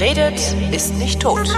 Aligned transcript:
Redet, 0.00 0.54
ist 0.70 0.96
nicht 0.96 1.20
tot. 1.20 1.48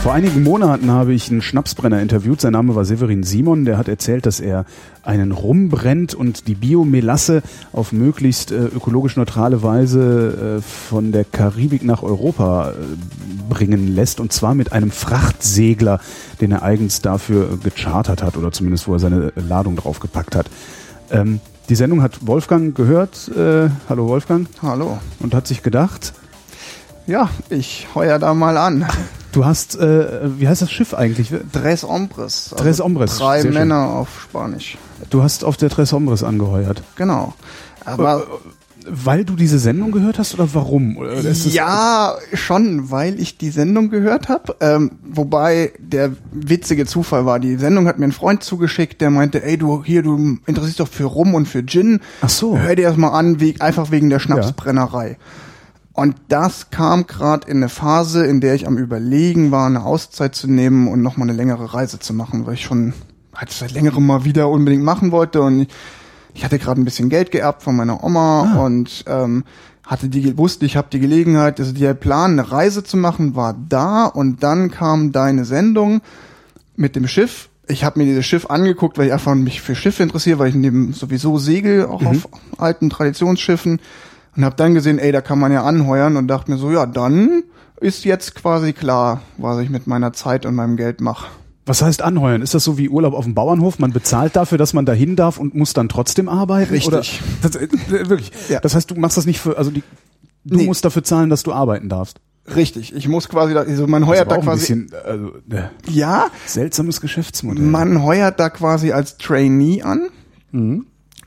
Vor 0.00 0.12
einigen 0.14 0.44
Monaten 0.44 0.92
habe 0.92 1.12
ich 1.12 1.28
einen 1.28 1.42
Schnapsbrenner 1.42 2.00
interviewt. 2.00 2.40
Sein 2.40 2.52
Name 2.52 2.76
war 2.76 2.84
Severin 2.84 3.24
Simon. 3.24 3.64
Der 3.64 3.78
hat 3.78 3.88
erzählt, 3.88 4.26
dass 4.26 4.38
er 4.38 4.64
einen 5.02 5.32
Rum 5.32 5.70
brennt 5.70 6.14
und 6.14 6.46
die 6.46 6.54
Biomelasse 6.54 7.42
auf 7.72 7.90
möglichst 7.90 8.52
äh, 8.52 8.66
ökologisch 8.66 9.16
neutrale 9.16 9.64
Weise 9.64 10.58
äh, 10.58 10.62
von 10.62 11.10
der 11.10 11.24
Karibik 11.24 11.82
nach 11.82 12.04
Europa 12.04 12.70
äh, 12.70 12.74
bringen 13.52 13.88
lässt. 13.88 14.20
Und 14.20 14.32
zwar 14.32 14.54
mit 14.54 14.70
einem 14.70 14.92
Frachtsegler, 14.92 15.98
den 16.40 16.52
er 16.52 16.62
eigens 16.62 17.02
dafür 17.02 17.58
gechartert 17.60 18.22
hat 18.22 18.36
oder 18.36 18.52
zumindest 18.52 18.86
wo 18.86 18.92
er 18.92 19.00
seine 19.00 19.32
Ladung 19.34 19.74
draufgepackt 19.74 20.36
hat. 20.36 20.46
Ähm, 21.10 21.40
die 21.68 21.74
Sendung 21.74 22.02
hat 22.02 22.26
Wolfgang 22.26 22.74
gehört. 22.74 23.28
Äh, 23.36 23.70
hallo 23.88 24.06
Wolfgang. 24.08 24.48
Hallo. 24.62 24.98
Und 25.20 25.34
hat 25.34 25.46
sich 25.46 25.62
gedacht, 25.62 26.12
Ja, 27.06 27.28
ich 27.50 27.88
heuer 27.94 28.18
da 28.18 28.34
mal 28.34 28.56
an. 28.56 28.86
du 29.32 29.44
hast, 29.44 29.76
äh, 29.76 30.28
wie 30.38 30.48
heißt 30.48 30.62
das 30.62 30.70
Schiff 30.72 30.94
eigentlich? 30.94 31.32
Tres 31.52 31.82
Hombres. 31.84 32.52
also 32.52 32.62
Tres 32.64 32.80
Hombres, 32.80 33.18
Drei 33.18 33.42
sehr 33.42 33.52
schön. 33.52 33.60
Männer 33.60 33.88
auf 33.88 34.08
Spanisch. 34.22 34.78
Du 35.10 35.22
hast 35.22 35.44
auf 35.44 35.56
der 35.56 35.70
Tres 35.70 35.92
Hombres 35.92 36.22
angeheuert. 36.22 36.82
Genau. 36.96 37.34
Aber 37.84 38.26
Weil 38.88 39.24
du 39.24 39.34
diese 39.34 39.58
Sendung 39.58 39.90
gehört 39.90 40.18
hast 40.18 40.34
oder 40.34 40.48
warum? 40.54 40.96
Oder 40.96 41.20
ja, 41.20 42.14
schon, 42.32 42.90
weil 42.90 43.20
ich 43.20 43.38
die 43.38 43.50
Sendung 43.50 43.90
gehört 43.90 44.28
habe. 44.28 44.56
Ähm, 44.60 44.92
wobei 45.04 45.72
der 45.78 46.12
witzige 46.32 46.86
Zufall 46.86 47.26
war, 47.26 47.40
die 47.40 47.56
Sendung 47.56 47.86
hat 47.88 47.98
mir 47.98 48.06
ein 48.06 48.12
Freund 48.12 48.44
zugeschickt, 48.44 49.00
der 49.00 49.10
meinte, 49.10 49.42
ey 49.42 49.56
du 49.58 49.82
hier, 49.84 50.02
du 50.02 50.38
interessierst 50.46 50.80
doch 50.80 50.88
für 50.88 51.04
Rum 51.04 51.34
und 51.34 51.46
für 51.46 51.64
Gin. 51.64 52.00
Ach 52.20 52.28
so. 52.28 52.56
Hör 52.56 52.76
dir 52.76 52.88
das 52.88 52.96
mal 52.96 53.10
an, 53.10 53.40
wie, 53.40 53.60
einfach 53.60 53.90
wegen 53.90 54.10
der 54.10 54.20
Schnapsbrennerei. 54.20 55.16
Und 55.92 56.16
das 56.28 56.70
kam 56.70 57.06
gerade 57.06 57.50
in 57.50 57.56
eine 57.56 57.70
Phase, 57.70 58.26
in 58.26 58.42
der 58.42 58.54
ich 58.54 58.66
am 58.66 58.76
Überlegen 58.76 59.50
war, 59.50 59.66
eine 59.66 59.82
Auszeit 59.82 60.34
zu 60.34 60.46
nehmen 60.46 60.88
und 60.88 61.00
nochmal 61.00 61.28
eine 61.28 61.36
längere 61.36 61.72
Reise 61.72 61.98
zu 61.98 62.12
machen, 62.12 62.46
weil 62.46 62.54
ich 62.54 62.64
schon 62.64 62.92
halt 63.34 63.50
seit 63.50 63.72
längerem 63.72 64.06
mal 64.06 64.24
wieder 64.24 64.50
unbedingt 64.50 64.84
machen 64.84 65.10
wollte. 65.10 65.40
Und 65.40 65.62
ich, 65.62 65.68
ich 66.36 66.44
hatte 66.44 66.58
gerade 66.58 66.80
ein 66.80 66.84
bisschen 66.84 67.08
Geld 67.08 67.30
geerbt 67.30 67.62
von 67.62 67.74
meiner 67.74 68.04
Oma 68.04 68.62
und 68.62 69.04
ähm, 69.06 69.44
hatte 69.84 70.08
die 70.08 70.36
wusste, 70.36 70.66
ich 70.66 70.76
habe 70.76 70.88
die 70.92 71.00
Gelegenheit, 71.00 71.58
also 71.58 71.72
der 71.72 71.94
Plan, 71.94 72.32
eine 72.32 72.52
Reise 72.52 72.84
zu 72.84 72.98
machen, 72.98 73.34
war 73.34 73.56
da 73.68 74.04
und 74.04 74.42
dann 74.42 74.70
kam 74.70 75.12
deine 75.12 75.46
Sendung 75.46 76.02
mit 76.76 76.94
dem 76.94 77.08
Schiff. 77.08 77.48
Ich 77.68 77.84
habe 77.84 77.98
mir 77.98 78.04
dieses 78.04 78.26
Schiff 78.26 78.50
angeguckt, 78.50 78.98
weil 78.98 79.06
ich 79.06 79.12
einfach 79.14 79.34
mich 79.34 79.62
für 79.62 79.74
Schiffe 79.74 80.02
interessiere, 80.02 80.38
weil 80.38 80.50
ich 80.50 80.54
neben 80.54 80.92
sowieso 80.92 81.38
segel, 81.38 81.86
auch 81.86 82.04
auf 82.04 82.28
alten 82.58 82.90
Traditionsschiffen 82.90 83.80
und 84.36 84.44
habe 84.44 84.56
dann 84.56 84.74
gesehen, 84.74 84.98
ey, 84.98 85.12
da 85.12 85.22
kann 85.22 85.38
man 85.38 85.52
ja 85.52 85.64
anheuern 85.64 86.18
und 86.18 86.28
dachte 86.28 86.50
mir 86.50 86.58
so, 86.58 86.70
ja, 86.70 86.84
dann 86.84 87.44
ist 87.80 88.04
jetzt 88.04 88.34
quasi 88.34 88.74
klar, 88.74 89.22
was 89.38 89.58
ich 89.60 89.70
mit 89.70 89.86
meiner 89.86 90.12
Zeit 90.12 90.44
und 90.44 90.54
meinem 90.54 90.76
Geld 90.76 91.00
mache. 91.00 91.28
Was 91.66 91.82
heißt 91.82 92.00
anheuern? 92.02 92.42
Ist 92.42 92.54
das 92.54 92.62
so 92.64 92.78
wie 92.78 92.88
Urlaub 92.88 93.12
auf 93.12 93.24
dem 93.24 93.34
Bauernhof? 93.34 93.78
Man 93.80 93.92
bezahlt 93.92 94.36
dafür, 94.36 94.56
dass 94.56 94.72
man 94.72 94.86
dahin 94.86 95.16
darf 95.16 95.38
und 95.38 95.54
muss 95.54 95.72
dann 95.72 95.88
trotzdem 95.88 96.28
arbeiten? 96.28 96.70
Richtig. 96.72 96.86
Oder, 96.88 97.02
das, 97.42 97.56
äh, 97.56 97.68
wirklich. 98.08 98.30
Ja. 98.48 98.60
Das 98.60 98.74
heißt, 98.76 98.90
du 98.90 98.94
machst 98.94 99.16
das 99.16 99.26
nicht 99.26 99.40
für, 99.40 99.58
also 99.58 99.70
die, 99.72 99.82
du 100.44 100.56
Nee. 100.56 100.66
musst 100.66 100.84
dafür 100.84 101.02
zahlen, 101.02 101.28
dass 101.28 101.42
du 101.42 101.52
arbeiten 101.52 101.88
darfst. 101.88 102.20
Richtig, 102.54 102.94
ich 102.94 103.08
muss 103.08 103.28
quasi, 103.28 103.54
da, 103.54 103.62
also 103.62 103.88
man 103.88 104.06
heuert 104.06 104.30
da 104.30 104.38
quasi, 104.38 104.60
bisschen, 104.60 104.90
also, 105.04 105.32
äh, 105.50 105.64
ja, 105.90 106.28
seltsames 106.46 107.00
Geschäftsmodell. 107.00 107.64
Man 107.64 108.04
heuert 108.04 108.38
da 108.38 108.48
quasi 108.50 108.92
als 108.92 109.16
Trainee 109.18 109.82
an. 109.82 110.02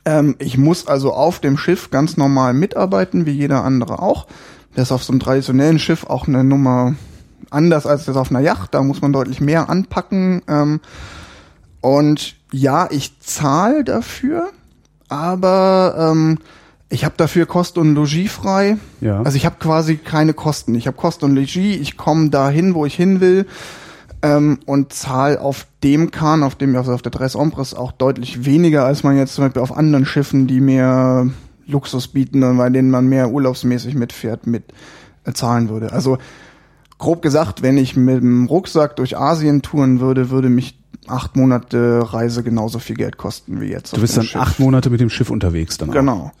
Ähm, 0.06 0.36
ich 0.38 0.56
muss 0.56 0.86
also 0.86 1.12
auf 1.12 1.40
dem 1.40 1.58
Schiff 1.58 1.90
ganz 1.90 2.16
normal 2.16 2.54
mitarbeiten, 2.54 3.26
wie 3.26 3.32
jeder 3.32 3.62
andere 3.64 4.00
auch. 4.00 4.26
Das 4.74 4.84
ist 4.88 4.92
auf 4.92 5.04
so 5.04 5.12
einem 5.12 5.20
traditionellen 5.20 5.78
Schiff 5.78 6.04
auch 6.04 6.26
eine 6.26 6.42
Nummer 6.42 6.94
anders 7.50 7.86
als 7.86 8.04
das 8.04 8.16
auf 8.16 8.30
einer 8.30 8.40
Yacht. 8.40 8.74
Da 8.74 8.82
muss 8.82 9.02
man 9.02 9.12
deutlich 9.12 9.40
mehr 9.40 9.70
anpacken. 9.70 10.42
Ähm, 10.48 10.80
und 11.80 12.36
ja, 12.52 12.88
ich 12.90 13.18
zahle 13.20 13.84
dafür, 13.84 14.50
aber 15.08 15.94
ähm, 16.12 16.38
ich 16.88 17.04
habe 17.04 17.14
dafür 17.16 17.46
Kost 17.46 17.78
und 17.78 17.94
Logis 17.94 18.32
frei. 18.32 18.76
Ja. 19.00 19.22
Also 19.22 19.36
ich 19.36 19.46
habe 19.46 19.56
quasi 19.58 19.96
keine 19.96 20.34
Kosten. 20.34 20.74
Ich 20.74 20.86
habe 20.86 20.96
Kost 20.96 21.22
und 21.22 21.34
Logis, 21.34 21.56
ich 21.56 21.96
komme 21.96 22.30
dahin, 22.30 22.74
wo 22.74 22.84
ich 22.84 22.94
hin 22.94 23.20
will 23.20 23.46
ähm, 24.22 24.58
und 24.66 24.92
zahle 24.92 25.40
auf 25.40 25.66
dem 25.82 26.10
Kahn, 26.10 26.42
auf 26.42 26.56
dem 26.56 26.76
also 26.76 26.92
auf 26.92 27.02
der 27.02 27.12
Tres 27.12 27.36
Ombres 27.36 27.74
auch 27.74 27.92
deutlich 27.92 28.44
weniger, 28.44 28.84
als 28.84 29.02
man 29.02 29.16
jetzt 29.16 29.34
zum 29.34 29.44
Beispiel 29.44 29.62
auf 29.62 29.76
anderen 29.76 30.04
Schiffen, 30.04 30.46
die 30.46 30.60
mehr 30.60 31.28
Luxus 31.66 32.08
bieten 32.08 32.42
und 32.42 32.58
bei 32.58 32.68
denen 32.68 32.90
man 32.90 33.06
mehr 33.06 33.30
urlaubsmäßig 33.30 33.94
mitfährt, 33.94 34.46
mit 34.46 34.64
äh, 35.24 35.32
zahlen 35.32 35.68
würde. 35.68 35.92
Also 35.92 36.18
grob 37.00 37.22
gesagt, 37.22 37.62
wenn 37.62 37.76
ich 37.76 37.96
mit 37.96 38.22
dem 38.22 38.46
Rucksack 38.46 38.94
durch 38.94 39.18
Asien 39.18 39.62
touren 39.62 39.98
würde, 39.98 40.30
würde 40.30 40.48
mich 40.48 40.78
acht 41.08 41.34
Monate 41.34 42.02
Reise 42.12 42.42
genauso 42.44 42.78
viel 42.78 42.94
Geld 42.94 43.16
kosten 43.16 43.60
wie 43.60 43.66
jetzt. 43.66 43.96
du 43.96 44.00
bist 44.00 44.16
dann 44.16 44.24
Schiff. 44.24 44.40
acht 44.40 44.60
Monate 44.60 44.90
mit 44.90 45.00
dem 45.00 45.10
Schiff 45.10 45.30
unterwegs 45.30 45.78
dann 45.78 45.90
auch. 45.90 45.94
Genau. 45.94 46.32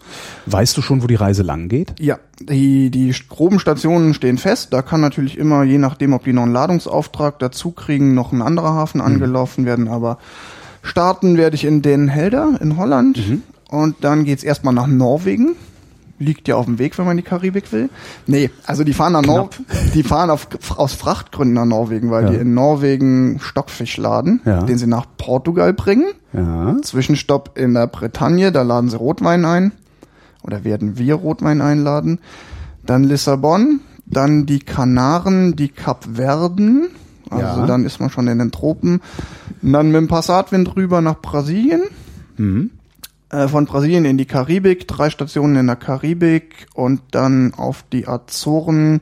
Weißt 0.46 0.76
du 0.76 0.82
schon, 0.82 1.02
wo 1.02 1.08
die 1.08 1.16
Reise 1.16 1.42
lang 1.42 1.68
geht? 1.68 1.94
Ja, 1.98 2.18
die, 2.38 2.90
die 2.90 3.12
groben 3.28 3.58
Stationen 3.58 4.14
stehen 4.14 4.38
fest. 4.38 4.72
Da 4.72 4.82
kann 4.82 5.00
natürlich 5.00 5.38
immer, 5.38 5.64
je 5.64 5.78
nachdem, 5.78 6.12
ob 6.12 6.24
die 6.24 6.32
noch 6.32 6.44
einen 6.44 6.52
Ladungsauftrag 6.52 7.38
dazu 7.40 7.72
kriegen, 7.72 8.14
noch 8.14 8.32
ein 8.32 8.42
anderer 8.42 8.74
Hafen 8.74 9.00
angelaufen 9.00 9.64
werden. 9.64 9.88
Aber 9.88 10.18
starten 10.82 11.36
werde 11.36 11.56
ich 11.56 11.64
in 11.64 11.82
Den 11.82 12.06
Helder 12.06 12.58
in 12.60 12.76
Holland. 12.76 13.18
Und 13.70 13.96
dann 14.02 14.24
geht's 14.24 14.44
erstmal 14.44 14.74
nach 14.74 14.86
Norwegen. 14.86 15.56
Liegt 16.22 16.48
ja 16.48 16.56
auf 16.56 16.66
dem 16.66 16.78
Weg, 16.78 16.98
wenn 16.98 17.06
man 17.06 17.12
in 17.18 17.24
die 17.24 17.28
Karibik 17.28 17.72
will. 17.72 17.88
Nee, 18.26 18.50
also 18.66 18.84
die 18.84 18.92
fahren 18.92 19.14
nach 19.14 19.22
Nor 19.22 19.48
die 19.94 20.02
fahren 20.02 20.28
auf, 20.28 20.48
aus 20.76 20.92
Frachtgründen 20.92 21.54
nach 21.54 21.64
Norwegen, 21.64 22.10
weil 22.10 22.24
Ja. 22.24 22.30
die 22.30 22.36
in 22.36 22.52
Norwegen 22.52 23.40
Stockfisch 23.40 23.96
laden, 23.96 24.42
Ja. 24.44 24.62
den 24.62 24.76
sie 24.76 24.86
nach 24.86 25.06
Portugal 25.16 25.72
bringen. 25.72 26.12
Ja. 26.34 26.76
Zwischenstopp 26.82 27.56
in 27.58 27.72
der 27.72 27.86
Bretagne, 27.86 28.52
da 28.52 28.60
laden 28.62 28.90
sie 28.90 28.96
Rotwein 28.98 29.46
ein. 29.46 29.72
Oder 30.42 30.62
werden 30.62 30.98
wir 30.98 31.14
Rotwein 31.14 31.62
einladen. 31.62 32.18
Dann 32.84 33.04
Lissabon, 33.04 33.80
dann 34.04 34.44
die 34.44 34.58
Kanaren, 34.60 35.56
die 35.56 35.68
Kapverden. 35.68 36.88
Also 37.30 37.64
dann 37.64 37.84
ist 37.84 37.98
man 38.00 38.10
schon 38.10 38.26
in 38.28 38.38
den 38.38 38.50
Tropen. 38.50 39.00
Und 39.62 39.72
dann 39.72 39.86
mit 39.86 39.96
dem 39.96 40.08
Passatwind 40.08 40.76
rüber 40.76 41.00
nach 41.00 41.20
Brasilien. 41.20 41.82
Mhm. 42.36 42.70
Äh, 43.30 43.46
von 43.46 43.64
Brasilien 43.64 44.04
in 44.04 44.18
die 44.18 44.26
Karibik, 44.26 44.88
drei 44.88 45.08
Stationen 45.08 45.56
in 45.56 45.66
der 45.68 45.76
Karibik 45.76 46.66
und 46.74 47.00
dann 47.12 47.54
auf 47.54 47.84
die 47.92 48.08
Azoren, 48.08 49.00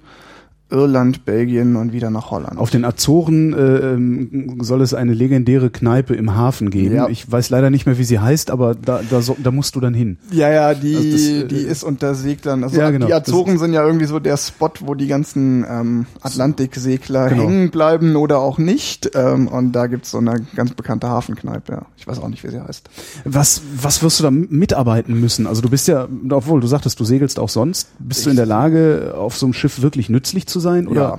Irland, 0.71 1.25
Belgien 1.25 1.77
und 1.77 1.93
wieder 1.93 2.11
nach 2.11 2.31
Holland. 2.31 2.59
Auf 2.59 2.71
den 2.71 2.85
Azoren 2.85 3.53
äh, 3.55 3.57
ähm, 3.57 4.59
soll 4.61 4.83
es 4.83 4.93
eine 4.95 5.15
legendäre 5.15 5.71
Kneipe 5.71 6.15
im 6.15 6.35
Hafen 6.37 6.71
geben. 6.71 6.95
Ja. 6.95 7.09
Ich 7.09 7.31
weiß 7.31 7.49
leider 7.51 7.71
nicht 7.71 7.87
mehr, 7.87 7.97
wie 7.99 8.05
sie 8.05 8.19
heißt, 8.19 8.51
aber 8.51 8.75
da, 8.75 9.01
da, 9.09 9.23
so, 9.23 9.37
da 9.43 9.51
musst 9.51 9.77
du 9.77 9.81
dann 9.81 9.95
hin. 9.95 10.19
Ja, 10.31 10.51
ja, 10.51 10.75
die, 10.75 10.95
Also 10.97 11.11
das, 11.11 11.21
äh, 11.23 11.45
die 11.47 11.57
ist 11.57 11.85
unter 11.85 12.15
Seglern. 12.15 12.65
Also 12.65 12.79
Ja, 12.79 12.91
genau. 12.91 13.07
die 13.07 13.15
Azoren 13.15 13.59
sind 13.59 13.73
ja 13.73 13.85
irgendwie 13.87 14.07
so 14.07 14.19
der 14.19 14.37
Spot, 14.37 14.71
wo 14.81 14.95
die 14.95 15.07
ganzen 15.07 15.65
ähm, 15.69 16.07
Atlantiksegler 16.21 17.29
Genau. 17.29 17.43
hängen 17.45 17.71
bleiben 17.71 18.17
oder 18.17 18.39
auch 18.39 18.59
nicht. 18.59 19.11
Ähm, 19.15 19.49
und 19.49 19.73
da 19.73 19.87
gibt's 19.87 20.11
so 20.11 20.19
eine 20.19 20.47
ganz 20.55 20.73
bekannte 20.75 21.09
Hafenkneipe. 21.09 21.73
Ja. 21.73 21.83
Ich 21.97 22.07
weiß 22.07 22.19
auch 22.21 22.29
nicht, 22.29 22.45
wie 22.45 22.49
sie 22.51 22.61
heißt. 22.63 22.89
Was, 23.25 23.63
was 23.81 24.03
wirst 24.03 24.21
du 24.21 24.25
da 24.25 24.31
mitarbeiten 24.31 25.19
müssen? 25.21 25.47
Also 25.47 25.63
du 25.63 25.69
bist 25.71 25.89
ja, 25.89 26.09
obwohl 26.31 26.61
du 26.61 26.67
sagtest, 26.67 26.99
du 27.01 27.05
segelst 27.05 27.39
auch 27.39 27.49
sonst, 27.49 27.89
bist 27.99 28.25
du 28.27 28.31
in 28.31 28.37
der 28.37 28.47
Lage, 28.47 29.15
auf 29.17 29.37
so 29.37 29.47
einem 29.47 29.53
Schiff 29.53 29.83
wirklich 29.83 30.09
nützlich 30.09 30.47
zu 30.47 30.58
sein? 30.61 30.87
Oder 30.89 31.01
Ja. 31.01 31.19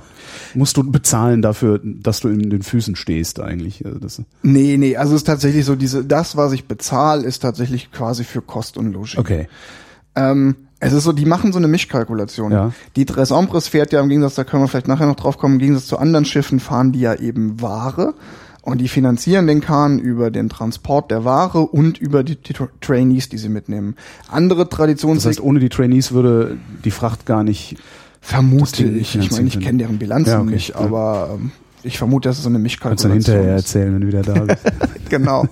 musst 0.54 0.76
du 0.76 0.82
bezahlen 0.90 1.42
dafür, 1.42 1.80
dass 1.82 2.20
du 2.20 2.28
in 2.28 2.50
den 2.50 2.62
Füßen 2.62 2.96
stehst 2.96 3.40
eigentlich? 3.40 3.84
Also 3.84 3.98
das, 3.98 4.22
Nee, 4.42 4.76
nee, 4.76 4.96
also 4.96 5.14
es 5.14 5.22
ist 5.22 5.26
tatsächlich 5.26 5.64
so, 5.64 5.76
diese, 5.76 6.04
das, 6.04 6.36
was 6.36 6.52
ich 6.52 6.66
bezahle, 6.66 7.24
ist 7.24 7.40
tatsächlich 7.40 7.90
quasi 7.92 8.24
für 8.24 8.42
Kost 8.42 8.76
und 8.76 8.92
Logis. 8.92 9.16
okay. 9.18 9.48
Ähm, 10.16 10.56
es 10.80 10.92
ist 10.92 11.04
so, 11.04 11.12
die 11.12 11.26
machen 11.26 11.52
so 11.52 11.58
eine 11.58 11.68
Mischkalkulation. 11.68 12.52
Ja. 12.52 12.72
Die 12.96 13.04
Tres 13.04 13.30
Ombres 13.32 13.68
fährt 13.68 13.92
ja 13.92 14.00
im 14.00 14.08
Gegensatz, 14.08 14.34
da 14.34 14.44
können 14.44 14.62
wir 14.62 14.68
vielleicht 14.68 14.88
nachher 14.88 15.06
noch 15.06 15.14
drauf 15.16 15.36
kommen, 15.38 15.54
im 15.54 15.60
Gegensatz 15.60 15.86
zu 15.86 15.98
anderen 15.98 16.24
Schiffen 16.24 16.58
fahren 16.58 16.90
die 16.92 17.00
ja 17.00 17.14
eben 17.14 17.60
Ware 17.60 18.14
und 18.62 18.78
die 18.80 18.88
finanzieren 18.88 19.46
den 19.46 19.60
Kahn 19.60 19.98
über 19.98 20.30
den 20.30 20.48
Transport 20.48 21.10
der 21.10 21.24
Ware 21.24 21.60
und 21.60 21.98
über 21.98 22.24
die, 22.24 22.36
die 22.36 22.54
Tra- 22.54 22.68
Trainees, 22.80 23.28
die 23.28 23.38
sie 23.38 23.48
mitnehmen. 23.50 23.94
Andere 24.28 24.64
Das 24.66 24.70
Traditions 24.76 25.24
heißt, 25.26 25.40
ohne 25.40 25.60
die 25.60 25.68
Trainees 25.68 26.12
würde 26.12 26.56
die 26.84 26.90
Fracht 26.90 27.24
gar 27.26 27.44
nicht. 27.44 27.76
Vermute 28.20 28.84
ich. 28.84 29.16
Ich 29.16 29.30
meine, 29.32 29.48
ich 29.48 29.60
kenne 29.60 29.78
deren 29.78 29.98
Bilanzen 29.98 30.30
Ja, 30.30 30.40
okay, 30.40 30.50
nicht, 30.50 30.76
aber 30.76 31.30
ähm, 31.34 31.52
ich 31.82 31.98
vermute, 31.98 32.28
dass 32.28 32.38
es 32.38 32.44
so 32.44 32.48
eine 32.48 32.58
Kannst 32.58 33.04
du 33.04 33.08
Mischkalkulation 33.08 33.12
hinterher 33.12 33.56
ist. 33.56 33.62
erzählen, 33.74 33.94
wenn 33.94 34.00
du 34.02 34.06
wieder 34.08 34.22
da 34.22 34.40
bist. 34.40 34.58
genau. 35.08 35.46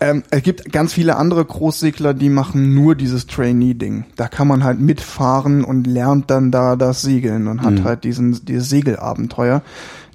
Ähm, 0.00 0.22
es 0.30 0.42
gibt 0.42 0.72
ganz 0.72 0.92
viele 0.92 1.16
andere 1.16 1.44
Großsegler, 1.44 2.14
die 2.14 2.28
machen 2.28 2.74
nur 2.74 2.94
dieses 2.94 3.26
Trainee-Ding. 3.26 4.04
Da 4.16 4.28
kann 4.28 4.48
man 4.48 4.62
halt 4.64 4.80
mitfahren 4.80 5.64
und 5.64 5.86
lernt 5.86 6.30
dann 6.30 6.50
da 6.50 6.76
das 6.76 7.02
Segeln 7.02 7.46
und 7.48 7.62
hat 7.62 7.74
Mhm. 7.74 7.84
halt 7.84 8.04
diesen, 8.04 8.44
dieses 8.44 8.68
Segelabenteuer. 8.68 9.62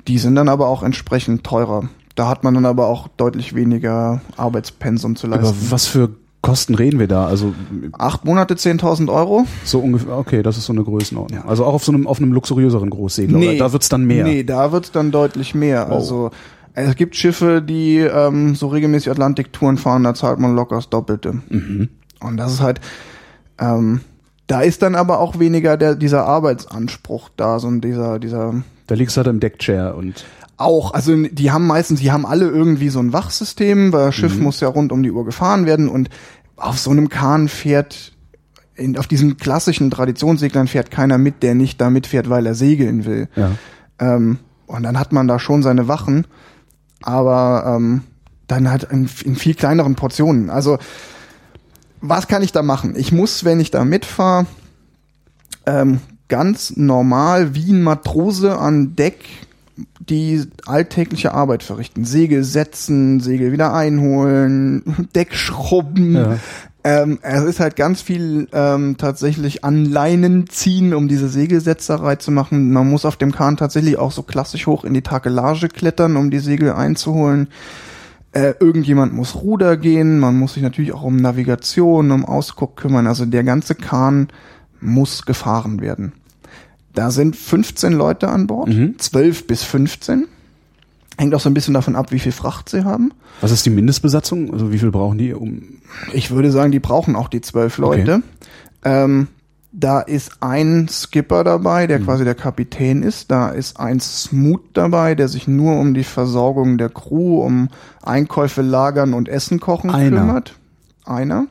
Die 0.07 0.17
sind 0.17 0.35
dann 0.35 0.49
aber 0.49 0.67
auch 0.67 0.83
entsprechend 0.83 1.43
teurer. 1.43 1.89
Da 2.15 2.27
hat 2.27 2.43
man 2.43 2.53
dann 2.53 2.65
aber 2.65 2.87
auch 2.87 3.07
deutlich 3.17 3.55
weniger 3.55 4.21
Arbeitspensum 4.37 5.15
zu 5.15 5.27
Aber 5.27 5.37
leisten. 5.37 5.57
was 5.69 5.85
für 5.87 6.09
Kosten 6.41 6.75
reden 6.75 6.99
wir 6.99 7.07
da? 7.07 7.27
Also 7.27 7.53
acht 7.91 8.23
Monate 8.23 8.53
10.000 8.53 9.11
Euro. 9.13 9.45
So 9.65 9.79
ungefähr. 9.79 10.17
Okay, 10.17 10.41
das 10.41 10.57
ist 10.57 10.65
so 10.65 10.73
eine 10.73 10.83
Größenordnung. 10.83 11.41
Ja. 11.41 11.45
Also 11.45 11.65
auch 11.65 11.73
auf 11.73 11.83
so 11.83 11.91
einem 11.91 12.07
auf 12.07 12.19
einem 12.19 12.31
luxuriöseren 12.31 12.89
Großsegler. 12.89 13.37
Nee, 13.37 13.57
da 13.57 13.73
wird's 13.73 13.89
dann 13.89 14.05
mehr. 14.05 14.23
Nee, 14.23 14.43
da 14.43 14.71
wird's 14.71 14.91
dann 14.91 15.11
deutlich 15.11 15.53
mehr. 15.53 15.87
Oh. 15.89 15.95
Also 15.95 16.31
es 16.73 16.95
gibt 16.95 17.15
Schiffe, 17.15 17.61
die 17.61 17.97
ähm, 17.97 18.55
so 18.55 18.67
regelmäßig 18.67 19.11
Atlantiktouren 19.11 19.77
fahren, 19.77 20.03
da 20.03 20.13
zahlt 20.13 20.39
man 20.39 20.55
locker 20.55 20.77
das 20.77 20.89
Doppelte. 20.89 21.41
Mhm. 21.49 21.89
Und 22.21 22.37
das 22.37 22.53
ist 22.53 22.61
halt, 22.61 22.79
ähm, 23.59 24.01
da 24.47 24.61
ist 24.61 24.81
dann 24.81 24.95
aber 24.95 25.19
auch 25.19 25.39
weniger 25.39 25.77
der, 25.77 25.95
dieser 25.95 26.25
Arbeitsanspruch 26.25 27.29
da, 27.35 27.59
so 27.59 27.67
ein 27.67 27.81
dieser, 27.81 28.19
dieser 28.19 28.63
Da 28.87 28.95
liegst 28.95 29.15
du 29.15 29.19
halt 29.19 29.27
im 29.27 29.39
Deckchair 29.39 29.95
und 29.95 30.25
auch, 30.59 30.93
also 30.93 31.15
die 31.15 31.51
haben 31.51 31.65
meistens, 31.67 31.99
die 32.01 32.11
haben 32.11 32.25
alle 32.25 32.47
irgendwie 32.47 32.89
so 32.89 32.99
ein 32.99 33.13
Wachsystem, 33.13 33.93
weil 33.93 34.07
das 34.07 34.15
Schiff 34.15 34.35
Mhm. 34.37 34.43
muss 34.43 34.59
ja 34.59 34.67
rund 34.67 34.91
um 34.91 35.01
die 35.03 35.11
Uhr 35.11 35.25
gefahren 35.25 35.65
werden 35.65 35.87
und 35.87 36.09
auf 36.57 36.77
so 36.79 36.91
einem 36.91 37.09
Kahn 37.09 37.47
fährt, 37.47 38.11
in, 38.75 38.97
auf 38.97 39.07
diesen 39.07 39.37
klassischen 39.37 39.89
Traditionsseglern 39.89 40.67
fährt 40.67 40.91
keiner 40.91 41.17
mit, 41.17 41.43
der 41.43 41.55
nicht 41.55 41.79
da 41.79 41.89
mitfährt, 41.89 42.29
weil 42.29 42.45
er 42.45 42.55
segeln 42.55 43.05
will. 43.05 43.27
ja. 43.35 43.51
Ähm, 43.99 44.39
und 44.67 44.83
dann 44.83 44.99
hat 44.99 45.11
man 45.13 45.27
da 45.27 45.39
schon 45.39 45.63
seine 45.63 45.87
Wachen, 45.87 46.27
aber 47.01 47.63
ähm, 47.75 48.01
dann 48.47 48.69
halt 48.69 48.83
in, 48.83 49.09
in 49.23 49.35
viel 49.35 49.55
kleineren 49.55 49.95
Portionen. 49.95 50.49
Also 50.51 50.77
was 52.01 52.27
kann 52.27 52.43
ich 52.43 52.51
da 52.51 52.61
machen? 52.63 52.93
Ich 52.95 53.11
muss, 53.11 53.43
wenn 53.43 53.59
ich 53.59 53.71
da 53.71 53.83
mitfahre, 53.83 54.45
ähm, 55.65 55.99
ganz 56.27 56.75
normal 56.77 57.55
wie 57.55 57.71
ein 57.71 57.81
Matrose 57.81 58.57
an 58.57 58.95
Deck 58.95 59.25
die 59.99 60.45
alltägliche 60.65 61.33
Arbeit 61.33 61.63
verrichten. 61.63 62.05
Segel 62.05 62.43
setzen, 62.43 63.19
Segel 63.19 63.51
wieder 63.51 63.73
einholen, 63.73 65.07
Deck 65.15 65.33
schrubben. 65.33 66.15
Ja. 66.15 66.37
Ähm, 66.83 67.19
es 67.21 67.43
ist 67.43 67.59
halt 67.59 67.75
ganz 67.75 68.01
viel 68.01 68.47
ähm, 68.53 68.95
tatsächlich 68.97 69.65
an 69.65 69.83
Leinen 69.83 70.47
ziehen, 70.47 70.93
um 70.93 71.09
diese 71.09 71.27
Segelsetzerei 71.27 72.15
zu 72.15 72.31
machen. 72.31 72.71
Man 72.71 72.89
muss 72.89 73.03
auf 73.03 73.17
dem 73.17 73.33
Kahn 73.33 73.57
tatsächlich 73.57 73.97
auch 73.97 74.13
so 74.13 74.23
klassisch 74.23 74.65
hoch 74.65 74.85
in 74.85 74.93
die 74.93 75.01
Takelage 75.01 75.67
klettern, 75.67 76.15
um 76.15 76.31
die 76.31 76.39
Segel 76.39 76.71
einzuholen. 76.71 77.49
Äh, 78.31 78.53
irgendjemand 78.59 79.13
muss 79.13 79.35
Ruder 79.35 79.75
gehen, 79.75 80.19
man 80.19 80.37
muss 80.37 80.53
sich 80.53 80.63
natürlich 80.63 80.93
auch 80.93 81.03
um 81.03 81.17
Navigation, 81.17 82.11
um 82.11 82.25
Ausguck 82.25 82.77
kümmern. 82.77 83.07
Also 83.07 83.25
der 83.25 83.43
ganze 83.43 83.75
Kahn 83.75 84.29
muss 84.79 85.25
gefahren 85.25 85.81
werden. 85.81 86.13
Da 86.93 87.11
sind 87.11 87.35
15 87.35 87.93
Leute 87.93 88.29
an 88.29 88.47
Bord, 88.47 88.69
12 88.97 89.47
bis 89.47 89.63
15. 89.63 90.27
Hängt 91.17 91.35
auch 91.35 91.39
so 91.41 91.49
ein 91.49 91.53
bisschen 91.53 91.73
davon 91.73 91.95
ab, 91.95 92.11
wie 92.11 92.19
viel 92.19 92.31
Fracht 92.31 92.69
sie 92.69 92.85
haben. 92.85 93.11
Was 93.41 93.51
ist 93.51 93.65
die 93.65 93.69
Mindestbesatzung? 93.69 94.53
Also 94.53 94.71
wie 94.71 94.79
viel 94.79 94.91
brauchen 94.91 95.17
die 95.17 95.33
um 95.33 95.63
Ich 96.13 96.31
würde 96.31 96.49
sagen, 96.51 96.71
die 96.71 96.79
brauchen 96.79 97.15
auch 97.15 97.27
die 97.27 97.41
zwölf 97.41 97.77
Leute. 97.77 98.21
Ähm, 98.85 99.27
da 99.71 99.99
ist 99.99 100.37
ein 100.41 100.87
Skipper 100.89 101.43
dabei, 101.43 101.85
der 101.87 101.99
quasi 101.99 102.23
der 102.23 102.35
Kapitän 102.35 103.03
ist. 103.03 103.29
Da 103.29 103.49
ist 103.49 103.79
ein 103.79 103.99
Smoot 103.99 104.61
dabei, 104.73 105.13
der 105.13 105.27
sich 105.27 105.47
nur 105.47 105.77
um 105.77 105.93
die 105.93 106.03
Versorgung 106.03 106.77
der 106.77 106.89
Crew, 106.89 107.41
um 107.41 107.69
Einkäufe 108.01 108.61
lagern 108.61 109.13
und 109.13 109.29
Essen 109.29 109.59
kochen 109.59 109.91
Einer. 109.91 110.21
kümmert. 110.21 110.55
Einer. 111.05 111.47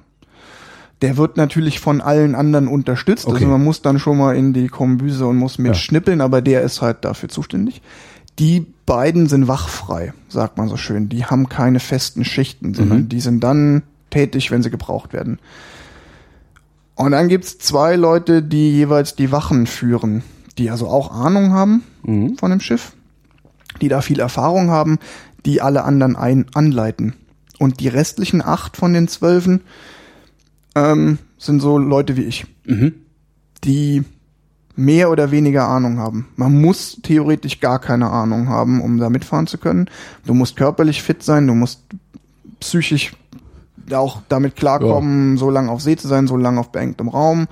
Der 1.03 1.17
wird 1.17 1.37
natürlich 1.37 1.79
von 1.79 2.01
allen 2.01 2.35
anderen 2.35 2.67
unterstützt. 2.67 3.27
Okay. 3.27 3.35
Also 3.37 3.47
man 3.47 3.63
muss 3.63 3.83
dann 3.83 3.99
schon 3.99 4.19
mal 4.19 4.37
in 4.37 4.53
die 4.53 4.67
Kombüse 4.69 5.27
und 5.27 5.37
muss 5.37 5.59
mit 5.59 5.69
Ja. 5.69 5.75
schnippeln, 5.75 6.21
aber 6.21 6.43
der 6.43 6.63
ist 6.63 6.83
halt 6.83 7.05
dafür 7.05 7.29
zuständig. 7.29 7.83
Die 8.39 8.67
beiden 8.87 9.27
sind 9.29 9.49
wachfrei, 9.49 10.13
sagt 10.29 10.59
man 10.59 10.69
so 10.69 10.77
schön. 10.77 11.09
Die 11.09 11.25
haben 11.25 11.49
keine 11.49 11.81
festen 11.81 12.25
Schichten, 12.25 12.75
sondern 12.75 13.09
die 13.09 13.21
sind 13.21 13.43
dann 13.45 13.83
tätig, 14.11 14.51
wenn 14.51 14.63
sie 14.63 14.71
gebraucht 14.71 15.13
werden. 15.13 15.39
Und 16.95 17.13
dann 17.13 17.29
gibt's 17.29 17.59
zwei 17.59 17.95
Leute, 17.97 18.43
die 18.43 18.73
jeweils 18.73 19.15
die 19.15 19.31
Wachen 19.31 19.67
führen, 19.67 20.23
die 20.57 20.71
also 20.71 20.89
auch 20.89 21.13
Ahnung 21.13 21.53
haben 21.53 21.83
von 22.39 22.51
dem 22.51 22.61
Schiff, 22.61 22.93
die 23.81 23.89
da 23.89 24.01
viel 24.01 24.19
Erfahrung 24.19 24.71
haben, 24.71 24.99
die 25.47 25.61
alle 25.61 25.85
anderen 25.85 26.17
ein 26.17 26.47
anleiten. 26.55 27.15
Und 27.59 27.81
die 27.81 27.89
restlichen 27.89 28.41
acht 28.43 28.77
von 28.77 28.93
den 28.93 29.07
zwölfen 29.09 29.61
ähm, 30.79 31.19
sind 31.39 31.61
so 31.61 31.79
Leute 31.79 32.17
wie 32.17 32.23
ich, 32.25 32.47
die 33.65 34.05
mehr 34.77 35.11
oder 35.11 35.31
weniger 35.31 35.67
Ahnung 35.69 35.99
haben. 35.99 36.29
Man 36.37 36.61
muss 36.61 37.01
theoretisch 37.03 37.61
gar 37.61 37.81
keine 37.81 38.11
Ahnung 38.11 38.49
haben, 38.49 38.81
um 38.81 38.99
da 38.99 39.11
mitfahren 39.11 39.47
zu 39.47 39.59
können. 39.59 39.89
Du 40.25 40.35
musst 40.35 40.57
körperlich 40.57 41.03
fit 41.03 41.23
sein, 41.23 41.47
du 41.47 41.55
musst 41.55 41.83
psychisch 42.61 43.13
auch 43.93 44.21
damit 44.29 44.55
klarkommen, 44.57 45.37
so 45.39 45.51
lange 45.51 45.71
auf 45.71 45.81
See 45.81 45.97
zu 45.97 46.07
sein, 46.09 46.27
so 46.27 46.37
lange 46.37 46.61
auf 46.61 46.71
beengtem 46.71 47.09
Raum 47.09 47.47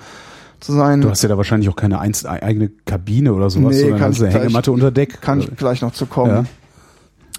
zu 0.60 0.72
sein. 0.72 1.00
Du 1.00 1.10
hast 1.10 1.22
ja 1.22 1.28
da 1.28 1.36
wahrscheinlich 1.36 1.68
auch 1.68 1.76
keine 1.76 1.98
einz 1.98 2.24
eigene 2.24 2.70
Kabine 2.84 3.32
oder 3.32 3.50
sowas, 3.50 3.74
Nee, 3.74 3.80
sondern 3.82 3.98
kann 3.98 4.10
hast 4.10 4.18
ich 4.18 4.24
eine 4.24 4.34
Hängematte 4.34 4.72
unter 4.72 4.90
Deck. 4.90 5.20
kann 5.20 5.40
ich 5.40 5.54
gleich 5.56 5.82
noch 5.82 5.92
zu 5.92 6.06
kommen. 6.06 6.48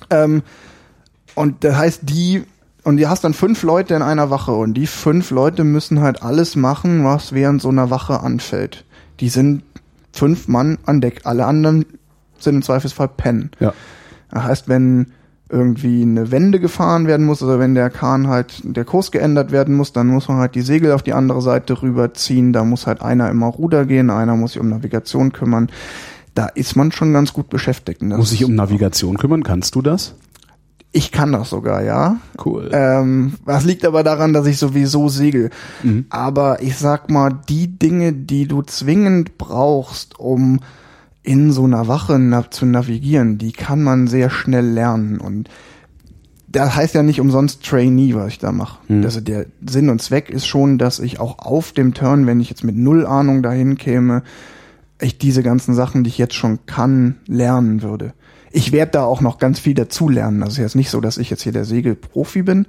Ähm, 0.10 0.42
und 1.36 1.64
das 1.64 1.76
heißt, 1.76 2.02
die, 2.04 2.44
und 2.88 2.96
du 2.96 3.10
hast 3.10 3.26
dann 3.26 3.34
fünf 3.34 3.64
Leute 3.64 3.96
in 3.96 4.02
einer 4.02 4.30
Wache 4.30 4.54
und 4.54 4.76
die 4.76 4.88
fünf 4.88 5.30
Leute 5.32 5.66
müssen 5.66 6.00
halt 6.00 6.24
alles 6.24 6.56
machen, 6.56 7.04
was 7.04 7.34
während 7.34 7.62
so 7.62 7.68
einer 7.68 7.90
Wache 7.90 8.22
anfällt. 8.22 8.86
Die 9.20 9.28
sind 9.28 9.64
fünf 10.14 10.48
Mann 10.48 10.78
an 10.86 11.02
Deck. 11.02 11.22
Alle 11.26 11.46
anderen 11.46 11.86
sind 12.40 12.56
im 12.56 12.62
Zweifelsfall 12.62 13.10
pennen. 13.10 13.52
ja. 13.60 13.74
Das 14.32 14.44
heißt, 14.44 14.70
wenn 14.70 15.08
irgendwie 15.50 16.02
eine 16.02 16.32
Wende 16.32 16.62
gefahren 16.62 17.08
werden 17.08 17.26
muss, 17.26 17.44
oder 17.44 17.60
wenn 17.60 17.76
der 17.76 17.90
Kahn 17.90 18.28
halt, 18.28 18.62
der 18.64 18.86
Kurs 18.86 19.12
geändert 19.12 19.52
werden 19.52 19.76
muss, 19.76 19.92
dann 19.92 20.08
muss 20.08 20.30
man 20.30 20.38
halt 20.38 20.56
die 20.56 20.62
Segel 20.62 20.94
auf 20.94 21.04
die 21.04 21.14
andere 21.14 21.42
Seite 21.42 21.82
rüberziehen. 21.82 22.54
Da 22.54 22.64
muss 22.64 22.88
halt 22.88 23.02
einer 23.02 23.30
immer 23.30 23.48
Ruder 23.48 23.86
gehen, 23.86 24.10
einer 24.10 24.38
muss 24.38 24.54
sich 24.54 24.62
um 24.62 24.70
Navigation 24.70 25.34
kümmern. 25.34 25.68
Da 26.36 26.46
ist 26.46 26.78
man 26.78 26.94
schon 26.94 27.12
ganz 27.12 27.34
gut 27.34 27.50
beschäftigt. 27.50 28.02
Das 28.02 28.18
Muss 28.18 28.30
sich 28.30 28.46
um 28.46 28.56
Navigation 28.56 29.18
kümmern, 29.18 29.44
kannst 29.44 29.76
du 29.76 29.82
das? 29.82 30.16
Ich 30.92 31.12
kann 31.12 31.32
das 31.32 31.50
sogar, 31.50 31.84
ja. 31.84 32.18
Cool. 32.44 32.70
Ähm, 32.72 33.34
das 33.46 33.66
liegt 33.66 33.86
aber 33.86 34.04
daran, 34.04 34.34
dass 34.34 34.48
ich 34.48 34.58
sowieso 34.58 35.10
segel. 35.10 35.52
Mhm. 35.84 36.06
Aber 36.10 36.62
ich 36.62 36.78
sag 36.78 37.10
mal, 37.10 37.32
die 37.50 37.68
Dinge, 37.68 38.14
die 38.14 38.48
du 38.48 38.62
zwingend 38.62 39.38
brauchst, 39.38 40.20
um 40.20 40.62
in 41.24 41.52
so 41.52 41.66
einer 41.66 41.88
Wache 41.88 42.18
na 42.20 42.50
zu 42.50 42.66
navigieren, 42.66 43.38
die 43.38 43.52
kann 43.52 43.84
man 43.84 44.08
sehr 44.08 44.30
schnell 44.30 44.66
lernen. 44.66 45.20
Und 45.20 45.50
das 46.48 46.76
heißt 46.76 46.96
ja 46.96 47.04
nicht 47.04 47.20
umsonst 47.20 47.66
Trainee, 47.66 48.16
was 48.16 48.30
ich 48.30 48.40
da 48.40 48.54
mache. 48.54 48.80
Mhm. 48.88 49.04
Also 49.04 49.20
der 49.20 49.46
Sinn 49.68 49.90
und 49.90 50.02
Zweck 50.02 50.30
ist 50.30 50.48
schon, 50.48 50.78
dass 50.78 51.00
ich 51.00 51.20
auch 51.20 51.40
auf 51.40 51.74
dem 51.74 51.94
Turn, 51.94 52.26
wenn 52.26 52.40
ich 52.40 52.50
jetzt 52.50 52.64
mit 52.64 52.78
null 52.78 53.06
Ahnung 53.06 53.44
dahin 53.44 53.78
käme, 53.78 54.24
ich 55.02 55.18
diese 55.18 55.44
ganzen 55.44 55.76
Sachen, 55.76 56.04
die 56.04 56.10
ich 56.10 56.18
jetzt 56.18 56.34
schon 56.34 56.66
kann, 56.66 57.18
lernen 57.28 57.82
würde. 57.82 58.14
Ich 58.52 58.72
werde 58.72 58.94
da 58.94 59.04
auch 59.04 59.22
noch 59.22 59.38
ganz 59.38 59.60
viel 59.60 59.74
dazu 59.74 60.10
lernen. 60.10 60.42
Also 60.44 60.54
es 60.54 60.58
ist 60.58 60.64
jetzt 60.64 60.76
nicht 60.76 60.90
so, 60.90 61.02
dass 61.02 61.18
ich 61.18 61.30
jetzt 61.30 61.42
hier 61.42 61.52
der 61.52 61.66
Segelprofi 61.66 62.44
bin. 62.44 62.66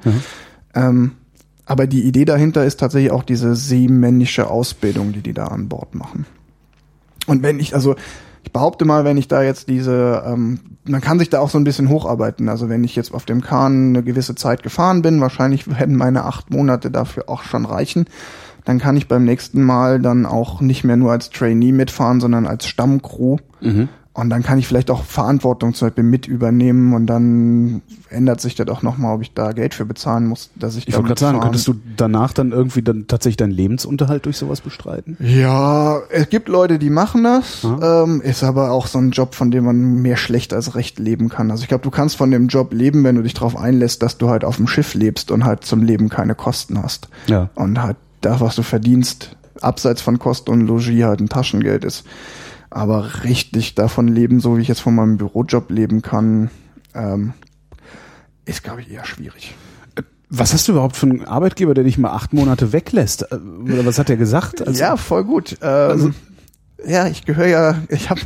Ähm, 0.74 1.12
aber 1.66 1.86
die 1.86 2.04
Idee 2.04 2.24
dahinter 2.24 2.64
ist 2.64 2.80
tatsächlich 2.80 3.12
auch 3.12 3.22
diese 3.22 3.54
seemännische 3.54 4.48
Ausbildung, 4.48 5.12
die 5.12 5.20
die 5.20 5.34
da 5.34 5.48
an 5.48 5.68
Bord 5.68 5.94
machen. 5.94 6.24
Und 7.26 7.42
wenn 7.42 7.60
ich, 7.60 7.74
also 7.74 7.94
ich 8.42 8.52
behaupte 8.52 8.86
mal, 8.86 9.04
wenn 9.04 9.18
ich 9.18 9.28
da 9.28 9.42
jetzt 9.42 9.68
diese, 9.68 10.22
ähm, 10.26 10.60
man 10.84 11.02
kann 11.02 11.18
sich 11.18 11.28
da 11.28 11.40
auch 11.40 11.50
so 11.50 11.58
ein 11.58 11.64
bisschen 11.64 11.90
hocharbeiten. 11.90 12.48
Also 12.48 12.70
wenn 12.70 12.84
ich 12.84 12.96
jetzt 12.96 13.12
auf 13.12 13.26
dem 13.26 13.42
Kahn 13.42 13.90
eine 13.90 14.02
gewisse 14.02 14.34
Zeit 14.34 14.62
gefahren 14.62 15.02
bin, 15.02 15.20
wahrscheinlich 15.20 15.68
werden 15.78 15.96
meine 15.96 16.24
acht 16.24 16.50
Monate 16.50 16.90
dafür 16.90 17.28
auch 17.28 17.42
schon 17.42 17.66
reichen. 17.66 18.06
Dann 18.64 18.78
kann 18.78 18.96
ich 18.96 19.08
beim 19.08 19.24
nächsten 19.24 19.62
Mal 19.62 20.00
dann 20.00 20.24
auch 20.24 20.62
nicht 20.62 20.84
mehr 20.84 20.96
nur 20.96 21.12
als 21.12 21.28
Trainee 21.28 21.72
mitfahren, 21.72 22.20
sondern 22.20 22.46
als 22.46 22.66
Stammcrew. 22.66 23.36
Und 24.18 24.30
dann 24.30 24.42
kann 24.42 24.58
ich 24.58 24.66
vielleicht 24.66 24.90
auch 24.90 25.04
Verantwortung 25.04 25.74
zum 25.74 25.86
Beispiel 25.86 26.02
mit 26.02 26.26
übernehmen 26.26 26.92
und 26.92 27.06
dann 27.06 27.82
ändert 28.10 28.40
sich 28.40 28.56
das 28.56 28.66
auch 28.66 28.82
nochmal, 28.82 29.14
ob 29.14 29.22
ich 29.22 29.32
da 29.32 29.52
Geld 29.52 29.74
für 29.74 29.84
bezahlen 29.84 30.26
muss, 30.26 30.50
dass 30.56 30.74
ich 30.74 30.88
Ich 30.88 30.94
wollte 30.96 31.06
gerade 31.06 31.20
sagen, 31.20 31.38
könntest 31.38 31.68
du 31.68 31.76
danach 31.96 32.32
dann 32.32 32.50
irgendwie 32.50 32.82
dann 32.82 33.06
tatsächlich 33.06 33.36
deinen 33.36 33.52
Lebensunterhalt 33.52 34.26
durch 34.26 34.36
sowas 34.36 34.60
bestreiten? 34.60 35.16
Ja, 35.20 36.00
es 36.10 36.28
gibt 36.30 36.48
Leute, 36.48 36.80
die 36.80 36.90
machen 36.90 37.22
das, 37.22 37.64
ähm, 37.80 38.20
ist 38.20 38.42
aber 38.42 38.72
auch 38.72 38.88
so 38.88 38.98
ein 38.98 39.12
Job, 39.12 39.36
von 39.36 39.52
dem 39.52 39.66
man 39.66 40.02
mehr 40.02 40.16
schlecht 40.16 40.52
als 40.52 40.74
recht 40.74 40.98
leben 40.98 41.28
kann. 41.28 41.52
Also 41.52 41.62
ich 41.62 41.68
glaube, 41.68 41.84
du 41.84 41.90
kannst 41.92 42.16
von 42.16 42.32
dem 42.32 42.48
Job 42.48 42.74
leben, 42.74 43.04
wenn 43.04 43.14
du 43.14 43.22
dich 43.22 43.34
darauf 43.34 43.56
einlässt, 43.56 44.02
dass 44.02 44.18
du 44.18 44.30
halt 44.30 44.44
auf 44.44 44.56
dem 44.56 44.66
Schiff 44.66 44.94
lebst 44.94 45.30
und 45.30 45.44
halt 45.44 45.64
zum 45.64 45.84
Leben 45.84 46.08
keine 46.08 46.34
Kosten 46.34 46.82
hast. 46.82 47.08
Ja. 47.28 47.50
Und 47.54 47.80
halt 47.80 47.96
das, 48.22 48.40
was 48.40 48.56
du 48.56 48.64
verdienst, 48.64 49.36
abseits 49.60 50.02
von 50.02 50.18
Kost 50.18 50.48
und 50.48 50.66
Logis 50.66 51.04
halt 51.04 51.20
ein 51.20 51.28
Taschengeld 51.28 51.84
ist. 51.84 52.04
Aber 52.70 53.24
richtig 53.24 53.74
davon 53.74 54.08
leben, 54.08 54.40
so 54.40 54.56
wie 54.56 54.62
ich 54.62 54.68
jetzt 54.68 54.80
von 54.80 54.94
meinem 54.94 55.16
Bürojob 55.16 55.70
leben 55.70 56.02
kann, 56.02 56.50
ähm, 56.94 57.32
ist, 58.44 58.62
glaube 58.62 58.82
ich, 58.82 58.90
eher 58.90 59.04
schwierig. 59.04 59.54
Was 60.30 60.52
hast 60.52 60.68
du 60.68 60.72
überhaupt 60.72 60.96
für 60.96 61.06
einen 61.06 61.24
Arbeitgeber, 61.24 61.72
der 61.72 61.84
dich 61.84 61.96
mal 61.96 62.10
acht 62.10 62.34
Monate 62.34 62.72
weglässt? 62.72 63.30
Äh, 63.32 63.36
Oder 63.36 63.86
was 63.86 63.98
hat 63.98 64.10
er 64.10 64.16
gesagt? 64.16 64.60
Also, 64.66 64.80
ja, 64.80 64.96
voll 64.96 65.24
gut. 65.24 65.56
Ähm, 65.62 66.14
ja, 66.86 67.08
ich 67.08 67.24
gehöre 67.24 67.46
ja, 67.46 67.74
ich 67.88 68.10
habe, 68.10 68.20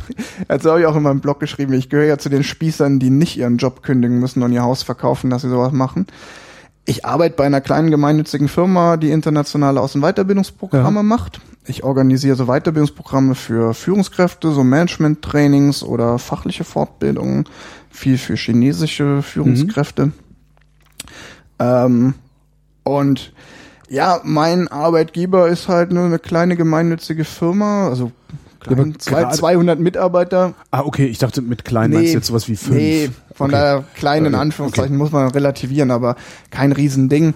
also 0.47 0.71
habe 0.71 0.81
ich 0.81 0.85
auch 0.85 0.95
in 0.95 1.03
meinem 1.03 1.21
Blog 1.21 1.39
geschrieben, 1.39 1.73
ich 1.73 1.89
gehöre 1.89 2.05
ja 2.05 2.17
zu 2.17 2.29
den 2.29 2.43
Spießern, 2.43 2.99
die 2.99 3.09
nicht 3.09 3.37
ihren 3.37 3.57
Job 3.57 3.83
kündigen 3.83 4.19
müssen 4.19 4.43
und 4.43 4.51
ihr 4.51 4.63
Haus 4.63 4.83
verkaufen, 4.83 5.29
dass 5.29 5.43
sie 5.43 5.49
sowas 5.49 5.71
machen. 5.71 6.07
Ich 6.85 7.05
arbeite 7.05 7.35
bei 7.35 7.45
einer 7.45 7.61
kleinen 7.61 7.91
gemeinnützigen 7.91 8.47
Firma, 8.47 8.97
die 8.97 9.11
internationale 9.11 9.79
Außen- 9.79 9.95
und 9.95 10.01
Weiterbildungsprogramme 10.01 10.99
Ja. 10.99 11.03
macht. 11.03 11.39
Ich 11.65 11.83
organisiere 11.83 12.35
so 12.35 12.45
Weiterbildungsprogramme 12.47 13.35
für 13.35 13.73
Führungskräfte, 13.73 14.51
so 14.51 14.63
Management-Trainings 14.65 15.83
oder 15.83 16.19
fachliche 16.19 16.65
Fortbildungen, 16.65 17.45
viel 17.89 18.17
für 18.17 18.35
chinesische 18.35 19.21
Führungskräfte. 19.21 20.11
Ähm, 21.59 22.15
und 22.83 23.31
ja, 23.87 24.19
mein 24.23 24.67
Arbeitgeber 24.67 25.47
ist 25.47 25.69
halt 25.69 25.91
nur 25.93 26.03
eine 26.05 26.19
kleine 26.19 26.57
gemeinnützige 26.57 27.23
Firma, 27.23 27.87
also 27.87 28.11
klein, 28.63 28.95
zwei, 28.99 29.21
gerade- 29.21 29.35
200 29.37 29.79
Mitarbeiter. 29.79 30.53
Ah, 30.71 30.81
okay, 30.81 31.05
ich 31.05 31.17
dachte 31.19 31.41
mit 31.41 31.65
klein 31.65 31.91
meinst 31.91 32.11
du 32.13 32.17
jetzt 32.17 32.27
sowas 32.27 32.47
wie 32.47 32.55
fünf. 32.55 32.75
Nee, 32.75 33.09
von 33.35 33.47
okay. 33.51 33.55
daher 33.59 33.83
klein 33.95 34.25
in 34.25 34.33
Okay. 34.33 34.41
Anführungszeichen 34.41 34.97
muss 34.97 35.11
man 35.11 35.29
relativieren, 35.31 35.91
aber 35.91 36.15
kein 36.49 36.71
Riesending. 36.71 37.33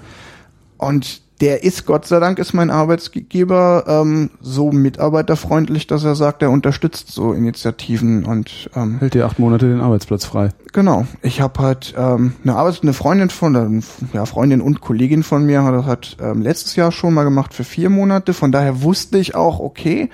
Und 0.78 1.22
der 1.42 1.64
ist, 1.64 1.86
Gott 1.86 2.08
sei 2.08 2.20
Dank, 2.20 2.40
ist 2.40 2.54
mein 2.54 2.72
Arbeitgeber 2.72 3.84
ähm, 3.88 4.32
so 4.42 4.72
mitarbeiterfreundlich, 4.72 5.86
dass 5.86 6.04
er 6.04 6.16
sagt, 6.16 6.42
er 6.42 6.50
unterstützt 6.50 7.12
so 7.12 7.32
Initiativen 7.32 8.26
und 8.26 8.70
ähm, 8.76 8.98
Hält 8.98 9.14
dir 9.14 9.26
acht 9.28 9.38
Monate 9.38 9.68
den 9.68 9.80
Arbeitsplatz 9.80 10.26
frei. 10.26 10.50
genau. 10.74 11.06
Ich 11.22 11.40
habe 11.40 11.60
halt 11.62 11.94
ähm, 11.96 12.34
eine 12.44 12.56
Arbeits 12.56 12.82
eine 12.82 12.94
Freundin 12.94 13.30
von, 13.30 13.56
äh, 13.56 14.16
ja 14.16 14.26
Freundin 14.26 14.62
und 14.62 14.82
Kollegin 14.82 15.22
von 15.22 15.46
mir 15.46 15.64
hat 15.64 15.76
das 15.76 15.86
halt 15.86 16.18
ähm, 16.20 16.42
letztes 16.42 16.76
Jahr 16.76 16.92
schon 16.92 17.14
mal 17.14 17.24
gemacht 17.24 17.54
für 17.54 17.64
vier 17.64 17.92
Monate. 17.92 18.34
Von 18.34 18.52
daher 18.52 18.82
wusste 18.82 19.20
ich 19.20 19.36
auch, 19.36 19.60
okay, 19.60 20.10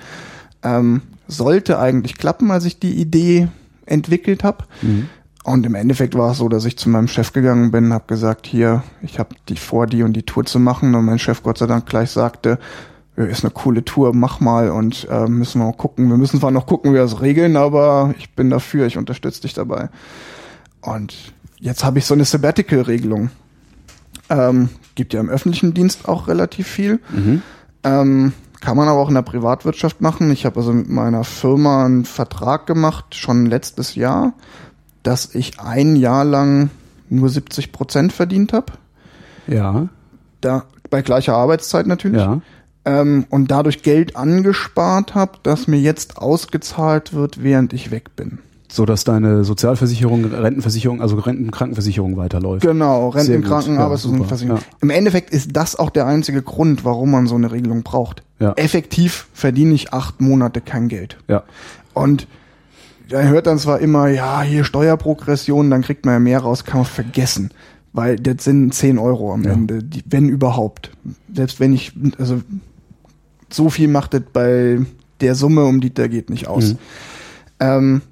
ähm, 0.64 1.02
sollte 1.28 1.78
eigentlich 1.78 2.16
klappen, 2.18 2.50
als 2.50 2.64
ich 2.64 2.78
die 2.78 2.94
Idee 2.94 3.48
entwickelt 3.86 4.44
habe. 4.44 4.64
Und 5.44 5.66
im 5.66 5.74
Endeffekt 5.74 6.14
war 6.14 6.32
es 6.32 6.38
so, 6.38 6.48
dass 6.48 6.64
ich 6.64 6.78
zu 6.78 6.88
meinem 6.88 7.06
Chef 7.06 7.34
gegangen 7.34 7.70
bin, 7.70 7.92
habe 7.92 8.06
gesagt, 8.06 8.46
hier, 8.46 8.82
ich 9.02 9.18
habe 9.18 9.36
die 9.50 9.56
vor, 9.56 9.86
die 9.86 10.02
und 10.02 10.14
die 10.14 10.22
Tour 10.22 10.46
zu 10.46 10.58
machen. 10.58 10.94
Und 10.94 11.04
mein 11.04 11.18
Chef 11.18 11.42
Gott 11.42 11.58
sei 11.58 11.66
Dank 11.66 11.84
gleich 11.84 12.10
sagte, 12.10 12.58
ja, 13.16 13.24
ist 13.24 13.44
eine 13.44 13.52
coole 13.52 13.84
Tour, 13.84 14.14
mach 14.14 14.40
mal 14.40 14.70
und 14.70 15.06
äh, 15.10 15.26
müssen 15.26 15.60
wir 15.60 15.66
mal 15.66 15.76
gucken. 15.76 16.08
Wir 16.08 16.16
müssen 16.16 16.40
zwar 16.40 16.50
noch 16.50 16.66
gucken, 16.66 16.90
wie 16.90 16.94
wir 16.94 17.02
das 17.02 17.20
regeln, 17.20 17.56
aber 17.56 18.14
ich 18.18 18.34
bin 18.34 18.50
dafür, 18.50 18.86
ich 18.86 18.96
unterstütze 18.96 19.42
dich 19.42 19.54
dabei. 19.54 19.90
Und 20.80 21.34
jetzt 21.60 21.84
habe 21.84 21.98
ich 21.98 22.06
so 22.06 22.14
eine 22.14 22.24
Sabbatical-Regelung. 22.24 23.30
Ähm, 24.30 24.70
gibt 24.94 25.12
ja 25.12 25.20
im 25.20 25.28
öffentlichen 25.28 25.74
Dienst 25.74 26.08
auch 26.08 26.26
relativ 26.26 26.66
viel. 26.66 27.00
Ähm, 27.84 28.32
kann 28.60 28.76
man 28.76 28.88
aber 28.88 29.00
auch 29.00 29.08
in 29.08 29.14
der 29.14 29.22
Privatwirtschaft 29.22 30.00
machen. 30.00 30.30
Ich 30.30 30.46
habe 30.46 30.60
also 30.60 30.72
mit 30.72 30.88
meiner 30.88 31.24
Firma 31.24 31.84
einen 31.84 32.04
Vertrag 32.04 32.66
gemacht, 32.66 33.14
schon 33.14 33.46
letztes 33.46 33.94
Jahr, 33.94 34.32
dass 35.02 35.34
ich 35.34 35.60
ein 35.60 35.96
Jahr 35.96 36.24
lang 36.24 36.70
nur 37.10 37.28
70 37.28 37.72
Prozent 37.72 38.12
verdient 38.12 38.52
habe. 38.52 38.72
Ja, 39.46 39.88
Da, 40.40 40.64
bei 40.90 41.02
gleicher 41.02 41.34
Arbeitszeit 41.34 41.86
natürlich. 41.86 42.20
ja. 42.20 42.40
Ähm, 42.86 43.24
und 43.30 43.50
dadurch 43.50 43.82
Geld 43.82 44.14
angespart 44.14 45.14
habe, 45.14 45.38
das 45.42 45.66
mir 45.66 45.80
jetzt 45.80 46.18
ausgezahlt 46.18 47.14
wird, 47.14 47.42
während 47.42 47.72
ich 47.72 47.90
weg 47.90 48.14
bin. 48.14 48.40
So 48.70 48.86
dass 48.86 49.04
deine 49.04 49.44
Sozialversicherung, 49.44 50.24
Rentenversicherung, 50.24 51.00
also 51.00 51.16
Rentenkrankenversicherung 51.16 52.16
weiterläuft. 52.16 52.62
Genau. 52.66 53.10
Rentenkranken, 53.10 53.74
Ja, 53.74 53.80
Arbeitslosenversicherung. 53.84 54.58
super, 54.58 54.76
Im 54.80 54.90
Endeffekt 54.90 55.30
ist 55.30 55.50
das 55.54 55.76
auch 55.76 55.90
der 55.90 56.06
einzige 56.06 56.42
Grund, 56.42 56.84
warum 56.84 57.10
man 57.10 57.26
so 57.26 57.34
eine 57.34 57.52
Regelung 57.52 57.82
braucht. 57.82 58.22
Ja. 58.40 58.52
Effektiv 58.56 59.28
verdiene 59.32 59.74
ich 59.74 59.92
acht 59.92 60.20
Monate 60.20 60.60
kein 60.60 60.88
Geld. 60.88 61.18
Ja. 61.28 61.44
Und 61.92 62.26
da 63.10 63.20
hört 63.22 63.46
dann 63.46 63.58
zwar 63.58 63.80
immer, 63.80 64.08
ja, 64.08 64.42
hier 64.42 64.64
Steuerprogression, 64.64 65.70
dann 65.70 65.82
kriegt 65.82 66.04
man 66.06 66.14
ja 66.14 66.18
mehr 66.20 66.40
raus, 66.40 66.64
kann 66.64 66.78
man 66.78 66.86
vergessen. 66.86 67.50
Weil 67.92 68.16
das 68.16 68.42
sind 68.42 68.74
10 68.74 68.98
Euro 68.98 69.32
am 69.32 69.44
Ja. 69.44 69.52
Ende, 69.52 69.84
die, 69.84 70.02
wenn 70.08 70.28
überhaupt. 70.28 70.90
Selbst 71.32 71.60
wenn 71.60 71.72
ich, 71.74 71.92
also 72.18 72.40
so 73.50 73.70
viel 73.70 73.86
macht 73.88 74.14
das 74.14 74.22
bei 74.32 74.80
der 75.20 75.34
Summe, 75.36 75.64
um 75.64 75.80
die 75.80 75.94
da 75.94 76.08
geht, 76.08 76.28
nicht 76.28 76.48
aus. 76.48 76.72
Mhm. 76.72 76.78
Ähm, 77.60 78.02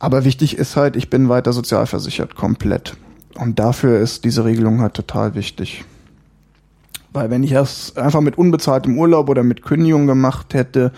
aber 0.00 0.24
wichtig 0.24 0.56
ist 0.56 0.76
halt, 0.76 0.96
ich 0.96 1.10
bin 1.10 1.28
weiter 1.28 1.52
sozialversichert, 1.52 2.34
komplett. 2.34 2.96
Und 3.34 3.58
dafür 3.58 4.00
ist 4.00 4.24
diese 4.24 4.44
Regelung 4.44 4.80
halt 4.80 4.94
total 4.94 5.34
wichtig. 5.34 5.84
Weil 7.12 7.30
wenn 7.30 7.42
ich 7.42 7.52
das 7.52 7.96
einfach 7.96 8.22
mit 8.22 8.38
unbezahltem 8.38 8.98
Urlaub 8.98 9.28
oder 9.28 9.42
mit 9.42 9.62
Kündigung 9.62 10.06
gemacht 10.06 10.54
hätte, 10.54 10.92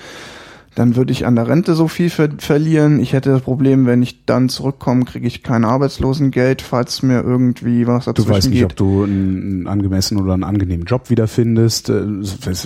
dann 0.75 0.97
würde 0.97 1.13
ich 1.13 1.27
an 1.27 1.37
der 1.37 1.49
Rente 1.49 1.75
so 1.75 1.87
viel 1.87 2.09
ver 2.09 2.31
verlieren. 2.39 2.99
Ich 2.99 3.13
hätte 3.13 3.31
das 3.31 3.43
Problem, 3.43 3.85
wenn 3.85 4.03
ich 4.03 4.25
dann 4.25 4.49
zurückkomme, 4.49 5.05
kriege 5.05 5.27
ich 5.27 5.43
kein 5.43 5.65
Arbeitslosengeld, 5.67 6.63
falls 6.63 7.03
mir 7.03 7.21
irgendwie 7.23 7.87
was 7.87 8.07
Du 8.07 8.13
dazwischen 8.13 8.31
weißt 8.31 8.49
nicht, 8.49 8.59
geht. 8.61 8.65
ob 8.71 8.77
du 8.77 9.05
einen 9.05 9.67
angemessenen 9.67 10.25
oder 10.25 10.33
einen 10.35 10.45
angenehmen 10.45 10.87
Job 10.87 11.11
wiederfindest. 11.11 11.91
Äh, 11.91 12.05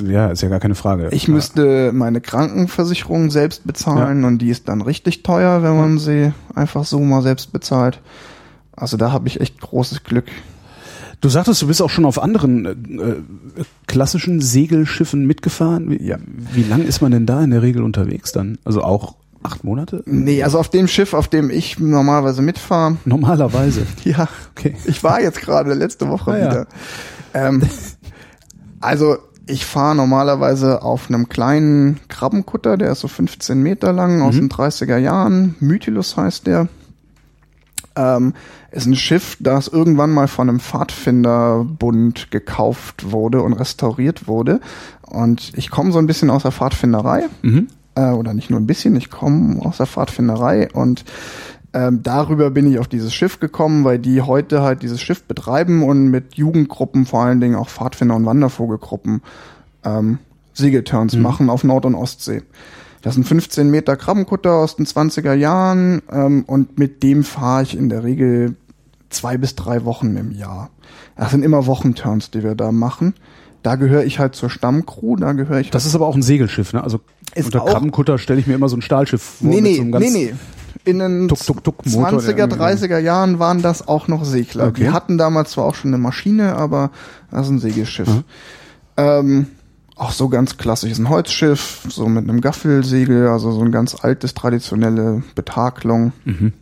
Ja, 0.07 0.29
ist 0.29 0.43
ja 0.43 0.49
gar 0.49 0.61
keine 0.61 0.77
Frage. 0.77 1.09
Ich 1.11 1.27
müsste 1.27 1.91
meine 1.93 2.21
Krankenversicherung 2.21 3.31
selbst 3.31 3.67
bezahlen 3.67 4.25
und 4.25 4.39
die 4.39 4.51
ist 4.51 4.69
dann 4.69 4.83
richtig 4.83 5.23
teuer, 5.25 5.63
wenn 5.63 5.77
man 5.77 5.99
sie 5.99 6.33
einfach 6.55 6.85
so 6.85 7.01
mal 7.01 7.23
selbst 7.23 7.53
bezahlt. 7.53 8.01
Also 8.77 8.97
da 8.97 9.11
habe 9.11 9.27
ich 9.27 9.41
echt 9.41 9.61
großes 9.61 10.05
Glück. 10.05 10.27
Du 11.21 11.29
sagtest, 11.29 11.63
du 11.63 11.67
bist 11.67 11.81
auch 11.83 11.91
schon 11.91 12.05
auf 12.05 12.23
anderen 12.23 12.67
äh, 12.67 12.71
äh, 12.71 13.17
klassischen 13.87 14.41
Segelschiffen 14.41 15.27
mitgefahren. 15.27 15.91
Wie, 15.91 16.03
Ja. 16.03 16.19
wie 16.53 16.63
lang 16.63 16.83
ist 16.85 17.01
man 17.01 17.11
denn 17.13 17.27
da 17.27 17.43
in 17.43 17.51
der 17.51 17.63
Regel 17.63 17.83
unterwegs 17.83 18.33
dann? 18.33 18.59
Also 18.65 18.83
auch 18.83 19.17
acht 19.43 19.65
Monate? 19.65 20.03
Nee, 20.07 20.43
also 20.43 20.59
auf 20.59 20.69
dem 20.69 20.89
Schiff, 20.89 21.15
auf 21.15 21.29
dem 21.29 21.51
ich 21.51 21.79
normalerweise 21.79 22.43
mitfahre, 22.43 22.97
Normalerweise. 23.05 23.87
ja, 24.05 24.29
Okay. 24.57 24.77
ich 24.85 25.03
war 25.05 25.21
jetzt 25.21 25.41
gerade 25.41 25.73
letzte 25.75 26.09
Woche 26.09 26.33
Ah, 26.33 26.39
ja. 26.39 26.51
wieder. 26.51 26.67
Ähm, 27.35 27.63
also 28.81 29.17
ich 29.47 29.65
fahre 29.65 29.95
normalerweise 29.97 30.83
auf 30.83 31.09
einem 31.09 31.29
kleinen 31.29 32.01
Krabbenkutter, 32.09 32.77
der 32.77 32.93
ist 32.93 33.01
so 33.01 33.09
15 33.09 33.63
Meter 33.63 33.93
lang, 33.93 34.21
aus 34.23 34.35
den 34.35 34.49
30er 34.49 34.99
Jahren. 34.99 35.55
Mytilus 35.61 36.17
heißt 36.17 36.47
der. 36.49 36.69
Ähm, 37.95 38.35
ist 38.77 38.87
ein 38.87 38.97
Schiff, 38.97 39.37
das 39.41 39.69
irgendwann 39.69 40.13
mal 40.13 40.29
von 40.29 40.49
einem 40.49 40.61
Pfadfinderbund 40.61 42.31
gekauft 42.31 43.11
wurde 43.11 43.43
und 43.43 43.55
restauriert 43.55 44.29
wurde. 44.29 44.61
Und 45.03 45.53
ich 45.57 45.71
komme 45.71 45.93
so 45.93 45.99
ein 45.99 46.07
bisschen 46.07 46.31
aus 46.31 46.43
der 46.43 46.53
Pfadfinderei. 46.53 47.25
Mhm. 47.43 47.69
Äh, 47.95 48.11
oder 48.11 48.35
nicht 48.35 48.51
nur 48.51 48.61
ein 48.61 48.67
bisschen, 48.67 48.95
ich 48.95 49.11
komme 49.11 49.65
aus 49.65 49.79
der 49.79 49.87
Pfadfinderei 49.87 50.69
und 50.73 51.05
ähm, 51.73 52.03
darüber 52.03 52.51
bin 52.51 52.71
ich 52.71 52.79
auf 52.79 52.89
dieses 52.89 53.13
Schiff 53.13 53.41
gekommen, 53.41 53.85
weil 53.85 53.99
die 53.99 54.23
heute 54.23 54.63
halt 54.63 54.83
dieses 54.83 55.03
Schiff 55.03 55.25
betreiben 55.25 55.83
und 55.83 56.09
mit 56.09 56.35
Jugendgruppen, 56.35 57.07
vor 57.07 57.23
allen 57.23 57.41
Dingen 57.41 57.55
auch 57.55 57.69
Pfadfinder- 57.69 58.17
und 58.17 58.25
Wandervogelgruppen, 58.25 59.23
ähm, 59.85 60.19
Segelturns 60.55 61.17
machen 61.17 61.51
auf 61.51 61.65
Nord- 61.65 61.85
und 61.85 61.95
Ostsee. 61.95 62.43
Das 63.03 63.15
sind 63.15 63.25
15 63.25 63.71
Meter 63.71 63.97
Krabbenkutter 63.97 64.53
aus 64.53 64.77
den 64.77 64.87
20er 64.87 65.35
Jahren 65.35 66.03
ähm, 66.11 66.45
und 66.47 66.79
mit 66.79 67.03
dem 67.03 67.25
fahre 67.25 67.63
ich 67.63 67.77
in 67.77 67.89
der 67.89 68.05
Regel 68.05 68.57
zwei 69.11 69.37
bis 69.37 69.55
drei 69.55 69.85
Wochen 69.85 70.17
im 70.17 70.33
Jahr. 70.33 70.71
Das 71.17 71.31
sind 71.31 71.43
immer 71.43 71.67
Wochenturns, 71.67 72.31
die 72.31 72.43
wir 72.43 72.55
da 72.55 72.73
machen. 72.73 73.15
Da 73.63 73.75
gehöre 73.77 74.05
ich 74.05 74.19
halt 74.19 74.35
zur 74.37 74.51
Stammcrew, 74.51 75.17
da 75.17 75.33
gehöre 75.33 75.59
ich 75.61 75.71
Das 75.71 75.87
ist 75.87 75.95
aber 75.95 76.07
auch 76.07 76.15
ein 76.15 76.23
Segelschiff, 76.23 76.73
ne? 76.73 76.85
Also 76.85 77.01
Ist 77.35 77.47
unter 77.47 77.61
Krabbenkutter 77.61 78.19
stelle 78.19 78.39
ich 78.39 78.47
mir 78.47 78.55
immer 78.55 78.69
so 78.69 78.77
ein 78.77 78.83
Stahlschiff 78.83 79.23
vor. 79.23 79.49
Nee, 79.49 79.61
mit 79.61 79.65
nee, 79.65 79.77
so 79.77 79.99
nee, 79.99 80.11
nee. 80.11 80.35
In 80.85 81.01
den 81.01 81.27
tuk, 81.27 81.39
Motor, 81.49 81.73
der 81.85 81.93
20er, 81.93 82.39
irgendwie- 82.39 82.59
30er 82.61 82.99
Jahren 82.99 83.39
waren 83.41 83.63
das 83.63 83.89
auch 83.89 84.07
noch 84.07 84.25
Segler. 84.25 84.69
Okay. 84.69 84.83
Die 84.85 84.91
hatten 84.91 85.19
damals 85.19 85.51
zwar 85.53 85.65
auch 85.65 85.75
schon 85.75 85.91
eine 85.93 85.99
Maschine, 85.99 86.55
aber 86.55 86.91
das 87.33 87.47
ist 87.47 87.53
ein 87.53 87.59
Segelschiff. 87.59 88.07
Mhm. 88.09 88.25
Ähm, 88.97 89.47
auch 89.97 90.13
so 90.13 90.29
ganz 90.29 90.59
klassisch, 90.59 90.93
ist 90.93 90.99
ein 90.99 91.09
Holzschiff, 91.09 91.87
so 91.89 92.07
mit 92.07 92.29
einem 92.29 92.41
Gaffelsegel, 92.41 93.29
also 93.29 93.51
so 93.51 93.63
ein 93.63 93.73
ganz 93.73 93.97
altes, 94.01 94.35
traditionelle 94.35 95.23
Betakelung. 95.35 96.13
Mhm. 96.25 96.53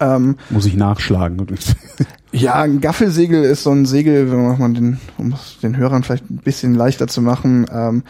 Ähm, 0.00 0.36
Muss 0.50 0.66
ich 0.66 0.76
nachschlagen. 0.76 1.44
ja, 2.32 2.54
ein 2.54 2.80
Gaffelsegel 2.80 3.42
ist 3.44 3.62
so 3.64 3.70
ein 3.72 3.86
Segel, 3.86 4.30
wenn 4.30 4.58
man 4.58 4.74
den, 4.74 4.98
um 5.18 5.32
es 5.32 5.58
den 5.62 5.76
Hörern 5.76 6.02
vielleicht 6.02 6.30
ein 6.30 6.36
bisschen 6.38 6.74
leichter 6.74 7.08
zu 7.08 7.20
machen, 7.22 7.66
ähm, 7.72 8.02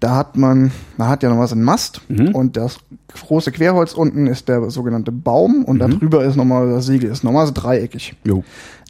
da 0.00 0.16
hat 0.16 0.36
man, 0.36 0.70
man 0.98 1.08
hat 1.08 1.22
ja 1.22 1.30
noch 1.30 1.38
was 1.38 1.52
einen 1.52 1.62
Mast 1.62 2.02
Mhm. 2.08 2.34
und 2.34 2.56
das 2.56 2.78
große 3.26 3.52
Querholz 3.52 3.94
unten 3.94 4.26
ist 4.26 4.48
der 4.48 4.68
sogenannte 4.70 5.12
Baum 5.12 5.60
Mhm. 5.60 5.64
und 5.64 5.78
darüber 5.78 6.24
ist 6.24 6.36
nochmal 6.36 6.68
das 6.70 6.86
Segel, 6.86 7.10
ist 7.10 7.24
normalerweise 7.24 7.54
dreieckig. 7.54 8.14
jo. 8.24 8.44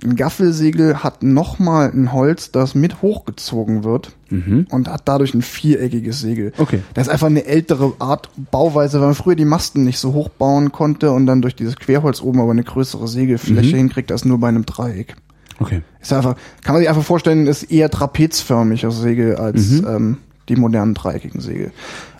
Ein 0.05 0.17
Gaffelsegel 0.17 1.03
hat 1.03 1.23
nochmal 1.23 1.91
ein 1.91 2.13
Holz, 2.13 2.51
das 2.53 2.75
mit 2.75 3.01
hochgezogen 3.01 3.85
wird 3.85 4.13
Mhm. 4.29 4.67
und 4.71 4.89
hat 4.89 5.03
dadurch 5.07 5.33
ein 5.33 5.41
viereckiges 5.43 6.21
Segel. 6.21 6.53
Okay. 6.59 6.81
Das 6.93 7.07
ist 7.07 7.13
einfach 7.13 7.29
eine 7.29 7.47
ältere 7.47 7.93
Art 8.01 8.29
Bauweise, 8.51 9.01
weil 9.01 9.07
man 9.09 9.15
früher 9.15 9.35
die 9.37 9.45
Masten 9.47 9.85
nicht 9.85 9.99
so 9.99 10.13
hoch 10.13 10.29
bauen 10.29 10.73
konnte 10.73 11.11
und 11.13 11.27
dann 11.27 11.41
durch 11.41 11.55
dieses 11.57 11.77
Querholz 11.77 12.21
oben 12.21 12.41
aber 12.41 12.51
eine 12.51 12.65
größere 12.65 13.09
Segelfläche 13.09 13.75
Mhm. 13.75 13.79
hinkriegt, 13.79 14.13
als 14.13 14.25
nur 14.27 14.39
bei 14.39 14.49
einem 14.49 14.67
Dreieck. 14.67 15.17
Okay. 15.59 15.81
Ist 16.03 16.13
einfach, 16.13 16.37
kann 16.63 16.75
man 16.75 16.81
sich 16.83 16.89
einfach 16.89 17.03
vorstellen, 17.05 17.47
ist 17.47 17.63
eher 17.65 17.89
trapezförmig 17.91 18.83
das 18.83 18.99
Segel 19.01 19.37
als 19.37 19.71
Mhm. 19.71 19.87
ähm, 19.89 20.17
die 20.51 20.57
modernen 20.57 20.93
dreieckigen 20.95 21.41
Segel. 21.41 21.71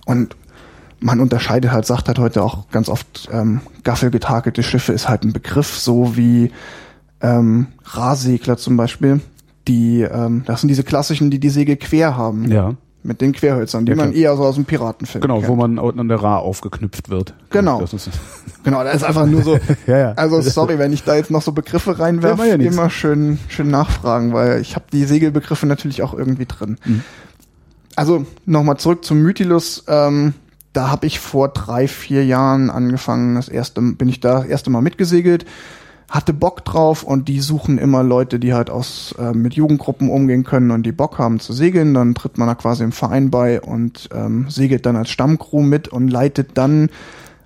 Und 0.07 0.37
man 1.01 1.21
unterscheidet 1.21 1.71
halt, 1.73 1.85
sagt 1.85 2.09
halt 2.09 2.19
heute 2.19 2.43
auch 2.43 2.71
ganz 2.71 2.89
oft, 2.89 3.29
ähm, 3.31 3.61
gaffelgetakelte 3.83 4.63
Schiffe 4.63 4.93
ist 4.95 5.09
halt 5.09 5.25
ein 5.25 5.33
Begriff, 5.35 5.77
so 5.77 6.17
wie 6.17 6.51
ähm, 7.25 7.67
Rahsegler 7.85 8.57
zum 8.57 8.77
Beispiel. 8.77 9.21
die, 9.67 10.03
ähm, 10.03 10.43
das 10.47 10.61
sind 10.61 10.69
diese 10.69 10.83
klassischen, 10.85 11.31
die 11.31 11.39
die 11.41 11.49
Segel 11.49 11.77
quer 11.77 12.17
haben. 12.17 12.51
Ja. 12.51 12.75
Mit 13.07 13.21
den 13.21 13.33
Querhölzern, 13.33 13.85
die 13.85 13.91
Ja, 13.93 13.97
man 13.97 14.13
eher 14.15 14.35
so 14.37 14.45
aus 14.45 14.55
dem 14.55 14.65
Piratenfilm 14.65 15.21
Genau, 15.21 15.37
kennt. 15.41 15.49
wo 15.49 15.57
man 15.57 15.79
an 15.79 16.09
der 16.09 16.23
Ra 16.23 16.39
aufgeknüpft 16.39 17.11
wird. 17.11 17.35
Genau. 17.51 17.81
Das 17.81 17.93
ist, 17.93 18.09
Genau, 18.65 18.83
das 18.83 18.97
ist 18.97 19.05
einfach 19.05 19.27
nur 19.27 19.43
so. 19.43 19.59
Ja, 19.87 19.99
ja. 19.99 20.13
Also 20.13 20.41
sorry, 20.41 20.79
wenn 20.79 20.93
ich 20.95 21.03
da 21.05 21.15
jetzt 21.15 21.31
noch 21.31 21.43
so 21.43 21.53
Begriffe 21.53 21.99
reinwerfe, 21.99 22.47
ja 22.47 22.55
immer 22.55 22.89
schön, 22.89 23.39
schön 23.49 23.69
nachfragen, 23.71 24.33
weil 24.33 24.61
ich 24.63 24.75
habe 24.75 24.87
die 24.93 25.05
Segelbegriffe 25.05 25.67
natürlich 25.67 26.03
auch 26.03 26.15
irgendwie 26.15 26.47
drin. 26.47 26.79
Mhm. 26.85 27.03
Also 27.97 28.25
nochmal 28.47 28.79
zurück 28.79 29.05
zum 29.05 29.23
Mytilus. 29.23 29.85
Ähm, 29.87 30.35
da 30.73 30.89
habe 30.91 31.07
ich 31.07 31.21
vor 31.21 31.49
drei, 31.49 31.87
vier 31.89 32.25
Jahren 32.25 32.71
angefangen. 32.71 33.35
Das 33.37 33.49
erste 33.49 33.81
bin 33.83 34.09
ich 34.09 34.21
da 34.21 34.41
das 34.41 34.47
erste 34.47 34.71
Mal 34.71 34.81
mitgesegelt, 34.81 35.45
hatte 36.15 36.33
Bock 36.33 36.65
drauf 36.65 37.03
und 37.03 37.29
die 37.29 37.41
suchen 37.41 37.77
immer 37.79 38.03
Leute, 38.03 38.39
die 38.39 38.55
halt 38.55 38.71
aus 38.71 39.15
äh, 39.19 39.33
mit 39.33 39.55
Jugendgruppen 39.55 40.09
umgehen 40.09 40.45
können 40.45 40.71
und 40.71 40.85
die 40.85 40.93
Bock 40.93 41.19
haben 41.19 41.41
zu 41.41 41.53
segeln. 41.53 41.93
Dann 41.95 42.15
tritt 42.15 42.39
man 42.39 42.47
da 42.49 42.55
quasi 42.55 42.85
im 42.85 42.93
Verein 42.93 43.31
bei 43.31 43.61
und 43.61 44.09
ähm, 44.15 44.47
segelt 44.49 44.87
dann 44.87 44.97
als 44.97 45.11
Stammcrew 45.11 45.63
mit 45.63 45.89
und 45.89 46.09
leitet 46.09 46.57
dann 46.57 46.89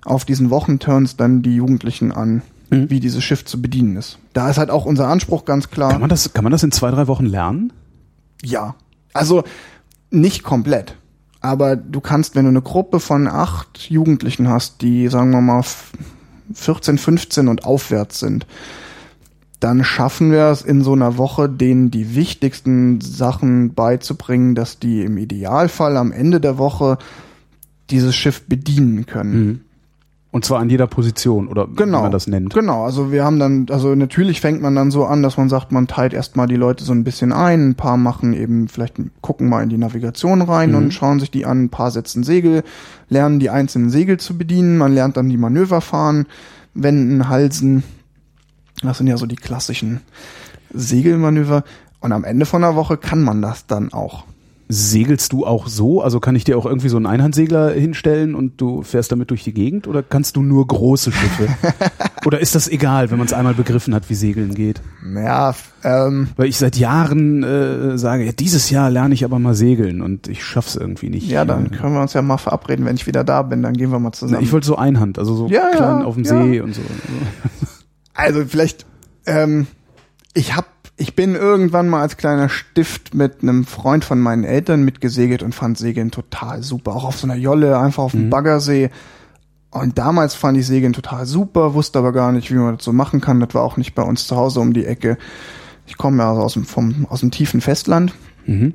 auf 0.05 0.23
diesen 0.23 0.49
Wochenturns 0.49 1.17
dann 1.17 1.41
die 1.41 1.55
Jugendlichen 1.55 2.11
an, 2.11 2.41
Mhm. 2.69 2.89
wie 2.89 2.99
dieses 2.99 3.23
Schiff 3.23 3.45
zu 3.45 3.61
bedienen 3.61 3.95
ist. 3.95 4.19
Da 4.33 4.49
ist 4.49 4.57
halt 4.57 4.69
auch 4.69 4.85
unser 4.85 5.07
Anspruch 5.07 5.45
ganz 5.45 5.71
klar. 5.71 5.91
kann 5.91 6.01
man 6.01 6.09
das, 6.09 6.33
kann 6.33 6.43
man 6.43 6.51
das 6.51 6.61
in 6.63 6.71
zwei, 6.71 6.91
drei 6.91 7.07
Wochen 7.07 7.25
lernen? 7.25 7.73
Ja. 8.43 8.75
Also 9.13 9.43
nicht 10.11 10.43
komplett. 10.43 10.95
Aber 11.41 11.75
du 11.75 11.99
kannst, 12.01 12.35
wenn 12.35 12.43
du 12.45 12.49
eine 12.49 12.61
Gruppe 12.61 12.99
von 12.99 13.27
acht 13.27 13.89
Jugendlichen 13.89 14.49
hast, 14.49 14.81
die, 14.81 15.07
sagen 15.07 15.31
wir 15.31 15.41
mal, 15.41 15.63
14, 16.53 16.97
15 16.97 17.47
und 17.47 17.65
aufwärts 17.65 18.19
sind, 18.19 18.45
dann 19.59 19.83
schaffen 19.83 20.31
wir 20.31 20.45
es 20.45 20.61
in 20.61 20.83
so 20.83 20.93
einer 20.93 21.17
Woche, 21.17 21.49
denen 21.49 21.91
die 21.91 22.15
wichtigsten 22.15 23.01
Sachen 23.01 23.73
beizubringen, 23.73 24.55
dass 24.55 24.79
die 24.79 25.01
im 25.01 25.17
Idealfall 25.17 25.97
am 25.97 26.11
Ende 26.11 26.39
der 26.39 26.57
Woche 26.57 26.97
dieses 27.89 28.15
Schiff 28.15 28.43
bedienen 28.47 29.05
können. 29.05 29.65
Und 30.31 30.45
zwar 30.45 30.59
an 30.59 30.69
jeder 30.69 30.85
Position 30.85 31.47
oder 31.47 31.67
Genau. 31.75 31.99
wie 31.99 32.03
man 32.03 32.11
das 32.11 32.27
nennt. 32.27 32.53
Genau, 32.53 32.83
also 32.83 33.11
wir 33.11 33.23
haben 33.23 33.39
dann, 33.39 33.65
also 33.71 33.95
natürlich 33.95 34.41
fängt 34.41 34.61
man 34.61 34.75
dann 34.75 34.91
so 34.91 35.05
an, 35.05 35.23
dass 35.23 35.37
man 35.37 35.49
sagt, 35.49 35.71
man 35.71 35.87
teilt 35.87 36.13
erstmal 36.13 36.45
die 36.47 36.55
Leute 36.55 36.83
so 36.83 36.93
ein 36.93 37.03
bisschen 37.03 37.33
ein, 37.33 37.69
ein 37.69 37.75
paar 37.75 37.97
machen 37.97 38.33
eben, 38.33 38.67
vielleicht 38.67 38.97
gucken 39.21 39.49
mal 39.49 39.63
in 39.63 39.69
die 39.69 39.77
Navigation 39.77 40.43
rein 40.43 40.75
und 40.75 40.93
schauen 40.93 41.19
sich 41.19 41.31
die 41.31 41.47
an, 41.47 41.63
ein 41.63 41.69
paar 41.69 41.89
setzen 41.89 42.23
Segel, 42.23 42.63
lernen 43.09 43.39
die 43.39 43.49
einzelnen 43.49 43.89
Segel 43.89 44.19
zu 44.19 44.37
bedienen, 44.37 44.77
man 44.77 44.93
lernt 44.93 45.17
dann 45.17 45.29
die 45.29 45.37
Manöver 45.37 45.81
fahren, 45.81 46.27
wenden, 46.75 47.27
halsen. 47.27 47.81
Das 48.83 48.99
sind 48.99 49.07
ja 49.07 49.17
so 49.17 49.25
die 49.25 49.35
klassischen 49.35 50.01
Segelmanöver. 50.71 51.63
Und 52.01 52.11
am 52.11 52.23
Ende 52.23 52.45
von 52.45 52.61
der 52.61 52.75
Woche 52.75 52.97
kann 52.97 53.23
man 53.23 53.41
das 53.41 53.65
dann 53.65 53.91
auch. 53.91 54.25
Segelst 54.71 55.33
du 55.33 55.47
auch 55.47 55.67
so? 55.67 56.01
Also 56.03 56.19
kann 56.19 56.35
ich 56.35 56.43
dir 56.43 56.55
auch 56.55 56.67
irgendwie 56.67 56.89
so 56.89 56.97
einen 56.97 57.07
Einhandsegler 57.07 57.71
hinstellen 57.71 58.35
und 58.35 58.61
du 58.61 58.83
fährst 58.83 59.11
damit 59.11 59.31
durch 59.31 59.43
die 59.43 59.53
Gegend? 59.53 59.87
Oder 59.87 60.03
kannst 60.03 60.35
du 60.35 60.43
nur 60.43 60.67
große 60.67 61.11
Schiffe? 61.11 61.47
oder 62.27 62.39
ist 62.39 62.53
das 62.53 62.67
egal, 62.67 63.09
wenn 63.09 63.17
man 63.17 63.25
es 63.25 63.33
einmal 63.33 63.55
begriffen 63.55 63.95
hat, 63.95 64.11
wie 64.11 64.13
Segeln 64.15 64.53
geht? 64.53 64.81
Ja, 65.15 65.55
ähm, 65.83 66.27
Weil 66.35 66.49
ich 66.49 66.57
seit 66.57 66.77
Jahren 66.77 67.41
äh, 67.41 67.97
sage, 67.97 68.25
ja, 68.25 68.31
dieses 68.31 68.69
Jahr 68.69 68.91
lerne 68.91 69.15
ich 69.15 69.25
aber 69.25 69.39
mal 69.39 69.55
segeln 69.55 70.03
und 70.03 70.27
ich 70.27 70.43
schaff's 70.43 70.75
irgendwie 70.75 71.09
nicht. 71.09 71.27
ja, 71.27 71.45
dann 71.45 71.71
können 71.71 71.95
wir 71.95 72.01
uns 72.01 72.13
ja 72.13 72.21
mal 72.21 72.37
verabreden, 72.37 72.85
wenn 72.85 72.95
ich 72.95 73.07
wieder 73.07 73.23
da 73.23 73.41
bin, 73.41 73.63
dann 73.63 73.73
gehen 73.73 73.91
wir 73.91 73.97
mal 73.97 74.11
zusammen. 74.11 74.43
ich 74.43 74.51
wollte 74.51 74.67
so 74.67 74.75
Einhand, 74.75 75.17
also 75.17 75.35
so 75.35 75.47
Ja, 75.47 75.69
ja, 75.71 75.75
klein 75.75 76.01
auf 76.03 76.13
dem 76.13 76.25
ja. 76.25 76.43
See 76.43 76.61
und 76.61 76.75
so. 76.75 76.81
Also 78.13 78.45
vielleicht, 78.45 78.85
ähm, 79.25 79.65
ich 80.33 80.55
hab, 80.55 80.67
ich 80.99 81.15
bin 81.15 81.33
irgendwann 81.35 81.87
mal 81.87 82.01
als 82.01 82.17
kleiner 82.17 82.49
Stift 82.49 83.13
mit 83.13 83.41
einem 83.41 83.65
Freund 83.65 84.03
von 84.03 84.19
meinen 84.19 84.43
Eltern 84.43 84.83
mitgesegelt 84.83 85.41
und 85.41 85.55
fand 85.55 85.77
Segeln 85.77 86.11
total 86.11 86.61
super. 86.61 86.93
Auch 86.93 87.05
auf 87.05 87.17
so 87.17 87.25
einer 87.25 87.37
Jolle, 87.37 87.79
einfach 87.79 88.03
auf 88.03 88.11
dem 88.11 88.29
Baggersee. 88.29 88.89
Und 89.71 89.97
damals 89.97 90.35
fand 90.35 90.57
ich 90.57 90.67
Segeln 90.67 90.91
total 90.91 91.25
super, 91.25 91.73
wusste 91.73 91.99
aber 91.99 92.11
gar 92.11 92.33
nicht, 92.33 92.51
wie 92.51 92.55
man 92.55 92.75
das 92.75 92.83
so 92.83 92.91
machen 92.91 93.21
kann. 93.21 93.39
Das 93.39 93.53
war 93.53 93.61
auch 93.61 93.77
nicht 93.77 93.95
bei 93.95 94.03
uns 94.03 94.27
zu 94.27 94.35
Hause 94.35 94.59
um 94.59 94.73
die 94.73 94.85
Ecke. 94.85 95.17
Ich 95.87 95.95
komme 95.97 96.21
ja 96.21 96.29
also 96.29 96.41
aus 96.41 96.53
dem, 96.53 96.65
vom, 96.65 97.07
aus 97.09 97.21
dem 97.21 97.31
tiefen 97.31 97.61
Festland. 97.61 98.13
Mhm. 98.45 98.73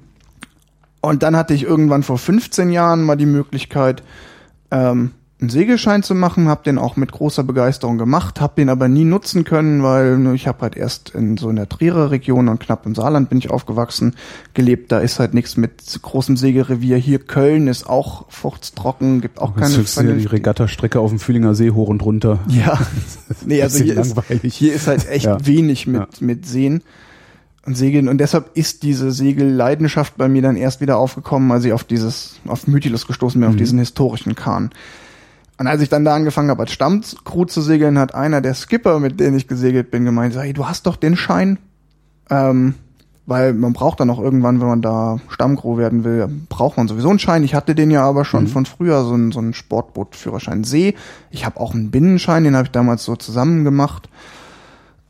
Und 1.03 1.23
dann 1.23 1.37
hatte 1.37 1.53
ich 1.53 1.65
irgendwann 1.65 2.03
vor 2.03 2.17
15 2.17 2.71
Jahren 2.71 3.03
mal 3.03 3.17
die 3.17 3.27
Möglichkeit, 3.27 4.03
ähm, 4.71 5.11
einen 5.45 5.51
Segelschein 5.51 6.03
zu 6.03 6.15
machen, 6.15 6.49
habe 6.49 6.63
den 6.65 6.79
auch 6.79 6.97
mit 6.97 7.13
großer 7.13 7.45
Begeisterung 7.45 7.99
gemacht, 7.99 8.41
habe 8.41 8.55
den 8.57 8.69
aber 8.71 8.89
nie 8.89 9.05
nutzen 9.05 9.45
können, 9.45 9.83
weil 9.83 10.17
ne, 10.19 10.35
ich 10.35 10.47
habe 10.49 10.63
halt 10.63 10.77
erst 10.77 11.11
in 11.11 11.37
so 11.37 11.51
in 11.51 11.57
der 11.57 11.69
Trierer 11.69 12.11
Region 12.11 12.49
und 12.49 12.61
knapp 12.61 12.87
im 12.87 12.95
Saarland 12.95 13.29
bin 13.29 13.39
ich 13.39 13.51
aufgewachsen, 13.51 14.15
gelebt. 14.55 14.91
Da 14.91 15.01
ist 15.01 15.19
halt 15.21 15.35
nichts 15.35 15.57
mit 15.57 15.83
großem 16.01 16.37
Segelrevier. 16.37 16.97
Hier 16.97 17.19
Köln 17.19 17.69
ist 17.69 17.87
auch 17.89 18.25
fuchtstrocken, 18.31 19.21
gibt 19.21 19.39
auch 19.41 19.51
Jetzt 19.51 19.61
keine 19.61 19.75
zückst 19.75 20.01
du 20.01 20.03
ja 20.05 20.15
die 20.15 20.27
Regattastrecke 20.27 20.99
auf 20.99 21.11
dem 21.11 21.19
Fühlinger 21.19 21.55
See 21.55 21.71
hoch 21.71 21.89
und 21.89 22.03
runter. 22.03 22.41
ja, 22.49 22.79
nee, 23.45 23.63
also 23.63 23.85
hier 23.85 23.99
ist, 24.01 24.17
langweilig. 24.17 24.55
hier 24.55 24.73
ist 24.73 24.87
halt 24.87 25.07
echt 25.09 25.27
Ja. 25.27 25.47
wenig 25.47 25.87
mit, 25.87 26.01
Ja. 26.01 26.09
mit 26.21 26.47
Seen 26.47 26.83
und 27.67 27.77
Segeln 27.77 28.09
und 28.09 28.19
deshalb 28.19 28.51
ist 28.55 28.83
diese 28.83 29.11
Segelleidenschaft 29.11 30.17
bei 30.17 30.29
mir 30.29 30.43
dann 30.43 30.57
erst 30.57 30.81
wieder 30.81 30.99
aufgekommen, 30.99 31.51
als 31.53 31.65
ich 31.65 31.73
auf 31.73 31.85
dieses, 31.85 32.37
auf 32.47 32.67
Mytilus 32.67 33.07
gestoßen 33.07 33.41
bin, 33.41 33.49
auf 33.51 33.57
diesen 33.57 33.79
historischen 33.79 34.35
Kahn. 34.35 34.71
Und 35.57 35.67
als 35.67 35.81
ich 35.81 35.89
dann 35.89 36.05
da 36.05 36.15
angefangen 36.15 36.51
habe, 36.51 36.63
als 36.63 36.73
Stammcrew 36.73 37.45
zu 37.45 37.61
segeln, 37.61 37.99
hat 37.99 38.15
einer 38.15 38.41
der 38.41 38.55
Skipper, 38.55 38.99
mit 38.99 39.21
denen 39.21 39.37
ich 39.37 39.47
gesegelt 39.47 39.91
bin, 39.91 40.05
gemeint, 40.05 40.37
hey, 40.37 40.53
du 40.53 40.67
hast 40.67 40.87
doch 40.87 40.97
den 40.97 41.17
Schein. 41.17 41.59
Ähm, 42.31 42.75
weil 43.27 43.55
man 43.55 43.73
braucht 43.73 44.01
dann 44.01 44.11
auch 44.11 44.21
irgendwann, 44.21 44.61
wenn 44.61 44.69
man 44.69 44.83
da 44.83 45.19
Stammcrew 45.29 45.79
werden 45.79 46.05
will, 46.05 46.29
braucht 46.49 46.77
man 46.77 46.89
sowieso 46.89 47.09
einen 47.09 47.19
Schein. 47.19 47.43
Ich 47.43 47.55
hatte 47.55 47.75
den 47.75 47.91
ja 47.91 48.05
aber 48.05 48.25
schon 48.25 48.49
von 48.49 48.67
früher, 48.67 49.03
so 49.05 49.15
einen, 49.15 49.33
so 49.33 49.39
einen 49.39 49.55
Sportbootführerschein 49.55 50.65
See. 50.65 50.95
Ich 51.31 51.47
habe 51.47 51.59
auch 51.59 51.73
einen 51.73 51.91
Binnenschein, 51.91 52.45
den 52.45 52.55
habe 52.55 52.67
ich 52.67 52.73
damals 52.73 53.05
so 53.05 53.17
zusammen 53.17 53.65
gemacht. 53.65 54.11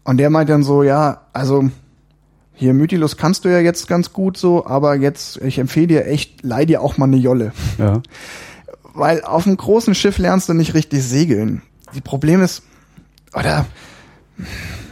Und 0.04 0.18
der 0.18 0.30
meint 0.30 0.48
dann 0.48 0.62
so, 0.62 0.82
ja, 0.84 1.22
also 1.32 1.70
hier 2.52 2.72
Mytilus 2.72 3.16
kannst 3.16 3.44
du 3.44 3.48
ja 3.48 3.58
jetzt 3.58 3.88
ganz 3.88 4.12
gut 4.12 4.36
so, 4.36 4.64
aber 4.64 4.94
jetzt, 4.94 5.38
ich 5.38 5.58
empfehle 5.58 5.88
dir 5.88 6.06
echt, 6.06 6.44
leih 6.44 6.66
dir 6.66 6.82
auch 6.82 6.98
mal 6.98 7.06
eine 7.06 7.16
Jolle. 7.16 7.52
Ja. 7.78 8.00
Weil 8.94 9.22
auf 9.24 9.46
einem 9.46 9.56
großen 9.56 9.94
Schiff 9.94 10.18
lernst 10.18 10.48
du 10.48 10.54
nicht 10.54 10.74
richtig 10.74 11.02
segeln. 11.02 11.62
Die 11.94 12.00
Problem 12.00 12.40
ist, 12.42 12.62
oder, 13.34 13.66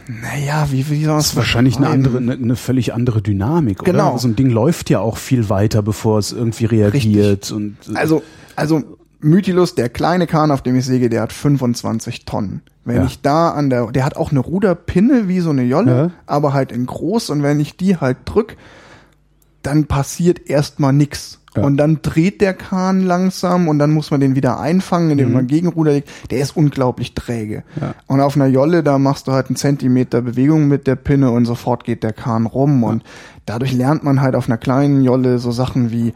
naja, 0.07 0.67
wie, 0.71 0.89
wie 0.89 1.05
soll 1.05 1.15
Das 1.17 1.27
ist 1.27 1.35
wahrscheinlich 1.35 1.77
eine 1.77 1.87
andere, 1.87 2.17
eine, 2.17 2.33
eine 2.33 2.55
völlig 2.55 2.93
andere 2.93 3.21
Dynamik, 3.21 3.81
oder? 3.81 3.91
Genau. 3.91 4.17
So 4.17 4.27
ein 4.27 4.35
Ding 4.35 4.49
läuft 4.49 4.89
ja 4.89 4.99
auch 4.99 5.17
viel 5.17 5.49
weiter, 5.49 5.81
bevor 5.81 6.19
es 6.19 6.31
irgendwie 6.31 6.65
reagiert 6.65 7.51
und 7.51 7.77
äh, 7.93 7.97
Also, 7.97 8.23
also 8.55 8.83
Mytilus, 9.21 9.75
der 9.75 9.87
kleine 9.87 10.27
Kahn, 10.27 10.51
auf 10.51 10.61
dem 10.61 10.75
ich 10.75 10.85
segel, 10.85 11.07
der 11.09 11.21
hat 11.21 11.31
25 11.31 12.25
Tonnen. 12.25 12.61
Wenn 12.83 12.97
Ja. 12.97 13.05
ich 13.05 13.21
da 13.21 13.51
an 13.51 13.69
der, 13.69 13.87
der 13.91 14.03
hat 14.03 14.17
auch 14.17 14.31
eine 14.31 14.41
Ruderpinne 14.41 15.29
wie 15.29 15.39
so 15.39 15.51
eine 15.51 15.63
Jolle, 15.63 15.95
Ja. 15.97 16.11
aber 16.25 16.51
halt 16.53 16.73
in 16.73 16.85
groß 16.85 17.29
und 17.29 17.41
wenn 17.41 17.61
ich 17.61 17.77
die 17.77 17.95
halt 17.97 18.17
drück, 18.25 18.57
dann 19.61 19.85
passiert 19.85 20.49
erstmal 20.49 20.91
nix. 20.91 21.39
Ja. 21.55 21.63
Und 21.63 21.77
dann 21.77 21.99
dreht 22.01 22.41
der 22.41 22.53
Kahn 22.53 23.01
langsam 23.01 23.67
und 23.67 23.79
dann 23.79 23.91
muss 23.91 24.11
man 24.11 24.19
den 24.19 24.35
wieder 24.35 24.59
einfangen, 24.59 25.11
indem 25.11 25.33
man 25.33 25.47
Gegenruder 25.47 25.91
legt. 25.91 26.09
Der 26.31 26.39
ist 26.39 26.55
unglaublich 26.57 27.13
träge. 27.13 27.63
Mhm. 27.75 27.81
Ja. 27.81 27.95
Und 28.07 28.21
auf 28.21 28.35
einer 28.35 28.47
Jolle, 28.47 28.83
da 28.83 28.97
machst 28.97 29.27
du 29.27 29.31
halt 29.31 29.47
einen 29.47 29.55
Zentimeter 29.55 30.21
Bewegung 30.21 30.67
mit 30.67 30.87
der 30.87 30.95
Pinne 30.95 31.31
und 31.31 31.45
sofort 31.45 31.83
geht 31.83 32.03
der 32.03 32.13
Kahn 32.13 32.45
rum. 32.45 32.83
Und 32.83 33.03
dadurch 33.45 33.73
lernt 33.73 34.03
man 34.03 34.21
halt 34.21 34.35
auf 34.35 34.47
einer 34.47 34.57
kleinen 34.57 35.03
Jolle 35.03 35.39
so 35.39 35.51
Sachen 35.51 35.91
wie 35.91 36.13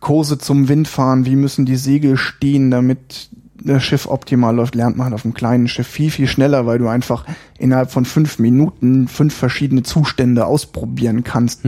Kurse 0.00 0.38
zum 0.38 0.68
Windfahren, 0.68 1.24
wie 1.26 1.36
müssen 1.36 1.64
die 1.64 1.76
Segel 1.76 2.16
stehen, 2.16 2.70
damit 2.70 3.30
das 3.64 3.82
Schiff 3.82 4.06
optimal 4.06 4.54
läuft, 4.54 4.74
lernt 4.74 4.96
man 4.96 5.06
halt 5.06 5.14
auf 5.14 5.24
einem 5.24 5.32
kleinen 5.32 5.68
Schiff 5.68 5.86
viel, 5.86 6.10
viel 6.10 6.26
schneller, 6.26 6.66
weil 6.66 6.78
du 6.78 6.88
einfach 6.88 7.24
innerhalb 7.58 7.90
von 7.90 8.04
fünf 8.04 8.38
Minuten 8.38 9.08
fünf 9.08 9.34
verschiedene 9.34 9.82
Zustände 9.82 10.44
ausprobieren 10.44 11.24
kannst. 11.24 11.64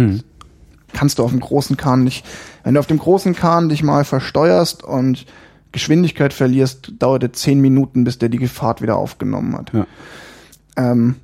Kannst 0.96 1.18
du 1.18 1.24
auf 1.24 1.30
dem 1.30 1.40
großen 1.40 1.76
Kahn 1.76 2.04
nicht. 2.04 2.24
Wenn 2.64 2.72
du 2.72 2.80
auf 2.80 2.86
dem 2.86 2.96
großen 2.96 3.34
Kahn 3.34 3.68
dich 3.68 3.82
mal 3.82 4.04
versteuerst 4.06 4.82
und 4.82 5.26
Geschwindigkeit 5.70 6.32
verlierst, 6.32 6.94
dauert 6.98 7.22
es 7.22 7.42
zehn 7.42 7.60
Minuten, 7.60 8.04
bis 8.04 8.16
der 8.16 8.30
die 8.30 8.48
Fahrt 8.48 8.80
wieder 8.80 8.96
aufgenommen 8.96 9.54
hat. 9.54 9.74
Ja. 9.74 9.86
Ähm, 10.78 11.16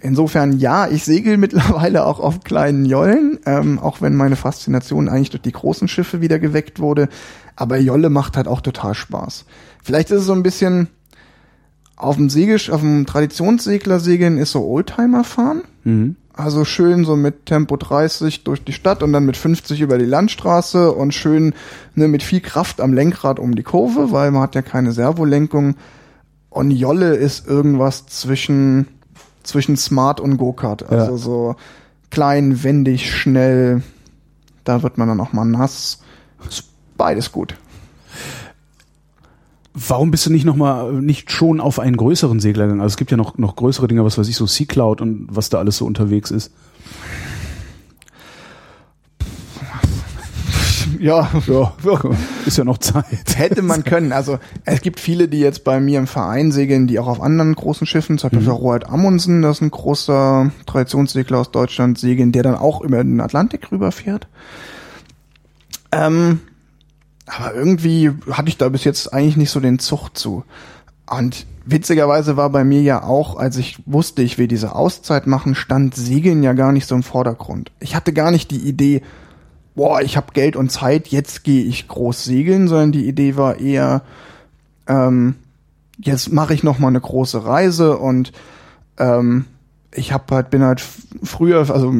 insofern, 0.00 0.58
ja, 0.58 0.86
ich 0.86 1.04
segel 1.04 1.36
mittlerweile 1.38 2.04
auch 2.04 2.20
auf 2.20 2.44
kleinen 2.44 2.84
Jollen, 2.84 3.38
ähm, 3.46 3.78
auch 3.78 4.02
wenn 4.02 4.14
meine 4.14 4.36
Faszination 4.36 5.08
eigentlich 5.08 5.30
durch 5.30 5.42
die 5.42 5.52
großen 5.52 5.88
Schiffe 5.88 6.20
wieder 6.20 6.38
geweckt 6.38 6.78
wurde. 6.78 7.08
Aber 7.56 7.78
Jolle 7.78 8.10
macht 8.10 8.36
halt 8.36 8.48
auch 8.48 8.60
total 8.60 8.92
Spaß. 8.92 9.46
Vielleicht 9.82 10.10
ist 10.10 10.20
es 10.20 10.26
so 10.26 10.34
ein 10.34 10.42
bisschen 10.42 10.88
auf 11.96 12.16
dem 12.16 12.28
Segel, 12.28 12.60
auf 12.70 12.82
dem 12.82 13.06
Traditionssegler 13.06 13.98
segeln 13.98 14.36
ist 14.36 14.52
so 14.52 14.62
Oldtimer 14.66 15.24
fahren. 15.24 15.62
Mhm. 15.84 16.16
Also 16.40 16.64
schön 16.64 17.04
so 17.04 17.16
mit 17.16 17.46
Tempo 17.46 17.76
30 17.76 18.44
durch 18.44 18.64
die 18.64 18.72
Stadt 18.72 19.02
und 19.02 19.12
dann 19.12 19.26
mit 19.26 19.36
50 19.36 19.80
über 19.80 19.98
die 19.98 20.06
Landstraße 20.06 20.90
und 20.92 21.12
schön 21.12 21.54
ne, 21.94 22.08
mit 22.08 22.22
viel 22.22 22.40
Kraft 22.40 22.80
am 22.80 22.92
Lenkrad 22.94 23.38
um 23.38 23.54
die 23.54 23.62
Kurve, 23.62 24.10
weil 24.10 24.30
man 24.30 24.42
hat 24.42 24.54
ja 24.54 24.62
keine 24.62 24.92
Servolenkung. 24.92 25.76
Und 26.48 26.70
Jolle 26.70 27.14
ist 27.14 27.46
irgendwas 27.46 28.06
zwischen, 28.06 28.88
zwischen 29.42 29.76
Smart 29.76 30.18
und 30.20 30.38
Go-Kart. 30.38 30.82
Also 30.90 31.12
Ja. 31.12 31.16
so 31.18 31.56
klein, 32.10 32.62
wendig, 32.62 33.14
schnell. 33.14 33.82
Da 34.64 34.82
wird 34.82 34.98
man 34.98 35.08
dann 35.08 35.20
auch 35.20 35.32
mal 35.32 35.44
nass. 35.44 36.00
Ist 36.48 36.64
beides 36.96 37.32
gut. 37.32 37.54
Warum 39.88 40.10
bist 40.10 40.26
du 40.26 40.30
nicht 40.30 40.44
noch 40.44 40.56
mal 40.56 40.92
nicht 40.92 41.30
schon 41.30 41.60
auf 41.60 41.78
einen 41.78 41.96
größeren 41.96 42.38
Segler 42.38 42.64
gegangen? 42.64 42.82
Also 42.82 42.92
es 42.92 42.96
gibt 42.98 43.10
ja 43.10 43.16
noch 43.16 43.38
noch 43.38 43.56
größere 43.56 43.88
Dinge, 43.88 44.04
was 44.04 44.18
weiß 44.18 44.28
ich, 44.28 44.36
so 44.36 44.46
Sea 44.46 44.66
Cloud 44.66 45.00
und 45.00 45.28
was 45.30 45.48
da 45.48 45.58
alles 45.58 45.78
so 45.78 45.86
unterwegs 45.86 46.30
ist. 46.30 46.52
Ja, 50.98 51.30
Ja, 51.46 51.72
ist 52.44 52.58
ja 52.58 52.64
noch 52.64 52.76
Zeit. 52.76 53.06
hätte 53.36 53.62
man 53.62 53.84
können. 53.84 54.12
Also 54.12 54.38
es 54.66 54.82
gibt 54.82 55.00
viele, 55.00 55.28
die 55.28 55.40
jetzt 55.40 55.64
bei 55.64 55.80
mir 55.80 55.98
im 55.98 56.06
Verein 56.06 56.52
segeln, 56.52 56.86
die 56.86 56.98
auch 56.98 57.06
auf 57.06 57.22
anderen 57.22 57.54
großen 57.54 57.86
Schiffen, 57.86 58.18
zum 58.18 58.30
Beispiel 58.30 58.50
Roald 58.50 58.86
Amundsen, 58.86 59.40
das 59.40 59.58
ist 59.58 59.62
ein 59.62 59.70
großer 59.70 60.50
Traditionssegler 60.66 61.38
aus 61.38 61.52
Deutschland, 61.52 61.98
segeln, 61.98 62.32
der 62.32 62.42
dann 62.42 62.54
auch 62.54 62.82
über 62.82 63.02
den 63.02 63.20
Atlantik 63.20 63.72
rüberfährt. 63.72 64.28
Ähm, 65.92 66.40
aber 67.30 67.54
irgendwie 67.54 68.10
hatte 68.30 68.48
ich 68.48 68.58
da 68.58 68.68
bis 68.68 68.84
jetzt 68.84 69.12
eigentlich 69.12 69.36
nicht 69.36 69.50
so 69.50 69.60
den 69.60 69.78
Zug 69.78 70.10
zu. 70.16 70.44
Und 71.08 71.46
witzigerweise 71.64 72.36
war 72.36 72.50
bei 72.50 72.64
mir 72.64 72.82
ja 72.82 73.02
auch, 73.02 73.36
als 73.36 73.56
ich 73.56 73.78
wusste, 73.86 74.22
ich 74.22 74.38
will 74.38 74.48
diese 74.48 74.74
Auszeit 74.74 75.26
machen, 75.26 75.54
stand 75.54 75.94
Segeln 75.94 76.42
ja 76.42 76.52
gar 76.52 76.72
nicht 76.72 76.86
so 76.86 76.94
im 76.94 77.02
Vordergrund. 77.02 77.72
Ich 77.80 77.94
hatte 77.94 78.12
gar 78.12 78.30
nicht 78.30 78.50
die 78.50 78.68
Idee, 78.68 79.02
boah, 79.74 80.00
ich 80.02 80.16
habe 80.16 80.32
Geld 80.32 80.56
und 80.56 80.70
Zeit, 80.70 81.08
jetzt 81.08 81.44
gehe 81.44 81.64
ich 81.64 81.88
groß 81.88 82.24
segeln, 82.24 82.68
sondern 82.68 82.92
die 82.92 83.08
Idee 83.08 83.36
war 83.36 83.58
eher, 83.58 84.02
ähm, 84.86 85.36
jetzt 85.98 86.32
mache 86.32 86.54
ich 86.54 86.62
noch 86.62 86.78
mal 86.78 86.88
eine 86.88 87.00
große 87.00 87.44
Reise 87.44 87.98
und 87.98 88.32
ähm, 88.98 89.46
ich 89.92 90.12
habe 90.12 90.34
halt 90.34 90.50
bin 90.50 90.62
halt 90.62 90.82
früher, 91.22 91.58
also 91.58 91.92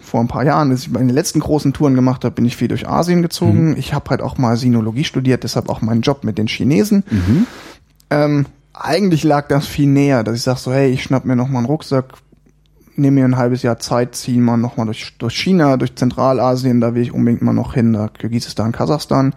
vor 0.00 0.20
ein 0.20 0.28
paar 0.28 0.44
Jahren, 0.44 0.70
als 0.70 0.82
ich 0.82 0.90
meine 0.90 1.12
letzten 1.12 1.40
großen 1.40 1.72
Touren 1.72 1.94
gemacht 1.94 2.24
habe, 2.24 2.34
bin 2.34 2.44
ich 2.44 2.56
viel 2.56 2.68
durch 2.68 2.88
Asien 2.88 3.22
gezogen. 3.22 3.76
Ich 3.78 3.94
habe 3.94 4.10
halt 4.10 4.22
auch 4.22 4.38
mal 4.38 4.56
Sinologie 4.56 5.04
studiert, 5.04 5.44
deshalb 5.44 5.68
auch 5.68 5.80
meinen 5.80 6.00
Job 6.00 6.24
mit 6.24 6.38
den 6.38 6.48
Chinesen. 6.48 7.04
Ähm, 8.10 8.46
eigentlich 8.72 9.22
lag 9.22 9.48
das 9.48 9.66
viel 9.66 9.86
näher, 9.86 10.24
dass 10.24 10.36
ich 10.36 10.42
sage 10.42 10.58
so, 10.58 10.72
hey, 10.72 10.90
ich 10.90 11.02
schnapp 11.02 11.24
mir 11.24 11.36
noch 11.36 11.48
mal 11.48 11.58
einen 11.58 11.66
Rucksack, 11.66 12.14
nehme 12.96 13.20
mir 13.20 13.24
ein 13.24 13.36
halbes 13.36 13.62
Jahr 13.62 13.78
Zeit, 13.78 14.14
ziehe 14.14 14.40
mal 14.40 14.56
noch 14.56 14.76
mal 14.76 14.86
durch, 14.86 15.16
durch 15.18 15.34
China, 15.34 15.76
durch 15.76 15.94
Zentralasien, 15.94 16.80
da 16.80 16.94
will 16.94 17.02
ich 17.02 17.12
unbedingt 17.12 17.42
mal 17.42 17.52
noch 17.52 17.74
hin, 17.74 17.92
da 17.92 18.08
Kirgisistan, 18.08 18.72
Kasachstan, 18.72 19.34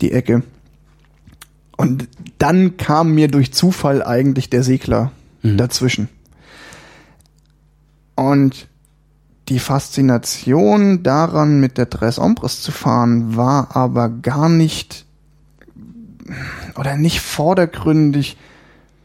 die 0.00 0.12
Ecke. 0.12 0.42
Und 1.76 2.08
dann 2.38 2.76
kam 2.76 3.14
mir 3.14 3.28
durch 3.28 3.52
Zufall 3.52 4.02
eigentlich 4.02 4.50
der 4.50 4.62
Segler 4.62 5.12
dazwischen. 5.42 6.08
Und 8.20 8.68
die 9.48 9.58
Faszination 9.58 11.02
daran, 11.02 11.58
mit 11.58 11.78
der 11.78 11.88
Tres 11.88 12.18
Ombres 12.18 12.60
zu 12.60 12.70
fahren, 12.70 13.34
war 13.34 13.74
aber 13.74 14.10
gar 14.10 14.50
nicht 14.50 15.06
oder 16.76 16.98
nicht 16.98 17.22
vordergründig 17.22 18.36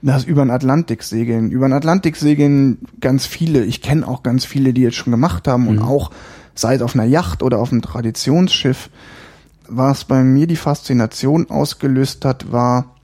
das 0.02 0.26
über 0.26 0.44
den 0.44 0.52
Atlantik 0.52 1.02
segeln. 1.02 1.50
Über 1.50 1.66
den 1.70 1.74
Atlantik 1.74 2.18
segeln 2.18 2.80
ganz 3.00 3.26
viele. 3.26 3.64
Ich 3.64 3.82
kenne 3.82 4.06
auch 4.06 4.22
ganz 4.22 4.44
viele, 4.44 4.74
die 4.74 4.82
jetzt 4.82 4.98
schon 4.98 5.12
gemacht 5.12 5.48
haben 5.48 5.70
und 5.70 5.80
auch 5.80 6.12
sei 6.54 6.76
es 6.76 6.82
auf 6.82 6.94
einer 6.94 7.06
Yacht 7.06 7.42
oder 7.42 7.60
auf 7.60 7.72
einem 7.72 7.82
Traditionsschiff. 7.82 8.90
Was 9.70 10.04
bei 10.04 10.24
mir 10.24 10.46
die 10.46 10.58
Faszination 10.58 11.50
ausgelöst 11.50 12.26
hat, 12.26 12.52
war, 12.52 12.98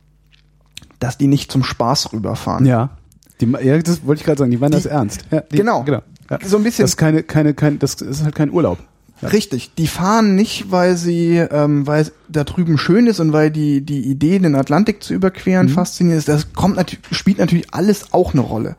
dass 0.99 1.17
die 1.17 1.27
nicht 1.27 1.53
zum 1.53 1.63
Spaß 1.63 2.11
rüberfahren. 2.11 2.65
Ja. 2.65 2.97
Die, 3.41 3.47
ja, 3.65 3.77
das 3.79 4.05
wollte 4.05 4.19
ich 4.21 4.25
gerade 4.25 4.39
sagen, 4.39 4.51
die 4.51 4.57
meinen 4.57 4.71
das 4.71 4.83
Die- 4.83 4.89
ernst. 4.89 5.25
Ja, 5.31 5.41
die, 5.41 5.57
Genau. 5.57 5.83
genau. 5.83 6.01
Ja. 6.29 6.39
So 6.45 6.57
ein 6.57 6.63
bisschen- 6.63 6.83
Das 6.83 6.91
ist 6.91 6.97
keine, 6.97 7.23
keine, 7.23 7.53
kein, 7.53 7.79
das 7.79 7.95
ist 7.95 8.23
halt 8.23 8.35
kein 8.35 8.51
Urlaub. 8.51 8.77
Ja. 9.21 9.27
Richtig, 9.29 9.75
die 9.77 9.85
fahren 9.87 10.33
nicht, 10.35 10.71
weil 10.71 10.97
sie, 10.97 11.35
ähm, 11.37 11.85
weil 11.85 12.01
es 12.01 12.11
da 12.27 12.43
drüben 12.43 12.77
schön 12.79 13.05
ist 13.05 13.19
und 13.19 13.33
weil 13.33 13.51
die 13.51 13.81
die 13.81 13.99
Idee, 14.01 14.39
den 14.39 14.55
Atlantik 14.55 15.03
zu 15.03 15.13
überqueren, 15.13 15.69
faszinierend 15.69 16.19
ist. 16.19 16.27
Das 16.27 16.53
kommt 16.53 16.75
natürlich, 16.75 17.05
spielt 17.11 17.37
natürlich 17.37 17.71
alles 17.71 18.13
auch 18.13 18.33
eine 18.33 18.41
Rolle. 18.41 18.75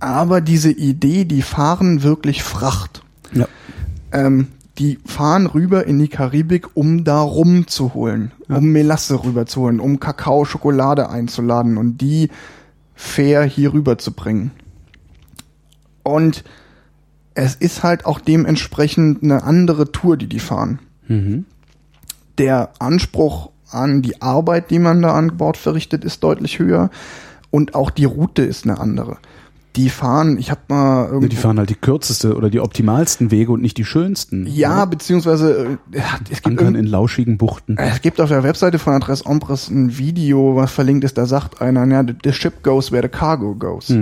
Aber 0.00 0.40
diese 0.40 0.70
Idee, 0.70 1.24
die 1.26 1.42
fahren 1.42 2.02
wirklich 2.02 2.42
Fracht. 2.42 3.02
Ja. 3.32 3.46
Ähm, 4.12 4.46
die 4.78 4.98
fahren 5.04 5.46
rüber 5.46 5.86
in 5.86 5.98
die 5.98 6.08
Karibik, 6.08 6.68
um 6.74 7.04
da 7.04 7.20
rumzuholen, 7.20 8.32
um 8.48 8.72
Melasse 8.72 9.22
rüberzuholen, 9.22 9.80
um 9.80 10.00
Kakao, 10.00 10.44
Schokolade 10.46 11.10
einzuladen 11.10 11.76
und 11.76 11.98
die 11.98 12.30
fair 12.94 13.44
hier 13.44 13.72
rüber 13.72 13.98
zu 13.98 14.12
bringen. 14.12 14.50
Und 16.02 16.44
es 17.34 17.54
ist 17.56 17.82
halt 17.82 18.06
auch 18.06 18.20
dementsprechend 18.20 19.22
eine 19.22 19.42
andere 19.42 19.90
Tour, 19.90 20.16
die 20.16 20.28
die 20.28 20.40
fahren. 20.40 20.78
Der 22.38 22.70
Anspruch 22.78 23.50
an 23.70 24.02
die 24.02 24.22
Arbeit, 24.22 24.70
die 24.70 24.78
man 24.78 25.02
da 25.02 25.14
an 25.14 25.36
Bord 25.36 25.56
verrichtet, 25.56 26.04
ist 26.04 26.22
deutlich 26.22 26.58
höher 26.58 26.90
und 27.50 27.74
auch 27.74 27.90
die 27.90 28.04
Route 28.04 28.42
ist 28.42 28.64
eine 28.64 28.78
andere. 28.78 29.18
Die 29.76 29.88
fahren, 29.88 30.38
ich 30.38 30.50
habe 30.50 30.60
mal 30.68 31.06
irgendwo 31.06 31.26
Die 31.26 31.36
fahren 31.36 31.58
halt 31.58 31.68
die 31.70 31.74
kürzeste 31.74 32.36
oder 32.36 32.48
die 32.48 32.60
optimalsten 32.60 33.30
Wege 33.30 33.50
und 33.50 33.60
nicht 33.60 33.76
die 33.76 33.84
schönsten. 33.84 34.46
ja, 34.46 34.84
beziehungsweise 34.84 35.78
äh, 35.92 36.00
es 36.30 36.42
gibt 36.42 36.46
Ankern 36.60 36.74
in 36.76 36.86
lauschigen 36.86 37.38
Buchten. 37.38 37.76
es 37.76 38.00
gibt 38.00 38.20
auf 38.20 38.28
der 38.28 38.42
Webseite 38.44 38.78
von 38.78 38.92
Adresse 38.92 39.26
Ombres 39.26 39.68
ein 39.70 39.98
Video, 39.98 40.54
was 40.56 40.70
verlinkt 40.70 41.04
ist, 41.04 41.18
da 41.18 41.26
sagt 41.26 41.60
einer, 41.60 41.84
ja, 41.86 42.04
the 42.24 42.32
ship 42.32 42.62
goes 42.62 42.92
where 42.92 43.02
the 43.02 43.08
cargo 43.08 43.54
goes. 43.54 43.92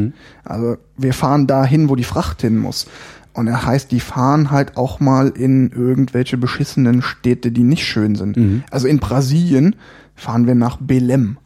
Also 0.45 0.77
wir 0.99 1.15
fahren 1.15 1.47
dahin, 1.47 1.89
wo 1.89 1.97
die 1.97 2.05
Fracht 2.05 2.43
hin 2.43 2.59
muss. 2.59 2.87
Und 3.35 3.47
er 3.47 3.65
heißt, 3.65 3.91
die 3.91 4.01
fahren 4.01 4.51
halt 4.51 4.77
auch 4.77 5.01
mal 5.01 5.29
in 5.29 5.71
irgendwelche 5.71 6.37
beschissenen 6.37 7.01
Städte, 7.01 7.51
die 7.51 7.63
nicht 7.63 7.87
schön 7.87 8.15
sind. 8.15 8.63
Also 8.71 8.89
in 8.89 8.99
Brasilien 8.99 9.75
fahren 10.15 10.47
wir 10.47 10.55
nach 10.55 10.79
Belém. 10.79 11.37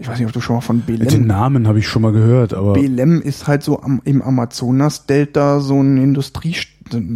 Ich 0.00 0.08
weiß 0.08 0.18
nicht, 0.18 0.26
ob 0.26 0.32
du 0.32 0.40
schon 0.40 0.56
mal 0.56 0.62
von 0.62 0.82
Den 0.86 0.98
Belém. 0.98 1.26
Namen 1.26 1.68
habe 1.68 1.78
ich 1.78 1.86
schon 1.86 2.00
mal 2.00 2.12
gehört, 2.12 2.54
aber 2.54 2.72
Belém 2.72 3.20
ist 3.20 3.46
halt 3.46 3.62
so 3.62 3.82
am, 3.82 4.00
im 4.04 4.22
Amazonas-Delta 4.22 5.60
so 5.60 5.78
ein 5.78 5.98
Industrie, 5.98 6.56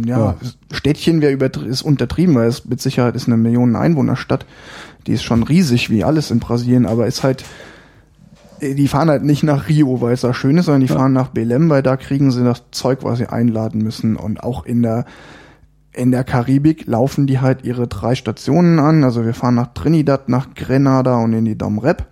ja, 0.05 0.17
Ja. 0.19 0.35
Städtchen 0.71 1.19
wäre 1.19 1.33
ist 1.65 1.81
untertrieben, 1.81 2.35
weil 2.35 2.47
es 2.47 2.65
mit 2.65 2.79
Sicherheit 2.81 3.15
ist 3.15 3.27
eine 3.27 3.37
Millionen 3.37 3.75
Einwohnerstadt. 3.75 4.45
Die 5.07 5.13
ist 5.13 5.23
schon 5.23 5.41
riesig 5.41 5.89
wie 5.89 6.03
alles 6.03 6.29
in 6.29 6.39
Brasilien, 6.39 6.85
aber 6.85 7.07
ist 7.07 7.23
halt, 7.23 7.43
äh, 8.59 8.75
die 8.75 8.87
fahren 8.87 9.09
halt 9.09 9.23
nicht 9.23 9.41
nach 9.41 9.67
Rio, 9.67 9.99
weil 10.01 10.13
es 10.13 10.21
da 10.21 10.35
schön 10.35 10.57
ist, 10.57 10.65
sondern 10.65 10.81
die 10.81 10.87
fahren 10.87 11.13
nach 11.13 11.31
Belém, 11.33 11.69
weil 11.69 11.81
da 11.81 11.97
kriegen 11.97 12.29
sie 12.29 12.43
das 12.43 12.65
Zeug, 12.69 12.99
was 13.01 13.17
sie 13.17 13.27
einladen 13.27 13.81
müssen. 13.81 14.15
Und 14.15 14.43
auch 14.43 14.63
in 14.63 14.83
der, 14.83 15.05
in 15.91 16.11
der 16.11 16.23
Karibik 16.23 16.85
laufen 16.85 17.25
die 17.25 17.39
halt 17.39 17.63
ihre 17.63 17.87
drei 17.87 18.13
Stationen 18.13 18.77
an. 18.77 19.03
Also 19.03 19.25
wir 19.25 19.33
fahren 19.33 19.55
nach 19.55 19.73
Trinidad, 19.73 20.29
nach 20.29 20.53
Grenada 20.53 21.17
und 21.17 21.33
in 21.33 21.45
die 21.45 21.57
Dom 21.57 21.79
Rep. 21.79 22.05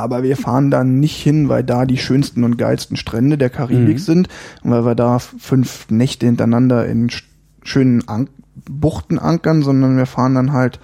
Aber 0.00 0.22
wir 0.22 0.36
fahren 0.36 0.70
da 0.70 0.84
nicht 0.84 1.16
hin, 1.22 1.48
weil 1.48 1.62
da 1.64 1.86
die 1.86 1.98
schönsten 1.98 2.44
und 2.44 2.56
geilsten 2.56 2.96
Strände 2.96 3.38
der 3.38 3.50
Karibik 3.50 3.98
sind 4.00 4.28
und 4.62 4.70
weil 4.70 4.84
wir 4.84 4.94
da 4.94 5.18
fünf 5.18 5.86
Nächte 5.90 6.26
hintereinander 6.26 6.86
in 6.86 7.08
sch- 7.08 7.24
schönen 7.62 8.06
An 8.08 8.28
Buchten 8.68 9.18
ankern, 9.18 9.62
sondern 9.62 9.96
wir 9.96 10.06
fahren 10.06 10.34
dann 10.34 10.52
halt 10.52 10.80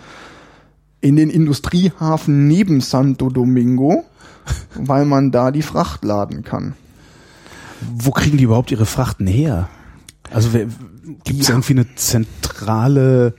in 1.00 1.16
den 1.16 1.30
Industriehafen 1.30 2.46
neben 2.48 2.80
Santo 2.80 3.28
Domingo, 3.28 4.04
weil 4.74 5.04
man 5.04 5.30
da 5.30 5.50
die 5.50 5.62
Fracht 5.62 6.04
laden 6.04 6.42
kann. 6.42 6.74
wo 7.94 8.10
kriegen 8.12 8.38
die 8.38 8.44
überhaupt 8.44 8.70
ihre 8.70 8.86
Frachten 8.86 9.26
her? 9.26 9.68
Also 10.32 10.48
gibt 11.24 11.40
es 11.42 11.48
irgendwie 11.50 11.74
eine 11.74 11.94
zentrale 11.94 13.34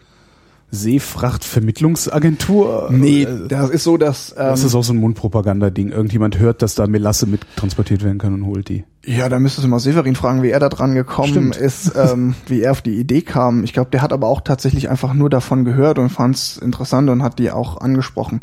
Seefrachtvermittlungsagentur? 0.69 2.89
Nee, 2.91 3.23
Äh, 3.23 3.47
das 3.47 3.69
ist 3.69 3.83
so, 3.83 3.97
dass 3.97 4.31
ähm, 4.31 4.37
Das 4.37 4.63
ist 4.63 4.75
auch 4.75 4.83
so 4.83 4.93
ein 4.93 4.97
Mundpropaganda-Ding. 4.97 5.91
Irgendjemand 5.91 6.39
hört, 6.39 6.61
dass 6.61 6.75
da 6.75 6.87
Melasse 6.87 7.25
mit 7.25 7.41
transportiert 7.55 8.03
werden 8.03 8.17
kann 8.17 8.33
und 8.33 8.45
holt 8.45 8.69
die. 8.69 8.83
Ja, 9.05 9.29
da 9.29 9.39
müsstest 9.39 9.65
du 9.65 9.69
mal 9.69 9.79
Severin 9.79 10.15
fragen, 10.15 10.43
wie 10.43 10.49
er 10.49 10.59
da 10.59 10.69
dran 10.69 10.93
gekommen 10.93 11.29
Stimmt. 11.53 11.55
ist, 11.55 11.93
ähm, 11.95 12.35
wie 12.47 12.61
er 12.61 12.71
auf 12.71 12.81
die 12.81 12.99
Idee 12.99 13.21
kam. 13.21 13.63
Ich 13.63 13.73
glaube, 13.73 13.89
der 13.91 14.01
hat 14.01 14.11
aber 14.11 14.27
auch 14.27 14.41
tatsächlich 14.41 14.89
einfach 14.89 15.13
nur 15.13 15.29
davon 15.29 15.65
gehört 15.65 15.99
und 15.99 16.09
fand 16.09 16.35
es 16.35 16.57
interessant 16.57 17.09
und 17.09 17.23
hat 17.23 17.39
die 17.39 17.51
auch 17.51 17.79
angesprochen. 17.79 18.41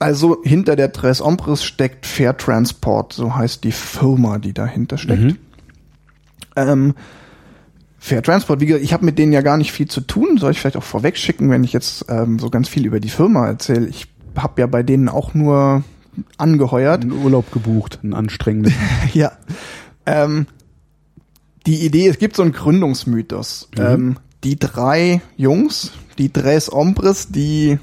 Also 0.00 0.38
hinter 0.42 0.74
der 0.76 0.92
Tres 0.92 1.22
Ombres 1.22 1.64
steckt 1.64 2.04
Fair 2.04 2.36
Transport, 2.36 3.12
so 3.12 3.36
heißt 3.36 3.62
die 3.64 3.72
Firma, 3.72 4.38
die 4.38 4.52
dahinter 4.52 4.98
steckt. 4.98 5.36
Ähm, 6.56 6.94
Fair 8.04 8.22
Transport, 8.22 8.60
wie 8.60 8.66
gesagt, 8.66 8.84
ich 8.84 8.92
habe 8.92 9.06
mit 9.06 9.18
denen 9.18 9.32
ja 9.32 9.40
gar 9.40 9.56
nicht 9.56 9.72
viel 9.72 9.88
zu 9.88 10.02
tun, 10.02 10.36
soll 10.36 10.50
ich 10.50 10.60
vielleicht 10.60 10.76
auch 10.76 10.82
vorweg 10.82 11.16
schicken, 11.16 11.48
wenn 11.48 11.64
ich 11.64 11.72
jetzt 11.72 12.04
ähm, 12.10 12.38
so 12.38 12.50
ganz 12.50 12.68
viel 12.68 12.84
über 12.84 13.00
die 13.00 13.08
Firma 13.08 13.46
erzähle. 13.46 13.86
Ich 13.86 14.08
habe 14.36 14.60
ja 14.60 14.66
bei 14.66 14.82
denen 14.82 15.08
auch 15.08 15.32
nur 15.32 15.84
angeheuert. 16.36 17.00
Einen 17.00 17.12
Urlaub 17.12 17.50
gebucht, 17.50 18.00
einen 18.02 18.12
anstrengenden. 18.12 18.74
Ja. 19.14 19.32
Ähm, 20.04 20.48
die 21.66 21.82
Idee, 21.86 22.06
es 22.08 22.18
gibt 22.18 22.36
so 22.36 22.42
einen 22.42 22.52
Gründungsmythos. 22.52 23.70
Ähm, 23.78 24.18
die 24.44 24.58
drei 24.58 25.22
Jungs, 25.38 25.92
die 26.18 26.28
Tres 26.28 26.70
Ombres, 26.70 27.28
die, 27.30 27.78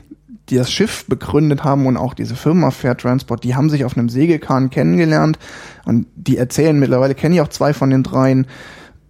die 0.50 0.56
das 0.56 0.72
Schiff 0.72 1.08
begründet 1.08 1.64
haben 1.64 1.88
und 1.88 1.98
auch 1.98 2.14
diese 2.14 2.36
Firma 2.36 2.70
Fair 2.70 2.96
Transport, 2.96 3.44
die 3.44 3.56
haben 3.56 3.72
sich 3.72 3.86
auf 3.86 3.98
einem 3.98 4.10
Segelkahn 4.10 4.70
kennengelernt 4.70 5.40
und 5.84 6.06
die 6.16 6.38
erzählen 6.38 6.78
mittlerweile, 6.78 7.16
kenne 7.16 7.34
ich 7.34 7.42
auch 7.42 7.48
zwei 7.48 7.74
von 7.74 7.90
den 7.90 8.04
dreien, 8.04 8.46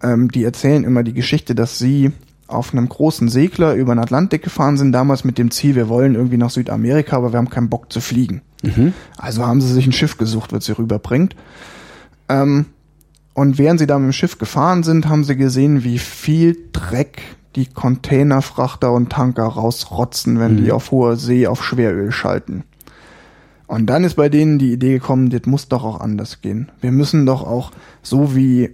ähm, 0.02 0.30
die 0.30 0.44
erzählen 0.44 0.84
immer 0.84 1.02
die 1.02 1.14
Geschichte, 1.14 1.54
dass 1.54 1.78
sie 1.78 2.12
auf 2.46 2.72
einem 2.72 2.88
großen 2.88 3.28
Segler 3.28 3.74
über 3.74 3.94
den 3.94 4.00
Atlantik 4.00 4.42
gefahren 4.42 4.76
sind, 4.76 4.92
damals 4.92 5.24
mit 5.24 5.38
dem 5.38 5.50
Ziel, 5.50 5.74
wir 5.74 5.88
wollen 5.88 6.14
irgendwie 6.14 6.36
nach 6.36 6.50
Südamerika, 6.50 7.16
aber 7.16 7.32
wir 7.32 7.38
haben 7.38 7.50
keinen 7.50 7.70
Bock 7.70 7.92
zu 7.92 8.00
fliegen. 8.00 8.42
Mhm. 8.62 8.92
Also 9.16 9.46
haben 9.46 9.60
sie 9.60 9.72
sich 9.72 9.86
ein 9.86 9.92
Schiff 9.92 10.18
gesucht, 10.18 10.52
was 10.52 10.66
sie 10.66 10.76
rüberbringt. 10.76 11.34
Ähm, 12.28 12.66
und 13.34 13.58
während 13.58 13.80
sie 13.80 13.86
da 13.86 13.98
mit 13.98 14.10
dem 14.10 14.12
Schiff 14.12 14.38
gefahren 14.38 14.82
sind, 14.82 15.08
haben 15.08 15.24
sie 15.24 15.36
gesehen, 15.36 15.84
wie 15.84 15.98
viel 15.98 16.56
Dreck 16.72 17.22
die 17.56 17.66
Containerfrachter 17.66 18.92
und 18.92 19.10
Tanker 19.10 19.44
rausrotzen, 19.44 20.38
wenn 20.38 20.56
mhm. 20.56 20.64
die 20.64 20.72
auf 20.72 20.90
hoher 20.90 21.16
See 21.16 21.46
auf 21.46 21.64
Schweröl 21.64 22.12
schalten. 22.12 22.64
Und 23.66 23.86
dann 23.86 24.04
ist 24.04 24.16
bei 24.16 24.28
denen 24.28 24.58
die 24.58 24.72
Idee 24.72 24.94
gekommen, 24.94 25.30
das 25.30 25.46
muss 25.46 25.68
doch 25.68 25.84
auch 25.84 26.00
anders 26.00 26.42
gehen. 26.42 26.70
Wir 26.82 26.92
müssen 26.92 27.24
doch 27.24 27.42
auch, 27.42 27.70
so 28.02 28.36
wie 28.36 28.70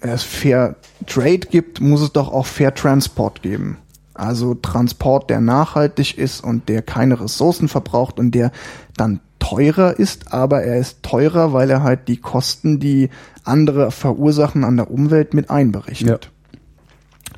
es 0.00 0.22
Fair 0.22 0.76
Trade 1.06 1.38
gibt, 1.38 1.80
muss 1.80 2.00
es 2.00 2.12
doch 2.12 2.32
auch 2.32 2.46
Fair 2.46 2.74
Transport 2.74 3.42
geben. 3.42 3.78
Also 4.14 4.54
Transport, 4.54 5.30
der 5.30 5.40
nachhaltig 5.40 6.18
ist 6.18 6.42
und 6.42 6.68
der 6.68 6.82
keine 6.82 7.20
Ressourcen 7.20 7.68
verbraucht 7.68 8.18
und 8.18 8.32
der 8.32 8.50
dann 8.96 9.20
teurer 9.38 9.98
ist, 9.98 10.32
aber 10.32 10.62
er 10.62 10.78
ist 10.78 11.02
teurer, 11.02 11.52
weil 11.52 11.70
er 11.70 11.82
halt 11.82 12.08
die 12.08 12.18
Kosten, 12.18 12.78
die 12.78 13.08
andere 13.44 13.90
verursachen 13.90 14.64
an 14.64 14.76
der 14.76 14.90
Umwelt 14.90 15.32
mit 15.32 15.50
einberechnet. 15.50 16.26
Ja. 16.26 16.58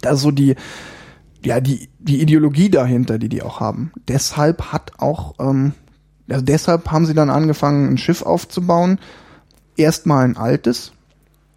Das 0.01 0.15
ist 0.17 0.23
so 0.23 0.33
die, 0.33 0.57
ja, 1.45 1.61
die, 1.61 1.89
die 2.01 2.21
Ideologie 2.21 2.69
dahinter, 2.69 3.19
die 3.19 3.29
die 3.29 3.43
auch 3.43 3.61
haben. 3.61 3.93
Deshalb 4.09 4.73
hat 4.73 4.93
auch, 4.99 5.35
ähm, 5.39 5.73
also 6.29 6.45
deshalb 6.45 6.91
haben 6.91 7.07
sie 7.07 7.15
dann 7.15 7.31
angefangen, 7.31 7.89
ein 7.89 7.99
Schiff 7.99 8.23
aufzubauen. 8.23 8.99
Erstmal 9.77 10.25
ein 10.25 10.37
altes, 10.37 10.93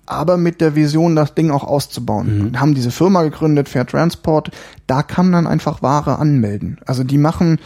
aber 0.06 0.38
mit 0.38 0.62
der 0.62 0.76
Vision, 0.76 1.16
das 1.16 1.34
Ding 1.34 1.52
auch 1.52 1.64
auszubauen. 1.64 2.52
Mhm. 2.52 2.60
Haben 2.60 2.76
diese 2.76 2.92
Firma 2.92 3.24
gegründet, 3.24 3.70
Fair 3.70 3.86
Transport. 3.86 4.52
Da 4.88 5.04
kann 5.04 5.30
man 5.30 5.48
einfach 5.48 5.82
Ware 5.82 6.20
anmelden. 6.20 6.78
Also 6.86 7.04
die 7.04 7.18
machen, 7.18 7.60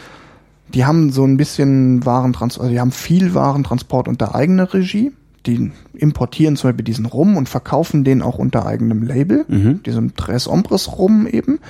die 0.68 0.84
haben 0.84 1.10
so 1.10 1.24
ein 1.24 1.36
bisschen 1.36 2.04
Warentransport, 2.04 2.64
also 2.64 2.72
die 2.72 2.80
haben 2.80 2.92
viel 2.92 3.34
Warentransport 3.34 4.08
unter 4.08 4.34
eigener 4.34 4.72
Regie. 4.72 5.12
Die 5.46 5.72
importieren 5.94 6.56
zum 6.56 6.68
Beispiel 6.68 6.84
diesen 6.84 7.06
Rum 7.06 7.36
und 7.36 7.48
verkaufen 7.48 8.04
den 8.04 8.20
auch 8.20 8.38
unter 8.38 8.66
eigenem 8.66 9.02
Label, 9.02 9.46
mhm. 9.48 9.82
diesem 9.82 10.14
Tres 10.14 10.46
Ombres 10.46 10.98
Rum 10.98 11.26
eben. 11.26 11.60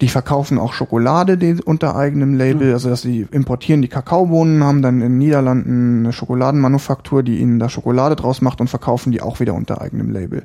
Die 0.00 0.08
verkaufen 0.08 0.58
auch 0.58 0.72
Schokolade 0.72 1.58
unter 1.64 1.94
eigenem 1.94 2.34
Label, 2.34 2.68
mhm. 2.68 2.72
also 2.74 2.88
dass 2.88 3.02
sie 3.02 3.26
importieren 3.30 3.82
die 3.82 3.88
Kakaobohnen, 3.88 4.64
haben 4.64 4.82
dann 4.82 4.96
in 4.96 5.00
den 5.00 5.18
Niederlanden 5.18 6.00
eine 6.00 6.12
Schokoladenmanufaktur, 6.12 7.22
die 7.22 7.38
ihnen 7.38 7.58
da 7.58 7.68
Schokolade 7.68 8.16
draus 8.16 8.40
macht 8.40 8.60
und 8.60 8.68
verkaufen 8.68 9.12
die 9.12 9.20
auch 9.20 9.40
wieder 9.40 9.54
unter 9.54 9.80
eigenem 9.80 10.10
Label. 10.10 10.44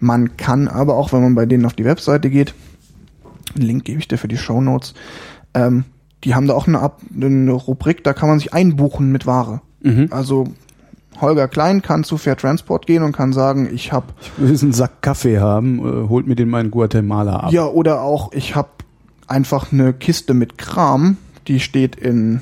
Man 0.00 0.36
kann 0.36 0.66
aber 0.66 0.96
auch, 0.96 1.12
wenn 1.12 1.22
man 1.22 1.36
bei 1.36 1.46
denen 1.46 1.64
auf 1.64 1.74
die 1.74 1.84
Webseite 1.84 2.28
geht, 2.28 2.54
einen 3.54 3.66
Link 3.66 3.84
gebe 3.84 4.00
ich 4.00 4.08
dir 4.08 4.18
für 4.18 4.28
die 4.28 4.36
Show 4.36 4.60
Notes, 4.60 4.94
ähm, 5.54 5.84
die 6.24 6.34
haben 6.34 6.46
da 6.46 6.54
auch 6.54 6.66
eine, 6.66 6.90
eine 7.14 7.52
Rubrik, 7.52 8.02
da 8.02 8.12
kann 8.12 8.28
man 8.28 8.38
sich 8.38 8.52
einbuchen 8.52 9.12
mit 9.12 9.26
Ware. 9.26 9.60
Mhm. 9.82 10.08
Also 10.10 10.48
Holger 11.20 11.48
Klein 11.48 11.82
kann 11.82 12.04
zu 12.04 12.16
Fair 12.16 12.36
Transport 12.36 12.86
gehen 12.86 13.02
und 13.02 13.12
kann 13.12 13.32
sagen, 13.32 13.68
ich 13.72 13.92
habe 13.92 14.06
ich 14.20 14.32
will 14.38 14.58
einen 14.60 14.72
Sack 14.72 15.02
Kaffee 15.02 15.38
haben, 15.38 15.78
äh, 15.78 16.08
holt 16.08 16.26
mir 16.26 16.34
den 16.34 16.48
mal 16.48 16.64
in 16.64 16.70
Guatemala 16.70 17.36
ab. 17.36 17.52
Ja, 17.52 17.66
oder 17.66 18.02
auch 18.02 18.32
ich 18.32 18.56
habe 18.56 18.68
einfach 19.26 19.72
eine 19.72 19.92
Kiste 19.92 20.34
mit 20.34 20.58
Kram, 20.58 21.16
die 21.46 21.60
steht 21.60 21.96
in 21.96 22.40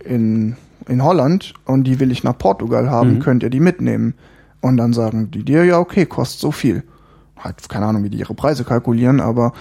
in 0.00 0.56
in 0.88 1.02
Holland 1.02 1.54
und 1.64 1.84
die 1.84 1.98
will 1.98 2.12
ich 2.12 2.22
nach 2.22 2.38
Portugal 2.38 2.90
haben, 2.90 3.14
mhm. 3.14 3.18
könnt 3.20 3.42
ihr 3.42 3.50
die 3.50 3.60
mitnehmen? 3.60 4.14
Und 4.60 4.76
dann 4.76 4.92
sagen 4.92 5.30
die 5.30 5.44
dir, 5.44 5.64
ja, 5.64 5.78
okay, 5.78 6.06
kostet 6.06 6.40
so 6.40 6.52
viel. 6.52 6.82
Halt, 7.38 7.68
keine 7.68 7.86
Ahnung, 7.86 8.04
wie 8.04 8.10
die 8.10 8.18
ihre 8.18 8.34
Preise 8.34 8.64
kalkulieren, 8.64 9.20
aber 9.20 9.52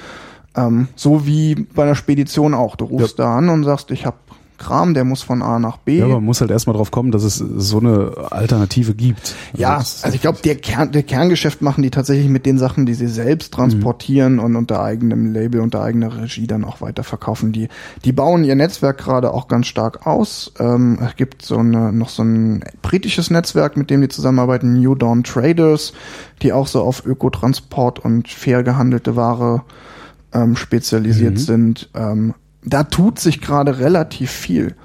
ähm, 0.56 0.88
so 0.96 1.28
wie 1.28 1.56
bei 1.56 1.84
einer 1.84 1.96
Spedition 1.96 2.54
auch. 2.54 2.76
Du 2.76 2.86
rufst 2.86 3.20
ja. 3.20 3.26
da 3.26 3.38
an 3.38 3.50
und 3.50 3.64
sagst, 3.64 3.92
ich 3.92 4.06
habe 4.06 4.18
Kram, 4.58 4.94
der 4.94 5.04
muss 5.04 5.22
von 5.22 5.42
A 5.42 5.60
nach 5.60 5.78
B. 5.78 6.00
Ja, 6.00 6.06
aber 6.06 6.16
man 6.16 6.26
muss 6.26 6.42
halt 6.42 6.52
erstmal 6.52 6.76
drauf 6.76 6.92
kommen, 6.92 7.12
dass 7.12 7.24
es 7.24 7.36
so 7.36 7.80
eine 7.80 8.14
Alternative 8.32 8.94
gibt. 8.94 9.36
Also 9.52 9.62
ja, 9.62 9.78
also 9.78 10.10
ich 10.14 10.22
glaube, 10.22 10.40
der, 10.44 10.56
Kern, 10.56 10.92
der 10.92 11.04
Kerngeschäft 11.04 11.62
machen 11.62 11.82
die 11.82 11.92
tatsächlich 11.92 12.30
mit 12.30 12.46
den 12.46 12.58
Sachen, 12.58 12.86
die 12.86 12.94
sie 12.94 13.08
selbst 13.08 13.54
transportieren 13.54 14.34
mhm. 14.34 14.40
und 14.40 14.56
unter 14.56 14.82
eigenem 14.82 15.32
Label, 15.34 15.62
unter 15.62 15.82
eigener 15.82 16.22
Regie 16.22 16.48
dann 16.48 16.64
auch 16.64 16.82
weiterverkaufen. 16.82 17.52
Die, 17.52 17.68
die 18.04 18.12
bauen 18.12 18.44
ihr 18.44 18.56
Netzwerk 18.56 18.98
gerade 18.98 19.34
auch 19.34 19.48
ganz 19.48 19.68
stark 19.68 20.08
aus. 20.08 20.54
Ähm, 20.60 21.00
es 21.06 21.16
gibt 21.16 21.42
so 21.42 21.58
eine, 21.58 21.92
noch 21.92 22.10
so 22.10 22.24
ein 22.24 22.64
britisches 22.82 23.30
Netzwerk, 23.30 23.78
mit 23.78 23.90
dem 23.90 24.02
die 24.02 24.10
zusammenarbeiten, 24.10 24.80
New 24.80 24.96
Dawn 24.96 25.24
Traders, 25.24 25.94
die 26.42 26.54
auch 26.54 26.68
so 26.68 26.82
auf 26.82 27.06
Ökotransport 27.06 28.00
und 28.00 28.28
fair 28.28 28.64
gehandelte 28.64 29.16
Ware 29.16 29.64
ähm, 30.34 30.56
spezialisiert 30.56 31.34
mhm. 31.34 31.38
sind. 31.38 31.90
Ähm, 31.96 32.34
da 32.66 32.84
tut 32.84 33.20
sich 33.20 33.42
gerade 33.42 33.80
relativ 33.80 34.32
viel. 34.32 34.76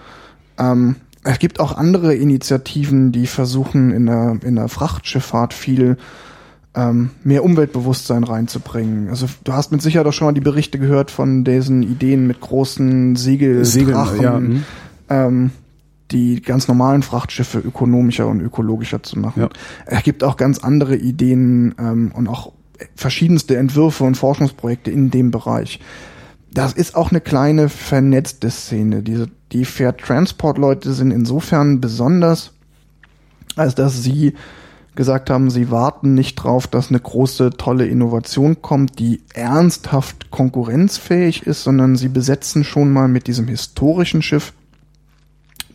Ähm, 0.58 0.96
es 1.22 1.38
gibt 1.38 1.60
auch 1.60 1.76
andere 1.76 2.14
Initiativen, 2.14 3.12
die 3.12 3.26
versuchen, 3.26 3.90
in 3.90 4.06
der, 4.06 4.38
in 4.42 4.56
der 4.56 4.68
Frachtschifffahrt 4.68 5.52
viel 5.52 5.96
ähm, 6.74 7.10
mehr 7.24 7.44
Umweltbewusstsein 7.44 8.24
reinzubringen. 8.24 9.08
Also 9.08 9.26
du 9.44 9.52
hast 9.52 9.72
mit 9.72 9.82
Sicherheit 9.82 10.06
auch 10.06 10.12
schon 10.12 10.26
mal 10.26 10.32
die 10.32 10.40
Berichte 10.40 10.78
gehört 10.78 11.10
von 11.10 11.44
diesen 11.44 11.82
Ideen 11.82 12.26
mit 12.26 12.40
großen 12.40 13.16
Segel, 13.16 13.64
Segeln, 13.64 14.20
ja, 14.20 14.38
mhm. 14.38 14.64
ähm, 15.08 15.50
die 16.10 16.40
ganz 16.40 16.68
normalen 16.68 17.02
Frachtschiffe 17.02 17.58
ökonomischer 17.58 18.26
und 18.26 18.40
ökologischer 18.40 19.02
zu 19.02 19.18
machen. 19.18 19.42
Ja. 19.42 19.48
Es 19.86 20.02
gibt 20.02 20.24
auch 20.24 20.36
ganz 20.36 20.58
andere 20.58 20.96
Ideen 20.96 21.74
ähm, 21.78 22.12
und 22.14 22.28
auch 22.28 22.52
verschiedenste 22.94 23.56
Entwürfe 23.56 24.04
und 24.04 24.16
Forschungsprojekte 24.16 24.90
in 24.90 25.10
dem 25.10 25.30
Bereich 25.30 25.80
das 26.52 26.72
ist 26.72 26.96
auch 26.96 27.10
eine 27.10 27.20
kleine 27.20 27.68
vernetzte 27.68 28.50
Szene. 28.50 29.02
Diese, 29.02 29.28
die 29.52 29.64
Fair 29.64 29.96
Transport 29.96 30.58
Leute 30.58 30.92
sind 30.92 31.10
insofern 31.10 31.80
besonders, 31.80 32.52
als 33.56 33.74
dass 33.74 34.02
sie 34.02 34.34
gesagt 34.96 35.30
haben, 35.30 35.50
sie 35.50 35.70
warten 35.70 36.14
nicht 36.14 36.36
drauf, 36.36 36.66
dass 36.66 36.88
eine 36.88 36.98
große, 36.98 37.52
tolle 37.52 37.86
Innovation 37.86 38.60
kommt, 38.60 38.98
die 38.98 39.22
ernsthaft 39.32 40.30
konkurrenzfähig 40.30 41.46
ist, 41.46 41.62
sondern 41.62 41.96
sie 41.96 42.08
besetzen 42.08 42.64
schon 42.64 42.92
mal 42.92 43.08
mit 43.08 43.26
diesem 43.28 43.46
historischen 43.46 44.20
Schiff 44.20 44.52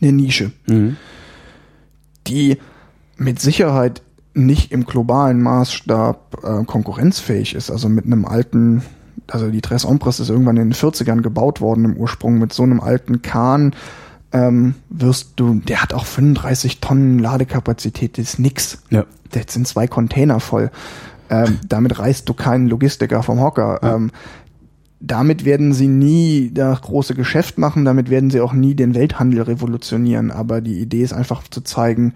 eine 0.00 0.12
Nische, 0.12 0.52
mhm. 0.66 0.96
die 2.26 2.58
mit 3.16 3.40
Sicherheit 3.40 4.02
nicht 4.34 4.70
im 4.70 4.84
globalen 4.84 5.40
Maßstab 5.40 6.44
äh, 6.44 6.64
konkurrenzfähig 6.64 7.54
ist. 7.54 7.70
Also 7.70 7.88
mit 7.88 8.04
einem 8.04 8.26
alten 8.26 8.82
also 9.28 9.50
die 9.50 9.60
Tres 9.60 9.84
Ombres 9.84 10.20
ist 10.20 10.30
irgendwann 10.30 10.56
in 10.56 10.70
den 10.70 10.74
40ern 10.74 11.22
gebaut 11.22 11.60
worden 11.60 11.84
im 11.84 11.96
Ursprung 11.96 12.38
mit 12.38 12.52
so 12.52 12.62
einem 12.62 12.80
alten 12.80 13.22
Kahn. 13.22 13.74
Ähm, 14.32 14.74
wirst 14.88 15.32
du, 15.36 15.60
der 15.60 15.82
hat 15.82 15.94
auch 15.94 16.04
35 16.04 16.80
Tonnen 16.80 17.18
Ladekapazität, 17.18 18.18
das 18.18 18.30
ist 18.30 18.38
nix. 18.38 18.82
Ja. 18.90 19.04
Das 19.30 19.52
sind 19.52 19.66
zwei 19.66 19.86
Container 19.86 20.40
voll. 20.40 20.70
Ähm, 21.30 21.58
damit 21.68 21.98
reißt 21.98 22.28
du 22.28 22.34
keinen 22.34 22.68
Logistiker 22.68 23.22
vom 23.22 23.40
Hocker. 23.40 23.80
Ja. 23.82 23.96
Ähm, 23.96 24.10
damit 25.00 25.44
werden 25.44 25.72
sie 25.72 25.88
nie 25.88 26.50
das 26.52 26.80
große 26.80 27.14
Geschäft 27.14 27.58
machen, 27.58 27.84
damit 27.84 28.10
werden 28.10 28.30
sie 28.30 28.40
auch 28.40 28.52
nie 28.52 28.74
den 28.74 28.94
Welthandel 28.94 29.42
revolutionieren. 29.42 30.30
Aber 30.30 30.60
die 30.60 30.80
Idee 30.80 31.02
ist 31.02 31.12
einfach 31.12 31.42
zu 31.48 31.60
zeigen, 31.60 32.14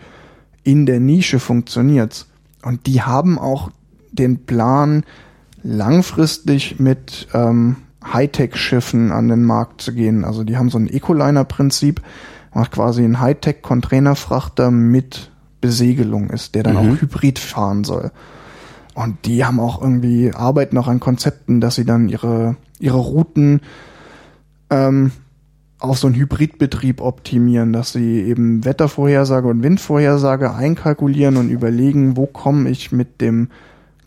in 0.63 0.87
der 0.87 1.01
Nische 1.01 1.39
funktioniert's. 1.39 2.27
Und 2.63 2.87
die 2.87 3.03
haben 3.03 3.39
auch 3.39 3.71
den 4.13 4.45
Plan, 4.45 5.05
langfristig 5.63 6.79
mit 6.79 7.29
ähm, 7.35 7.77
Hightech-Schiffen 8.05 9.13
an 9.13 9.29
den 9.29 9.45
Markt 9.45 9.83
zu 9.83 9.93
gehen. 9.93 10.25
Also 10.25 10.45
die 10.45 10.57
haben 10.57 10.71
so 10.71 10.79
ein 10.79 10.89
Ecoliner-Prinzip, 10.89 12.01
was 12.53 12.71
quasi 12.71 13.05
ein 13.05 13.21
Hightech-Containerfrachter 13.21 14.71
mit 14.71 15.31
Besegelung 15.61 16.31
ist, 16.31 16.55
der 16.55 16.63
dann 16.63 16.75
mhm. 16.75 16.79
auch 16.95 17.01
Hybrid 17.01 17.39
fahren 17.39 17.85
soll. 17.85 18.11
Und 18.95 19.25
die 19.27 19.45
haben 19.45 19.61
auch 19.61 19.81
irgendwie, 19.81 20.33
arbeiten 20.33 20.77
auch 20.79 20.89
an 20.89 21.01
Konzepten, 21.01 21.61
dass 21.61 21.77
sie 21.77 21.85
dann 21.85 22.09
ihre, 22.09 22.57
ihre 22.79 22.99
Routen 22.99 23.61
ähm, 24.71 25.13
auf 25.79 25.99
so 25.99 26.07
einen 26.07 26.17
Hybridbetrieb 26.17 27.01
optimieren, 27.01 27.73
dass 27.73 27.93
sie 27.93 28.21
eben 28.23 28.65
Wettervorhersage 28.65 29.49
und 29.49 29.63
Windvorhersage 29.63 30.55
einkalkulieren 30.55 31.37
und 31.37 31.51
überlegen, 31.51 32.17
wo 32.17 32.27
komme 32.27 32.69
ich 32.69 32.93
mit 32.93 33.21
dem 33.21 33.49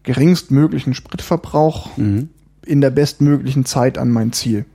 geringstmöglichen 0.03 0.93
Spritverbrauch 0.93 1.97
mhm. 1.97 2.29
in 2.65 2.81
der 2.81 2.89
bestmöglichen 2.89 3.65
Zeit 3.65 3.97
an 3.97 4.09
mein 4.09 4.31
Ziel. 4.33 4.65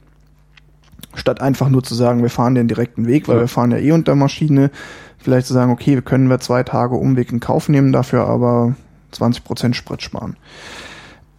Statt 1.15 1.41
einfach 1.41 1.69
nur 1.69 1.83
zu 1.83 1.95
sagen, 1.95 2.23
wir 2.23 2.31
fahren 2.31 2.55
den 2.55 2.69
direkten 2.69 3.07
Weg, 3.07 3.29
weil 3.29 3.37
ja. 3.37 3.43
wir 3.43 3.49
fahren 3.49 3.71
ja 3.71 3.79
eh 3.79 3.93
unter 3.93 4.15
Maschine, 4.15 4.71
vielleicht 5.19 5.47
zu 5.47 5.55
sagen, 5.55 5.73
okay, 5.73 5.95
wir 5.95 6.03
können 6.03 6.29
wir 6.29 6.41
zwei 6.41 6.63
Tage 6.63 6.95
Umweg 6.95 7.33
in 7.33 7.41
Kauf 7.41 7.69
nehmen, 7.69 7.93
dafür 7.93 8.27
aber 8.27 8.77
20 9.13 9.45
Prozent 9.45 9.77
Sprit 9.77 10.03
sparen. 10.03 10.37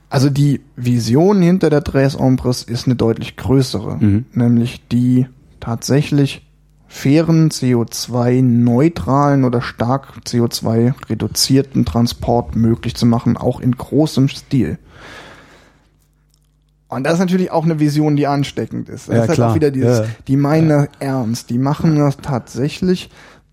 Also 0.09 0.29
die 0.29 0.61
Vision 0.75 1.41
hinter 1.41 1.69
der 1.69 1.83
Tres 1.83 2.19
Ombres 2.19 2.63
ist 2.63 2.87
eine 2.87 2.95
deutlich 2.95 3.37
größere, 3.37 3.97
mhm. 3.97 4.25
nämlich 4.33 4.87
die 4.87 5.27
tatsächlich 5.59 6.48
fairen, 6.91 7.49
CO2-neutralen 7.51 9.43
oder 9.45 9.61
stark 9.61 10.13
CO2-reduzierten 10.25 11.85
Transport 11.85 12.55
möglich 12.55 12.95
zu 12.95 13.05
machen, 13.05 13.37
auch 13.37 13.59
in 13.61 13.71
großem 13.73 14.27
Stil. 14.27 14.79
Und 16.87 17.03
das 17.03 17.13
ist 17.13 17.19
natürlich 17.19 17.51
auch 17.51 17.65
eine 17.65 17.79
Vision, 17.79 18.15
die 18.15 18.25
ansteckend 18.25 18.89
ist. 18.89 19.07
Das 19.07 19.15
Ja, 19.15 19.21
ist 19.21 19.27
halt 19.29 19.35
klar. 19.37 19.51
auch 19.51 19.55
wieder 19.55 19.69
dieses, 19.69 19.99
Ja. 19.99 20.05
die 20.27 20.35
meinen 20.37 20.69
das 20.69 20.87
ernst, 20.99 21.51
die 21.51 21.59
machen 21.59 21.95
das 21.97 22.17
tatsächlich. 22.17 23.09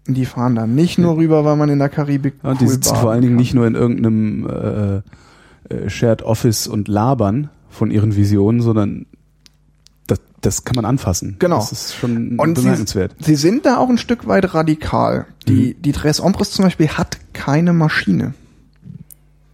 Die 0.06 0.24
fahren 0.24 0.54
da 0.54 0.66
nicht 0.66 0.98
nur 0.98 1.16
rüber, 1.16 1.44
weil 1.44 1.56
man 1.56 1.68
in 1.68 1.78
der 1.80 1.88
Karibik 1.90 2.34
Ja, 2.42 2.50
und 2.52 2.60
die 2.60 2.64
cool 2.64 2.70
sitzen 2.70 2.90
baden 2.90 3.02
vor 3.02 3.10
allen 3.10 3.20
Dingen 3.22 3.34
kann. 3.34 3.40
nicht 3.40 3.54
nur 3.54 3.66
in 3.66 3.74
irgendeinem 3.74 5.02
äh, 5.68 5.74
äh, 5.74 5.90
Shared 5.90 6.22
Office 6.22 6.66
und 6.68 6.88
labern 6.88 7.50
von 7.68 7.90
ihren 7.90 8.16
Visionen, 8.16 8.62
sondern 8.62 9.04
das, 10.06 10.20
das 10.40 10.64
kann 10.64 10.76
man 10.76 10.84
anfassen. 10.84 11.36
Genau. 11.38 11.56
Das 11.58 11.72
ist 11.72 11.94
schon 11.94 12.38
Und 12.38 12.56
sie, 12.58 12.62
bemerkenswert. 12.64 13.14
sie 13.20 13.34
sind 13.36 13.66
da 13.66 13.78
auch 13.78 13.88
ein 13.88 13.98
Stück 13.98 14.26
weit 14.26 14.54
radikal. 14.54 15.26
Die, 15.48 15.74
Mhm. 15.76 15.82
die 15.82 15.92
Tres 15.92 16.20
Ombres 16.20 16.50
zum 16.52 16.64
Beispiel 16.64 16.88
hat 16.88 17.18
keine 17.32 17.72
Maschine. 17.72 18.34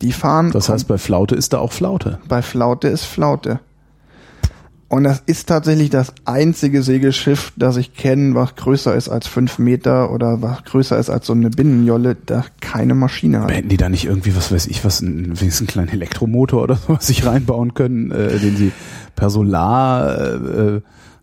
Die 0.00 0.12
fahren 0.12 0.50
Das 0.50 0.68
heißt, 0.68 0.88
bei 0.88 0.98
Flaute 0.98 1.34
ist 1.36 1.52
da 1.52 1.58
auch 1.58 1.72
Flaute. 1.72 2.18
bei 2.28 2.42
Flaute 2.42 2.88
ist 2.88 3.04
Flaute. 3.04 3.60
Und 4.88 5.04
das 5.04 5.22
ist 5.24 5.48
tatsächlich 5.48 5.88
das 5.88 6.12
einzige 6.26 6.82
Segelschiff, 6.82 7.52
das 7.56 7.78
ich 7.78 7.94
kenne, 7.94 8.34
was 8.34 8.56
größer 8.56 8.94
ist 8.94 9.08
als 9.08 9.26
fünf 9.26 9.58
Meter 9.58 10.10
oder 10.12 10.42
was 10.42 10.64
größer 10.64 10.98
ist 10.98 11.08
als 11.08 11.26
so 11.26 11.32
eine 11.32 11.48
Binnenjolle, 11.48 12.14
das 12.26 12.44
keine 12.60 12.94
Maschine 12.94 13.38
hat. 13.38 13.44
Aber 13.44 13.54
hätten 13.54 13.70
die 13.70 13.78
da 13.78 13.88
nicht 13.88 14.04
irgendwie, 14.04 14.36
was 14.36 14.52
weiß 14.52 14.66
ich, 14.66 14.84
was, 14.84 15.00
ein, 15.00 15.28
wenigstens 15.40 15.60
einen 15.60 15.66
kleinen 15.68 15.88
Elektromotor 15.88 16.62
oder 16.62 16.76
sowas 16.76 17.06
sich 17.06 17.24
reinbauen 17.24 17.72
können, 17.72 18.10
äh, 18.10 18.38
den 18.38 18.54
sie 18.58 18.72
per 19.16 19.30
Solar, 19.30 20.18
äh, 20.18 20.76
äh, 20.76 20.80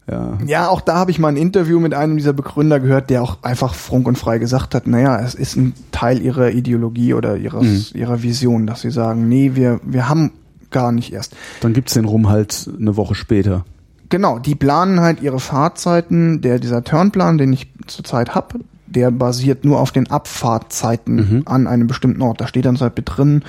ja. 0.09 0.37
Ja, 0.45 0.67
auch 0.69 0.81
da 0.81 0.95
habe 0.95 1.11
ich 1.11 1.19
mal 1.19 1.27
ein 1.27 1.37
Interview 1.37 1.79
mit 1.79 1.93
einem 1.93 2.17
dieser 2.17 2.33
Begründer 2.33 2.79
gehört, 2.79 3.09
der 3.09 3.21
auch 3.21 3.43
einfach 3.43 3.75
frunk 3.75 4.07
und 4.07 4.17
frei 4.17 4.39
gesagt 4.39 4.73
hat, 4.73 4.87
naja, 4.87 5.19
es 5.19 5.35
ist 5.35 5.55
ein 5.55 5.73
Teil 5.91 6.21
ihrer 6.21 6.51
Ideologie 6.51 7.13
oder 7.13 7.37
ihres, 7.37 7.93
ihrer 7.93 8.23
Vision, 8.23 8.65
dass 8.65 8.81
sie 8.81 8.89
sagen, 8.89 9.27
nee, 9.29 9.51
wir, 9.53 9.79
wir 9.83 10.09
haben 10.09 10.31
gar 10.71 10.91
nicht 10.91 11.13
erst. 11.13 11.35
Dann 11.61 11.73
gibt's 11.73 11.93
den 11.93 12.05
Rum 12.05 12.29
halt 12.29 12.69
eine 12.79 12.97
Woche 12.97 13.13
später. 13.13 13.65
Genau, 14.09 14.39
die 14.39 14.55
planen 14.55 14.99
halt 14.99 15.21
ihre 15.21 15.39
Fahrzeiten. 15.39 16.41
Der, 16.41 16.57
dieser 16.57 16.83
Turnplan, 16.83 17.37
den 17.37 17.53
ich 17.53 17.71
zurzeit 17.85 18.33
hab, 18.33 18.55
der 18.87 19.11
basiert 19.11 19.65
nur 19.65 19.79
auf 19.79 19.91
den 19.91 20.09
Abfahrtzeiten 20.09 21.43
an 21.45 21.67
einem 21.67 21.85
bestimmten 21.85 22.21
Ort. 22.23 22.41
Da 22.41 22.47
steht 22.47 22.65
dann 22.65 22.79
halt 22.79 22.97
mit 22.97 23.05
drin, 23.07 23.43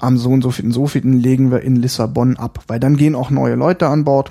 am 0.00 0.16
so 0.16 0.30
und 0.30 0.42
so 0.42 0.50
vielen, 0.50 0.72
so 0.72 0.86
vielen 0.86 1.20
legen 1.20 1.50
wir 1.50 1.60
in 1.60 1.76
Lissabon 1.76 2.36
ab. 2.36 2.64
Weil 2.66 2.80
dann 2.80 2.96
gehen 2.96 3.14
auch 3.14 3.30
neue 3.30 3.54
Leute 3.54 3.88
an 3.88 4.04
Bord. 4.04 4.30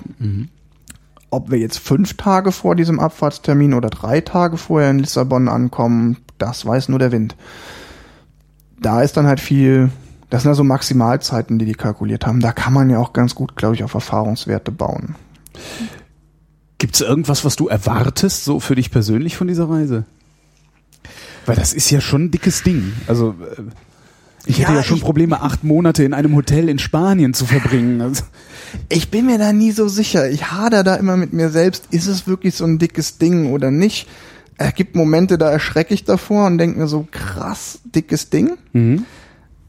Ob 1.30 1.50
wir 1.50 1.58
jetzt 1.58 1.78
fünf 1.78 2.16
Tage 2.16 2.52
vor 2.52 2.74
diesem 2.74 2.98
Abfahrtstermin 2.98 3.74
oder 3.74 3.88
drei 3.88 4.20
Tage 4.20 4.56
vorher 4.56 4.90
in 4.90 4.98
Lissabon 4.98 5.48
ankommen, 5.48 6.16
das 6.38 6.66
weiß 6.66 6.88
nur 6.88 6.98
der 6.98 7.12
Wind. 7.12 7.36
Da 8.80 9.02
ist 9.02 9.16
dann 9.16 9.26
halt 9.26 9.40
viel, 9.40 9.90
das 10.30 10.42
sind 10.42 10.50
also 10.50 10.64
Maximalzeiten, 10.64 11.58
die 11.58 11.66
die 11.66 11.74
kalkuliert 11.74 12.26
haben. 12.26 12.40
Da 12.40 12.52
kann 12.52 12.72
man 12.72 12.90
ja 12.90 12.98
auch 12.98 13.12
ganz 13.12 13.34
gut, 13.34 13.56
glaube 13.56 13.74
ich, 13.74 13.84
auf 13.84 13.94
Erfahrungswerte 13.94 14.72
bauen. 14.72 15.14
Gibt's 16.78 17.00
irgendwas, 17.00 17.44
was 17.44 17.56
du 17.56 17.68
erwartest, 17.68 18.44
so 18.44 18.58
für 18.58 18.74
dich 18.74 18.90
persönlich 18.90 19.36
von 19.36 19.46
dieser 19.46 19.68
Reise? 19.68 20.04
Weil 21.46 21.56
das 21.56 21.72
ist 21.72 21.90
ja 21.90 22.00
schon 22.00 22.24
ein 22.24 22.30
dickes 22.30 22.62
Ding. 22.62 22.92
Also 23.06 23.34
äh, 23.56 23.62
ich 24.46 24.58
hätte 24.60 24.72
Ja, 24.72 24.78
ja 24.78 24.82
schon 24.82 25.00
Probleme, 25.00 25.42
acht 25.42 25.64
Monate 25.64 26.04
in 26.04 26.14
einem 26.14 26.34
Hotel 26.34 26.68
in 26.68 26.78
Spanien 26.78 27.34
zu 27.34 27.44
verbringen. 27.46 28.00
Also, 28.00 28.24
Ich 28.88 29.10
bin 29.10 29.26
mir 29.26 29.38
da 29.38 29.52
nie 29.52 29.72
so 29.72 29.88
sicher. 29.88 30.30
Ich 30.30 30.50
hader 30.50 30.84
da 30.84 30.94
immer 30.96 31.16
mit 31.16 31.32
mir 31.32 31.50
selbst. 31.50 31.88
Ist 31.90 32.06
es 32.06 32.26
wirklich 32.26 32.54
so 32.54 32.64
ein 32.64 32.78
dickes 32.78 33.18
Ding 33.18 33.52
oder 33.52 33.70
nicht? 33.70 34.08
Es 34.58 34.74
gibt 34.74 34.94
Momente, 34.94 35.38
da 35.38 35.50
erschrecke 35.50 35.94
ich 35.94 36.04
davor 36.04 36.46
und 36.46 36.58
denke 36.58 36.78
mir 36.78 36.86
so, 36.86 37.06
krass, 37.10 37.80
dickes 37.84 38.30
Ding. 38.30 38.58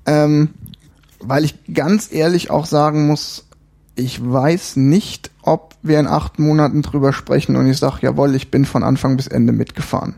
Ähm, 0.05 0.49
weil 1.19 1.45
ich 1.45 1.55
ganz 1.73 2.11
ehrlich 2.11 2.49
auch 2.49 2.65
sagen 2.65 3.07
muss, 3.07 3.45
ich 3.95 4.19
weiß 4.23 4.77
nicht, 4.77 5.31
ob 5.43 5.75
wir 5.81 5.99
in 5.99 6.07
acht 6.07 6.39
Monaten 6.39 6.81
drüber 6.81 7.13
sprechen 7.13 7.55
und 7.55 7.67
ich 7.67 7.77
sage, 7.77 7.99
jawohl, 8.01 8.35
ich 8.35 8.51
bin 8.51 8.65
von 8.65 8.83
Anfang 8.83 9.17
bis 9.17 9.27
Ende 9.27 9.53
mitgefahren. 9.53 10.15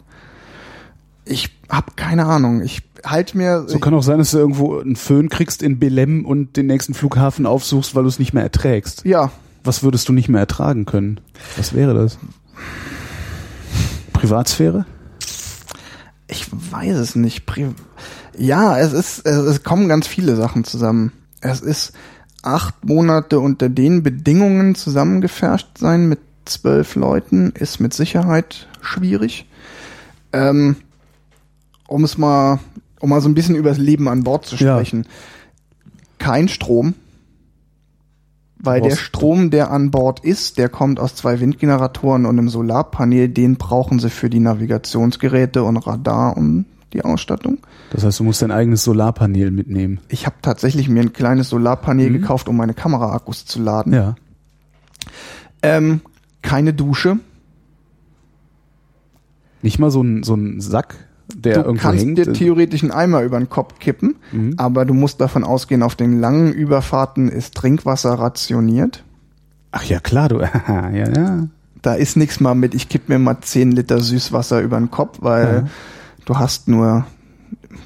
Ich 1.26 1.50
habe 1.70 1.92
keine 1.96 2.26
Ahnung. 2.26 2.62
Ich 2.62 2.82
halte 3.04 3.38
mir... 3.38 3.66
so 3.68 3.80
kann 3.80 3.94
auch 3.94 4.04
sein, 4.04 4.18
dass 4.18 4.32
du 4.32 4.38
irgendwo 4.38 4.80
einen 4.80 4.96
Föhn 4.96 5.30
kriegst 5.30 5.62
in 5.62 5.80
Belem 5.80 6.26
und 6.26 6.58
den 6.58 6.68
nächsten 6.68 6.94
Flughafen 6.94 7.46
aufsuchst, 7.46 7.96
weil 7.96 8.04
du 8.04 8.10
es 8.10 8.20
nicht 8.20 8.34
mehr 8.34 8.44
erträgst. 8.44 9.06
ja, 9.06 9.32
Was 9.64 9.84
würdest 9.84 10.08
du 10.10 10.14
nicht 10.14 10.30
mehr 10.30 10.42
ertragen 10.42 10.86
können? 10.86 11.20
Was 11.58 11.74
wäre 11.74 11.94
das? 11.94 12.18
Privatsphäre? 14.14 14.86
Ich 16.28 16.48
weiß 16.52 16.96
es 16.98 17.16
nicht. 17.16 17.46
Pri 17.46 17.68
ja, 18.38 18.80
es 18.80 18.94
ist, 18.94 19.26
es, 19.28 19.38
es 19.38 19.64
kommen 19.64 19.88
ganz 19.88 20.08
viele 20.08 20.36
Sachen 20.36 20.64
zusammen. 20.64 21.12
Es 21.42 21.62
ist 21.62 21.94
acht 22.42 22.84
Monate 22.86 23.40
unter 23.40 23.70
den 23.70 24.02
Bedingungen 24.02 24.76
zusammengefärscht 24.76 25.78
sein 25.78 26.08
mit 26.10 26.20
zwölf 26.46 26.96
Leuten 26.96 27.52
ist 27.52 27.80
mit 27.80 27.94
Sicherheit 27.94 28.68
schwierig. 28.82 29.48
Ähm, 30.34 30.76
um 31.88 32.04
es 32.04 32.18
mal, 32.18 32.60
um 33.04 33.10
mal 33.10 33.20
so 33.20 33.28
ein 33.28 33.36
bisschen 33.36 33.56
über 33.56 33.68
das 33.68 33.80
Leben 33.80 34.08
an 34.08 34.24
Bord 34.24 34.46
zu 34.46 34.56
Ja. 34.56 34.78
sprechen. 34.78 35.06
Kein 36.20 36.48
Strom. 36.48 36.94
Weil 38.56 38.80
Du 38.80 38.88
der 38.88 38.96
Strom, 38.96 39.50
der 39.52 39.72
an 39.72 39.92
Bord 39.92 40.22
ist, 40.22 40.58
der 40.58 40.70
kommt 40.70 41.02
aus 41.02 41.14
zwei 41.16 41.42
Windgeneratoren 41.42 42.26
und 42.26 42.40
einem 42.40 42.48
Solarpanel. 42.48 43.28
Den 43.28 43.58
brauchen 43.58 44.00
sie 44.00 44.10
für 44.10 44.30
die 44.30 44.40
Navigationsgeräte 44.40 45.64
und 45.66 45.76
Radar 45.76 46.38
und 46.38 46.64
die 46.94 47.04
Ausstattung. 47.04 47.58
Das 47.92 48.06
heißt, 48.06 48.22
du 48.22 48.24
musst 48.24 48.42
dein 48.42 48.52
eigenes 48.52 48.86
Solarpanel 48.86 49.52
mitnehmen. 49.52 50.00
Ich 50.08 50.26
habe 50.26 50.38
tatsächlich 50.42 50.88
mir 50.88 51.02
ein 51.02 51.12
kleines 51.12 51.50
Solarpanel 51.50 52.10
gekauft, 52.10 52.48
um 52.48 52.56
meine 52.56 52.74
Kameraakkus 52.74 53.46
zu 53.46 53.62
laden. 53.62 53.92
Ja. 53.92 54.16
Ähm, 55.62 56.00
keine 56.42 56.74
Dusche. 56.74 57.20
Nicht 59.62 59.78
mal 59.78 59.92
so 59.92 60.02
ein, 60.02 60.24
so 60.24 60.36
ein 60.36 60.62
Sack, 60.62 60.96
der 61.34 61.54
du 61.56 61.60
irgendwo 61.62 61.82
kannst 61.84 62.04
hängt. 62.06 62.18
dir 62.18 62.34
theoretisch 62.34 62.84
einen 62.84 62.92
Eimer 62.92 63.22
über 63.22 63.38
den 63.40 63.50
Kopf 63.50 63.80
kippen, 63.80 64.16
Mhm. 64.32 64.54
aber 64.58 64.86
du 64.86 64.94
musst 64.94 65.22
davon 65.22 65.44
ausgehen, 65.44 65.84
auf 65.84 65.96
den 65.96 66.20
langen 66.20 66.52
Überfahrten 66.54 67.30
ist 67.30 67.56
Trinkwasser 67.56 68.14
rationiert. 68.14 69.04
Ach 69.72 69.84
ja, 69.84 70.00
klar, 70.00 70.30
du. 70.30 70.40
ja, 70.68 70.90
ja. 70.92 71.48
Da 71.82 71.94
ist 71.96 72.16
nichts 72.18 72.40
mal 72.40 72.56
mit, 72.56 72.74
ich 72.76 72.88
kipp 72.90 73.10
mir 73.10 73.20
mal 73.20 73.42
10 73.42 73.72
Liter 73.72 74.00
Süßwasser 74.00 74.62
über 74.62 74.78
den 74.78 74.92
Kopf, 74.92 75.18
weil 75.22 75.46
Ja. 75.66 75.68
du 76.26 76.38
hast 76.38 76.68
nur, 76.68 77.06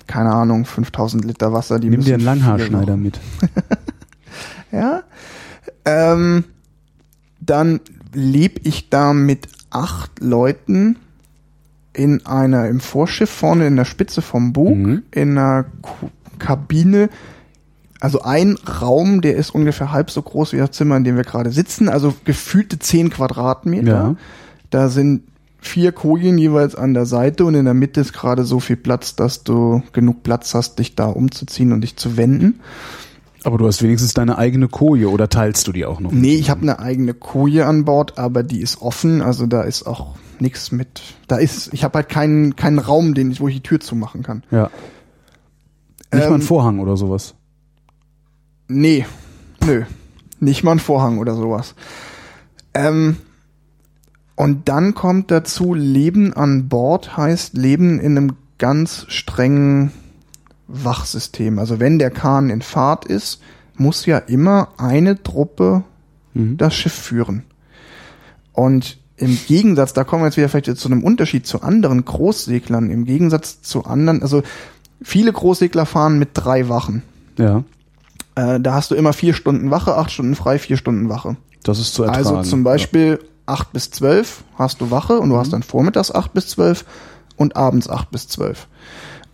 keine 0.05 0.31
Ahnung, 0.33 0.65
5000 0.65 1.25
Liter 1.25 1.53
Wasser. 1.53 1.79
Die 1.79 1.89
Nimm 1.89 2.01
dir 2.01 2.15
einen 2.15 2.23
Langhaarschneider 2.25 2.95
noch- 2.97 3.03
mit. 3.03 3.19
Ja. 4.71 5.03
Ähm, 5.85 6.43
dann 7.39 7.79
lebe 8.13 8.59
ich 8.63 8.89
da 8.89 9.13
mit 9.13 9.47
acht 9.69 10.19
Leuten 10.19 10.97
in 11.97 12.25
einer, 12.25 12.67
im 12.67 12.79
Vorschiff 12.79 13.29
vorne 13.29 13.67
in 13.67 13.75
der 13.75 13.85
Spitze 13.85 14.21
vom 14.21 14.53
Bug, 14.53 14.77
Mhm. 14.77 15.03
in 15.11 15.37
einer 15.37 15.65
Ku- 15.81 16.09
Kabine. 16.39 17.09
Also 17.99 18.21
ein 18.21 18.55
Raum, 18.81 19.21
der 19.21 19.35
ist 19.35 19.49
ungefähr 19.49 19.91
halb 19.91 20.11
so 20.11 20.21
groß 20.21 20.53
wie 20.53 20.57
das 20.57 20.71
Zimmer, 20.71 20.97
in 20.97 21.03
dem 21.03 21.15
wir 21.15 21.23
gerade 21.23 21.49
sitzen, 21.51 21.89
also 21.89 22.13
gefühlte 22.25 22.77
zehn 22.77 23.09
Quadratmeter. 23.09 23.87
Ja. 23.91 24.15
Da 24.69 24.89
sind 24.89 25.23
vier 25.59 25.91
Kojen 25.91 26.37
jeweils 26.37 26.75
an 26.75 26.93
der 26.93 27.07
Seite 27.07 27.43
und 27.43 27.55
in 27.55 27.65
der 27.65 27.73
Mitte 27.73 27.99
ist 28.01 28.13
gerade 28.13 28.43
so 28.43 28.59
viel 28.59 28.75
Platz, 28.75 29.15
dass 29.15 29.43
du 29.43 29.81
genug 29.93 30.21
Platz 30.21 30.53
hast, 30.53 30.77
dich 30.77 30.93
da 30.95 31.07
umzuziehen 31.07 31.71
und 31.73 31.81
dich 31.81 31.95
zu 31.97 32.15
wenden. 32.15 32.59
Aber 33.47 33.57
du 33.57 33.65
hast 33.65 33.81
wenigstens 33.81 34.13
deine 34.13 34.37
eigene 34.37 34.67
Koje 34.67 35.09
oder 35.09 35.29
teilst 35.29 35.65
du 35.67 35.71
die 35.71 35.85
auch 35.85 36.01
noch? 36.01 36.11
Nee, 36.11 36.35
ich 36.35 36.49
habe 36.49 36.63
eine 36.63 36.79
eigene 36.79 37.13
Koje 37.13 37.65
an 37.65 37.85
Bord, 37.85 38.17
aber 38.17 38.43
die 38.43 38.59
ist 38.59 38.81
offen, 38.81 39.21
also 39.21 39.45
da 39.45 39.61
ist 39.61 39.83
auch 39.83 40.17
nichts 40.39 40.73
mit. 40.73 41.01
Da 41.29 41.37
ist, 41.37 41.73
ich 41.73 41.85
habe 41.85 41.99
halt 41.99 42.09
keinen 42.09 42.57
keinen 42.57 42.77
Raum, 42.77 43.13
den 43.13 43.31
ich, 43.31 43.39
wo 43.39 43.47
ich 43.47 43.55
die 43.55 43.63
Tür 43.63 43.79
zumachen 43.79 44.21
kann. 44.21 44.43
Ja. 44.51 44.69
Nicht 46.11 46.23
Ähm, 46.25 46.29
mal 46.29 46.35
ein 46.35 46.41
Vorhang 46.41 46.79
oder 46.79 46.97
sowas. 46.97 47.35
Nee, 48.67 49.05
nö, 49.65 49.85
nicht 50.41 50.65
mal 50.65 50.73
ein 50.73 50.79
Vorhang 50.79 51.17
oder 51.17 51.33
sowas. 51.35 51.73
Ähm, 52.73 53.15
und 54.35 54.67
dann 54.67 54.93
kommt 54.93 55.31
dazu, 55.31 55.73
Leben 55.73 56.33
an 56.33 56.67
Bord 56.67 57.15
heißt 57.15 57.53
Leben 57.53 58.01
in 58.01 58.17
einem 58.17 58.33
ganz 58.57 59.05
strengen 59.07 59.93
Wachsystem. 60.67 61.59
Also 61.59 61.79
wenn 61.79 61.99
der 61.99 62.11
Kahn 62.11 62.49
in 62.49 62.61
Fahrt 62.61 63.05
ist, 63.05 63.41
muss 63.75 64.05
ja 64.05 64.17
immer 64.17 64.69
eine 64.77 65.21
Truppe 65.23 65.83
Mhm. 66.37 66.57
das 66.57 66.75
Schiff 66.75 66.93
führen. 66.93 67.43
Und 68.53 68.97
im 69.17 69.37
Gegensatz, 69.47 69.93
da 69.93 70.03
kommen 70.03 70.21
wir 70.21 70.27
jetzt 70.27 70.37
wieder 70.37 70.49
vielleicht 70.49 70.77
zu 70.77 70.87
einem 70.87 71.03
Unterschied 71.03 71.47
zu 71.47 71.61
anderen 71.61 72.05
Großseglern, 72.05 72.89
im 72.91 73.05
Gegensatz 73.05 73.61
zu 73.61 73.85
anderen, 73.85 74.21
also 74.21 74.43
viele 75.01 75.33
Großsegler 75.33 75.85
fahren 75.85 76.19
mit 76.19 76.29
drei 76.33 76.69
Wachen. 76.69 77.01
Ja. 77.37 77.63
Äh, 78.35 78.59
da 78.59 78.75
hast 78.75 78.91
du 78.91 78.95
immer 78.95 79.13
vier 79.13 79.33
Stunden 79.33 79.71
Wache, 79.71 79.95
acht 79.95 80.11
Stunden 80.11 80.35
frei, 80.35 80.59
vier 80.59 80.77
Stunden 80.77 81.09
Wache. 81.09 81.37
Das 81.63 81.79
ist 81.79 81.93
zu 81.93 82.03
ertragen. 82.03 82.27
Also 82.37 82.49
zum 82.49 82.63
Beispiel 82.63 83.19
8 83.47 83.73
bis 83.73 83.89
12 83.91 84.43
hast 84.55 84.81
du 84.81 84.91
Wache 84.91 85.19
und 85.19 85.29
du 85.29 85.37
hast 85.37 85.53
dann 85.53 85.63
vormittags 85.63 86.11
8 86.11 86.33
bis 86.33 86.47
12 86.49 86.85
und 87.35 87.55
abends 87.55 87.89
8 87.89 88.11
bis 88.11 88.27
12. 88.27 88.67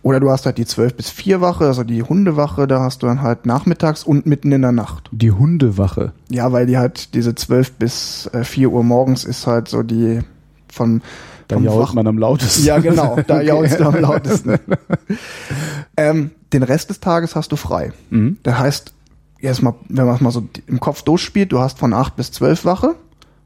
Oder 0.04 0.20
du 0.20 0.30
hast 0.30 0.44
halt 0.46 0.58
die 0.58 0.66
12 0.66 0.94
bis 0.96 1.08
4 1.10 1.40
Wache, 1.40 1.64
also 1.66 1.82
die 1.82 2.02
Hundewache, 2.02 2.66
da 2.68 2.80
hast 2.80 3.02
du 3.02 3.06
dann 3.06 3.22
halt 3.22 3.46
nachmittags 3.46 4.04
und 4.04 4.26
mitten 4.26 4.52
in 4.52 4.60
der 4.62 4.70
Nacht. 4.70 5.08
Die 5.12 5.30
Hundewache. 5.32 6.12
Ja, 6.30 6.52
weil 6.52 6.66
die 6.66 6.76
halt 6.76 7.14
diese 7.14 7.34
12 7.34 7.72
bis 7.72 8.26
äh, 8.34 8.44
4 8.44 8.70
Uhr 8.70 8.84
morgens 8.84 9.24
ist 9.24 9.46
halt 9.46 9.66
so 9.68 9.82
die 9.82 10.20
von 10.70 11.00
Da 11.48 11.56
jault 11.56 11.88
Wach- 11.88 11.94
man 11.94 12.06
am 12.06 12.18
lautesten. 12.18 12.64
Ja, 12.66 12.78
genau, 12.80 13.16
da 13.26 13.36
Okay. 13.36 13.46
jaulst 13.46 13.80
du 13.80 13.84
am 13.84 13.96
lautesten. 13.98 14.58
ähm, 15.96 16.30
den 16.52 16.62
Rest 16.62 16.90
des 16.90 17.00
Tages 17.00 17.34
hast 17.34 17.52
du 17.52 17.56
frei. 17.56 17.92
Mhm. 18.10 18.36
Das 18.42 18.58
heißt, 18.58 18.92
erstmal, 19.38 19.74
wenn 19.88 20.06
man 20.06 20.14
es 20.16 20.20
mal 20.20 20.30
so 20.30 20.46
im 20.66 20.80
Kopf 20.80 21.02
durchspielt, 21.02 21.50
du 21.52 21.60
hast 21.60 21.78
von 21.78 21.92
8 21.94 22.16
bis 22.16 22.30
12 22.32 22.64
Wache, 22.64 22.94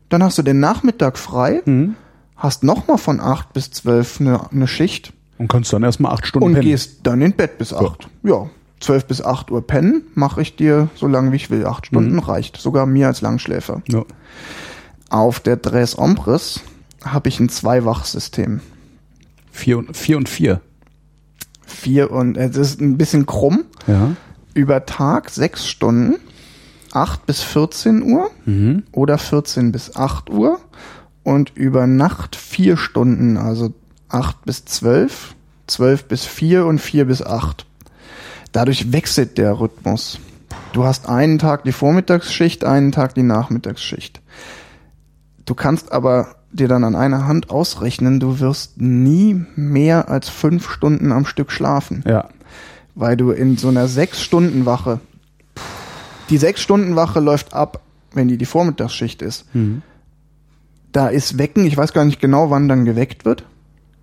dann 0.08 0.22
hast 0.22 0.38
du 0.38 0.42
den 0.42 0.60
Nachmittag 0.60 1.18
frei, 1.18 1.62
Mhm. 1.64 1.94
hast 2.36 2.64
nochmal 2.64 2.98
von 2.98 3.20
8 3.20 3.52
bis 3.52 3.70
12 3.70 4.20
eine, 4.20 4.50
eine 4.50 4.66
Schicht 4.66 5.12
Und 5.38 5.48
kannst 5.48 5.72
dann 5.72 5.82
erstmal 5.84 6.12
acht 6.12 6.26
Stunden 6.26 6.46
und 6.48 6.52
pennen. 6.54 6.66
gehst 6.66 7.00
dann 7.04 7.22
in 7.22 7.32
Bett 7.32 7.58
bis 7.58 7.72
8. 7.72 8.08
Ja. 8.22 8.48
12 8.80 9.06
bis 9.06 9.22
8 9.24 9.50
Uhr 9.50 9.66
pennen 9.66 10.02
mache 10.14 10.40
ich 10.42 10.54
dir 10.56 10.88
so 10.94 11.06
lange 11.08 11.32
wie 11.32 11.36
ich 11.36 11.50
will. 11.50 11.66
8 11.66 11.86
Stunden 11.86 12.14
Mhm. 12.14 12.18
reicht. 12.20 12.56
Sogar 12.58 12.86
mir 12.86 13.06
als 13.08 13.20
Langschläfer. 13.20 13.82
Ja. 13.88 14.04
Auf 15.10 15.40
der 15.40 15.56
Dres 15.56 15.98
Ombres 15.98 16.60
habe 17.04 17.28
ich 17.28 17.40
ein 17.40 17.48
Zwei-Wach-System. 17.48 18.60
Vier 19.50 19.78
und 19.78 19.96
vier. 19.96 20.16
Und 20.16 20.28
vier. 20.28 20.60
Vier 21.66 22.10
und 22.10 22.36
es 22.36 22.56
ist 22.56 22.80
ein 22.80 22.96
bisschen 22.98 23.26
krumm. 23.26 23.64
Ja. 23.86 24.12
Über 24.54 24.86
Tag 24.86 25.30
sechs 25.30 25.66
Stunden, 25.68 26.16
8 26.92 27.26
bis 27.26 27.42
14 27.42 28.02
Uhr 28.02 28.30
Mhm. 28.44 28.84
oder 28.92 29.18
14 29.18 29.72
bis 29.72 29.94
8 29.96 30.30
Uhr 30.30 30.58
und 31.22 31.50
über 31.56 31.86
Nacht 31.86 32.36
vier 32.36 32.76
Stunden, 32.76 33.36
also 33.36 33.72
8 34.08 34.44
bis 34.44 34.64
12, 34.64 35.34
12 35.66 36.04
bis 36.04 36.24
4 36.24 36.66
und 36.66 36.78
4 36.80 37.04
bis 37.06 37.22
8. 37.22 37.66
Dadurch 38.52 38.92
wechselt 38.92 39.38
der 39.38 39.60
Rhythmus. 39.60 40.18
Du 40.72 40.84
hast 40.84 41.08
einen 41.08 41.38
Tag 41.38 41.64
die 41.64 41.72
Vormittagsschicht, 41.72 42.64
einen 42.64 42.92
Tag 42.92 43.14
die 43.14 43.22
Nachmittagsschicht. 43.22 44.20
Du 45.44 45.54
kannst 45.54 45.92
aber 45.92 46.36
dir 46.50 46.68
dann 46.68 46.84
an 46.84 46.94
einer 46.94 47.26
Hand 47.26 47.50
ausrechnen, 47.50 48.20
du 48.20 48.40
wirst 48.40 48.80
nie 48.80 49.44
mehr 49.54 50.08
als 50.08 50.28
fünf 50.30 50.70
Stunden 50.70 51.12
am 51.12 51.26
Stück 51.26 51.50
schlafen 51.52 52.02
Ja. 52.06 52.28
weil 52.94 53.16
du 53.18 53.30
in 53.32 53.58
so 53.58 53.68
einer 53.68 53.86
sechs 53.86 54.22
Stunden 54.22 54.64
Wache, 54.64 55.00
die 56.30 56.38
sechs 56.38 56.62
Stunden 56.62 56.96
Wache 56.96 57.20
läuft 57.20 57.52
ab, 57.52 57.80
wenn 58.14 58.28
die 58.28 58.38
die 58.38 58.46
Vormittagsschicht 58.46 59.20
ist. 59.20 59.54
Mhm. 59.54 59.82
Da 60.92 61.08
ist 61.08 61.36
Wecken, 61.36 61.66
ich 61.66 61.76
weiß 61.76 61.92
gar 61.92 62.06
nicht 62.06 62.20
genau, 62.20 62.48
wann 62.50 62.66
dann 62.68 62.86
geweckt 62.86 63.24
wird. 63.26 63.44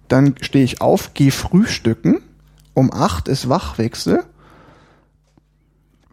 Dann 0.07 0.35
stehe 0.41 0.63
ich 0.63 0.81
auf, 0.81 1.13
gehe 1.13 1.31
frühstücken. 1.31 2.21
Um 2.73 2.91
acht 2.93 3.27
ist 3.27 3.47
Wachwechsel. 3.49 4.23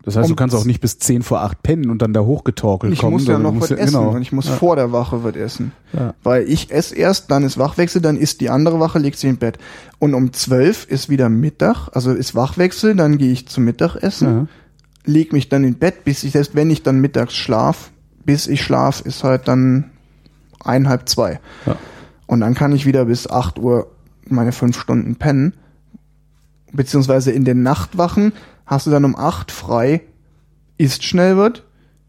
Das 0.05 0.16
heißt, 0.16 0.28
du 0.28 0.32
Um 0.32 0.36
kannst 0.36 0.55
auch 0.57 0.64
nicht 0.64 0.80
bis 0.80 0.99
zehn 0.99 1.22
vor 1.22 1.43
acht 1.43 1.62
pennen 1.62 1.90
und 1.90 2.03
dann 2.03 2.12
da 2.12 2.20
hochgetorkelt 2.20 2.93
Ich 2.93 3.01
kommen. 3.01 3.12
muss 3.12 3.26
ja 3.26 3.38
noch 3.38 3.53
du 3.53 3.61
was 3.61 3.70
essen 3.70 3.99
genau. 3.99 4.11
und 4.11 4.22
ich 4.22 4.32
muss 4.32 4.49
ja. 4.49 4.55
vor 4.55 4.74
der 4.74 4.90
Wache 4.90 5.22
was 5.22 5.36
essen. 5.36 5.72
Ja. 5.93 6.14
Weil 6.24 6.49
ich 6.49 6.72
esse 6.72 6.97
erst, 6.97 7.30
dann 7.30 7.45
ist 7.45 7.59
Wachwechsel, 7.59 8.03
dann 8.03 8.16
ist 8.16 8.40
die 8.40 8.51
andere 8.51 8.80
Wache, 8.80 8.99
legt 8.99 9.18
sie 9.18 9.28
im 9.28 9.36
Bett. 9.36 9.59
Und 9.99 10.14
um 10.14 10.32
zwölf 10.32 10.86
ist 10.86 11.09
wieder 11.09 11.28
Mittag, 11.28 11.88
also 11.93 12.12
ist 12.12 12.34
Wachwechsel, 12.34 12.97
dann 12.97 13.18
gehe 13.18 13.32
ich 13.32 13.47
zum 13.47 13.64
Mittagessen. 13.64 14.49
Leg 15.05 15.32
mich 15.32 15.49
dann 15.49 15.64
in 15.64 15.74
Bett, 15.74 16.05
bis 16.05 16.24
ich, 16.24 16.32
selbst 16.32 16.55
wenn 16.55 16.70
ich 16.70 16.82
dann 16.82 17.01
mittags 17.01 17.34
schlaf, 17.34 17.90
bis 18.24 18.47
ich 18.47 18.62
schlaf, 18.62 19.01
ist 19.03 19.24
halt 19.24 19.47
dann 19.49 19.90
einhalb, 20.64 21.09
zwei. 21.09 21.40
Ja. 21.66 21.76
Und 22.33 22.41
dann 22.41 22.55
kann 22.55 22.72
ich 22.72 22.87
wieder 22.87 23.05
bis 23.05 23.28
8 23.28 23.59
Uhr 23.59 23.89
meine 24.26 24.53
fünf 24.53 24.80
Stunden 24.80 25.16
pennen. 25.16 25.53
Beziehungsweise 26.72 27.30
in 27.30 27.45
den 27.45 27.62
Nachtwachen 27.62 28.33
hast 28.64 28.87
du 28.87 28.91
dann 28.91 29.05
um 29.05 29.14
8 29.14 29.53
frei, 29.53 30.01
isst 30.78 31.05
schnell 31.05 31.37
wird, 31.37 31.62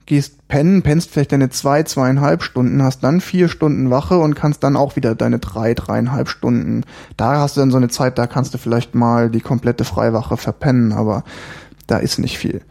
gehst 0.05 0.47
pennen, 0.47 0.82
pennst 0.82 1.11
vielleicht 1.11 1.34
deine 1.34 1.49
zwei, 1.49 1.84
zweieinhalb 1.84 2.41
Stunden, 2.41 2.84
hast 2.84 3.03
dann 3.03 3.19
vier 3.19 3.49
Stunden 3.49 3.89
Wache 3.89 4.17
und 4.17 4.34
kannst 4.34 4.63
dann 4.63 4.78
auch 4.78 4.95
wieder 4.95 5.13
deine 5.13 5.39
drei, 5.39 5.74
dreieinhalb 5.74 6.30
Stunden. 6.30 6.86
Da 7.17 7.41
hast 7.41 7.57
du 7.57 7.59
dann 7.59 7.71
so 7.71 7.76
eine 7.76 7.89
Zeit, 7.89 8.17
da 8.17 8.26
kannst 8.26 8.53
du 8.53 8.57
vielleicht 8.57 8.95
mal 8.95 9.30
die 9.30 9.41
komplette 9.41 9.84
Freiwache 9.84 10.38
verpennen, 10.38 10.93
aber 10.93 11.26
da 11.88 11.97
ist 11.97 12.17
nicht 12.17 12.38
viel. 12.38 12.61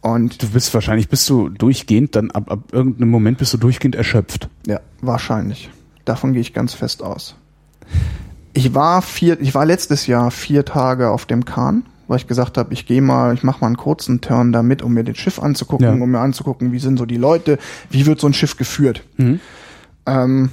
Und 0.00 0.42
Du 0.42 0.48
bist 0.48 0.74
wahrscheinlich, 0.74 1.08
bist 1.08 1.30
du 1.30 1.50
durchgehend, 1.50 2.16
dann 2.16 2.32
ab, 2.32 2.50
ab 2.50 2.72
irgendeinem 2.72 3.10
Moment 3.10 3.38
bist 3.38 3.54
du 3.54 3.58
durchgehend 3.58 3.94
erschöpft. 3.94 4.48
Ja, 4.66 4.80
wahrscheinlich. 5.00 5.70
Davon 6.10 6.32
gehe 6.32 6.40
ich 6.40 6.52
ganz 6.52 6.74
fest 6.74 7.02
aus. 7.04 7.36
Ich 8.52 8.74
war 8.74 9.00
vier, 9.00 9.40
ich 9.40 9.54
war 9.54 9.64
letztes 9.64 10.08
Jahr 10.08 10.32
vier 10.32 10.64
Tage 10.64 11.08
auf 11.10 11.24
dem 11.24 11.44
Kahn, 11.44 11.84
weil 12.08 12.16
ich 12.16 12.26
gesagt 12.26 12.58
habe, 12.58 12.72
ich 12.74 12.84
gehe 12.84 13.00
mal, 13.00 13.32
ich 13.32 13.44
mache 13.44 13.60
mal 13.60 13.68
einen 13.68 13.76
kurzen 13.76 14.20
Turn 14.20 14.50
da 14.52 14.64
mit, 14.64 14.82
um 14.82 14.92
mir 14.92 15.04
das 15.04 15.16
Schiff 15.18 15.38
anzugucken, 15.38 15.86
Ja. 15.86 15.92
um 15.92 16.10
mir 16.10 16.18
anzugucken, 16.18 16.72
wie 16.72 16.80
sind 16.80 16.98
so 16.98 17.06
die 17.06 17.16
Leute, 17.16 17.58
wie 17.90 18.06
wird 18.06 18.20
so 18.20 18.26
ein 18.26 18.34
Schiff 18.34 18.56
geführt. 18.56 19.04
Ähm, 20.06 20.50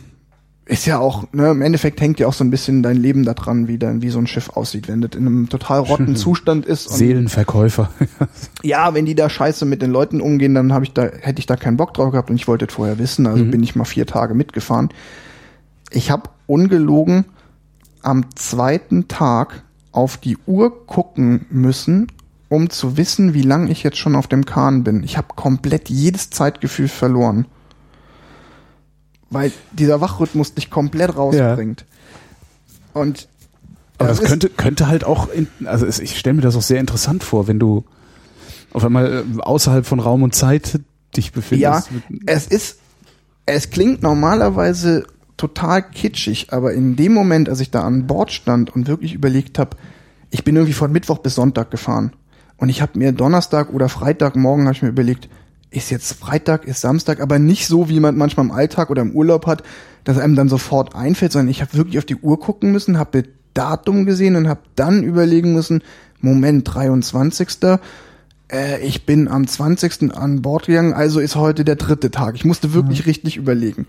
ist 0.65 0.85
ja 0.85 0.99
auch, 0.99 1.23
ne, 1.31 1.49
im 1.49 1.61
Endeffekt 1.63 1.99
hängt 2.01 2.19
ja 2.19 2.27
auch 2.27 2.33
so 2.33 2.43
ein 2.43 2.51
bisschen 2.51 2.83
dein 2.83 2.97
Leben 2.97 3.23
da 3.23 3.33
dran, 3.33 3.67
wie, 3.67 3.77
dann, 3.79 4.01
wie 4.03 4.09
so 4.09 4.19
ein 4.19 4.27
Schiff 4.27 4.49
aussieht. 4.49 4.87
Wenn 4.89 5.01
das 5.01 5.11
in 5.15 5.25
einem 5.25 5.49
total 5.49 5.79
rotten 5.79 6.15
Zustand 6.17 6.65
ist 6.67 6.89
Seelenverkäufer. 6.89 7.89
ja, 8.63 8.93
wenn 8.93 9.05
die 9.05 9.15
da 9.15 9.27
scheiße 9.29 9.65
mit 9.65 9.81
den 9.81 9.91
Leuten 9.91 10.21
umgehen, 10.21 10.53
dann 10.53 10.71
habe 10.73 10.85
ich 10.85 10.93
da, 10.93 11.03
hätte 11.03 11.39
ich 11.39 11.45
da 11.47 11.55
keinen 11.55 11.77
Bock 11.77 11.93
drauf 11.95 12.11
gehabt 12.11 12.29
und 12.29 12.35
ich 12.35 12.47
wollte 12.47 12.65
das 12.67 12.75
vorher 12.75 12.99
wissen, 12.99 13.25
also 13.25 13.43
bin 13.45 13.63
ich 13.63 13.75
mal 13.75 13.85
vier 13.85 14.05
Tage 14.05 14.33
mitgefahren. 14.35 14.89
Ich 15.91 16.11
habe 16.11 16.29
ungelogen 16.47 17.25
am 18.01 18.25
zweiten 18.35 19.07
Tag 19.07 19.63
auf 19.91 20.17
die 20.17 20.37
Uhr 20.45 20.85
gucken 20.85 21.45
müssen, 21.49 22.07
um 22.49 22.69
zu 22.69 22.97
wissen, 22.97 23.33
wie 23.33 23.41
lange 23.41 23.71
ich 23.71 23.83
jetzt 23.83 23.97
schon 23.97 24.15
auf 24.15 24.27
dem 24.27 24.45
Kahn 24.45 24.83
bin. 24.83 25.03
Ich 25.03 25.17
habe 25.17 25.27
komplett 25.35 25.89
jedes 25.89 26.29
Zeitgefühl 26.29 26.87
verloren. 26.87 27.45
Weil 29.29 29.51
dieser 29.73 29.99
Wachrhythmus 29.99 30.53
dich 30.53 30.69
komplett 30.69 31.17
rausbringt. 31.17 31.85
Und 32.93 33.27
Aber 33.97 34.09
das 34.09 34.21
könnte, 34.21 34.49
könnte 34.49 34.87
halt 34.87 35.03
auch, 35.03 35.29
in, 35.29 35.47
also 35.65 35.85
ich 35.85 36.17
stelle 36.17 36.35
mir 36.35 36.41
das 36.41 36.55
auch 36.55 36.61
sehr 36.61 36.79
interessant 36.79 37.23
vor, 37.23 37.47
wenn 37.47 37.59
du 37.59 37.83
auf 38.71 38.85
einmal 38.85 39.25
äh, 39.37 39.41
außerhalb 39.41 39.85
von 39.85 39.99
Raum 39.99 40.23
und 40.23 40.33
Zeit 40.33 40.79
dich 41.15 41.31
Ja, 41.51 41.79
befindest. 41.79 41.89
es 42.25 42.47
ist, 42.47 42.79
es 43.45 43.69
klingt 43.69 44.01
normalerweise 44.01 45.05
total 45.37 45.83
kitschig, 45.83 46.51
aber 46.51 46.73
in 46.73 46.95
dem 46.95 47.13
Moment, 47.13 47.47
als 47.47 47.59
ich 47.59 47.71
da 47.71 47.83
an 47.83 48.07
Bord 48.07 48.31
stand 48.31 48.75
und 48.75 48.87
wirklich 48.87 49.13
überlegt 49.13 49.59
habe, 49.59 49.77
ich 50.29 50.43
bin 50.43 50.55
irgendwie 50.55 50.73
von 50.73 50.91
Mittwoch 50.91 51.19
bis 51.19 51.35
Sonntag 51.35 51.71
gefahren 51.71 52.11
und 52.57 52.69
ich 52.69 52.81
habe 52.81 52.97
mir 52.97 53.11
Donnerstag 53.11 53.71
oder 53.71 53.87
Freitagmorgen 53.87 54.65
habe 54.65 54.75
ich 54.75 54.81
mir 54.81 54.89
überlegt, 54.89 55.29
ist 55.69 55.91
jetzt 55.91 56.13
Freitag, 56.13 56.65
ist 56.65 56.81
Samstag, 56.81 57.21
aber 57.21 57.39
nicht 57.39 57.67
so, 57.67 57.89
wie 57.89 57.99
man 57.99 58.17
manchmal 58.17 58.45
im 58.45 58.51
Alltag 58.51 58.89
oder 58.89 59.01
im 59.01 59.11
Urlaub 59.11 59.45
hat, 59.45 59.63
dass 60.03 60.17
einem 60.17 60.35
dann 60.35 60.49
sofort 60.49 60.95
einfällt, 60.95 61.33
sondern 61.33 61.49
ich 61.49 61.61
habe 61.61 61.73
wirklich 61.73 61.97
auf 61.97 62.05
die 62.05 62.15
Uhr 62.15 62.39
gucken 62.39 62.71
müssen, 62.71 62.97
habe 62.97 63.23
Datum 63.53 64.05
gesehen 64.05 64.35
und 64.35 64.47
habe 64.47 64.61
dann 64.75 65.03
überlegen 65.03 65.53
müssen, 65.53 65.83
Moment, 66.21 66.73
23. 66.73 67.49
Äh, 68.51 68.81
ich 68.81 69.05
bin 69.05 69.27
am 69.27 69.47
20. 69.47 70.15
an 70.15 70.41
Bord 70.41 70.67
gegangen, 70.67 70.93
also 70.93 71.19
ist 71.19 71.35
heute 71.35 71.65
der 71.65 71.75
dritte 71.75 72.11
Tag. 72.11 72.35
Ich 72.35 72.45
musste 72.45 72.73
wirklich 72.73 73.05
richtig 73.05 73.35
überlegen. 73.35 73.85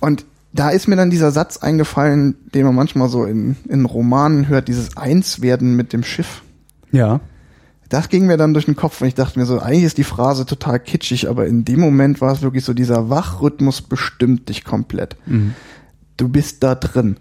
Und 0.00 0.24
da 0.52 0.70
ist 0.70 0.88
mir 0.88 0.96
dann 0.96 1.10
dieser 1.10 1.30
Satz 1.30 1.58
eingefallen, 1.58 2.36
den 2.54 2.64
man 2.64 2.74
manchmal 2.74 3.08
so 3.08 3.24
in, 3.24 3.56
in 3.68 3.84
Romanen 3.84 4.48
hört, 4.48 4.68
dieses 4.68 4.96
Einswerden 4.96 5.76
mit 5.76 5.92
dem 5.92 6.02
Schiff. 6.02 6.42
Ja. 6.90 7.20
Das 7.88 8.08
ging 8.08 8.26
mir 8.26 8.36
dann 8.36 8.52
durch 8.52 8.66
den 8.66 8.76
Kopf 8.76 9.00
und 9.00 9.08
ich 9.08 9.14
dachte 9.14 9.38
mir 9.38 9.46
so, 9.46 9.60
eigentlich 9.60 9.84
ist 9.84 9.98
die 9.98 10.04
Phrase 10.04 10.44
total 10.44 10.78
kitschig, 10.78 11.28
aber 11.28 11.46
in 11.46 11.64
dem 11.64 11.80
Moment 11.80 12.20
war 12.20 12.32
es 12.32 12.42
wirklich 12.42 12.64
so, 12.64 12.74
dieser 12.74 13.08
Wachrhythmus 13.08 13.82
bestimmt 13.82 14.48
dich 14.48 14.64
komplett. 14.64 15.16
Du 16.16 16.28
bist 16.28 16.62
da 16.62 16.74
drin. 16.74 17.16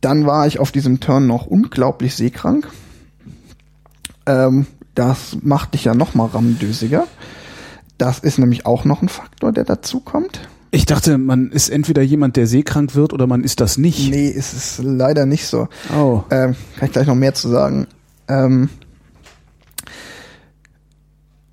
Dann 0.00 0.24
war 0.24 0.46
ich 0.46 0.60
auf 0.60 0.72
diesem 0.72 1.00
Turn 1.00 1.26
noch 1.26 1.46
unglaublich 1.46 2.14
seekrank. 2.14 2.68
Ähm, 4.24 4.66
das 4.94 5.36
macht 5.42 5.74
dich 5.74 5.84
ja 5.84 5.94
noch 5.94 6.14
mal 6.14 6.26
rammdösiger. 6.26 7.06
Das 7.98 8.18
ist 8.18 8.38
nämlich 8.38 8.64
auch 8.64 8.86
noch 8.86 9.02
ein 9.02 9.10
Faktor, 9.10 9.52
der 9.52 9.64
dazu 9.64 10.00
kommt. 10.00 10.48
Ich 10.72 10.86
dachte, 10.86 11.18
man 11.18 11.50
ist 11.50 11.68
entweder 11.68 12.02
jemand, 12.02 12.36
der 12.36 12.46
seekrank 12.46 12.94
wird 12.94 13.12
oder 13.12 13.26
man 13.26 13.42
ist 13.42 13.60
das 13.60 13.76
nicht. 13.76 14.10
Nee, 14.10 14.28
es 14.30 14.52
ist 14.52 14.80
leider 14.82 15.26
nicht 15.26 15.46
so. 15.46 15.68
Oh. 15.92 16.22
Ähm, 16.30 16.54
kann 16.76 16.86
ich 16.86 16.92
gleich 16.92 17.06
noch 17.08 17.16
mehr 17.16 17.34
zu 17.34 17.48
sagen. 17.48 17.88
Ähm, 18.28 18.68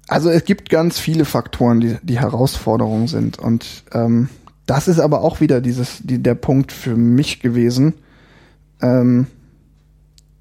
also 0.07 0.30
es 0.30 0.45
gibt 0.45 0.70
ganz 0.70 0.99
viele 0.99 1.26
Faktoren, 1.26 1.80
die, 1.80 1.97
die 2.03 2.20
Herausforderungen 2.20 3.07
sind. 3.07 3.39
Und 3.39 3.84
ähm, 3.91 4.30
das 4.68 4.88
ist 4.88 4.99
aber 4.99 5.22
auch 5.22 5.41
wieder 5.41 5.61
dieses, 5.61 5.99
die, 6.03 6.22
der 6.22 6.36
Punkt 6.36 6.72
für 6.72 6.95
mich 6.95 7.39
gewesen. 7.39 7.95
Ähm, 8.82 9.26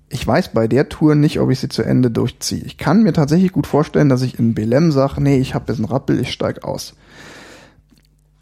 ich 0.08 0.26
weiß 0.26 0.52
bei 0.52 0.68
der 0.68 0.88
Tour 0.88 1.14
nicht, 1.14 1.40
ob 1.40 1.50
ich 1.50 1.60
sie 1.60 1.68
zu 1.68 1.82
Ende 1.82 2.10
durchziehe. 2.10 2.62
Ich 2.64 2.76
kann 2.76 3.02
mir 3.02 3.12
tatsächlich 3.12 3.52
gut 3.52 3.66
vorstellen, 3.66 4.08
dass 4.08 4.22
ich 4.22 4.38
in 4.38 4.54
Belem 4.54 4.92
sage, 4.92 5.20
nee, 5.20 5.38
ich 5.38 5.54
habe 5.54 5.72
jetzt 5.72 5.78
einen 5.78 5.86
Rappel, 5.86 6.20
ich 6.20 6.30
steig 6.30 6.62
aus. 6.62 6.94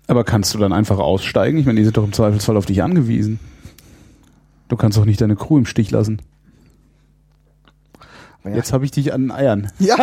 Aber 0.06 0.24
kannst 0.24 0.52
du 0.54 0.58
dann 0.58 0.72
einfach 0.72 0.98
aussteigen? 0.98 1.58
Ich 1.58 1.66
meine, 1.66 1.78
die 1.80 1.84
sind 1.84 1.96
doch 1.96 2.04
im 2.04 2.12
Zweifelsfall 2.12 2.56
auf 2.56 2.66
dich 2.66 2.82
angewiesen. 2.82 3.40
Du 4.68 4.76
kannst 4.76 4.98
doch 4.98 5.04
nicht 5.04 5.20
deine 5.20 5.36
Crew 5.36 5.58
im 5.58 5.66
Stich 5.66 5.90
lassen. 5.90 6.20
Ja. 8.44 8.50
Jetzt 8.50 8.72
habe 8.74 8.84
ich 8.84 8.90
dich 8.90 9.12
an 9.14 9.22
den 9.22 9.30
Eiern. 9.30 9.70
Ja, 9.78 9.96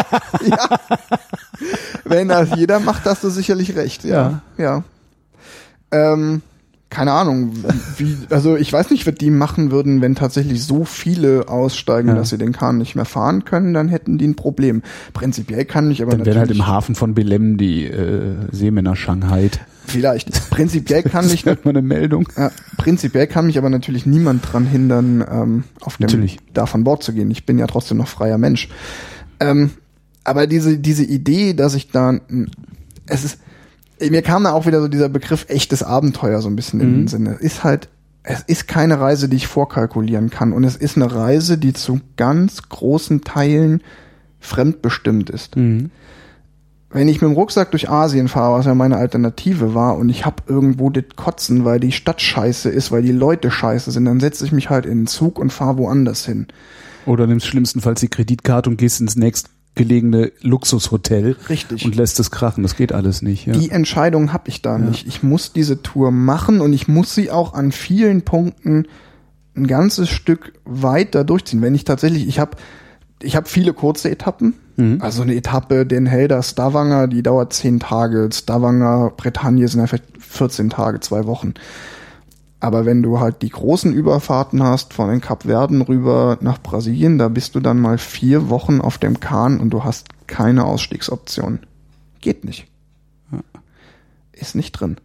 ja. 0.47 0.80
Wenn 2.06 2.28
das 2.30 2.56
jeder 2.56 2.80
macht, 2.80 3.06
hast 3.06 3.24
du 3.24 3.30
sicherlich 3.30 3.76
recht. 3.76 4.04
Ja. 4.04 4.41
Ja. 4.58 4.84
Ähm, 5.91 6.41
keine 6.89 7.14
Ahnung, 7.14 7.54
wie, 7.97 8.18
also 8.32 8.56
ich 8.58 8.74
weiß 8.74 8.89
nicht, 8.89 9.06
was 9.06 9.16
die 9.16 9.30
machen 9.30 9.72
würden, 9.72 10.02
wenn 10.02 10.16
tatsächlich 10.16 10.64
so 10.64 10.84
viele 10.84 11.47
aussteigen, 11.47 12.10
Ja. 12.10 12.16
dass 12.16 12.30
sie 12.30 12.38
den 12.38 12.52
Kahn 12.52 12.80
nicht 12.80 12.95
mehr 12.95 13.06
fahren 13.06 13.45
können, 13.45 13.74
dann 13.74 13.88
hätten 13.88 14.18
die 14.18 14.28
ein 14.28 14.36
Problem. 14.36 14.82
Prinzipiell 15.14 15.64
kann 15.66 15.91
ich 15.91 16.02
aber 16.02 16.12
Dann 16.12 16.26
werden 16.26 16.39
halt 16.39 16.49
natürlich, 16.49 16.64
im 16.64 16.68
Hafen 16.68 16.95
von 16.95 17.14
Belem 17.14 17.58
die 17.58 17.86
äh, 17.86 18.36
Seemänner 18.52 18.95
Shanghai. 18.95 19.52
Vielleicht, 19.86 20.50
prinzipiell 20.50 21.04
kann 21.04 21.24
Das 21.26 21.34
ich, 21.34 21.46
wäre 21.46 21.58
mal 21.64 21.72
eine 21.72 21.82
Meldung. 21.82 22.28
ja, 22.38 22.52
prinzipiell 22.78 23.28
kann 23.28 23.48
mich 23.48 23.58
aber 23.58 23.70
natürlich 23.70 24.06
niemand 24.06 24.52
dran 24.52 24.66
hindern, 24.66 25.26
ähm, 25.30 25.64
auf 25.82 25.98
dem, 25.98 26.06
Natürlich. 26.06 26.38
da 26.54 26.66
von 26.66 26.84
Bord 26.84 27.04
zu 27.04 27.14
gehen. 27.14 27.32
Ich 27.32 27.46
bin 27.46 27.58
ja 27.60 27.68
trotzdem 27.68 27.98
noch 27.98 28.08
freier 28.08 28.38
Mensch. 28.38 28.70
Ähm, 29.40 29.72
aber 30.24 30.48
diese, 30.48 30.78
diese 30.78 31.04
Idee, 31.04 31.54
dass 31.54 31.74
ich 31.74 31.90
da, 31.90 32.20
es 33.08 33.24
ist, 33.24 33.40
mir 34.00 34.22
kam 34.22 34.44
da 34.44 34.52
auch 34.52 34.66
wieder 34.66 34.82
so 34.82 34.88
dieser 34.88 35.10
Begriff 35.10 35.46
echtes 35.50 35.84
Abenteuer 35.84 36.42
so 36.42 36.50
ein 36.50 36.56
bisschen 36.56 36.80
in 36.80 36.94
den 36.94 37.08
Sinn. 37.08 37.28
Es 37.28 37.40
ist 37.40 37.64
halt, 37.64 37.90
es 38.24 38.42
ist 38.42 38.68
keine 38.68 39.00
Reise, 39.00 39.30
die 39.30 39.38
ich 39.38 39.48
vorkalkulieren 39.48 40.30
kann. 40.30 40.54
Und 40.54 40.64
es 40.64 40.76
ist 40.76 40.96
eine 40.96 41.14
Reise, 41.14 41.58
die 41.58 41.74
zu 41.74 42.02
ganz 42.18 42.70
großen 42.70 43.22
Teilen 43.22 43.82
fremdbestimmt 44.40 45.30
ist. 45.30 45.56
Mhm. 45.56 45.92
Wenn 46.94 47.08
ich 47.08 47.22
mit 47.22 47.30
dem 47.30 47.36
Rucksack 47.36 47.72
durch 47.72 47.89
Asien 47.89 48.28
fahre, 48.28 48.60
was 48.60 48.66
ja 48.66 48.76
meine 48.76 48.98
Alternative 48.98 49.74
war, 49.74 49.98
und 49.98 50.10
ich 50.10 50.26
hab 50.26 50.50
irgendwo 50.50 50.89
das 50.89 51.06
Kotzen, 51.16 51.64
weil 51.64 51.80
die 51.80 51.94
Stadt 51.94 52.22
scheiße 52.22 52.70
ist, 52.70 52.92
weil 52.92 53.02
die 53.02 53.14
Leute 53.14 53.50
scheiße 53.50 53.92
sind, 53.92 54.06
dann 54.06 54.20
setze 54.20 54.46
ich 54.46 54.52
mich 54.52 54.70
halt 54.70 54.86
in 54.86 55.02
den 55.02 55.08
Zug 55.08 55.39
und 55.39 55.54
fahre 55.54 55.78
woanders 55.78 56.26
hin. 56.26 56.48
Oder 57.06 57.28
nimmst 57.28 57.48
schlimmstenfalls 57.48 58.02
die 58.02 58.10
Kreditkarte 58.10 58.70
und 58.70 58.78
gehst 58.78 59.00
ins 59.00 59.16
nächstgelegene 59.16 60.34
Luxushotel 60.42 61.38
Richtig. 61.50 61.86
und 61.86 61.96
lässt 61.96 62.20
es 62.20 62.30
krachen. 62.30 62.64
Das 62.64 62.76
geht 62.76 62.92
alles 62.92 63.22
nicht. 63.22 63.48
Ja. 63.48 63.54
Die 63.54 63.72
Entscheidung 63.72 64.34
habe 64.34 64.50
ich 64.50 64.62
da 64.62 64.78
nicht. 64.78 65.08
Ich 65.08 65.24
muss 65.24 65.54
diese 65.54 65.82
Tour 65.82 66.12
machen 66.12 66.62
und 66.62 66.74
ich 66.74 66.88
muss 66.88 67.16
sie 67.16 67.32
auch 67.32 67.54
an 67.54 67.72
vielen 67.72 68.24
Punkten 68.24 68.86
ein 69.56 69.68
ganzes 69.68 70.10
Stück 70.10 70.54
weiter 70.66 71.24
durchziehen. 71.24 71.62
Wenn 71.62 71.76
ich 71.76 71.86
tatsächlich, 71.86 72.28
ich 72.28 72.39
habe 72.39 72.58
ich 73.22 73.36
hab 73.36 73.48
viele 73.48 73.74
kurze 73.74 74.10
Etappen. 74.10 74.54
Also 75.02 75.22
eine 75.22 75.36
Etappe, 75.36 75.86
den 75.86 76.06
Helder 76.06 76.42
Stavanger, 76.44 77.08
die 77.08 77.24
dauert 77.24 77.54
zehn 77.54 77.80
Tage. 77.80 78.30
Stavanger, 78.32 79.12
Bretagne 79.16 79.68
sind 79.68 79.80
ja 79.80 79.88
vielleicht 79.88 80.18
14 80.20 80.70
Tage, 80.70 81.00
zwei 81.00 81.26
Wochen. 81.26 81.54
Aber 82.60 82.86
wenn 82.86 83.02
du 83.02 83.20
halt 83.20 83.42
die 83.42 83.50
großen 83.50 83.92
Überfahrten 83.92 84.62
hast 84.64 84.94
von 84.94 85.10
den 85.10 85.20
Kapverden 85.20 85.82
rüber 85.82 86.38
nach 86.42 86.62
Brasilien, 86.62 87.18
da 87.18 87.28
bist 87.28 87.56
du 87.56 87.60
dann 87.60 87.80
mal 87.80 87.98
vier 87.98 88.50
Wochen 88.50 88.82
auf 88.82 89.00
dem 89.00 89.20
Kahn 89.20 89.60
und 89.60 89.72
du 89.72 89.84
hast 89.84 90.10
keine 90.28 90.66
Ausstiegsoption. 90.66 91.60
Geht 92.22 92.46
nicht. 92.46 92.68
Ist 94.32 94.56
nicht 94.56 94.74
drin. 94.74 94.98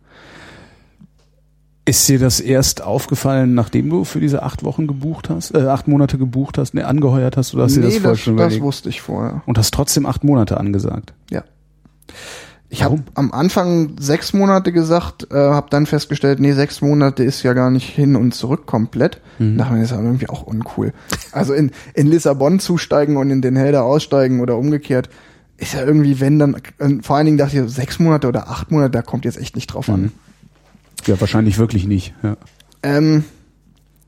Ist 1.89 2.09
dir 2.09 2.19
das 2.19 2.41
erst 2.41 2.83
aufgefallen, 2.83 3.55
nachdem 3.55 3.89
du 3.89 4.03
für 4.05 4.19
diese 4.19 4.43
acht 4.43 4.65
Wochen 4.65 4.89
gebucht 4.89 5.31
hast, 5.31 5.55
äh, 5.55 5.69
acht 5.69 5.87
Monate 5.87 6.19
gebucht 6.19 6.59
hast, 6.59 6.75
ne, 6.75 6.85
angeheuert 6.85 7.37
hast, 7.37 7.55
oder 7.55 7.63
hast 7.63 7.77
du 7.77 7.81
dir 7.81 7.87
das 7.87 7.95
nee, 7.95 8.01
vorher 8.01 8.13
das, 8.13 8.21
schon 8.21 8.37
das 8.37 8.47
überlegt? 8.47 8.65
wusste 8.65 8.89
ich 8.89 9.01
vorher. 9.01 9.43
Und 9.47 9.57
hast 9.57 9.73
trotzdem 9.73 10.05
acht 10.05 10.25
Monate 10.25 10.59
angesagt. 10.59 11.15
Ja. 11.31 11.45
Ich 12.69 12.83
habe 12.83 12.99
am 13.15 13.31
Anfang 13.31 13.97
sechs 14.01 14.33
Monate 14.33 14.73
gesagt, 14.73 15.29
äh, 15.31 15.37
habe 15.37 15.69
dann 15.71 15.87
festgestellt, 15.87 16.41
nee, 16.41 16.53
sechs 16.53 16.81
Monate 16.81 17.23
ist 17.23 17.45
ja 17.45 17.53
gar 17.53 17.71
nicht 17.71 17.89
hin 17.89 18.17
und 18.17 18.35
zurück 18.35 18.67
komplett. 18.67 19.21
Mhm. 19.39 19.57
Dachte 19.57 19.73
mir, 19.73 19.81
das 19.81 19.93
ist 19.93 19.97
aber 19.97 20.07
irgendwie 20.07 20.29
auch 20.29 20.43
uncool. 20.43 20.93
Also 21.31 21.55
in, 21.55 21.71
in 21.95 22.09
Lissabon 22.09 22.59
zusteigen 22.59 23.17
und 23.17 23.31
in 23.31 23.43
Den 23.43 23.55
Helder 23.55 23.85
aussteigen 23.85 24.41
oder 24.41 24.59
umgekehrt, 24.59 25.09
ist 25.57 25.75
ja 25.75 25.85
irgendwie, 25.85 26.19
wenn 26.19 26.41
dann, 26.41 26.57
vor 27.03 27.17
allen 27.17 27.27
Dingen 27.27 27.39
dachte 27.39 27.57
ich, 27.61 27.71
sechs 27.71 28.01
Monate 28.01 28.27
oder 28.27 28.49
acht 28.49 28.73
Monate, 28.73 28.91
da 28.91 29.03
kommt 29.03 29.25
jetzt 29.25 29.39
echt 29.39 29.55
nicht 29.55 29.69
drauf 29.69 29.89
an. 29.89 30.03
Mhm. 30.03 30.13
Ja, 31.07 31.21
wahrscheinlich 31.21 31.59
wirklich 31.59 31.87
nicht. 31.87 32.15
Ja. 32.23 32.37
Ähm, 32.83 33.25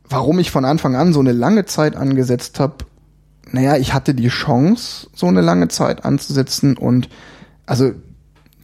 warum 0.09 0.39
ich 0.39 0.51
von 0.51 0.65
Anfang 0.65 0.97
an 0.97 1.13
so 1.13 1.21
eine 1.21 1.33
lange 1.33 1.65
Zeit 1.67 1.97
angesetzt 1.97 2.61
habe, 2.61 2.85
naja, 3.51 3.77
ich 3.77 3.95
hatte 3.95 4.15
die 4.15 4.29
Chance, 4.29 5.09
so 5.15 5.27
eine 5.27 5.41
lange 5.41 5.69
Zeit 5.69 6.05
anzusetzen 6.05 6.77
und 6.77 7.09
also 7.67 7.93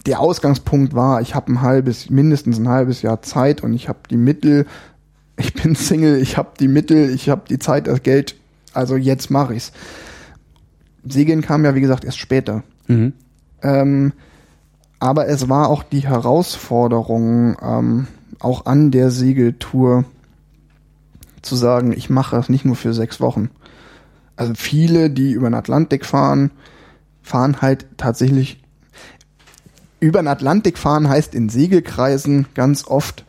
der 0.06 0.20
Ausgangspunkt 0.20 0.94
war, 0.94 1.22
ich 1.22 1.34
habe 1.34 1.52
ein 1.52 1.62
halbes, 1.62 2.10
mindestens 2.10 2.58
ein 2.58 2.68
halbes 2.68 3.02
Jahr 3.02 3.22
Zeit 3.22 3.62
und 3.62 3.72
ich 3.72 3.88
habe 3.88 4.00
die 4.10 4.16
Mittel, 4.16 4.66
ich 5.36 5.54
bin 5.54 5.74
Single, 5.74 6.20
ich 6.20 6.36
habe 6.36 6.50
die 6.58 6.68
Mittel, 6.68 7.10
ich 7.10 7.28
habe 7.28 7.42
die 7.48 7.58
Zeit, 7.58 7.86
das 7.86 8.02
Geld, 8.02 8.36
also 8.72 8.96
jetzt 8.96 9.30
mache 9.30 9.54
ich's. 9.54 9.72
Segeln 11.06 11.42
kam 11.42 11.64
ja, 11.64 11.74
wie 11.74 11.80
gesagt, 11.80 12.04
erst 12.04 12.18
später. 12.18 12.62
Mhm. 12.86 13.12
Ähm, 13.62 14.12
aber 15.00 15.28
es 15.28 15.48
war 15.48 15.68
auch 15.68 15.82
die 15.82 16.06
Herausforderung, 16.06 17.56
ähm, 17.62 18.06
auch 18.40 18.66
an 18.66 18.90
der 18.90 19.10
Segeltour 19.10 20.04
zu 21.42 21.56
sagen, 21.56 21.92
ich 21.92 22.10
mache 22.10 22.36
das 22.36 22.48
nicht 22.48 22.64
nur 22.64 22.76
für 22.76 22.94
sechs 22.94 23.20
Wochen. 23.20 23.50
Also 24.36 24.54
viele, 24.56 25.10
die 25.10 25.32
über 25.32 25.48
den 25.48 25.54
Atlantik 25.54 26.04
fahren, 26.04 26.50
fahren 27.22 27.60
halt 27.60 27.86
tatsächlich 27.96 28.60
über 30.00 30.20
den 30.20 30.28
Atlantik 30.28 30.76
fahren 30.76 31.08
heißt 31.08 31.34
in 31.34 31.48
Segelkreisen 31.48 32.46
ganz 32.54 32.86
oft 32.86 33.24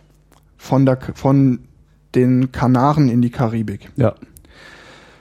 von 0.58 0.86
der 0.86 0.98
von 1.14 1.60
den 2.16 2.52
Kanaren 2.52 3.08
in 3.08 3.22
die 3.22 3.30
Karibik. 3.30 3.92
Ja. 3.96 4.16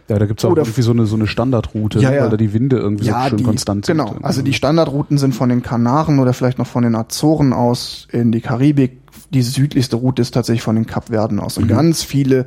Ja, 0.08 0.18
da 0.18 0.26
gibt's 0.26 0.44
auch 0.44 0.50
Oder- 0.50 0.62
irgendwie 0.62 0.82
so 0.82 0.90
eine, 0.90 1.06
so 1.06 1.16
eine 1.16 1.26
Standardroute, 1.26 1.98
Ja, 1.98 2.10
ne, 2.10 2.16
ja. 2.16 2.22
weil 2.24 2.30
da 2.30 2.36
die 2.36 2.52
Winde 2.52 2.76
irgendwie 2.76 3.04
so 3.06 3.14
schön 3.28 3.38
die, 3.38 3.44
konstant 3.44 3.86
sind. 3.86 3.96
Genau, 3.96 4.16
also 4.22 4.42
die 4.42 4.52
Standardrouten 4.52 5.16
sind 5.16 5.34
von 5.34 5.48
den 5.48 5.62
Kanaren 5.62 6.18
oder 6.18 6.34
vielleicht 6.34 6.58
noch 6.58 6.66
von 6.66 6.82
den 6.82 6.94
Azoren 6.94 7.52
aus 7.52 8.06
in 8.12 8.30
die 8.30 8.40
Karibik. 8.42 8.98
Die 9.30 9.42
südlichste 9.42 9.96
Route 9.96 10.22
ist 10.22 10.32
tatsächlich 10.32 10.62
von 10.62 10.76
den 10.76 10.86
Kapverden 10.86 11.40
aus. 11.40 11.58
Und 11.58 11.68
ganz 11.68 12.02
viele 12.02 12.46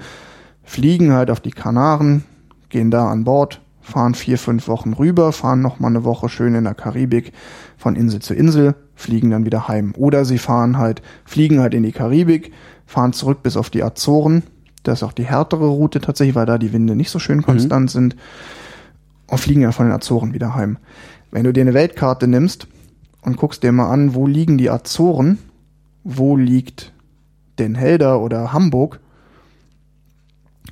fliegen 0.64 1.14
halt 1.14 1.32
auf 1.32 1.40
die 1.40 1.52
Kanaren, 1.52 2.24
gehen 2.70 2.92
da 2.92 3.10
an 3.10 3.24
Bord, 3.24 3.62
fahren 3.82 4.16
vier, 4.16 4.38
fünf 4.38 4.68
Wochen 4.68 4.94
rüber, 4.94 5.32
fahren 5.32 5.62
noch 5.62 5.80
mal 5.80 5.88
eine 5.88 6.04
Woche 6.04 6.30
schön 6.30 6.56
in 6.56 6.66
der 6.66 6.74
Karibik 6.74 7.32
von 7.78 7.96
Insel 7.96 8.22
zu 8.22 8.34
Insel, 8.34 8.76
fliegen 8.96 9.32
dann 9.32 9.46
wieder 9.46 9.68
heim. 9.68 9.94
Oder 9.98 10.26
sie 10.26 10.38
fahren 10.38 10.78
halt, 10.78 11.02
fliegen 11.26 11.60
halt 11.60 11.74
in 11.74 11.84
die 11.84 11.94
Karibik, 11.94 12.52
fahren 12.86 13.14
zurück 13.14 13.44
bis 13.44 13.56
auf 13.56 13.70
die 13.70 13.84
Azoren. 13.84 14.44
Das 14.84 15.00
ist 15.00 15.04
auch 15.04 15.14
die 15.14 15.26
härtere 15.26 15.68
Route 15.68 16.02
tatsächlich, 16.02 16.36
weil 16.36 16.46
da 16.46 16.58
die 16.58 16.74
Winde 16.74 16.96
nicht 16.96 17.10
so 17.10 17.20
schön 17.20 17.42
konstant 17.42 17.92
sind 17.92 18.16
und 19.28 19.40
fliegen 19.40 19.62
ja 19.62 19.72
von 19.72 19.86
den 19.86 19.94
Azoren 19.94 20.34
wieder 20.34 20.56
heim. 20.56 20.78
Wenn 21.32 21.44
du 21.44 21.54
dir 21.54 21.62
eine 21.62 21.74
Weltkarte 21.74 22.28
nimmst 22.28 22.68
und 23.22 23.38
guckst 23.38 23.64
dir 23.64 23.72
mal 23.72 23.90
an, 23.90 24.16
wo 24.16 24.28
liegen 24.28 24.58
die 24.58 24.70
Azoren, 24.70 25.40
wo 26.08 26.38
liegt 26.38 26.94
Den 27.60 27.76
Helder 27.76 28.22
oder 28.22 28.54
Hamburg 28.54 29.02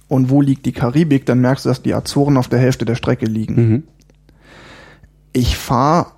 und 0.08 0.30
wo 0.30 0.42
liegt 0.42 0.66
die 0.66 0.72
Karibik, 0.72 1.26
dann 1.26 1.42
merkst 1.42 1.66
du, 1.66 1.70
dass 1.70 1.82
die 1.82 1.94
Azoren 1.94 2.38
auf 2.38 2.48
der 2.48 2.60
Hälfte 2.60 2.86
der 2.86 2.96
Strecke 2.96 3.26
liegen. 3.26 3.56
Mhm. 3.56 3.84
Ich 5.34 5.58
fahre, 5.58 6.12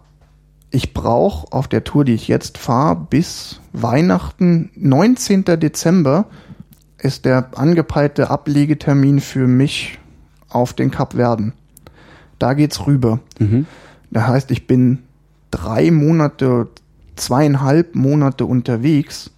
ich 0.70 0.94
brauche 0.94 1.52
auf 1.52 1.68
der 1.68 1.84
Tour, 1.84 2.06
die 2.06 2.14
ich 2.14 2.28
jetzt 2.28 2.60
fahre, 2.60 3.08
bis 3.10 3.60
Weihnachten, 3.74 4.70
19. 4.76 5.46
Dezember 5.46 6.26
ist 7.00 7.26
der 7.26 7.58
angepeilte 7.58 8.30
Ablegetermin 8.30 9.20
für 9.20 9.48
mich 9.48 9.98
auf 10.50 10.74
den 10.74 10.92
Kapverden. 10.92 11.54
Da 12.38 12.54
geht's 12.54 12.86
rüber. 12.86 13.20
Mhm. 13.40 13.66
Das 14.12 14.28
heißt, 14.28 14.52
ich 14.52 14.68
bin 14.68 15.00
drei 15.50 15.90
Monate, 15.90 16.68
zweieinhalb 17.18 17.96
Monate 17.96 18.46
unterwegs, 18.46 19.32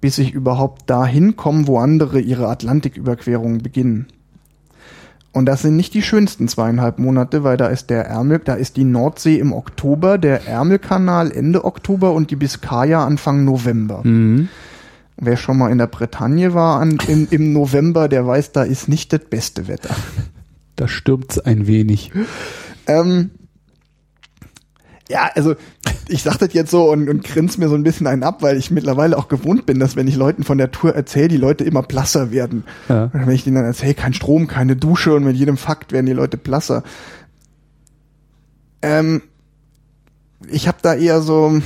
bis 0.00 0.18
ich 0.18 0.32
überhaupt 0.32 0.90
dahin 0.90 1.36
komme, 1.36 1.66
wo 1.66 1.78
andere 1.78 2.20
ihre 2.20 2.48
Atlantiküberquerungen 2.48 3.62
beginnen. 3.62 4.06
Und 5.32 5.46
das 5.46 5.62
sind 5.62 5.76
nicht 5.76 5.94
die 5.94 6.02
schönsten 6.02 6.46
zweieinhalb 6.46 6.98
Monate, 6.98 7.42
weil 7.42 7.56
da 7.56 7.68
ist 7.68 7.88
der 7.88 8.04
Ärmel, 8.04 8.40
da 8.44 8.54
ist 8.54 8.76
die 8.76 8.84
Nordsee 8.84 9.38
im 9.38 9.52
Oktober, 9.52 10.18
der 10.18 10.46
Ärmelkanal 10.46 11.32
Ende 11.32 11.64
Oktober 11.64 12.12
und 12.12 12.30
die 12.30 12.36
Biskaya 12.36 13.04
Anfang 13.04 13.44
November. 13.44 14.02
Mhm. 14.04 14.48
Wer 15.16 15.36
schon 15.36 15.56
mal 15.56 15.70
in 15.70 15.78
der 15.78 15.86
Bretagne 15.86 16.52
war 16.52 16.80
an, 16.80 16.98
im, 17.06 17.28
im 17.30 17.52
November, 17.52 18.08
der 18.08 18.26
weiß, 18.26 18.52
da 18.52 18.62
ist 18.62 18.88
nicht 18.88 19.12
das 19.12 19.20
beste 19.20 19.68
Wetter. 19.68 19.94
Da 20.76 20.88
stürmt's 20.88 21.38
ein 21.38 21.66
wenig. 21.66 22.10
Ähm, 22.86 23.30
ja, 25.08 25.30
also 25.34 25.54
ich 26.12 26.22
sag 26.22 26.36
das 26.36 26.52
jetzt 26.52 26.70
so 26.70 26.90
und, 26.90 27.08
und 27.08 27.24
grinse 27.24 27.58
mir 27.58 27.68
so 27.68 27.74
ein 27.74 27.82
bisschen 27.82 28.06
einen 28.06 28.22
ab, 28.22 28.42
weil 28.42 28.58
ich 28.58 28.70
mittlerweile 28.70 29.16
auch 29.16 29.28
gewohnt 29.28 29.64
bin, 29.64 29.80
dass 29.80 29.96
wenn 29.96 30.06
ich 30.06 30.14
Leuten 30.14 30.44
von 30.44 30.58
der 30.58 30.70
Tour 30.70 30.94
erzähle, 30.94 31.28
die 31.28 31.36
Leute 31.38 31.64
immer 31.64 31.82
blasser 31.82 32.30
werden. 32.30 32.64
Ja. 32.88 33.04
Und 33.04 33.26
wenn 33.26 33.34
ich 33.34 33.44
denen 33.44 33.56
dann 33.56 33.64
erzähle, 33.64 33.94
kein 33.94 34.12
Strom, 34.12 34.46
keine 34.46 34.76
Dusche 34.76 35.14
und 35.14 35.24
mit 35.24 35.36
jedem 35.36 35.56
Fakt 35.56 35.90
werden 35.92 36.06
die 36.06 36.12
Leute 36.12 36.36
blasser. 36.36 36.82
Ähm, 38.82 39.22
ich 40.48 40.68
habe 40.68 40.78
da 40.82 40.94
eher 40.94 41.22
so, 41.22 41.60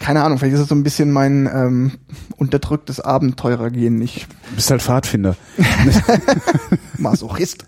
keine 0.00 0.24
Ahnung, 0.24 0.38
vielleicht 0.38 0.54
ist 0.54 0.62
es 0.62 0.68
so 0.68 0.74
ein 0.74 0.82
bisschen 0.82 1.12
mein 1.12 1.48
ähm, 1.52 1.92
unterdrücktes 2.36 2.98
Abenteurergehen. 2.98 4.02
Ich 4.02 4.26
Du 4.50 4.56
bist 4.56 4.70
halt 4.70 4.82
Pfadfinder. 4.82 5.36
Masochist. 6.98 7.66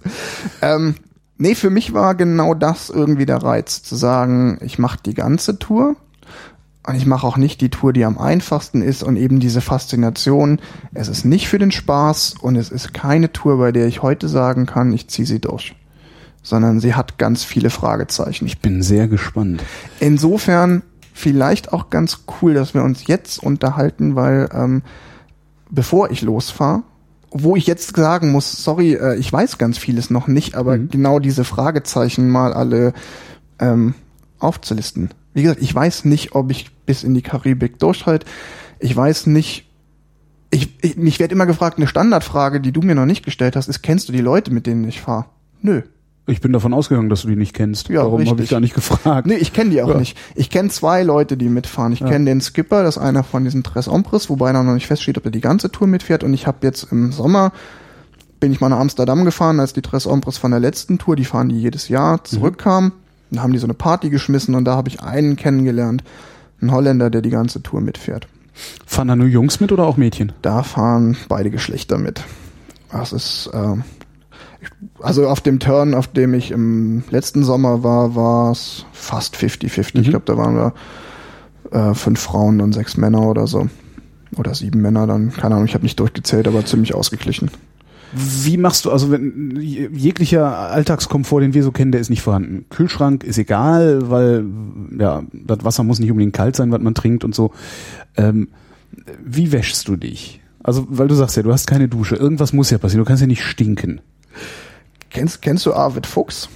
ähm, 0.63 0.97
nee, 1.39 1.55
für 1.55 1.71
mich 1.71 1.95
war 1.95 2.17
genau 2.17 2.55
das 2.55 2.91
irgendwie 2.91 3.27
der 3.27 3.43
Reiz, 3.43 3.85
zu 3.85 3.95
sagen, 3.95 4.59
ich 4.63 4.81
mache 4.81 4.99
die 5.05 5.15
ganze 5.15 5.61
Tour 5.61 5.97
und 6.87 6.95
ich 6.97 7.07
mache 7.07 7.27
auch 7.27 7.37
nicht 7.37 7.61
die 7.61 7.71
Tour, 7.71 7.93
die 7.93 8.05
am 8.05 8.19
einfachsten 8.19 8.83
ist 8.83 9.03
und 9.03 9.17
eben 9.17 9.41
diese 9.41 9.61
Faszination. 9.61 10.61
Es 10.93 11.09
ist 11.09 11.25
nicht 11.25 11.49
für 11.49 11.59
den 11.59 11.71
Spaß 11.73 12.35
und 12.41 12.57
es 12.57 12.71
ist 12.71 12.93
keine 12.93 13.33
Tour, 13.33 13.59
bei 13.59 13.73
der 13.73 13.87
ich 13.87 14.03
heute 14.03 14.29
sagen 14.29 14.67
kann, 14.67 14.93
ich 14.93 15.09
ziehe 15.09 15.27
sie 15.27 15.41
durch, 15.41 15.75
sondern 16.43 16.81
sie 16.81 16.95
hat 16.95 17.17
ganz 17.19 17.43
viele 17.43 17.71
Fragezeichen. 17.71 18.47
Ich 18.47 18.61
bin 18.61 18.83
sehr 18.83 19.09
gespannt. 19.09 19.63
Insofern 19.99 20.83
vielleicht 21.15 21.73
auch 21.73 21.89
ganz 21.91 22.25
cool, 22.43 22.53
dass 22.55 22.75
wir 22.75 22.83
uns 22.83 23.07
jetzt 23.07 23.43
unterhalten, 23.43 24.15
weil 24.15 24.49
ähm, 24.53 24.83
bevor 25.71 26.11
ich 26.11 26.21
losfahre, 26.23 26.83
wo 27.31 27.57
ich 27.57 27.67
jetzt 27.67 27.97
sagen 27.97 28.31
muss, 28.31 28.53
sorry, 28.53 28.95
äh, 28.95 29.17
ich 29.17 29.33
weiß 29.33 29.57
ganz 29.59 29.79
vieles 29.79 30.11
noch 30.11 30.29
nicht, 30.29 30.55
aber 30.55 30.77
Mhm. 30.77 30.89
genau 30.91 31.19
diese 31.19 31.45
Fragezeichen 31.45 32.29
mal 32.29 32.53
alle 32.53 32.93
ähm, 33.59 33.95
aufzulisten. 34.39 35.11
Wie 35.33 35.43
gesagt, 35.43 35.63
ich 35.63 35.75
weiß 35.75 36.05
nicht, 36.05 36.35
ob 36.35 36.51
ich 36.51 36.71
bis 36.87 37.03
in 37.05 37.15
die 37.15 37.23
Karibik 37.23 37.79
durchhalte. 37.79 38.27
Ich 38.79 38.95
weiß 38.97 39.27
nicht, 39.27 39.67
ich, 40.51 40.73
ich, 40.83 40.97
mich 40.97 41.19
wird 41.19 41.33
immer 41.33 41.47
gefragt, 41.47 41.79
eine 41.79 41.87
Standardfrage, 41.87 42.61
die 42.61 42.73
du 42.73 42.81
mir 42.83 42.95
noch 42.95 43.07
nicht 43.07 43.25
gestellt 43.25 43.57
hast, 43.57 43.69
ist, 43.69 43.83
kennst 43.83 44.09
du 44.09 44.13
die 44.13 44.21
Leute, 44.21 44.53
mit 44.53 44.67
denen 44.67 44.87
ich 44.87 45.01
fahre? 45.01 45.27
Nö. 45.63 45.83
Ich 46.27 46.41
bin 46.41 46.53
davon 46.55 46.73
ausgegangen, 46.73 47.11
dass 47.11 47.23
du 47.23 47.29
die 47.29 47.37
nicht 47.37 47.53
kennst. 47.53 47.91
Ja, 47.91 48.03
Warum 48.05 48.25
habe 48.27 48.43
ich 48.43 48.49
gar 48.49 48.61
nicht 48.61 48.75
gefragt? 48.75 49.27
Nee, 49.27 49.35
ich 49.35 49.53
kenne 49.53 49.71
die 49.71 49.83
auch 49.83 49.91
Ja. 49.91 49.99
nicht. 49.99 50.17
Ich 50.35 50.49
kenne 50.49 50.71
zwei 50.71 51.03
Leute, 51.03 51.37
die 51.37 51.51
mitfahren. 51.51 51.93
Ich 51.93 51.99
kenne 52.03 52.25
den 52.25 52.41
Skipper, 52.41 52.83
das 52.83 52.97
ist 52.97 53.03
einer 53.03 53.25
von 53.25 53.45
diesen 53.45 53.63
Tres 53.63 53.89
Ombres, 53.89 54.31
wobei 54.31 54.53
noch 54.53 54.63
nicht 54.63 54.87
feststeht, 54.87 55.19
ob 55.19 55.27
er 55.27 55.31
die 55.31 55.43
ganze 55.43 55.71
Tour 55.71 55.87
mitfährt. 55.87 56.25
Und 56.25 56.33
ich 56.33 56.47
habe 56.47 56.59
jetzt 56.63 56.91
im 56.91 57.13
Sommer, 57.13 57.53
bin 58.41 58.53
ich 58.53 58.61
mal 58.63 58.71
nach 58.71 58.79
Amsterdam 58.79 59.27
gefahren, 59.27 59.61
als 59.61 59.75
die 59.75 59.83
Tres 59.83 60.07
Ombres 60.07 60.39
von 60.39 60.51
der 60.51 60.61
letzten 60.61 60.97
Tour, 60.99 61.15
die 61.15 61.27
fahren 61.27 61.51
die 61.51 61.61
jedes 61.61 61.89
Jahr, 61.89 62.25
zurückkamen. 62.25 62.93
Dann 63.31 63.43
haben 63.43 63.53
die 63.53 63.59
so 63.59 63.67
eine 63.67 63.75
Party 63.75 64.09
geschmissen 64.09 64.55
und 64.55 64.65
da 64.65 64.77
habe 64.77 64.89
ich 64.89 65.03
einen 65.03 65.37
kennengelernt, 65.37 66.05
einen 66.65 66.73
Holländer, 66.73 67.11
der 67.11 67.23
die 67.23 67.31
ganze 67.31 67.63
Tour 67.63 67.81
mitfährt. 67.81 68.27
Fahren 68.87 69.09
da 69.09 69.17
nur 69.17 69.27
Jungs 69.27 69.61
mit 69.61 69.73
oder 69.73 69.85
auch 69.85 69.97
Mädchen? 69.97 70.33
Da 70.43 70.63
fahren 70.63 71.17
beide 71.29 71.51
Geschlechter 71.51 71.99
mit. 71.99 72.23
Das 72.93 73.13
ist, 73.13 73.51
äh, 73.53 73.75
ich- 74.61 74.71
also 75.03 75.29
auf 75.29 75.41
dem 75.41 75.59
Turn, 75.59 75.95
auf 75.95 76.07
dem 76.09 76.35
ich 76.35 76.51
im 76.53 77.03
letzten 77.11 77.43
Sommer 77.45 77.83
war, 77.83 78.15
war 78.15 78.53
es 78.53 78.87
fast 78.93 79.37
50-50. 79.37 80.01
Ich 80.03 80.11
glaube, 80.11 80.25
da 80.27 80.37
waren 80.37 80.55
wir 80.57 80.73
äh, 81.73 81.95
fünf 81.95 82.21
Frauen 82.21 82.61
und 82.61 82.73
sechs 82.73 82.97
Männer 82.97 83.23
oder 83.23 83.47
so. 83.47 83.69
Oder 84.37 84.55
sieben 84.55 84.81
Männer 84.81 85.07
dann, 85.07 85.33
keine 85.33 85.55
Ahnung, 85.57 85.67
ich 85.67 85.75
habe 85.75 85.85
nicht 85.85 85.99
durchgezählt, 85.99 86.47
aber 86.47 86.65
ziemlich 86.65 86.95
ausgeglichen. 86.95 87.51
Wie 88.17 88.57
machst 88.57 88.85
du, 88.85 88.93
also 88.93 89.11
wenn 89.11 89.59
jeglicher 89.61 90.71
Alltagskomfort, 90.71 91.41
den 91.41 91.55
wir 91.55 91.65
so 91.65 91.73
kennen, 91.73 91.91
der 91.91 92.01
ist 92.01 92.11
nicht 92.11 92.23
vorhanden. 92.23 92.67
Kühlschrank 92.71 93.25
ist 93.25 93.39
egal, 93.39 94.09
weil 94.09 94.45
ja, 94.99 95.25
das 95.33 95.65
Wasser 95.65 95.83
muss 95.83 95.99
nicht 95.99 96.11
unbedingt 96.11 96.35
kalt 96.35 96.55
sein, 96.55 96.71
was 96.71 96.81
man 96.81 96.95
trinkt 96.95 97.25
und 97.25 97.35
so. 97.35 97.51
Ähm, 98.17 98.49
wie 99.25 99.51
wäschst 99.51 99.89
du 99.89 99.97
dich? 99.97 100.41
Also, 100.63 100.87
weil 100.89 101.09
du 101.09 101.15
sagst 101.15 101.37
ja, 101.37 101.43
du 101.43 101.53
hast 101.53 101.67
keine 101.67 101.89
Dusche. 101.89 102.17
Irgendwas 102.17 102.53
muss 102.53 102.71
ja 102.71 102.79
passieren. 102.79 103.05
Du 103.05 103.09
kannst 103.09 103.21
ja 103.21 103.27
nicht 103.27 103.43
stinken. 103.43 104.01
Kennst, 105.11 105.43
kennst 105.43 105.67
du 105.67 105.75
Arvid 105.75 106.07
Fuchs? 106.07 106.49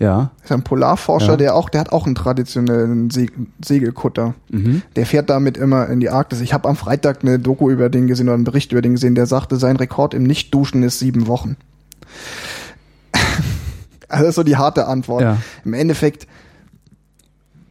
Ja. 0.00 0.30
Ist 0.42 0.50
ein 0.50 0.62
Polarforscher, 0.64 1.32
Ja. 1.32 1.36
der 1.36 1.54
auch, 1.54 1.68
der 1.68 1.82
hat 1.82 1.92
auch 1.92 2.06
einen 2.06 2.14
traditionellen 2.16 3.10
Se 3.10 3.26
Segelkutter. 3.64 4.34
Der 4.96 5.06
fährt 5.06 5.30
damit 5.30 5.56
immer 5.58 5.88
in 5.88 6.00
die 6.00 6.08
Arktis. 6.10 6.40
Ich 6.40 6.52
habe 6.54 6.68
am 6.68 6.74
Freitag 6.74 7.18
eine 7.22 7.38
Doku 7.38 7.70
über 7.70 7.90
den 7.90 8.06
gesehen 8.08 8.26
oder 8.28 8.34
einen 8.34 8.44
Bericht 8.44 8.72
über 8.72 8.80
den 8.82 8.92
gesehen, 8.94 9.14
der 9.14 9.26
sagte, 9.26 9.56
sein 9.56 9.76
Rekord 9.76 10.14
im 10.14 10.22
Nichtduschen 10.24 10.82
ist 10.82 10.98
sieben 11.00 11.26
Wochen. 11.26 11.56
also 14.08 14.24
das 14.24 14.30
ist 14.30 14.34
so 14.36 14.42
die 14.42 14.56
harte 14.56 14.86
Antwort. 14.86 15.22
Ja. 15.22 15.36
Im 15.64 15.74
Endeffekt, 15.74 16.26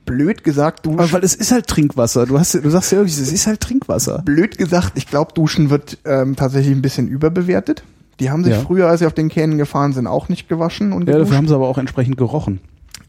blöd 0.05 0.43
gesagt, 0.43 0.85
Aber 0.87 0.97
duschen. 0.97 1.13
weil 1.13 1.23
es 1.23 1.35
ist 1.35 1.51
halt 1.51 1.67
Trinkwasser. 1.67 2.25
Du 2.25 2.39
hast, 2.39 2.53
du 2.53 2.69
sagst 2.69 2.91
ja 2.91 2.99
wirklich, 2.99 3.17
es 3.19 3.31
ist 3.31 3.47
halt 3.47 3.59
Trinkwasser. 3.59 4.21
Blöd 4.23 4.57
gesagt, 4.57 4.93
ich 4.95 5.07
glaube, 5.07 5.33
Duschen 5.33 5.69
wird 5.69 5.97
ähm, 6.05 6.35
tatsächlich 6.35 6.75
ein 6.75 6.81
bisschen 6.81 7.07
überbewertet. 7.07 7.83
Die 8.19 8.29
haben 8.31 8.43
sich 8.43 8.53
Ja. 8.53 8.59
früher, 8.61 8.87
als 8.87 8.99
sie 8.99 9.05
auf 9.05 9.13
den 9.13 9.29
Kähnen 9.29 9.57
gefahren 9.57 9.93
sind, 9.93 10.07
auch 10.07 10.29
nicht 10.29 10.49
gewaschen 10.49 10.91
und 10.93 11.01
Ja, 11.07 11.13
geduscht. 11.13 11.21
dafür 11.27 11.37
haben 11.37 11.47
sie 11.47 11.55
aber 11.55 11.67
auch 11.67 11.77
entsprechend 11.77 12.17
gerochen. 12.17 12.59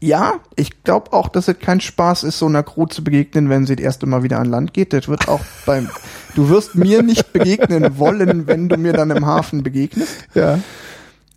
Ja, 0.03 0.35
ich 0.55 0.83
glaube 0.83 1.13
auch, 1.13 1.29
dass 1.29 1.47
es 1.47 1.59
kein 1.59 1.79
Spaß 1.79 2.23
ist, 2.23 2.39
so 2.39 2.47
einer 2.47 2.63
Crew 2.63 2.87
zu 2.87 3.03
begegnen, 3.03 3.49
wenn 3.49 3.67
sie 3.67 3.75
das 3.75 3.83
erste 3.83 4.07
Mal 4.07 4.23
wieder 4.23 4.39
an 4.39 4.47
Land 4.49 4.73
geht. 4.73 4.93
Das 4.93 5.07
wird 5.07 5.27
auch 5.27 5.41
beim, 5.65 5.89
du 6.35 6.49
wirst 6.49 6.73
mir 6.75 7.03
nicht 7.03 7.33
begegnen 7.33 7.99
wollen, 7.99 8.47
wenn 8.47 8.67
du 8.67 8.77
mir 8.77 8.93
dann 8.93 9.11
im 9.11 9.25
Hafen 9.27 9.61
begegnest. 9.61 10.13
Ja. 10.33 10.57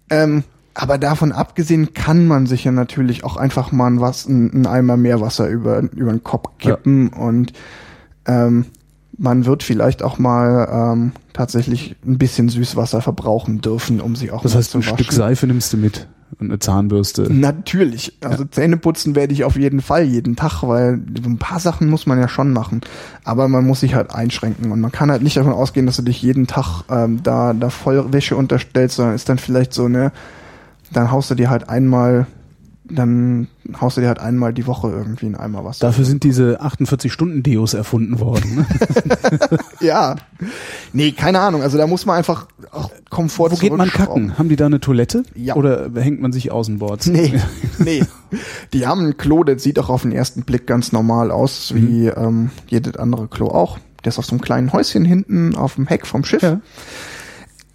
Ähm, 0.09 0.45
aber 0.73 0.99
davon 0.99 1.31
abgesehen 1.33 1.95
kann 1.95 2.27
man 2.27 2.47
sich 2.47 2.65
ja 2.65 2.73
natürlich 2.73 3.23
auch 3.23 3.37
einfach 3.37 3.71
mal 3.71 3.87
ein, 3.89 4.01
was, 4.01 4.27
ein, 4.27 4.53
ein 4.63 4.67
Eimer 4.67 4.97
Meerwasser 4.97 5.49
über, 5.49 5.81
über 5.95 6.11
den 6.11 6.25
Kopf 6.25 6.49
kippen 6.59 7.09
und 7.09 7.53
ähm, 8.27 8.67
man 9.17 9.47
wird 9.47 9.63
vielleicht 9.63 10.03
auch 10.03 10.19
mal 10.19 10.69
ähm, 10.71 11.13
tatsächlich 11.33 11.97
ein 12.07 12.19
bisschen 12.19 12.49
Süßwasser 12.49 13.01
verbrauchen 13.01 13.61
dürfen, 13.61 14.01
um 14.01 14.17
sie 14.17 14.31
auch 14.31 14.43
Das 14.43 14.55
heißt, 14.55 14.71
zu 14.73 14.79
ein 14.79 14.83
waschen. 14.83 14.99
Stück 14.99 15.13
Seife 15.13 15.47
nimmst 15.47 15.73
du 15.73 15.77
mit 15.77 16.07
und 16.41 16.51
eine 16.51 16.59
Zahnbürste. 16.59 17.33
Natürlich. 17.33 18.19
Also 18.23 18.45
Zähne 18.45 18.77
putzen 18.77 19.15
werde 19.15 19.33
ich 19.33 19.45
auf 19.45 19.57
jeden 19.57 19.81
Fall 19.81 20.05
jeden 20.05 20.37
Tag, 20.37 20.63
weil 20.63 20.95
ein 20.95 21.39
paar 21.39 21.61
Sachen 21.61 21.89
muss 21.89 22.07
man 22.07 22.19
ja 22.19 22.29
schon 22.29 22.53
machen. 22.53 22.81
Aber 23.25 23.49
man 23.49 23.67
muss 23.67 23.81
sich 23.81 23.95
halt 23.95 24.15
einschränken 24.15 24.73
und 24.73 24.81
man 24.81 24.93
kann 24.93 25.11
halt 25.11 25.23
nicht 25.23 25.37
davon 25.37 25.53
ausgehen, 25.53 25.87
dass 25.87 25.97
du 25.97 26.03
dich 26.03 26.23
jeden 26.23 26.47
Tag 26.47 26.83
ähm, 26.91 27.23
da, 27.23 27.53
da 27.53 27.71
Vollwäsche 27.71 28.37
unterstellst, 28.37 28.97
sondern 28.97 29.15
ist 29.15 29.29
dann 29.29 29.39
vielleicht 29.39 29.73
so, 29.73 29.89
ne, 29.89 30.13
dann 30.93 31.11
haust 31.11 31.31
du 31.31 31.35
dir 31.35 31.51
halt 31.51 31.69
einmal, 31.69 32.27
dann 32.85 33.49
haust 33.81 33.97
du 33.97 34.03
dir 34.03 34.09
halt 34.09 34.19
einmal 34.19 34.53
die 34.53 34.67
Woche 34.67 34.91
irgendwie 34.91 35.27
in 35.27 35.35
Eimer 35.35 35.65
Wasser. 35.65 35.87
Dafür 35.87 36.05
sind 36.05 36.23
diese 36.23 36.61
48-Stunden-Deos 36.61 37.73
erfunden 37.73 38.21
worden. 38.21 38.57
Ne? 38.57 38.67
ja. 39.81 40.17
Nee, 40.93 41.13
keine 41.13 41.41
Ahnung. 41.41 41.63
Also 41.63 41.79
da 41.79 41.87
muss 41.87 42.05
man 42.05 42.17
einfach 42.17 42.47
auch 42.73 42.91
Komfort 43.09 43.53
Wo 43.53 43.57
geht 43.57 43.73
man 43.73 43.89
kacken? 43.89 44.39
Haben 44.39 44.51
die 44.51 44.57
da 44.57 44.67
eine 44.67 44.81
Toilette? 44.81 45.23
Ja. 45.35 45.55
Oder 45.55 45.91
hängt 45.95 46.21
man 46.21 46.33
sich 46.33 46.51
außenbords? 46.51 47.07
Nee, 47.07 47.41
nee. 47.79 48.05
Die 48.75 48.87
haben 48.87 49.07
ein 49.07 49.17
Klo, 49.17 49.45
das 49.45 49.63
sieht 49.63 49.79
auch 49.79 49.89
auf 49.89 50.03
den 50.03 50.13
ersten 50.13 50.43
Blick 50.43 50.67
ganz 50.67 50.93
normal 50.93 51.31
aus, 51.31 51.75
wie 51.75 52.09
ähm, 52.09 52.51
jedes 52.69 52.97
andere 52.97 53.29
Klo 53.29 53.49
auch. 53.49 53.79
Der 54.05 54.11
ist 54.11 54.19
auf 54.19 54.27
so 54.27 54.33
einem 54.33 54.43
kleinen 54.43 54.73
Häuschen 54.75 55.07
hinten 55.07 55.55
auf 55.55 55.77
dem 55.77 55.87
Heck 55.87 56.07
vom 56.07 56.25
Schiff. 56.25 56.43
Ja. 56.43 56.61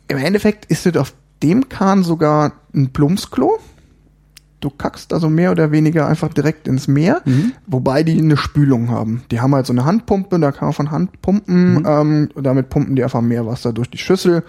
Im 0.08 0.18
Endeffekt 0.18 0.66
ist 0.66 0.86
es 0.86 0.96
auf 0.98 1.14
dem 1.42 1.70
Kahn 1.70 2.04
sogar 2.04 2.52
ein 2.76 2.92
Plumpsklo. 2.94 3.60
Du 4.60 4.70
kackst 4.70 5.14
also 5.14 5.30
mehr 5.30 5.52
oder 5.52 5.72
weniger 5.72 6.08
einfach 6.08 6.34
direkt 6.34 6.68
ins 6.68 6.88
Meer, 6.88 7.22
wobei 7.66 8.04
die 8.04 8.18
eine 8.18 8.36
Spülung 8.38 8.90
haben. 8.90 9.24
Die 9.32 9.40
haben 9.40 9.56
halt 9.56 9.66
so 9.66 9.74
eine 9.74 9.86
Handpumpe, 9.86 10.38
da 10.40 10.52
kann 10.52 10.68
man 10.68 10.74
von 10.74 10.92
Hand 10.92 11.22
pumpen, 11.22 11.86
ähm, 11.88 12.30
und 12.34 12.44
damit 12.46 12.70
pumpen 12.70 12.96
die 12.96 13.04
einfach 13.04 13.22
Meerwasser 13.22 13.72
durch 13.72 13.90
die 13.90 13.98
Schüssel 13.98 14.44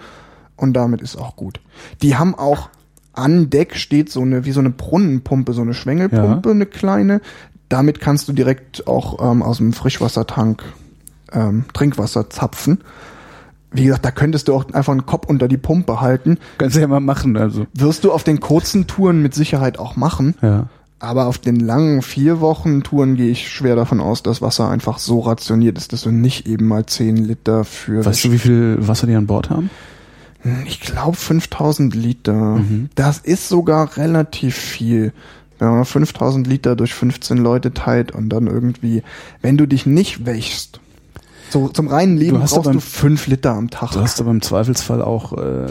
und 0.57 0.73
damit 0.73 1.01
ist 1.01 1.15
auch 1.17 1.35
gut. 1.35 1.59
Die 2.01 2.17
haben 2.17 2.35
auch 2.35 2.69
an 3.13 3.49
Deck 3.49 3.75
steht 3.75 4.09
so 4.09 4.21
eine, 4.21 4.45
wie 4.45 4.51
so 4.51 4.59
eine 4.59 4.69
Brunnenpumpe, 4.69 5.53
so 5.53 5.61
eine 5.61 5.73
Schwengelpumpe, 5.73 6.51
eine 6.51 6.65
kleine. 6.65 7.21
Damit 7.69 7.99
kannst 7.99 8.27
du 8.27 8.33
direkt 8.33 8.87
auch 8.87 9.31
ähm, 9.31 9.41
aus 9.41 9.57
dem 9.57 9.73
Frischwassertank 9.73 10.63
ähm, 11.31 11.65
Trinkwasser 11.73 12.29
zapfen. 12.29 12.79
Wie 13.71 13.85
gesagt, 13.85 14.03
da 14.03 14.11
könntest 14.11 14.47
du 14.47 14.53
auch 14.53 14.65
einfach 14.73 14.91
einen 14.91 15.05
Kopf 15.05 15.27
unter 15.27 15.47
die 15.47 15.57
Pumpe 15.57 16.01
halten. 16.01 16.37
Kannst 16.57 16.75
du 16.75 16.81
ja 16.81 16.87
mal 16.87 16.99
machen, 16.99 17.37
also. 17.37 17.67
Wirst 17.73 18.03
du 18.03 18.11
auf 18.11 18.23
den 18.23 18.39
kurzen 18.39 18.87
Touren 18.87 19.21
mit 19.21 19.33
Sicherheit 19.33 19.79
auch 19.79 19.95
machen. 19.95 20.35
Ja. 20.41 20.67
Aber 20.99 21.25
auf 21.25 21.39
den 21.39 21.55
langen 21.55 22.03
vier 22.03 22.41
Wochen 22.41 22.83
Touren 22.83 23.15
gehe 23.15 23.31
ich 23.31 23.49
schwer 23.49 23.75
davon 23.75 23.99
aus, 23.99 24.21
dass 24.21 24.41
Wasser 24.41 24.69
einfach 24.69 24.99
so 24.99 25.21
rationiert 25.21 25.77
ist, 25.77 25.93
dass 25.93 26.03
du 26.03 26.11
nicht 26.11 26.47
eben 26.47 26.67
mal 26.67 26.85
10 26.85 27.17
Liter 27.17 27.63
für 27.63 28.05
Weißt 28.05 28.25
du, 28.25 28.31
wie 28.31 28.37
viel 28.37 28.77
Wasser 28.79 29.07
die 29.07 29.15
an 29.15 29.25
Bord 29.25 29.49
haben? 29.49 29.71
Ich 30.65 30.79
glaube 30.79 31.15
5000 31.15 31.95
Liter. 31.95 32.57
Mhm. 32.57 32.89
Das 32.93 33.19
ist 33.19 33.49
sogar 33.49 33.97
relativ 33.97 34.55
viel. 34.55 35.13
Wenn 35.57 35.69
man 35.69 35.85
5000 35.85 36.45
Liter 36.45 36.75
durch 36.75 36.93
15 36.93 37.37
Leute 37.37 37.73
teilt 37.73 38.11
und 38.11 38.29
dann 38.29 38.47
irgendwie, 38.47 39.01
wenn 39.41 39.57
du 39.57 39.67
dich 39.67 39.85
nicht 39.85 40.25
wächst, 40.25 40.80
so 41.51 41.67
zum 41.67 41.87
reinen 41.87 42.17
Leben 42.17 42.37
Du 42.37 42.41
hast 42.43 42.53
brauchst 42.53 42.67
aber- 42.67 42.73
du 42.73 42.79
5 42.81 43.27
Liter 43.27 43.51
am 43.53 43.69
Tag. 43.69 43.91
Du 43.91 43.99
hast 43.99 44.19
aber 44.21 44.31
im 44.31 44.41
Zweifelsfall 44.41 45.01
auch 45.01 45.33
äh, 45.33 45.65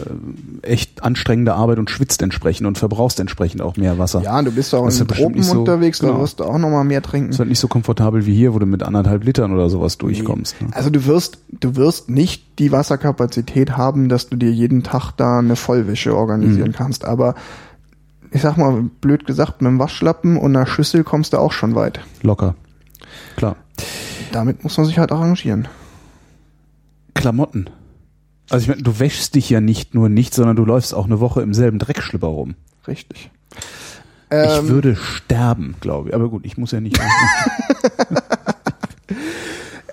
echt 0.61 1.03
anstrengende 1.03 1.53
Arbeit 1.55 1.79
und 1.79 1.89
schwitzt 1.89 2.21
entsprechend 2.21 2.67
und 2.67 2.77
verbrauchst 2.77 3.19
entsprechend 3.19 3.61
auch 3.61 3.77
mehr 3.77 3.97
Wasser. 3.97 4.21
ja, 4.21 4.41
du 4.41 4.51
bist 4.51 4.73
auch 4.75 4.85
Das 4.85 4.99
in 4.99 5.07
den 5.07 5.17
Tropen 5.17 5.43
so- 5.43 5.59
unterwegs, 5.59 5.99
da 5.99 6.07
genau. 6.07 6.19
wirst 6.21 6.39
du 6.39 6.43
auch 6.43 6.57
nochmal 6.57 6.83
mehr 6.83 7.01
trinken. 7.01 7.31
ist 7.31 7.39
halt 7.39 7.49
nicht 7.49 7.59
so 7.59 7.67
komfortabel 7.67 8.25
wie 8.25 8.33
hier, 8.35 8.53
wo 8.53 8.59
du 8.59 8.65
mit 8.65 8.83
anderthalb 8.83 9.23
Litern 9.23 9.51
oder 9.53 9.69
sowas 9.69 9.97
durchkommst. 9.97 10.61
Ne? 10.61 10.67
Also 10.71 10.89
du 10.89 11.05
wirst, 11.05 11.39
du 11.59 11.75
wirst 11.75 12.09
nicht 12.09 12.59
die 12.59 12.71
Wasserkapazität 12.71 13.77
haben, 13.77 14.07
dass 14.09 14.29
du 14.29 14.35
dir 14.37 14.51
jeden 14.51 14.83
Tag 14.83 15.11
da 15.17 15.39
eine 15.39 15.55
Vollwäsche 15.55 16.15
organisieren 16.15 16.69
Mhm. 16.69 16.73
kannst. 16.73 17.05
Aber 17.05 17.35
ich 18.31 18.41
sag 18.41 18.55
mal, 18.57 18.83
blöd 19.01 19.25
gesagt, 19.25 19.61
mit 19.61 19.69
dem 19.69 19.79
Waschlappen 19.79 20.37
und 20.37 20.55
einer 20.55 20.65
Schüssel 20.67 21.03
kommst 21.03 21.33
du 21.33 21.37
auch 21.37 21.51
schon 21.51 21.75
weit. 21.75 21.99
Locker. 22.21 22.55
Klar. 23.35 23.55
Damit 24.31 24.63
muss 24.63 24.77
man 24.77 24.85
sich 24.85 24.97
halt 24.99 25.11
arrangieren. 25.11 25.67
Klamotten. 27.13 27.69
Also 28.49 28.63
ich 28.63 28.69
meine, 28.69 28.81
du 28.83 28.99
wäschst 28.99 29.35
dich 29.35 29.49
ja 29.49 29.61
nicht 29.61 29.93
nur 29.95 30.09
nicht, 30.09 30.33
sondern 30.33 30.55
du 30.55 30.65
läufst 30.65 30.93
auch 30.93 31.05
eine 31.05 31.19
Woche 31.19 31.41
im 31.41 31.53
selben 31.53 31.79
Dreckschlipper 31.79 32.27
rum. 32.27 32.55
Richtig. 32.87 33.29
ich 33.53 33.59
Ähm, 34.31 34.67
würde 34.67 34.95
sterben, 34.95 35.75
glaube 35.79 36.09
ich. 36.09 36.15
Aber 36.15 36.29
gut, 36.29 36.45
ich 36.45 36.57
muss 36.57 36.71
ja 36.71 36.81
nicht. 36.81 36.99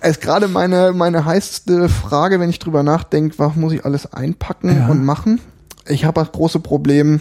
ist 0.03 0.21
gerade 0.21 0.49
meine, 0.49 0.93
meine 0.93 1.25
heißeste 1.25 1.89
Frage, 1.89 2.41
wenn 2.41 2.51
ich 2.51 2.59
drüber 2.59 2.83
nachdenke, 2.83 3.39
was 3.39 3.57
muss 3.57 3.73
ich 3.73 3.85
alles 3.85 4.13
einpacken 4.13 4.77
Ja. 4.77 4.89
und 4.89 5.05
machen? 5.05 5.41
Ich 5.87 6.05
habe 6.05 6.21
das 6.21 6.33
große 6.33 6.61
Problem, 6.61 7.21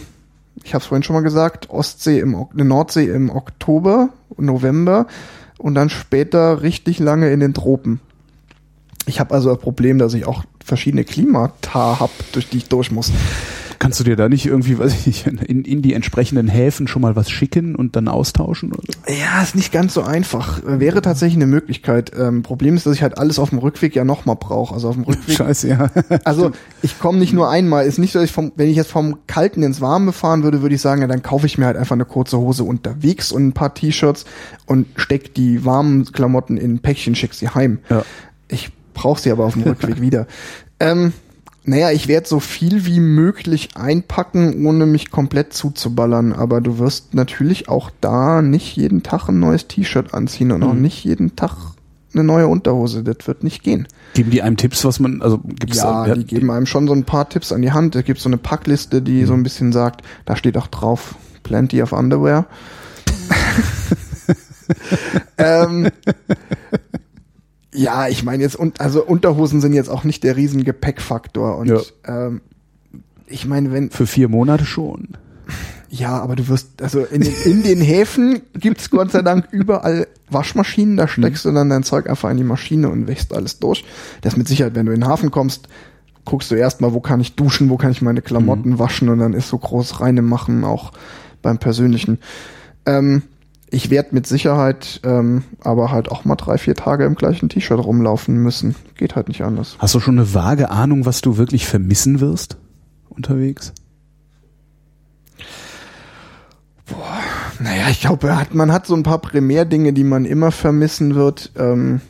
ich 0.62 0.74
habe 0.74 0.82
es 0.82 0.88
vorhin 0.88 1.02
schon 1.02 1.14
mal 1.14 1.22
gesagt, 1.22 1.70
Ostsee 1.70 2.18
im 2.20 2.46
Nordsee 2.54 3.06
im 3.06 3.30
Oktober, 3.30 4.10
November 4.36 5.06
und 5.58 5.74
dann 5.74 5.90
später 5.90 6.62
richtig 6.62 6.98
lange 6.98 7.30
in 7.30 7.40
den 7.40 7.54
Tropen. 7.54 8.00
Ich 9.06 9.20
habe 9.20 9.34
also 9.34 9.50
ein 9.50 9.58
Problem, 9.58 9.98
dass 9.98 10.14
ich 10.14 10.26
auch 10.26 10.44
verschiedene 10.64 11.04
Klimata 11.04 12.00
hab, 12.00 12.10
durch 12.32 12.48
die 12.48 12.58
ich 12.58 12.68
durch 12.68 12.90
muss. 12.90 13.12
Kannst 13.78 14.00
du 14.00 14.04
dir 14.04 14.16
da 14.16 14.28
nicht 14.28 14.46
irgendwie, 14.46 14.78
weiß 14.78 14.92
ich 14.92 15.06
nicht, 15.06 15.26
in, 15.26 15.64
in 15.64 15.82
die 15.82 15.94
entsprechenden 15.94 16.48
Häfen 16.48 16.88
schon 16.88 17.02
mal 17.02 17.14
was 17.14 17.30
schicken 17.30 17.76
und 17.76 17.94
dann 17.94 18.08
austauschen? 18.08 18.72
Oder? 18.72 18.82
Ja, 19.08 19.42
ist 19.42 19.54
nicht 19.54 19.72
ganz 19.72 19.94
so 19.94 20.02
einfach. 20.02 20.60
Wäre 20.64 21.00
tatsächlich 21.00 21.36
eine 21.36 21.46
Möglichkeit. 21.46 22.12
Ähm, 22.18 22.42
Problem 22.42 22.76
ist, 22.76 22.86
dass 22.86 22.94
ich 22.94 23.02
halt 23.02 23.18
alles 23.18 23.38
auf 23.38 23.50
dem 23.50 23.58
Rückweg 23.58 23.94
ja 23.94 24.04
nochmal 24.04 24.36
brauche. 24.36 24.74
Also 24.74 24.88
auf 24.88 24.94
dem 24.96 25.04
Rückweg 25.04 25.36
Scheiße, 25.36 25.68
ja. 25.68 25.90
Also 26.24 26.50
ich 26.82 26.98
komme 26.98 27.18
nicht 27.18 27.32
nur 27.32 27.50
einmal. 27.50 27.86
Ist 27.86 27.98
nicht 27.98 28.12
so, 28.12 28.18
dass 28.18 28.28
ich 28.28 28.34
vom, 28.34 28.52
wenn 28.56 28.68
ich 28.68 28.76
jetzt 28.76 28.90
vom 28.90 29.18
Kalten 29.26 29.62
ins 29.62 29.80
Warme 29.80 30.12
fahren 30.12 30.42
würde, 30.42 30.62
würde 30.62 30.74
ich 30.74 30.80
sagen, 30.80 31.02
ja, 31.02 31.06
dann 31.06 31.22
kaufe 31.22 31.46
ich 31.46 31.56
mir 31.56 31.66
halt 31.66 31.76
einfach 31.76 31.94
eine 31.94 32.04
kurze 32.04 32.38
Hose 32.38 32.64
unterwegs 32.64 33.30
und 33.30 33.46
ein 33.46 33.52
paar 33.52 33.74
T-Shirts 33.74 34.24
und 34.66 34.86
steck 34.96 35.34
die 35.34 35.64
warmen 35.64 36.04
Klamotten 36.12 36.56
in 36.56 36.74
ein 36.74 36.78
Päckchen, 36.80 37.14
schick 37.14 37.34
sie 37.34 37.48
heim. 37.48 37.78
Ja. 37.90 38.02
Ich 38.48 38.70
brauche 38.94 39.20
sie 39.20 39.30
aber 39.30 39.44
auf 39.44 39.52
dem 39.52 39.62
Rückweg 39.62 40.00
wieder. 40.00 40.26
Ähm, 40.80 41.12
naja, 41.68 41.90
ich 41.90 42.08
werde 42.08 42.26
so 42.26 42.40
viel 42.40 42.86
wie 42.86 42.98
möglich 42.98 43.70
einpacken, 43.76 44.64
ohne 44.64 44.86
mich 44.86 45.10
komplett 45.10 45.52
zuzuballern. 45.52 46.32
Aber 46.32 46.62
du 46.62 46.78
wirst 46.78 47.12
natürlich 47.14 47.68
auch 47.68 47.90
da 48.00 48.40
nicht 48.40 48.76
jeden 48.76 49.02
Tag 49.02 49.28
ein 49.28 49.38
neues 49.38 49.68
T-Shirt 49.68 50.14
anziehen 50.14 50.50
und 50.50 50.62
auch 50.62 50.72
Mhm. 50.72 50.80
nicht 50.80 51.04
jeden 51.04 51.36
Tag 51.36 51.52
eine 52.14 52.24
neue 52.24 52.46
Unterhose. 52.48 53.02
Das 53.02 53.26
wird 53.26 53.44
nicht 53.44 53.62
gehen. 53.62 53.86
Geben 54.14 54.30
die 54.30 54.40
einem 54.40 54.56
Tipps, 54.56 54.82
was 54.86 54.98
man, 54.98 55.20
also 55.20 55.38
gibt's 55.44 55.76
Ja, 55.76 56.06
da, 56.06 56.14
die 56.14 56.24
geben 56.24 56.50
einem 56.50 56.64
schon 56.64 56.88
so 56.88 56.94
ein 56.94 57.04
paar 57.04 57.28
Tipps 57.28 57.52
an 57.52 57.60
die 57.60 57.72
Hand. 57.72 57.94
Es 57.96 58.04
gibt 58.04 58.20
so 58.20 58.30
eine 58.30 58.38
Packliste, 58.38 59.02
die 59.02 59.26
so 59.26 59.34
ein 59.34 59.42
bisschen 59.42 59.72
sagt, 59.72 60.00
da 60.24 60.36
steht 60.36 60.56
auch 60.56 60.68
drauf, 60.68 61.16
plenty 61.42 61.82
of 61.82 61.92
underwear. 61.92 62.46
ähm, 65.38 65.90
ja, 67.74 68.08
ich 68.08 68.24
meine 68.24 68.42
jetzt, 68.42 68.56
und, 68.56 68.80
also 68.80 69.04
Unterhosen 69.04 69.60
sind 69.60 69.72
jetzt 69.72 69.90
auch 69.90 70.04
nicht 70.04 70.24
der 70.24 70.36
riesen 70.36 70.64
Gepäckfaktor. 70.64 71.56
Und 71.58 71.68
Ja. 71.68 71.80
ähm, 72.06 72.40
ich 73.26 73.46
meine, 73.46 73.72
wenn, 73.72 73.90
für 73.90 74.06
vier 74.06 74.28
Monate 74.28 74.64
schon. 74.64 75.08
ja, 75.90 76.18
aber 76.20 76.34
du 76.36 76.48
wirst, 76.48 76.82
also 76.82 77.00
in 77.00 77.20
den, 77.22 77.34
in 77.44 77.62
den 77.62 77.80
Häfen 77.80 78.40
gibt's 78.54 78.90
Gott 78.90 79.10
sei 79.10 79.22
Dank 79.22 79.48
überall 79.50 80.06
Waschmaschinen, 80.30 80.96
da 80.96 81.08
steckst 81.08 81.44
du 81.44 81.52
dann 81.52 81.68
dein 81.70 81.82
Zeug 81.82 82.08
einfach 82.08 82.30
in 82.30 82.36
die 82.38 82.44
Maschine 82.44 82.88
und 82.90 83.06
wäschst 83.06 83.34
alles 83.34 83.58
durch. 83.58 83.84
Das 84.22 84.36
mit 84.36 84.48
Sicherheit, 84.48 84.74
wenn 84.74 84.86
du 84.86 84.92
in 84.92 85.00
den 85.00 85.08
Hafen 85.08 85.30
kommst, 85.30 85.68
guckst 86.24 86.50
du 86.50 86.54
erstmal, 86.54 86.92
wo 86.92 87.00
kann 87.00 87.20
ich 87.20 87.34
duschen, 87.36 87.70
wo 87.70 87.76
kann 87.78 87.90
ich 87.90 88.02
meine 88.02 88.20
Klamotten 88.20 88.78
waschen 88.78 89.08
und 89.08 89.18
dann 89.18 89.32
ist 89.32 89.48
so 89.48 89.56
groß 89.58 90.00
reine 90.00 90.20
machen, 90.20 90.64
auch 90.64 90.92
beim 91.40 91.56
Persönlichen. 91.58 92.18
Ähm, 92.84 93.22
ich 93.70 93.90
werde 93.90 94.14
mit 94.14 94.26
Sicherheit 94.26 95.00
ähm, 95.04 95.44
aber 95.60 95.90
halt 95.90 96.10
auch 96.10 96.24
mal 96.24 96.36
drei, 96.36 96.58
vier 96.58 96.74
Tage 96.74 97.04
im 97.04 97.14
gleichen 97.14 97.48
T-Shirt 97.48 97.78
rumlaufen 97.78 98.36
müssen. 98.36 98.74
Geht 98.96 99.16
halt 99.16 99.28
nicht 99.28 99.42
anders. 99.42 99.76
Hast 99.78 99.94
du 99.94 100.00
schon 100.00 100.18
eine 100.18 100.34
vage 100.34 100.70
Ahnung, 100.70 101.06
was 101.06 101.20
du 101.20 101.36
wirklich 101.36 101.66
vermissen 101.66 102.20
wirst 102.20 102.56
unterwegs? 103.08 103.72
Naja, 107.60 107.88
ich 107.90 108.00
glaube, 108.00 108.34
man 108.52 108.72
hat 108.72 108.86
so 108.86 108.94
ein 108.94 109.02
paar 109.02 109.18
Primärdinge, 109.18 109.92
die 109.92 110.04
man 110.04 110.24
immer 110.24 110.52
vermissen 110.52 111.14
wird, 111.14 111.52
ähm, 111.56 112.00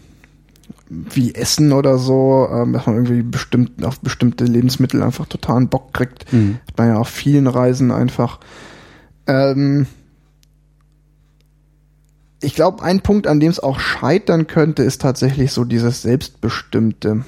wie 0.91 1.35
Essen 1.35 1.73
oder 1.73 1.99
so, 1.99 2.49
ähm, 2.53 2.73
dass 2.73 2.87
man 2.87 2.97
irgendwie 2.97 3.23
bestimmt 3.23 3.85
auf 3.85 4.01
bestimmte 4.01 4.45
Lebensmittel 4.45 5.03
einfach 5.03 5.27
totalen 5.27 5.69
Bock 5.69 5.93
kriegt. 5.93 6.33
Mhm. 6.33 6.59
Hat 6.67 6.79
man 6.79 6.89
ja 6.89 6.97
auf 6.99 7.09
vielen 7.09 7.47
Reisen 7.47 7.91
einfach. 7.91 8.41
Ähm, 9.27 9.87
ich 12.41 12.55
glaube, 12.55 12.82
ein 12.82 13.01
Punkt, 13.01 13.26
an 13.26 13.41
dem 13.41 13.51
es 13.51 13.61
auch 13.61 13.80
scheitern 13.80 14.47
könnte, 14.47 14.82
ist 14.82 15.03
tatsächlich 15.03 15.53
so 15.53 15.64
dieses 15.64 16.03
Selbstbestimmte. 16.03 17.24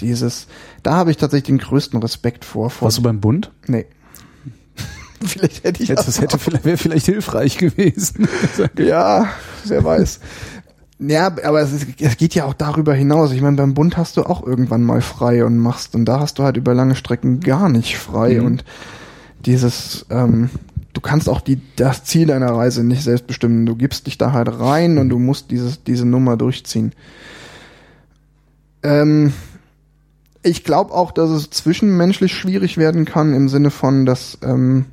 Dieses, 0.00 0.46
da 0.82 0.94
habe 0.94 1.10
ich 1.10 1.16
tatsächlich 1.16 1.46
den 1.46 1.58
größten 1.58 2.00
Respekt 2.00 2.44
vor. 2.44 2.70
vor 2.70 2.86
Warst 2.86 2.98
du 2.98 3.02
beim 3.02 3.20
Bund? 3.20 3.50
nee. 3.66 3.86
Vielleicht 5.24 5.64
hätte 5.64 5.82
ich 5.82 5.88
Jetzt, 5.88 6.06
das 6.06 6.20
hätte 6.20 6.38
vielleicht, 6.38 6.66
wäre 6.66 6.76
vielleicht 6.76 7.06
hilfreich 7.06 7.56
gewesen. 7.56 8.28
Ja, 8.78 9.28
wer 9.64 9.82
weiß. 9.82 10.20
Ja, 10.98 11.26
aber 11.26 11.60
es, 11.60 11.72
ist, 11.72 11.86
es 11.98 12.16
geht 12.18 12.34
ja 12.34 12.44
auch 12.44 12.52
darüber 12.52 12.94
hinaus. 12.94 13.32
Ich 13.32 13.40
meine, 13.40 13.56
beim 13.56 13.72
Bund 13.72 13.96
hast 13.96 14.16
du 14.16 14.22
auch 14.24 14.46
irgendwann 14.46 14.82
mal 14.82 15.00
frei 15.00 15.44
und 15.44 15.56
machst, 15.56 15.94
und 15.94 16.04
da 16.04 16.20
hast 16.20 16.38
du 16.38 16.42
halt 16.42 16.58
über 16.58 16.74
lange 16.74 16.94
Strecken 16.94 17.40
gar 17.40 17.70
nicht 17.70 17.96
frei. 17.96 18.40
Mhm. 18.40 18.46
Und 18.46 18.64
dieses, 19.46 20.04
ähm, 20.10 20.50
du 20.94 21.00
kannst 21.00 21.28
auch 21.28 21.42
die, 21.42 21.60
das 21.76 22.04
Ziel 22.04 22.26
deiner 22.26 22.50
Reise 22.52 22.82
nicht 22.82 23.02
selbst 23.02 23.26
bestimmen. 23.26 23.66
Du 23.66 23.76
gibst 23.76 24.06
dich 24.06 24.16
da 24.16 24.32
halt 24.32 24.48
rein 24.48 24.96
und 24.96 25.10
du 25.10 25.18
musst 25.18 25.50
dieses, 25.50 25.84
diese 25.84 26.06
Nummer 26.06 26.36
durchziehen. 26.38 26.92
Ähm, 28.82 29.32
ich 30.42 30.64
glaube 30.64 30.92
auch, 30.94 31.10
dass 31.10 31.30
es 31.30 31.50
zwischenmenschlich 31.50 32.32
schwierig 32.32 32.78
werden 32.78 33.04
kann, 33.04 33.34
im 33.34 33.48
Sinne 33.48 33.70
von, 33.70 34.06
dass 34.06 34.38
ähm, 34.42 34.86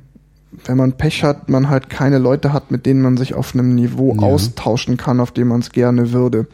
wenn 0.66 0.76
man 0.76 0.92
Pech 0.92 1.24
hat, 1.24 1.48
man 1.48 1.70
halt 1.70 1.88
keine 1.88 2.18
Leute 2.18 2.52
hat, 2.52 2.70
mit 2.70 2.84
denen 2.84 3.00
man 3.00 3.16
sich 3.16 3.34
auf 3.34 3.54
einem 3.54 3.74
Niveau 3.74 4.14
Ja. 4.14 4.22
austauschen 4.22 4.96
kann, 4.96 5.20
auf 5.20 5.30
dem 5.30 5.48
man 5.48 5.60
es 5.60 5.70
gerne 5.70 6.12
würde. 6.12 6.46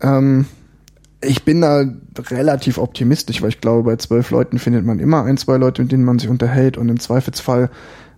Ähm, 0.00 0.46
ich 1.20 1.44
bin 1.44 1.60
da 1.60 1.84
relativ 2.30 2.78
optimistisch, 2.78 3.42
weil 3.42 3.48
ich 3.48 3.60
glaube, 3.60 3.82
bei 3.82 3.96
zwölf 3.96 4.30
Leuten 4.30 4.58
findet 4.58 4.84
man 4.84 4.98
immer 4.98 5.24
ein, 5.24 5.36
zwei 5.36 5.56
Leute, 5.56 5.82
mit 5.82 5.92
denen 5.92 6.04
man 6.04 6.18
sich 6.18 6.28
unterhält 6.28 6.76
und 6.76 6.88
im 6.88 7.00
Zweifelsfall 7.00 7.70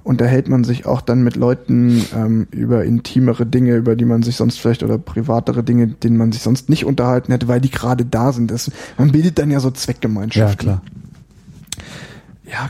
unterhält 0.02 0.48
man 0.48 0.64
sich 0.64 0.86
auch 0.86 1.00
dann 1.00 1.22
mit 1.22 1.36
Leuten 1.36 2.04
ähm, 2.14 2.46
über 2.50 2.84
intimere 2.84 3.46
Dinge, 3.46 3.76
über 3.76 3.96
die 3.96 4.04
man 4.04 4.22
sich 4.22 4.36
sonst 4.36 4.58
vielleicht 4.58 4.82
oder 4.82 4.98
privatere 4.98 5.62
Dinge, 5.62 5.88
denen 5.88 6.16
man 6.16 6.32
sich 6.32 6.42
sonst 6.42 6.68
nicht 6.68 6.86
unterhalten 6.86 7.32
hätte, 7.32 7.48
weil 7.48 7.60
die 7.60 7.70
gerade 7.70 8.04
da 8.04 8.32
sind. 8.32 8.50
Das, 8.50 8.70
man 8.98 9.12
bildet 9.12 9.38
dann 9.38 9.50
ja 9.50 9.60
so 9.60 9.70
Zweckgemeinschaften. 9.70 10.68
Ja, 10.68 10.82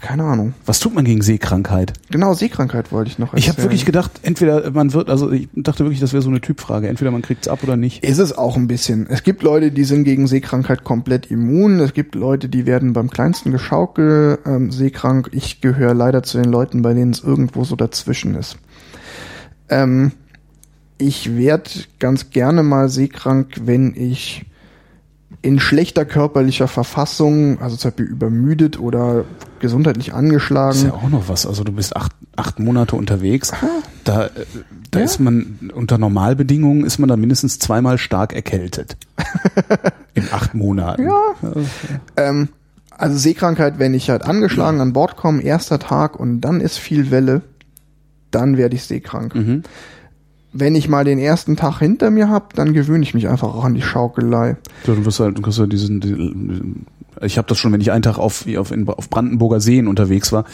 keine 0.00 0.24
Ahnung. 0.24 0.54
Was 0.66 0.78
tut 0.80 0.94
man 0.94 1.04
gegen 1.04 1.22
Seekrankheit? 1.22 1.92
Genau, 2.10 2.34
Seekrankheit 2.34 2.92
wollte 2.92 3.10
ich 3.10 3.18
noch 3.18 3.34
Ich 3.34 3.44
habe 3.44 3.56
erzählen. 3.56 3.64
wirklich 3.64 3.86
gedacht, 3.86 4.12
entweder 4.22 4.70
man 4.70 4.92
wird, 4.92 5.08
also 5.08 5.30
ich 5.30 5.48
dachte 5.54 5.84
wirklich, 5.84 6.00
das 6.00 6.12
wäre 6.12 6.22
so 6.22 6.28
eine 6.28 6.40
Typfrage. 6.40 6.88
Entweder 6.88 7.10
man 7.10 7.22
kriegt's 7.22 7.48
ab 7.48 7.60
oder 7.62 7.76
nicht. 7.76 8.04
Ist 8.04 8.18
es 8.18 8.36
auch 8.36 8.56
ein 8.56 8.66
bisschen. 8.68 9.06
Es 9.08 9.22
gibt 9.22 9.42
Leute, 9.42 9.70
die 9.72 9.84
sind 9.84 10.04
gegen 10.04 10.26
Seekrankheit 10.26 10.84
komplett 10.84 11.30
immun. 11.30 11.80
Es 11.80 11.94
gibt 11.94 12.14
Leute, 12.14 12.48
die 12.48 12.66
werden 12.66 12.92
beim 12.92 13.10
kleinsten 13.10 13.52
Geschaukel 13.52 14.38
ähm, 14.44 14.70
seekrank. 14.70 15.30
Ich 15.32 15.60
gehöre 15.60 15.94
leider 15.94 16.22
zu 16.22 16.38
den 16.40 16.50
Leuten, 16.50 16.82
bei 16.82 16.92
denen 16.94 17.12
es 17.12 17.20
irgendwo 17.20 17.64
so 17.64 17.76
dazwischen 17.76 18.34
ist. 18.34 18.58
Ähm, 19.68 20.12
ich 20.98 21.36
werde 21.36 21.70
ganz 21.98 22.30
gerne 22.30 22.62
mal 22.62 22.88
seekrank, 22.88 23.62
wenn 23.64 23.94
ich 23.94 24.44
in 25.42 25.58
schlechter 25.58 26.04
körperlicher 26.04 26.68
Verfassung, 26.68 27.60
also 27.62 27.76
zum 27.76 27.90
Beispiel 27.90 28.04
übermüdet 28.06 28.78
oder 28.78 29.24
gesundheitlich 29.58 30.06
Das 30.06 30.14
angeschlagen. 30.14 30.76
ist 30.76 30.84
ja 30.84 30.92
auch 30.92 31.08
noch 31.08 31.28
was. 31.28 31.46
Also 31.46 31.64
du 31.64 31.72
bist 31.72 31.96
acht, 31.96 32.12
acht 32.36 32.58
Monate 32.58 32.94
unterwegs. 32.96 33.52
Da, 34.04 34.26
äh, 34.26 34.30
da 34.90 34.98
Ja. 34.98 35.04
ist 35.04 35.18
man 35.18 35.70
unter 35.74 35.96
Normalbedingungen 35.98 36.84
ist 36.84 36.98
man 36.98 37.08
da 37.08 37.16
mindestens 37.16 37.58
zweimal 37.58 37.96
stark 37.96 38.34
erkältet. 38.34 38.96
In 40.14 40.24
acht 40.32 40.54
Monaten. 40.54 41.04
Ja. 41.04 41.22
Ähm, 42.16 42.48
also 42.90 43.16
Seekrankheit, 43.16 43.78
wenn 43.78 43.94
ich 43.94 44.10
halt 44.10 44.22
angeschlagen 44.22 44.80
an 44.80 44.92
Bord 44.92 45.16
komme, 45.16 45.40
erster 45.42 45.78
Tag 45.78 46.20
und 46.20 46.42
dann 46.42 46.60
ist 46.60 46.78
viel 46.78 47.10
Welle, 47.10 47.40
dann 48.30 48.56
werde 48.58 48.76
ich 48.76 48.84
seekrank. 48.84 49.34
Mhm. 49.34 49.62
Wenn 50.52 50.74
ich 50.74 50.88
mal 50.88 51.04
den 51.04 51.18
ersten 51.18 51.56
Tag 51.56 51.78
hinter 51.78 52.10
mir 52.10 52.28
habe, 52.28 52.46
dann 52.54 52.72
gewöhne 52.72 53.04
ich 53.04 53.14
mich 53.14 53.28
einfach 53.28 53.54
auch 53.54 53.64
an 53.64 53.74
die 53.74 53.82
Schaukelei. 53.82 54.56
Ja, 54.84 54.94
du 54.94 55.04
wirst 55.04 55.20
halt, 55.20 55.38
du 55.38 55.42
kriegst 55.42 55.58
halt 55.60 55.72
diesen, 55.72 56.00
diesen 56.00 56.86
ich 57.22 57.38
habe 57.38 57.46
das 57.48 57.58
schon, 57.58 57.72
wenn 57.72 57.80
ich 57.80 57.92
einen 57.92 58.02
Tag 58.02 58.18
auf, 58.18 58.46
auf, 58.56 58.70
in, 58.70 58.88
auf 58.88 59.10
Brandenburger 59.10 59.60
Seen 59.60 59.88
unterwegs 59.88 60.32
war, 60.32 60.44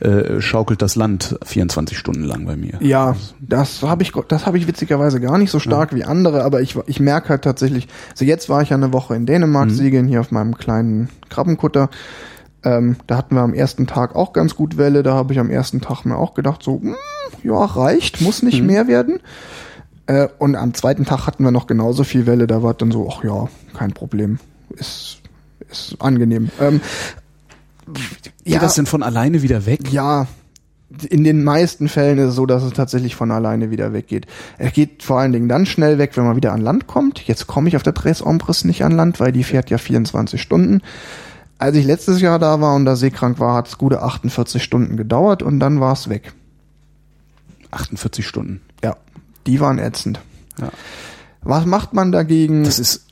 äh, 0.00 0.40
schaukelt 0.40 0.80
das 0.80 0.96
Land 0.96 1.38
24 1.44 1.98
Stunden 1.98 2.24
lang 2.24 2.46
bei 2.46 2.56
mir. 2.56 2.78
Ja, 2.80 3.14
das 3.40 3.82
habe 3.82 4.02
ich, 4.02 4.12
das 4.28 4.46
habe 4.46 4.56
ich 4.56 4.66
witzigerweise 4.66 5.20
gar 5.20 5.38
nicht 5.38 5.50
so 5.50 5.58
stark 5.60 5.94
wie 5.94 6.04
andere, 6.04 6.44
aber 6.44 6.62
ich, 6.62 6.76
ich 6.86 7.00
merke 7.00 7.28
halt 7.30 7.42
tatsächlich, 7.42 7.88
also 8.12 8.24
jetzt 8.24 8.48
war 8.48 8.62
ich 8.62 8.70
ja 8.70 8.76
eine 8.76 8.92
Woche 8.92 9.14
in 9.14 9.26
Dänemark 9.26 9.66
Mhm. 9.68 9.74
segeln, 9.74 10.06
hier 10.08 10.20
auf 10.20 10.30
meinem 10.30 10.56
kleinen 10.56 11.08
Krabbenkutter. 11.28 11.90
Ähm, 12.62 12.96
da 13.06 13.18
hatten 13.18 13.34
wir 13.34 13.42
am 13.42 13.52
ersten 13.52 13.86
Tag 13.86 14.16
auch 14.16 14.32
ganz 14.32 14.54
gut 14.54 14.78
Welle, 14.78 15.02
da 15.02 15.14
habe 15.14 15.34
ich 15.34 15.38
am 15.38 15.50
ersten 15.50 15.80
Tag 15.82 16.04
mir 16.06 16.16
auch 16.16 16.32
gedacht, 16.32 16.62
so, 16.62 16.80
hm, 16.80 16.94
ja, 17.42 17.64
reicht, 17.64 18.20
muss 18.20 18.42
nicht 18.42 18.60
Mhm. 18.60 18.66
mehr 18.66 18.86
werden. 18.88 19.20
Äh, 20.06 20.28
und 20.38 20.54
am 20.56 20.74
zweiten 20.74 21.04
Tag 21.04 21.26
hatten 21.26 21.44
wir 21.44 21.50
noch 21.50 21.66
genauso 21.66 22.04
viel 22.04 22.26
Welle, 22.26 22.46
da 22.46 22.62
war 22.62 22.74
dann 22.74 22.90
so, 22.90 23.08
ach 23.10 23.24
ja, 23.24 23.48
kein 23.76 23.92
Problem. 23.92 24.38
Ist, 24.76 25.18
ist 25.70 25.96
angenehm. 26.00 26.50
Ähm, 26.60 26.80
Geht 28.44 28.62
das 28.62 28.74
denn 28.74 28.86
von 28.86 29.02
alleine 29.02 29.42
wieder 29.42 29.66
weg? 29.66 29.92
Ja, 29.92 30.26
in 31.08 31.24
den 31.24 31.42
meisten 31.44 31.88
Fällen 31.88 32.18
ist 32.18 32.30
es 32.30 32.34
so, 32.36 32.46
dass 32.46 32.62
es 32.62 32.72
tatsächlich 32.72 33.14
von 33.16 33.30
alleine 33.30 33.70
wieder 33.70 33.92
weggeht. 33.92 34.26
Er 34.58 34.70
geht 34.70 35.02
vor 35.02 35.18
allen 35.18 35.32
Dingen 35.32 35.48
dann 35.48 35.66
schnell 35.66 35.98
weg, 35.98 36.16
wenn 36.16 36.24
man 36.24 36.36
wieder 36.36 36.52
an 36.52 36.60
Land 36.60 36.86
kommt. 36.86 37.20
Jetzt 37.26 37.46
komme 37.46 37.68
ich 37.68 37.76
auf 37.76 37.82
der 37.82 37.94
Tres 37.94 38.24
Ombres 38.24 38.64
nicht 38.64 38.84
an 38.84 38.92
Land, 38.92 39.18
weil 39.20 39.32
die 39.32 39.44
fährt 39.44 39.70
ja 39.70 39.78
24 39.78 40.40
Stunden. 40.40 40.82
Als 41.58 41.76
ich 41.76 41.84
letztes 41.84 42.20
Jahr 42.20 42.38
da 42.38 42.60
war 42.60 42.74
und 42.74 42.84
da 42.84 42.94
seekrank 42.96 43.38
war, 43.40 43.54
hat 43.54 43.68
es 43.68 43.78
gute 43.78 44.02
48 44.02 44.62
Stunden 44.62 44.96
gedauert 44.96 45.42
und 45.42 45.58
dann 45.60 45.80
war 45.80 45.92
es 45.94 46.08
weg. 46.08 46.32
48 47.74 48.26
Stunden. 48.26 48.60
Ja, 48.82 48.96
die 49.46 49.60
waren 49.60 49.78
ätzend. 49.78 50.20
Ja. 50.60 50.70
Was 51.42 51.66
macht 51.66 51.92
man 51.92 52.12
dagegen? 52.12 52.64
Das 52.64 52.78
ist, 52.78 53.06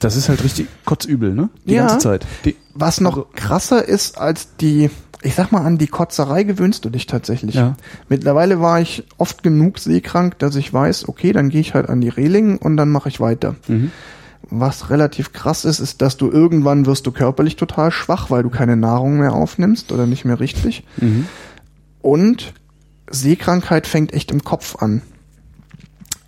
das 0.00 0.16
ist 0.16 0.28
halt 0.28 0.42
richtig 0.44 0.68
kotzübel, 0.84 1.32
ne? 1.34 1.48
Die 1.64 1.74
Ja. 1.74 1.86
ganze 1.86 1.98
Zeit. 1.98 2.26
Die, 2.44 2.56
Was 2.74 3.00
noch 3.00 3.16
Also- 3.16 3.28
krasser 3.34 3.84
ist 3.86 4.16
als 4.16 4.54
die, 4.60 4.90
ich 5.22 5.34
sag 5.34 5.50
mal, 5.52 5.62
an 5.62 5.76
die 5.76 5.88
Kotzerei 5.88 6.44
gewöhnst 6.44 6.84
du 6.84 6.90
dich 6.90 7.06
tatsächlich. 7.06 7.56
Ja. 7.56 7.76
Mittlerweile 8.08 8.60
war 8.60 8.80
ich 8.80 9.04
oft 9.18 9.42
genug 9.42 9.78
seekrank, 9.78 10.38
dass 10.38 10.54
ich 10.56 10.72
weiß, 10.72 11.08
okay, 11.08 11.32
dann 11.32 11.48
gehe 11.48 11.60
ich 11.60 11.74
halt 11.74 11.88
an 11.88 12.00
die 12.00 12.08
Reling 12.08 12.58
und 12.58 12.76
dann 12.76 12.90
mache 12.90 13.08
ich 13.08 13.18
weiter. 13.20 13.56
Mhm. 13.66 13.90
Was 14.52 14.88
relativ 14.90 15.32
krass 15.32 15.64
ist, 15.64 15.80
ist, 15.80 16.00
dass 16.00 16.16
du 16.16 16.30
irgendwann 16.30 16.86
wirst 16.86 17.06
du 17.06 17.12
körperlich 17.12 17.56
total 17.56 17.90
schwach, 17.90 18.30
weil 18.30 18.42
du 18.42 18.50
keine 18.50 18.76
Nahrung 18.76 19.18
mehr 19.18 19.32
aufnimmst 19.34 19.90
oder 19.92 20.06
nicht 20.06 20.24
mehr 20.24 20.40
richtig. 20.40 20.84
Mhm. 20.98 21.26
Und 22.02 22.54
Seekrankheit 23.10 23.86
fängt 23.86 24.12
echt 24.12 24.30
im 24.30 24.42
Kopf 24.44 24.76
an. 24.76 25.02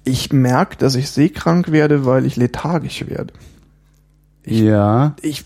Ich 0.05 0.33
merke, 0.33 0.77
dass 0.77 0.95
ich 0.97 1.11
seekrank 1.11 1.71
werde, 1.71 2.05
weil 2.05 2.27
ich 2.27 2.37
lethargisch 2.37 3.07
werde. 3.07 3.33
ja. 4.45 5.15
ich 5.23 5.45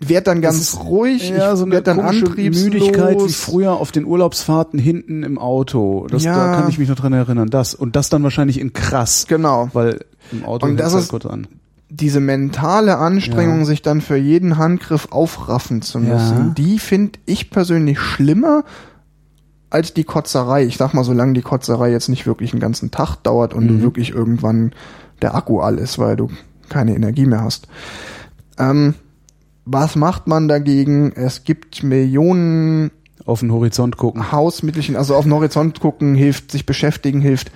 werde 0.00 0.24
dann 0.24 0.42
ganz 0.42 0.58
ist- 0.60 0.78
ruhig, 0.84 1.30
ja, 1.30 1.52
ich 1.52 1.58
so 1.58 1.70
werd 1.70 1.86
dann 1.86 2.00
antriebslos. 2.00 2.64
Müdigkeit 2.64 3.18
wie 3.18 3.28
früher 3.32 3.72
auf 3.74 3.92
den 3.92 4.04
Urlaubsfahrten 4.04 4.78
hinten 4.78 5.22
im 5.22 5.38
Auto. 5.38 6.06
Das, 6.10 6.22
Ja. 6.24 6.34
Da 6.54 6.60
kann 6.60 6.68
ich 6.70 6.78
mich 6.78 6.88
noch 6.88 6.96
dran 6.96 7.12
erinnern. 7.14 7.48
Das. 7.48 7.74
Und 7.74 7.96
das 7.96 8.08
dann 8.10 8.22
wahrscheinlich 8.22 8.60
in 8.60 8.72
krass. 8.74 9.26
Genau. 9.26 9.70
Weil 9.72 10.00
im 10.32 10.44
Auto 10.44 10.66
Und 10.66 10.76
das 10.78 10.92
halt 10.92 11.04
ist- 11.04 11.08
kurz 11.10 11.24
an. 11.26 11.46
Diese 11.88 12.20
mentale 12.20 12.98
Anstrengung, 12.98 13.60
Ja. 13.60 13.64
sich 13.64 13.80
dann 13.80 14.00
für 14.00 14.16
jeden 14.16 14.58
Handgriff 14.58 15.08
aufraffen 15.12 15.82
zu 15.82 15.98
müssen, 16.00 16.38
Ja. 16.48 16.54
die 16.56 16.78
finde 16.78 17.18
ich 17.26 17.48
persönlich 17.50 17.98
schlimmer 18.00 18.64
als 19.76 19.92
die 19.92 20.04
Kotzerei. 20.04 20.64
Ich 20.64 20.78
sag 20.78 20.94
mal, 20.94 21.04
solange 21.04 21.34
die 21.34 21.42
Kotzerei 21.42 21.90
jetzt 21.92 22.08
nicht 22.08 22.26
wirklich 22.26 22.52
einen 22.52 22.60
ganzen 22.60 22.90
Tag 22.90 23.16
dauert 23.16 23.52
und 23.52 23.66
Mhm. 23.70 23.82
wirklich 23.82 24.10
irgendwann 24.10 24.72
der 25.20 25.34
Akku 25.34 25.60
all 25.60 25.76
ist, 25.78 25.98
weil 25.98 26.16
du 26.16 26.30
keine 26.70 26.94
Energie 26.96 27.26
mehr 27.26 27.42
hast. 27.42 27.68
Ähm, 28.58 28.94
was 29.66 29.94
macht 29.94 30.26
man 30.28 30.48
dagegen? 30.48 31.12
Es 31.14 31.44
gibt 31.44 31.82
Millionen 31.82 32.90
Auf 33.26 33.40
den 33.40 33.50
Horizont 33.52 33.96
gucken. 33.96 34.30
Hausmittelchen, 34.32 34.94
also 34.96 35.14
auf 35.16 35.24
den 35.24 35.34
Horizont 35.34 35.80
gucken 35.80 36.14
hilft, 36.14 36.52
sich 36.52 36.64
beschäftigen 36.64 37.20
hilft. 37.20 37.50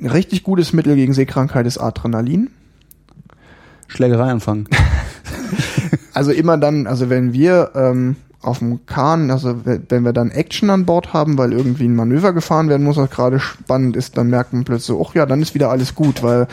Ein 0.00 0.06
richtig 0.06 0.42
gutes 0.42 0.72
Mittel 0.72 0.96
gegen 0.96 1.12
Seekrankheit 1.12 1.66
ist 1.66 1.76
Adrenalin. 1.78 2.50
Schlägerei 3.88 4.30
anfangen. 4.30 4.68
Also 6.12 6.32
immer 6.32 6.58
dann, 6.58 6.88
also 6.88 7.08
wenn 7.08 7.32
wir 7.32 7.70
ähm, 7.76 8.16
auf 8.42 8.60
dem 8.60 8.86
Kahn, 8.86 9.30
also 9.30 9.66
we- 9.66 9.80
wenn 9.88 10.02
wir 10.04 10.12
dann 10.12 10.30
Action 10.30 10.70
an 10.70 10.86
Bord 10.86 11.12
haben, 11.12 11.36
weil 11.38 11.52
irgendwie 11.52 11.84
ein 11.86 11.94
Manöver 11.94 12.32
gefahren 12.32 12.68
werden 12.68 12.84
muss, 12.84 12.96
was 12.96 13.10
gerade 13.10 13.38
spannend 13.38 13.96
ist, 13.96 14.16
dann 14.16 14.28
merkt 14.30 14.52
man 14.52 14.64
plötzlich, 14.64 14.96
ach 15.00 15.14
ja, 15.14 15.26
dann 15.26 15.42
ist 15.42 15.54
wieder 15.54 15.70
alles 15.70 15.94
gut, 15.94 16.22
weil 16.22 16.46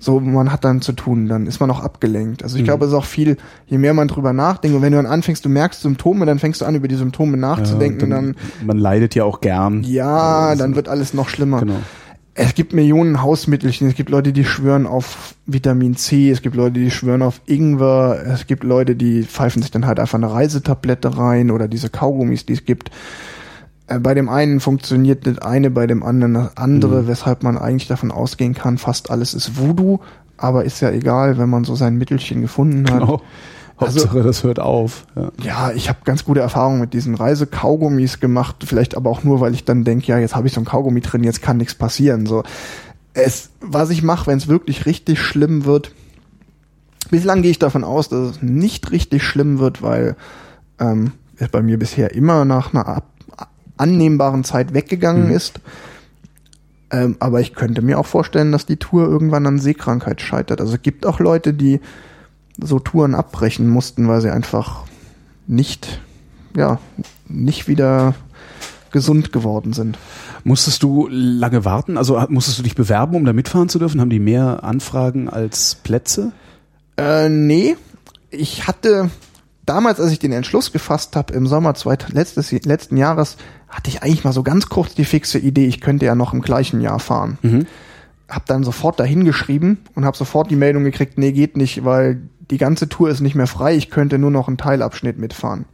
so 0.00 0.20
man 0.20 0.52
hat 0.52 0.64
dann 0.64 0.80
zu 0.82 0.92
tun, 0.92 1.28
dann 1.28 1.46
ist 1.46 1.60
man 1.60 1.70
auch 1.70 1.80
abgelenkt. 1.80 2.42
Also 2.42 2.56
ich 2.56 2.62
Mhm. 2.62 2.66
glaube, 2.66 2.84
es 2.84 2.90
ist 2.92 2.96
auch 2.96 3.04
viel, 3.04 3.36
je 3.66 3.78
mehr 3.78 3.94
man 3.94 4.06
drüber 4.06 4.32
nachdenkt 4.32 4.76
und 4.76 4.82
wenn 4.82 4.92
du 4.92 4.98
dann 4.98 5.06
anfängst, 5.10 5.44
du 5.44 5.48
merkst 5.48 5.80
Symptome, 5.80 6.26
dann 6.26 6.38
fängst 6.38 6.60
du 6.60 6.66
an, 6.66 6.74
über 6.74 6.88
die 6.88 6.94
Symptome 6.96 7.36
nachzudenken 7.36 7.98
Ja, 8.00 8.04
und 8.04 8.10
dann, 8.10 8.36
man 8.66 8.78
leidet 8.78 9.14
ja 9.14 9.24
auch 9.24 9.40
gern. 9.40 9.82
ja, 9.82 10.48
Also, 10.50 10.62
dann 10.62 10.76
wird 10.76 10.88
alles 10.88 11.14
noch 11.14 11.28
schlimmer. 11.28 11.60
Genau. 11.60 11.80
Es 12.36 12.54
gibt 12.54 12.72
Millionen 12.72 13.22
Hausmittelchen. 13.22 13.86
Es 13.88 13.94
gibt 13.94 14.10
Leute, 14.10 14.32
die 14.32 14.44
schwören 14.44 14.86
auf 14.86 15.34
Vitamin 15.46 15.94
C. 15.96 16.30
Es 16.30 16.42
gibt 16.42 16.56
Leute, 16.56 16.80
die 16.80 16.90
schwören 16.90 17.22
auf 17.22 17.40
Ingwer. 17.46 18.22
Es 18.26 18.46
gibt 18.48 18.64
Leute, 18.64 18.96
die 18.96 19.22
pfeifen 19.22 19.62
sich 19.62 19.70
dann 19.70 19.86
halt 19.86 20.00
einfach 20.00 20.18
eine 20.18 20.32
Reisetablette 20.32 21.16
rein 21.16 21.50
oder 21.52 21.68
diese 21.68 21.90
Kaugummis, 21.90 22.44
die 22.44 22.54
es 22.54 22.64
gibt. 22.64 22.90
Äh, 23.86 24.00
Bei 24.00 24.14
dem 24.14 24.28
einen 24.28 24.58
funktioniert 24.58 25.26
das 25.28 25.38
eine, 25.38 25.70
bei 25.70 25.86
dem 25.86 26.02
anderen 26.02 26.34
das 26.34 26.56
andere, 26.56 27.02
Mhm. 27.02 27.06
weshalb 27.08 27.44
man 27.44 27.56
eigentlich 27.56 27.86
davon 27.86 28.10
ausgehen 28.10 28.54
kann, 28.54 28.78
fast 28.78 29.10
alles 29.10 29.32
ist 29.34 29.56
Voodoo. 29.58 30.00
Aber 30.36 30.64
ist 30.64 30.80
ja 30.80 30.90
egal, 30.90 31.38
wenn 31.38 31.48
man 31.48 31.62
so 31.62 31.76
sein 31.76 31.96
Mittelchen 31.96 32.42
gefunden 32.42 32.90
hat. 32.90 32.98
Genau. 33.00 33.22
Also- 33.76 34.00
Hauptsache, 34.00 34.22
das 34.22 34.44
hört 34.44 34.60
auf. 34.60 35.06
Ja. 35.16 35.32
Ja, 35.42 35.72
ich 35.72 35.88
habe 35.88 35.98
ganz 36.04 36.24
gute 36.24 36.40
Erfahrungen 36.40 36.80
mit 36.80 36.92
diesen 36.92 37.14
Reisekaugummis 37.14 38.20
gemacht, 38.20 38.56
vielleicht 38.64 38.96
aber 38.96 39.10
auch 39.10 39.24
nur, 39.24 39.40
weil 39.40 39.52
ich 39.54 39.64
dann 39.64 39.84
denke, 39.84 40.06
ja, 40.06 40.18
jetzt 40.18 40.36
habe 40.36 40.46
ich 40.46 40.52
so 40.52 40.60
ein 40.60 40.64
Kaugummi 40.64 41.00
drin, 41.00 41.24
jetzt 41.24 41.42
kann 41.42 41.56
nichts 41.56 41.74
passieren. 41.74 42.26
So, 42.26 42.44
es, 43.14 43.50
was 43.60 43.90
ich 43.90 44.02
mache, 44.02 44.28
wenn 44.28 44.38
es 44.38 44.46
wirklich 44.48 44.86
richtig 44.86 45.20
schlimm 45.20 45.64
wird, 45.64 45.90
bislang 47.10 47.42
gehe 47.42 47.50
ich 47.50 47.58
davon 47.58 47.84
aus, 47.84 48.08
dass 48.08 48.36
es 48.36 48.42
nicht 48.42 48.90
richtig 48.92 49.22
schlimm 49.24 49.58
wird, 49.58 49.82
weil 49.82 50.16
ähm, 50.78 51.12
es 51.38 51.48
bei 51.48 51.62
mir 51.62 51.78
bisher 51.78 52.14
immer 52.14 52.44
nach 52.44 52.72
einer 52.72 52.86
ab, 52.86 53.06
annehmbaren 53.76 54.44
Zeit 54.44 54.72
weggegangen 54.72 55.26
Mhm. 55.28 55.34
ist. 55.34 55.60
Ähm, 56.90 57.16
aber 57.18 57.40
ich 57.40 57.54
könnte 57.54 57.82
mir 57.82 57.98
auch 57.98 58.06
vorstellen, 58.06 58.52
dass 58.52 58.66
die 58.66 58.76
Tour 58.76 59.08
irgendwann 59.08 59.46
an 59.46 59.58
Seekrankheit 59.58 60.20
scheitert. 60.20 60.60
Also 60.60 60.74
es 60.74 60.82
gibt 60.82 61.06
auch 61.06 61.18
Leute, 61.18 61.52
die 61.54 61.80
so 62.60 62.78
Touren 62.78 63.14
abbrechen 63.14 63.68
mussten, 63.68 64.08
weil 64.08 64.20
sie 64.20 64.32
einfach 64.32 64.84
nicht, 65.46 66.00
ja, 66.56 66.78
nicht 67.28 67.68
wieder 67.68 68.14
gesund 68.90 69.32
geworden 69.32 69.72
sind. 69.72 69.98
Musstest 70.44 70.82
du 70.82 71.08
lange 71.10 71.64
warten? 71.64 71.98
Also 71.98 72.22
musstest 72.28 72.58
du 72.58 72.62
dich 72.62 72.76
bewerben, 72.76 73.16
um 73.16 73.24
da 73.24 73.32
mitfahren 73.32 73.68
zu 73.68 73.78
dürfen? 73.78 74.00
Haben 74.00 74.10
die 74.10 74.20
mehr 74.20 74.62
Anfragen 74.62 75.28
als 75.28 75.74
Plätze? 75.74 76.32
Äh, 76.96 77.28
nee, 77.28 77.76
ich 78.30 78.68
hatte 78.68 79.10
damals, 79.66 80.00
als 80.00 80.12
ich 80.12 80.18
den 80.18 80.32
Entschluss 80.32 80.72
gefasst 80.72 81.16
habe, 81.16 81.32
im 81.34 81.46
Sommer 81.46 81.74
zweit, 81.74 82.12
letztes, 82.12 82.52
letzten 82.52 82.96
Jahres, 82.96 83.36
hatte 83.68 83.90
ich 83.90 84.02
eigentlich 84.02 84.24
mal 84.24 84.32
so 84.32 84.42
ganz 84.42 84.68
kurz 84.68 84.94
die 84.94 85.04
fixe 85.04 85.38
Idee, 85.38 85.66
ich 85.66 85.80
könnte 85.80 86.06
ja 86.06 86.14
noch 86.14 86.32
im 86.32 86.42
gleichen 86.42 86.80
Jahr 86.80 87.00
fahren. 87.00 87.38
Mhm. 87.42 87.66
Hab 88.28 88.46
dann 88.46 88.64
sofort 88.64 89.00
dahin 89.00 89.24
geschrieben 89.24 89.78
und 89.94 90.04
habe 90.04 90.16
sofort 90.16 90.50
die 90.50 90.56
Meldung 90.56 90.84
gekriegt, 90.84 91.18
nee, 91.18 91.32
geht 91.32 91.56
nicht, 91.56 91.84
weil 91.84 92.22
die 92.50 92.58
ganze 92.58 92.88
Tour 92.88 93.10
ist 93.10 93.20
nicht 93.20 93.34
mehr 93.34 93.46
frei, 93.46 93.74
ich 93.74 93.90
könnte 93.90 94.18
nur 94.18 94.30
noch 94.30 94.48
einen 94.48 94.56
Teilabschnitt 94.58 95.18
mitfahren. 95.18 95.66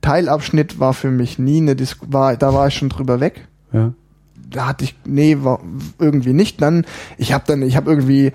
Teilabschnitt 0.00 0.80
war 0.80 0.94
für 0.94 1.10
mich 1.10 1.38
nie 1.38 1.58
eine 1.58 1.76
Dis 1.76 1.96
war, 2.02 2.36
da 2.36 2.52
war 2.52 2.68
ich 2.68 2.74
schon 2.74 2.88
drüber 2.88 3.20
weg. 3.20 3.46
Ja. 3.72 3.92
Da 4.50 4.66
hatte 4.66 4.84
ich, 4.84 4.96
nee, 5.04 5.38
war 5.40 5.60
irgendwie 5.98 6.32
nicht. 6.32 6.60
Dann, 6.60 6.84
ich 7.16 7.32
habe 7.32 7.44
dann, 7.46 7.62
ich 7.62 7.76
habe 7.76 7.90
irgendwie 7.90 8.32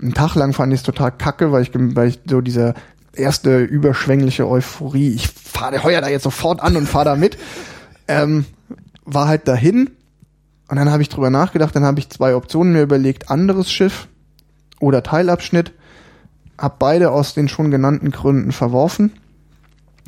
einen 0.00 0.14
Tag 0.14 0.34
lang 0.34 0.52
fand 0.52 0.72
ich 0.72 0.80
es 0.80 0.86
total 0.86 1.12
kacke, 1.12 1.52
weil 1.52 1.62
ich, 1.62 1.72
weil 1.74 2.08
ich 2.08 2.20
so 2.26 2.40
diese 2.40 2.74
erste 3.12 3.58
überschwängliche 3.58 4.48
Euphorie, 4.48 5.10
ich 5.10 5.28
fahre 5.28 5.82
heuer 5.82 6.00
da 6.00 6.08
jetzt 6.08 6.22
sofort 6.22 6.60
an 6.60 6.76
und 6.76 6.88
fahre 6.88 7.06
da 7.06 7.16
mit, 7.16 7.36
ähm, 8.08 8.46
war 9.04 9.28
halt 9.28 9.48
dahin. 9.48 9.90
Und 10.68 10.76
dann 10.76 10.90
habe 10.90 11.02
ich 11.02 11.08
drüber 11.08 11.30
nachgedacht, 11.30 11.74
dann 11.74 11.84
habe 11.84 11.98
ich 11.98 12.10
zwei 12.10 12.34
Optionen 12.34 12.74
mir 12.74 12.82
überlegt, 12.82 13.30
anderes 13.30 13.72
Schiff 13.72 14.06
oder 14.80 15.02
Teilabschnitt. 15.02 15.72
Hab 16.58 16.78
beide 16.78 17.10
aus 17.12 17.34
den 17.34 17.48
schon 17.48 17.70
genannten 17.70 18.10
Gründen 18.10 18.52
verworfen. 18.52 19.12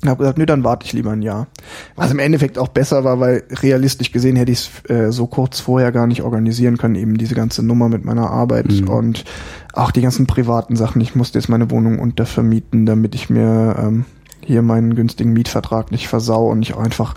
Hab 0.05 0.18
gesagt, 0.18 0.38
nö, 0.38 0.46
dann 0.46 0.64
warte 0.64 0.86
ich 0.86 0.94
lieber 0.94 1.11
ein 1.11 1.20
Jahr. 1.20 1.46
Was 1.94 2.11
im 2.11 2.18
Endeffekt 2.20 2.57
auch 2.59 2.68
besser 2.68 3.05
war, 3.05 3.20
weil 3.20 3.42
realistisch 3.51 4.12
gesehen 4.12 4.34
hätte 4.36 4.51
ich 4.51 4.70
es 4.86 4.90
äh, 4.90 5.12
so 5.12 5.26
kurz 5.26 5.61
vorher 5.61 5.92
gar 5.92 6.07
nicht 6.07 6.22
organisieren 6.22 6.78
können, 6.78 6.94
eben 6.94 7.18
diese 7.18 7.34
ganze 7.34 7.62
Nummer 7.62 7.90
mit 7.90 8.05
meiner 8.05 8.30
Arbeit 8.30 8.70
Mhm. 8.70 8.88
und 8.88 9.24
auch 9.74 9.90
die 9.90 10.01
ganzen 10.01 10.26
privaten 10.26 10.74
Sachen. 10.74 11.03
Ich 11.03 11.14
musste 11.14 11.38
jetzt 11.38 11.48
meine 11.48 11.70
Wohnung 11.70 11.98
untervermieten, 11.98 12.86
damit 12.86 13.14
ich 13.14 13.28
mir 13.28 13.76
ähm, 13.78 14.07
hier 14.42 14.62
meinen 14.62 14.94
günstigen 14.94 15.34
Mietvertrag 15.34 15.90
nicht 15.90 16.09
versau 16.09 16.48
und 16.48 16.62
ich 16.62 16.72
auch 16.72 16.80
einfach 16.82 17.14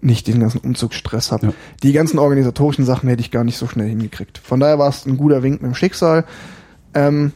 nicht 0.00 0.28
den 0.28 0.38
ganzen 0.38 0.58
Umzugsstress 0.58 1.32
habe. 1.32 1.48
Ja. 1.48 1.52
Die 1.82 1.92
ganzen 1.92 2.20
organisatorischen 2.20 2.84
Sachen 2.84 3.08
hätte 3.08 3.22
ich 3.22 3.32
gar 3.32 3.42
nicht 3.42 3.56
so 3.58 3.66
schnell 3.66 3.88
hingekriegt. 3.88 4.38
Von 4.38 4.60
daher 4.60 4.78
war 4.78 4.88
es 4.88 5.04
ein 5.04 5.16
guter 5.16 5.42
Wink 5.42 5.62
mit 5.62 5.72
dem 5.72 5.74
Schicksal. 5.74 6.24
Ähm, 6.94 7.32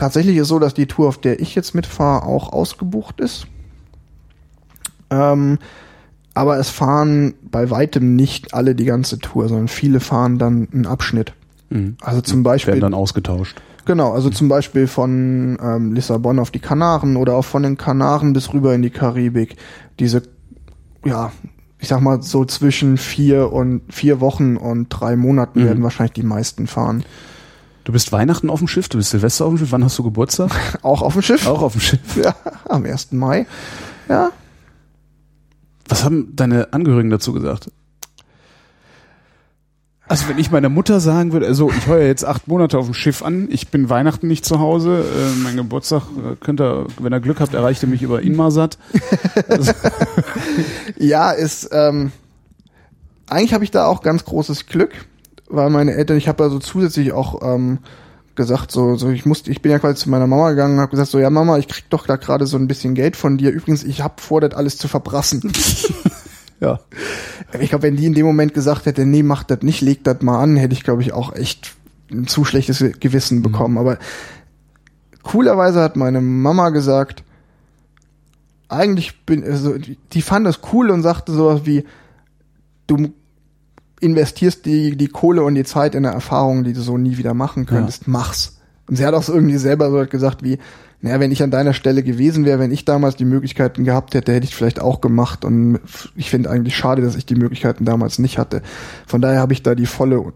tatsächlich 0.00 0.36
ist 0.38 0.48
so, 0.48 0.58
dass 0.58 0.72
die 0.74 0.86
Tour, 0.86 1.08
auf 1.08 1.18
der 1.18 1.40
ich 1.40 1.54
jetzt 1.54 1.74
mitfahre, 1.74 2.24
auch 2.26 2.52
ausgebucht 2.52 3.20
ist. 3.20 3.46
Ähm, 5.10 5.58
aber 6.34 6.58
es 6.58 6.70
fahren 6.70 7.34
bei 7.42 7.70
weitem 7.70 8.16
nicht 8.16 8.54
alle 8.54 8.74
die 8.74 8.84
ganze 8.86 9.18
Tour, 9.18 9.48
sondern 9.48 9.68
viele 9.68 10.00
fahren 10.00 10.38
dann 10.38 10.68
einen 10.72 10.86
Abschnitt. 10.86 11.34
Mhm. 11.68 11.96
Also 12.00 12.20
zum 12.20 12.42
Beispiel 12.42 12.72
Werden 12.74 12.80
dann 12.80 12.94
ausgetauscht. 12.94 13.60
Genau, 13.84 14.12
also 14.12 14.30
zum 14.30 14.48
Beispiel 14.48 14.86
von 14.86 15.58
ähm, 15.60 15.92
Lissabon 15.92 16.38
auf 16.38 16.50
die 16.50 16.60
Kanaren 16.60 17.16
oder 17.16 17.34
auch 17.34 17.44
von 17.44 17.62
den 17.62 17.76
Kanaren 17.76 18.32
bis 18.32 18.52
rüber 18.52 18.74
in 18.74 18.82
die 18.82 18.90
Karibik. 18.90 19.56
Diese, 19.98 20.22
ja, 21.04 21.32
ich 21.78 21.88
sag 21.88 22.00
mal, 22.00 22.22
so 22.22 22.44
zwischen 22.44 22.96
vier 22.98 23.52
und 23.52 23.82
vier 23.92 24.20
Wochen 24.20 24.56
und 24.56 24.88
drei 24.90 25.16
Monaten 25.16 25.60
Mhm. 25.60 25.64
werden 25.64 25.82
wahrscheinlich 25.82 26.12
die 26.12 26.22
meisten 26.22 26.66
fahren. 26.66 27.04
Du 27.90 27.92
bist 27.92 28.12
Weihnachten 28.12 28.50
auf 28.50 28.60
dem 28.60 28.68
Schiff, 28.68 28.88
du 28.88 28.98
bist 28.98 29.10
Silvester 29.10 29.46
auf 29.46 29.50
dem 29.50 29.58
Schiff. 29.58 29.72
Wann 29.72 29.82
hast 29.82 29.98
du 29.98 30.04
Geburtstag? 30.04 30.52
Auch 30.82 31.02
auf 31.02 31.14
dem 31.14 31.22
Schiff? 31.22 31.44
Auch 31.48 31.60
auf 31.60 31.72
dem 31.72 31.80
Schiff. 31.80 31.98
Ja, 32.22 32.36
am 32.68 32.84
1. 32.84 33.10
Mai. 33.10 33.48
Ja. 34.08 34.30
Was 35.88 36.04
haben 36.04 36.36
deine 36.36 36.72
Angehörigen 36.72 37.10
dazu 37.10 37.32
gesagt? 37.32 37.72
Also 40.06 40.28
wenn 40.28 40.38
ich 40.38 40.52
meiner 40.52 40.68
Mutter 40.68 41.00
sagen 41.00 41.32
würde, 41.32 41.48
also 41.48 41.72
ich 41.72 41.88
heuer 41.88 42.06
jetzt 42.06 42.24
acht 42.24 42.46
Monate 42.46 42.78
auf 42.78 42.84
dem 42.84 42.94
Schiff 42.94 43.24
an, 43.24 43.48
ich 43.50 43.70
bin 43.70 43.90
Weihnachten 43.90 44.28
nicht 44.28 44.44
zu 44.44 44.60
Hause, 44.60 45.00
äh, 45.00 45.42
mein 45.42 45.56
Geburtstag 45.56 46.02
äh, 46.16 46.36
könnt 46.36 46.60
ihr, 46.60 46.86
wenn 47.00 47.12
ihr 47.12 47.18
Glück 47.18 47.40
habt, 47.40 47.54
erreicht 47.54 47.82
ihr 47.82 47.88
mich 47.88 48.02
über 48.02 48.22
Inmarsat. 48.22 48.78
Also, 49.48 49.72
Ja, 50.96 51.32
ist, 51.32 51.68
ähm, 51.72 52.12
eigentlich 53.28 53.52
habe 53.52 53.64
ich 53.64 53.72
da 53.72 53.86
auch 53.86 54.00
ganz 54.00 54.24
großes 54.24 54.66
Glück, 54.66 54.92
weil 55.50 55.70
meine 55.70 55.94
Eltern, 55.94 56.16
ich 56.16 56.28
habe 56.28 56.42
also 56.44 56.58
zusätzlich 56.58 57.12
auch 57.12 57.42
ähm, 57.42 57.78
gesagt, 58.34 58.70
so, 58.70 58.96
so 58.96 59.10
ich 59.10 59.26
musste, 59.26 59.50
ich 59.50 59.62
bin 59.62 59.72
ja 59.72 59.78
quasi 59.78 59.96
zu 59.96 60.10
meiner 60.10 60.26
Mama 60.26 60.50
gegangen 60.50 60.74
und 60.74 60.80
habe 60.80 60.90
gesagt, 60.90 61.10
so 61.10 61.18
ja 61.18 61.30
Mama, 61.30 61.58
ich 61.58 61.68
krieg 61.68 61.84
doch 61.90 62.06
da 62.06 62.16
gerade 62.16 62.46
so 62.46 62.56
ein 62.56 62.68
bisschen 62.68 62.94
Geld 62.94 63.16
von 63.16 63.36
dir. 63.36 63.50
Übrigens, 63.50 63.84
ich 63.84 64.00
habe 64.00 64.14
vor, 64.18 64.40
das 64.40 64.54
alles 64.54 64.78
zu 64.78 64.88
verbrassen. 64.88 65.52
ja. 66.60 66.80
ich 67.60 67.70
glaube, 67.70 67.82
wenn 67.82 67.96
die 67.96 68.06
in 68.06 68.14
dem 68.14 68.26
Moment 68.26 68.54
gesagt 68.54 68.86
hätte, 68.86 69.04
nee, 69.04 69.22
mach 69.22 69.42
das 69.42 69.62
nicht, 69.62 69.80
leg 69.80 70.04
das 70.04 70.22
mal 70.22 70.40
an, 70.40 70.56
hätte 70.56 70.74
ich, 70.74 70.84
glaube 70.84 71.02
ich, 71.02 71.12
auch 71.12 71.34
echt 71.34 71.72
ein 72.10 72.26
zu 72.26 72.44
schlechtes 72.44 72.84
Gewissen 73.00 73.42
bekommen. 73.42 73.78
Aber 73.78 73.98
coolerweise 75.22 75.80
hat 75.80 75.96
meine 75.96 76.20
Mama 76.20 76.70
gesagt, 76.70 77.24
eigentlich 78.68 79.24
bin, 79.26 79.44
also 79.44 79.76
die, 79.76 79.98
die 80.12 80.22
fand 80.22 80.46
das 80.46 80.60
cool 80.72 80.90
und 80.90 81.02
sagte 81.02 81.32
sowas 81.32 81.62
wie, 81.64 81.84
du 82.86 83.12
investierst 84.00 84.66
die, 84.66 84.96
die 84.96 85.08
Kohle 85.08 85.42
und 85.42 85.54
die 85.54 85.64
Zeit 85.64 85.94
in 85.94 86.04
eine 86.04 86.14
Erfahrung, 86.14 86.64
die 86.64 86.72
du 86.72 86.80
so 86.80 86.98
nie 86.98 87.18
wieder 87.18 87.34
machen 87.34 87.66
könntest, 87.66 88.08
mach's. 88.08 88.56
Und 88.88 88.96
sie 88.96 89.06
hat 89.06 89.14
auch 89.14 89.22
so 89.22 89.34
irgendwie 89.34 89.58
selber 89.58 89.90
so 89.90 90.04
gesagt 90.06 90.42
wie, 90.42 90.58
naja, 91.02 91.20
wenn 91.20 91.32
ich 91.32 91.42
an 91.42 91.50
deiner 91.50 91.72
Stelle 91.72 92.02
gewesen 92.02 92.44
wäre, 92.44 92.58
wenn 92.58 92.72
ich 92.72 92.84
damals 92.84 93.16
die 93.16 93.24
Möglichkeiten 93.24 93.84
gehabt 93.84 94.14
hätte, 94.14 94.32
hätte 94.32 94.44
ich 94.44 94.54
vielleicht 94.54 94.80
auch 94.80 95.00
gemacht. 95.00 95.44
Und 95.44 95.80
ich 96.16 96.28
finde 96.28 96.50
eigentlich 96.50 96.76
schade, 96.76 97.00
dass 97.00 97.16
ich 97.16 97.24
die 97.24 97.36
Möglichkeiten 97.36 97.84
damals 97.84 98.18
nicht 98.18 98.36
hatte. 98.36 98.62
Von 99.06 99.22
daher 99.22 99.40
habe 99.40 99.52
ich 99.52 99.62
da 99.62 99.74
die 99.74 99.86
volle, 99.86 100.32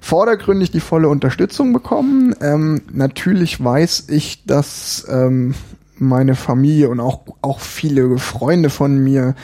vordergründig 0.00 0.70
die 0.70 0.80
volle 0.80 1.08
Unterstützung 1.08 1.72
bekommen. 1.72 2.36
Ähm, 2.40 2.82
natürlich 2.92 3.62
weiß 3.62 4.10
ich, 4.10 4.44
dass 4.44 5.06
ähm, 5.08 5.54
meine 5.96 6.34
Familie 6.36 6.88
und 6.88 7.00
auch, 7.00 7.22
auch 7.42 7.58
viele 7.58 8.18
Freunde 8.18 8.70
von 8.70 8.98
mir 8.98 9.34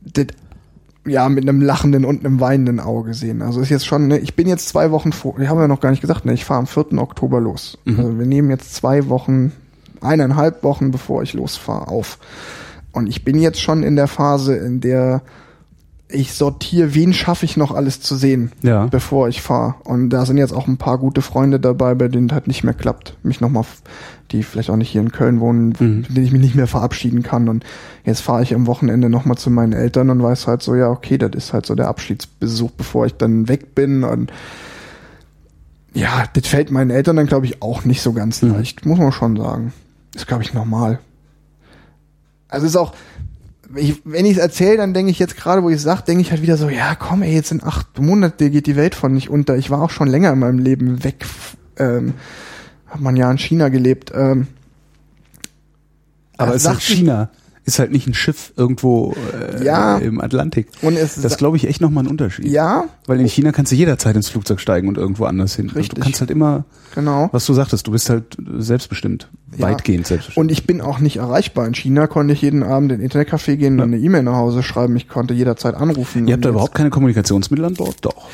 das 0.00 0.26
ja, 1.06 1.28
mit 1.28 1.48
einem 1.48 1.60
lachenden 1.60 2.04
und 2.04 2.24
einem 2.24 2.38
weinenden 2.40 2.78
Auge 2.80 3.14
sehen. 3.14 3.42
Also 3.42 3.60
ist 3.60 3.70
jetzt 3.70 3.86
schon, 3.86 4.06
ne, 4.08 4.18
ich 4.18 4.36
bin 4.36 4.46
jetzt 4.46 4.68
zwei 4.68 4.90
Wochen 4.92 5.12
vor, 5.12 5.38
ich 5.40 5.48
habe 5.48 5.62
ja 5.62 5.68
noch 5.68 5.80
gar 5.80 5.90
nicht 5.90 6.00
gesagt, 6.00 6.24
ne, 6.24 6.32
ich 6.32 6.44
fahre 6.44 6.60
am 6.60 6.66
4. 6.66 6.98
Oktober 6.98 7.40
los. 7.40 7.78
Also 7.86 8.18
wir 8.18 8.26
nehmen 8.26 8.50
jetzt 8.50 8.74
zwei 8.74 9.08
Wochen, 9.08 9.52
eineinhalb 10.00 10.62
Wochen, 10.62 10.90
bevor 10.90 11.22
ich 11.22 11.32
losfahre, 11.32 11.88
auf. 11.88 12.18
Und 12.92 13.08
ich 13.08 13.24
bin 13.24 13.38
jetzt 13.40 13.60
schon 13.60 13.82
in 13.82 13.96
der 13.96 14.06
Phase, 14.06 14.54
in 14.56 14.80
der 14.80 15.22
ich 16.08 16.34
sortiere, 16.34 16.94
wen 16.94 17.14
schaffe 17.14 17.46
ich 17.46 17.56
noch 17.56 17.72
alles 17.72 18.00
zu 18.02 18.14
sehen, 18.16 18.52
Ja. 18.60 18.84
bevor 18.86 19.28
ich 19.28 19.40
fahre. 19.40 19.76
Und 19.84 20.10
da 20.10 20.26
sind 20.26 20.36
jetzt 20.36 20.52
auch 20.52 20.68
ein 20.68 20.76
paar 20.76 20.98
gute 20.98 21.22
Freunde 21.22 21.58
dabei, 21.58 21.94
bei 21.94 22.08
denen 22.08 22.28
das 22.28 22.34
halt 22.34 22.48
nicht 22.48 22.64
mehr 22.64 22.74
klappt. 22.74 23.16
Mich 23.22 23.40
nochmal, 23.40 23.64
die 24.32 24.42
vielleicht 24.42 24.70
auch 24.70 24.76
nicht 24.76 24.90
hier 24.90 25.00
in 25.00 25.12
Köln 25.12 25.40
wohnen, 25.40 25.68
mit 25.68 25.78
denen 25.78 26.26
ich 26.26 26.32
mich 26.32 26.40
nicht 26.40 26.54
mehr 26.54 26.66
verabschieden 26.66 27.22
kann. 27.22 27.48
Und 27.48 27.64
jetzt 28.04 28.20
fahre 28.20 28.42
ich 28.42 28.54
am 28.54 28.66
Wochenende 28.66 29.08
nochmal 29.08 29.36
zu 29.36 29.50
meinen 29.50 29.72
Eltern 29.72 30.10
und 30.10 30.22
weiß 30.22 30.46
halt 30.46 30.62
so, 30.62 30.74
ja, 30.74 30.88
okay, 30.88 31.18
das 31.18 31.30
ist 31.34 31.52
halt 31.52 31.66
so 31.66 31.74
der 31.74 31.88
Abschiedsbesuch, 31.88 32.70
bevor 32.72 33.06
ich 33.06 33.14
dann 33.14 33.48
weg 33.48 33.74
bin. 33.74 34.04
Und 34.04 34.32
ja, 35.94 36.24
das 36.32 36.48
fällt 36.48 36.70
meinen 36.70 36.90
Eltern 36.90 37.16
dann, 37.16 37.26
glaube 37.26 37.46
ich, 37.46 37.62
auch 37.62 37.84
nicht 37.84 38.02
so 38.02 38.12
ganz 38.12 38.42
leicht, 38.42 38.86
muss 38.86 38.98
man 38.98 39.12
schon 39.12 39.36
sagen. 39.36 39.72
Ist, 40.14 40.26
glaube 40.26 40.42
ich, 40.42 40.54
normal. 40.54 40.98
Also 42.48 42.66
ist 42.66 42.76
auch, 42.76 42.94
ich, 43.76 44.02
wenn 44.04 44.26
ich 44.26 44.32
es 44.32 44.38
erzähle, 44.38 44.78
dann 44.78 44.94
denke 44.94 45.10
ich 45.10 45.18
jetzt 45.18 45.36
gerade, 45.36 45.62
wo 45.62 45.70
ich 45.70 45.76
es 45.76 45.82
sage, 45.82 46.02
denke 46.06 46.22
ich 46.22 46.30
halt 46.30 46.42
wieder 46.42 46.56
so, 46.56 46.68
ja, 46.68 46.94
komm, 46.94 47.22
ey, 47.22 47.34
jetzt 47.34 47.48
sind 47.48 47.64
acht 47.64 47.98
Monate, 47.98 48.50
geht 48.50 48.66
die 48.66 48.76
Welt 48.76 48.94
von 48.94 49.12
nicht 49.12 49.30
unter. 49.30 49.56
Ich 49.56 49.70
war 49.70 49.82
auch 49.82 49.90
schon 49.90 50.08
länger 50.08 50.32
in 50.32 50.38
meinem 50.38 50.58
Leben 50.58 51.04
weg. 51.04 51.24
Ähm, 51.78 52.14
hat 52.92 53.00
man 53.00 53.16
ja 53.16 53.30
in 53.30 53.38
China 53.38 53.68
gelebt. 53.68 54.12
Ähm, 54.14 54.46
Aber 56.36 56.54
es 56.54 56.62
ist 56.62 56.68
halt 56.68 56.80
China. 56.80 57.30
Ist 57.64 57.78
halt 57.78 57.92
nicht 57.92 58.08
ein 58.08 58.14
Schiff 58.14 58.52
irgendwo 58.56 59.14
äh, 59.32 59.64
Ja. 59.64 59.96
im 59.98 60.20
Atlantik. 60.20 60.66
Und 60.82 60.96
es 60.96 61.14
das 61.22 61.36
glaube 61.36 61.56
ich 61.56 61.68
echt 61.68 61.80
nochmal 61.80 62.02
ein 62.02 62.08
Unterschied. 62.08 62.46
ja, 62.48 62.86
Weil 63.06 63.20
in 63.20 63.28
China 63.28 63.52
kannst 63.52 63.70
du 63.70 63.76
jederzeit 63.76 64.16
ins 64.16 64.28
Flugzeug 64.28 64.58
steigen 64.58 64.88
und 64.88 64.98
irgendwo 64.98 65.26
anders 65.26 65.54
hin. 65.54 65.70
Richtig. 65.70 65.94
Du 65.94 66.00
kannst 66.00 66.18
halt 66.18 66.32
immer, 66.32 66.64
genau. 66.96 67.28
was 67.30 67.46
du 67.46 67.54
sagtest, 67.54 67.86
du 67.86 67.92
bist 67.92 68.10
halt 68.10 68.36
selbstbestimmt. 68.58 69.28
Ja. 69.56 69.66
Weitgehend 69.68 70.08
selbstbestimmt. 70.08 70.44
Und 70.44 70.50
ich 70.50 70.66
bin 70.66 70.80
auch 70.80 70.98
nicht 70.98 71.18
erreichbar. 71.18 71.68
In 71.68 71.74
China 71.74 72.08
konnte 72.08 72.32
ich 72.34 72.42
jeden 72.42 72.64
Abend 72.64 72.90
in 72.90 72.98
den 72.98 73.08
Internetcafé 73.08 73.54
gehen 73.54 73.74
und 73.78 73.94
eine 73.94 73.98
E-Mail 73.98 74.24
nach 74.24 74.34
Hause 74.34 74.64
schreiben. 74.64 74.96
Ich 74.96 75.08
konnte 75.08 75.32
jederzeit 75.32 75.76
anrufen. 75.76 76.26
Ihr 76.26 76.34
habt 76.34 76.44
da 76.44 76.48
Und 76.48 76.54
überhaupt 76.56 76.74
keine 76.74 76.90
Kommunikationsmittel 76.90 77.64
an 77.64 77.74
Bord? 77.74 77.94
Doch. 78.00 78.26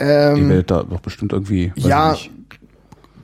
jetzt, 0.00 0.08
Ihr 0.08 0.32
ähm, 0.36 0.48
werdet 0.48 0.72
da 0.72 0.82
doch 0.82 0.98
bestimmt 1.00 1.32
irgendwie. 1.32 1.72
Ja, 1.76 2.14
ich 2.14 2.30
nicht. 2.30 2.43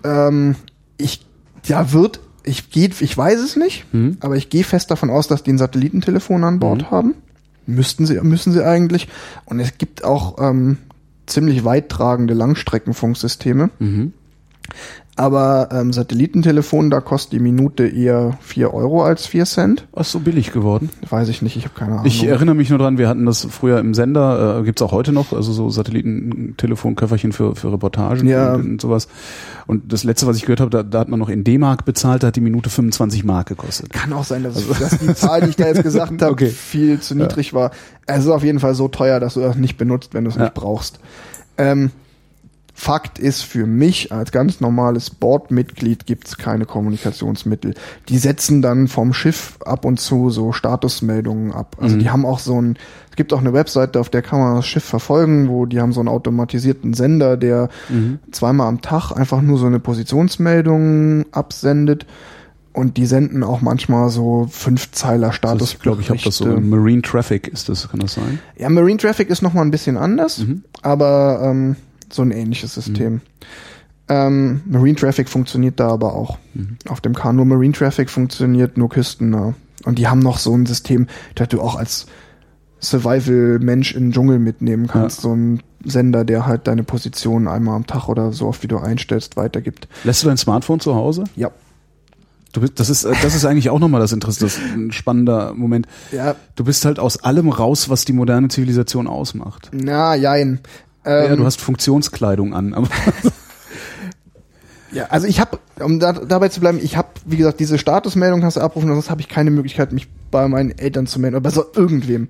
Ähm, 0.05 0.57
ich, 0.97 1.25
ja, 1.65 1.93
wird, 1.93 2.21
ich 2.45 2.71
geht, 2.71 3.01
ich 3.01 3.17
weiß 3.17 3.41
es 3.41 3.57
nicht, 3.57 3.85
Mhm. 3.93 4.17
aber 4.21 4.37
ich 4.37 4.51
gehe 4.51 4.65
fest 4.65 4.91
davon 4.91 5.11
aus, 5.11 5.29
dass 5.29 5.43
die 5.43 5.53
ein 5.53 5.59
Satellitentelefon 5.59 6.45
an 6.45 6.59
Bord 6.61 6.91
haben. 6.91 7.15
Müssten 7.67 8.07
sie, 8.07 8.21
müssen 8.23 8.53
sie 8.53 8.65
eigentlich. 8.65 9.09
Und 9.45 9.61
es 9.61 9.79
gibt 9.79 10.03
auch 10.05 10.39
ähm, 10.41 10.79
ziemlich 11.27 11.65
weittragende 11.65 12.35
Langstreckenfunksysteme. 12.35 13.71
Mhm. 13.79 14.13
Aber 15.21 15.69
ähm, 15.71 15.93
Satellitentelefon, 15.93 16.89
da 16.89 17.03
kostet 17.03 17.35
die 17.35 17.41
Minute 17.41 17.87
eher 17.87 18.39
4 18.41 18.73
Euro 18.73 19.05
als 19.05 19.27
4 19.27 19.45
Cent. 19.45 19.87
Ach, 19.95 20.03
so 20.03 20.19
billig 20.21 20.51
geworden. 20.51 20.89
Weiß 21.11 21.29
ich 21.29 21.43
nicht, 21.43 21.57
ich 21.57 21.65
habe 21.65 21.75
keine 21.79 21.93
Ahnung. 21.93 22.07
Ich 22.07 22.25
erinnere 22.25 22.55
mich 22.55 22.71
nur 22.71 22.79
dran, 22.79 22.97
wir 22.97 23.07
hatten 23.07 23.27
das 23.27 23.47
früher 23.51 23.81
im 23.81 23.93
Sender, 23.93 24.61
äh, 24.61 24.63
gibt's 24.63 24.81
auch 24.81 24.93
heute 24.93 25.13
noch, 25.13 25.35
also 25.35 25.53
so 25.53 25.69
Satellitentelefonköfferchen 25.69 27.33
für, 27.33 27.55
für 27.55 27.71
Reportagen 27.71 28.27
Ja. 28.27 28.55
und, 28.55 28.63
und 28.65 28.81
sowas. 28.81 29.09
Und 29.67 29.93
das 29.93 30.05
letzte, 30.05 30.27
was 30.27 30.37
ich 30.39 30.43
gehört 30.43 30.61
habe, 30.61 30.71
da, 30.71 30.83
da 30.83 31.01
hat 31.01 31.09
man 31.11 31.19
noch 31.21 31.29
in 31.29 31.45
D-Mark 31.45 31.85
bezahlt, 31.85 32.23
da 32.23 32.29
hat 32.29 32.37
die 32.37 32.41
Minute 32.41 32.71
25 32.71 33.23
Mark 33.25 33.49
gekostet. 33.49 33.93
Kann 33.93 34.15
auch 34.15 34.25
sein, 34.25 34.43
dass, 34.43 34.67
dass 34.79 34.99
die 34.99 35.15
Zahl, 35.15 35.43
die 35.43 35.51
ich 35.51 35.57
da 35.57 35.67
jetzt 35.67 35.83
gesagt 35.83 36.13
habe, 36.23 36.33
Okay. 36.33 36.49
viel 36.49 37.01
zu 37.01 37.15
niedrig 37.15 37.53
war. 37.53 37.73
Es 38.07 38.21
ist 38.21 38.29
auf 38.31 38.43
jeden 38.43 38.59
Fall 38.61 38.75
so 38.75 38.89
teuer, 38.89 39.21
dass 39.21 39.35
du 39.35 39.41
das 39.41 39.57
nicht 39.57 39.77
benutzt, 39.77 40.15
wenn 40.15 40.25
du 40.25 40.31
es 40.31 40.37
Ja. 40.37 40.45
nicht 40.45 40.55
brauchst. 40.55 40.99
Ähm, 41.59 41.91
Fakt 42.81 43.19
ist 43.19 43.43
für 43.43 43.67
mich 43.67 44.11
als 44.11 44.33
ganz 44.33 44.63
normales 44.63 45.11
Bordmitglied 45.11 46.07
gibt's 46.07 46.39
keine 46.39 46.65
Kommunikationsmittel. 46.65 47.75
Die 48.09 48.17
setzen 48.17 48.63
dann 48.63 48.89
vom 48.89 49.13
Schiff 49.13 49.59
ab 49.67 49.85
und 49.85 50.01
zu 50.01 50.31
so 50.31 50.53
Statusmeldungen 50.53 51.53
ab. 51.53 51.77
Also 51.79 51.99
die 51.99 52.09
haben 52.09 52.25
auch 52.25 52.39
so 52.39 52.59
ein, 52.59 52.79
es 53.11 53.17
gibt 53.17 53.35
auch 53.35 53.41
eine 53.41 53.53
Webseite, 53.53 54.01
auf 54.01 54.09
der 54.09 54.23
kann 54.23 54.41
man 54.41 54.57
das 54.57 54.67
Schiff 54.67 54.83
verfolgen, 54.83 55.51
wo 55.51 55.67
die 55.67 55.79
haben 55.79 55.93
so 55.93 56.01
einen 56.01 56.09
automatisierten 56.09 56.95
Sender, 56.95 57.37
der 57.37 57.69
zweimal 58.31 58.69
am 58.69 58.81
Tag 58.81 59.13
einfach 59.13 59.43
nur 59.43 59.59
so 59.59 59.67
eine 59.67 59.79
Positionsmeldung 59.79 61.27
absendet. 61.33 62.07
Und 62.73 62.97
die 62.97 63.05
senden 63.05 63.43
auch 63.45 63.61
manchmal 63.61 64.09
so 64.09 64.47
Fünfzeiler 64.51 65.33
Status. 65.33 65.75
ich 65.75 65.81
glaube, 65.81 66.01
ich 66.01 66.09
habe 66.09 66.21
das 66.25 66.37
so. 66.37 66.47
Marine 66.47 67.03
Traffic 67.03 67.47
ist 67.47 67.69
das, 67.69 67.91
kann 67.91 68.01
das 68.01 68.15
sein? 68.15 68.39
Ja, 68.57 68.71
Marine 68.71 68.97
Traffic 68.97 69.29
ist 69.29 69.43
noch 69.43 69.53
mal 69.53 69.61
ein 69.61 69.71
bisschen 69.71 69.99
anders, 69.99 70.43
aber 70.81 71.43
ähm, 71.45 71.77
so 72.13 72.23
ein 72.23 72.31
ähnliches 72.31 72.75
System. 72.75 73.21
Ähm, 74.09 74.63
Marine 74.67 74.97
Traffic 74.97 75.29
funktioniert 75.29 75.79
da 75.79 75.89
aber 75.89 76.15
auch. 76.15 76.39
Auf 76.89 77.01
dem 77.01 77.15
Kanu 77.15 77.45
Marine 77.45 77.73
Traffic 77.73 78.11
funktioniert 78.11 78.77
nur 78.77 78.89
küstennah. 78.89 79.55
Und 79.85 79.99
die 79.99 80.09
haben 80.09 80.19
noch 80.19 80.39
so 80.39 80.55
ein 80.55 80.67
System, 80.67 81.07
das 81.37 81.49
du 81.49 81.61
auch 81.61 81.77
als 81.77 82.07
Survival-Mensch 82.83 83.95
im 83.95 84.13
Dschungel 84.13 84.39
mitnehmen 84.39 84.87
kannst. 84.87 85.19
Ja. 85.19 85.23
So 85.23 85.35
ein 85.37 85.63
Sender, 85.85 86.25
der 86.25 86.47
halt 86.47 86.67
deine 86.67 86.83
Position 86.83 87.47
einmal 87.49 87.77
am 87.77 87.87
Tag 87.87 88.09
oder 88.09 88.33
so 88.33 88.47
oft 88.47 88.63
wie 88.63 88.69
du 88.69 88.79
einstellst, 88.79 89.37
weitergibt. 89.37 89.89
Lässt 90.05 90.23
du 90.23 90.27
dein 90.29 90.37
Smartphone 90.37 90.81
zu 90.81 90.95
Hause? 90.95 91.25
Ja. 91.37 91.51
Du 92.53 92.61
bist, 92.63 92.81
das 92.81 92.91
ist, 92.91 93.05
äh, 93.05 93.15
das 93.23 93.35
ist 93.37 93.45
eigentlich 93.45 93.71
auch 93.71 93.79
nochmal 93.79 94.01
das 94.01 94.13
Interesse, 94.13 94.41
das 94.41 94.57
ist 94.57 94.63
ein 94.75 94.91
spannender 94.93 95.55
Moment. 95.55 95.87
Ja, 96.11 96.35
Du 96.57 96.65
bist 96.65 96.85
halt 96.85 96.99
aus 96.99 97.23
allem 97.23 97.49
raus, 97.49 97.89
was 97.89 98.05
die 98.05 98.13
moderne 98.13 98.49
Zivilisation 98.49 99.07
ausmacht. 99.07 99.71
na, 99.73 100.17
jein. 100.17 100.59
Ähm, 101.05 101.31
ja, 101.31 101.37
du 101.37 101.45
hast 101.45 101.61
Funktionskleidung 101.61 102.55
an, 102.55 102.75
aber 102.75 102.89
Ja, 104.93 105.05
also 105.05 105.29
ich 105.29 105.39
habe, 105.39 105.61
um 105.79 106.01
da, 106.01 106.13
dabei 106.13 106.49
zu 106.49 106.59
bleiben, 106.59 106.81
ich 106.83 106.97
habe, 106.97 107.09
wie 107.25 107.37
gesagt, 107.37 107.61
diese 107.61 107.79
Statusmeldung 107.79 108.43
hast 108.43 108.57
du 108.57 108.61
abrufen, 108.61 108.89
sonst 108.89 109.09
habe 109.09 109.21
ich 109.21 109.29
keine 109.29 109.53
Möglichkeit, 109.53 109.93
mich 109.93 110.09
bei 110.33 110.49
meinen 110.49 110.77
Eltern 110.77 111.07
zu 111.07 111.21
melden 111.21 111.37
oder 111.37 111.45
bei 111.45 111.51
so 111.51 111.65
irgendwem. 111.77 112.29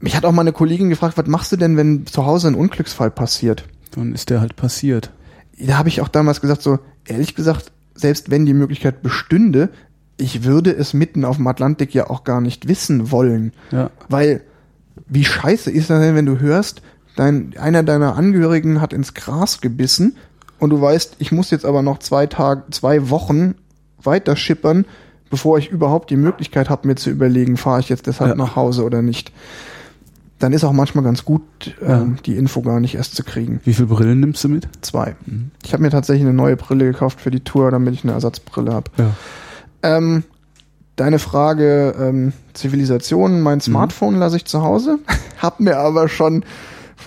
Mich 0.00 0.16
hat 0.16 0.24
auch 0.24 0.32
mal 0.32 0.40
eine 0.40 0.52
Kollegin 0.52 0.90
gefragt, 0.90 1.16
was 1.16 1.28
machst 1.28 1.52
du 1.52 1.56
denn, 1.56 1.76
wenn 1.76 2.04
zu 2.04 2.26
Hause 2.26 2.48
ein 2.48 2.56
Unglücksfall 2.56 3.12
passiert? 3.12 3.64
dann 3.96 4.14
ist 4.14 4.30
der 4.30 4.40
halt 4.40 4.56
passiert. 4.56 5.10
Da 5.58 5.78
habe 5.78 5.88
ich 5.88 6.00
auch 6.00 6.08
damals 6.08 6.40
gesagt, 6.40 6.62
so 6.62 6.78
ehrlich 7.04 7.34
gesagt, 7.34 7.72
selbst 7.94 8.30
wenn 8.30 8.46
die 8.46 8.54
Möglichkeit 8.54 9.02
bestünde, 9.02 9.68
ich 10.16 10.44
würde 10.44 10.72
es 10.72 10.94
mitten 10.94 11.24
auf 11.24 11.36
dem 11.36 11.46
Atlantik 11.46 11.94
ja 11.94 12.08
auch 12.10 12.24
gar 12.24 12.40
nicht 12.40 12.68
wissen 12.68 13.10
wollen. 13.10 13.52
Ja. 13.70 13.90
Weil, 14.08 14.42
wie 15.06 15.24
scheiße 15.24 15.70
ist 15.70 15.90
das 15.90 16.00
denn, 16.00 16.14
wenn 16.14 16.26
du 16.26 16.38
hörst, 16.40 16.82
dein, 17.16 17.54
einer 17.58 17.82
deiner 17.82 18.16
Angehörigen 18.16 18.80
hat 18.80 18.92
ins 18.92 19.14
Gras 19.14 19.60
gebissen 19.60 20.16
und 20.58 20.70
du 20.70 20.80
weißt, 20.80 21.16
ich 21.18 21.32
muss 21.32 21.50
jetzt 21.50 21.64
aber 21.64 21.82
noch 21.82 21.98
zwei 21.98 22.26
Tage, 22.26 22.62
zwei 22.70 23.10
Wochen 23.10 23.54
weiter 24.02 24.36
schippern, 24.36 24.84
bevor 25.30 25.58
ich 25.58 25.70
überhaupt 25.70 26.10
die 26.10 26.16
Möglichkeit 26.16 26.68
habe, 26.70 26.86
mir 26.88 26.94
zu 26.96 27.10
überlegen, 27.10 27.56
fahre 27.56 27.80
ich 27.80 27.88
jetzt 27.88 28.06
deshalb 28.06 28.30
Ja. 28.30 28.36
nach 28.36 28.56
Hause 28.56 28.84
oder 28.84 29.02
nicht. 29.02 29.32
Dann 30.38 30.52
ist 30.52 30.64
auch 30.64 30.72
manchmal 30.72 31.04
ganz 31.04 31.24
gut, 31.24 31.42
ähm, 31.80 32.16
die 32.26 32.36
Info 32.36 32.62
gar 32.62 32.80
nicht 32.80 32.96
erst 32.96 33.14
zu 33.14 33.22
kriegen. 33.22 33.60
Wie 33.64 33.72
viele 33.74 33.86
Brillen 33.86 34.18
nimmst 34.18 34.42
du 34.42 34.48
mit? 34.48 34.66
Zwei. 34.80 35.14
Ich 35.64 35.72
habe 35.72 35.82
mir 35.84 35.90
tatsächlich 35.90 36.24
eine 36.26 36.34
neue 36.34 36.56
Brille 36.56 36.84
gekauft 36.84 37.20
für 37.20 37.30
die 37.30 37.40
Tour, 37.44 37.70
damit 37.70 37.94
ich 37.94 38.02
eine 38.02 38.12
Ersatzbrille 38.12 38.72
habe. 38.72 38.90
Ja. 38.98 39.10
Ähm, 39.84 40.24
deine 40.96 41.20
Frage 41.20 41.94
ähm, 41.98 42.32
Zivilisation, 42.54 43.40
mein 43.40 43.60
Smartphone 43.60 44.16
lasse 44.16 44.36
ich 44.36 44.44
zu 44.44 44.62
Hause, 44.62 44.98
hab 45.38 45.60
mir 45.60 45.78
aber 45.78 46.08
schon 46.08 46.44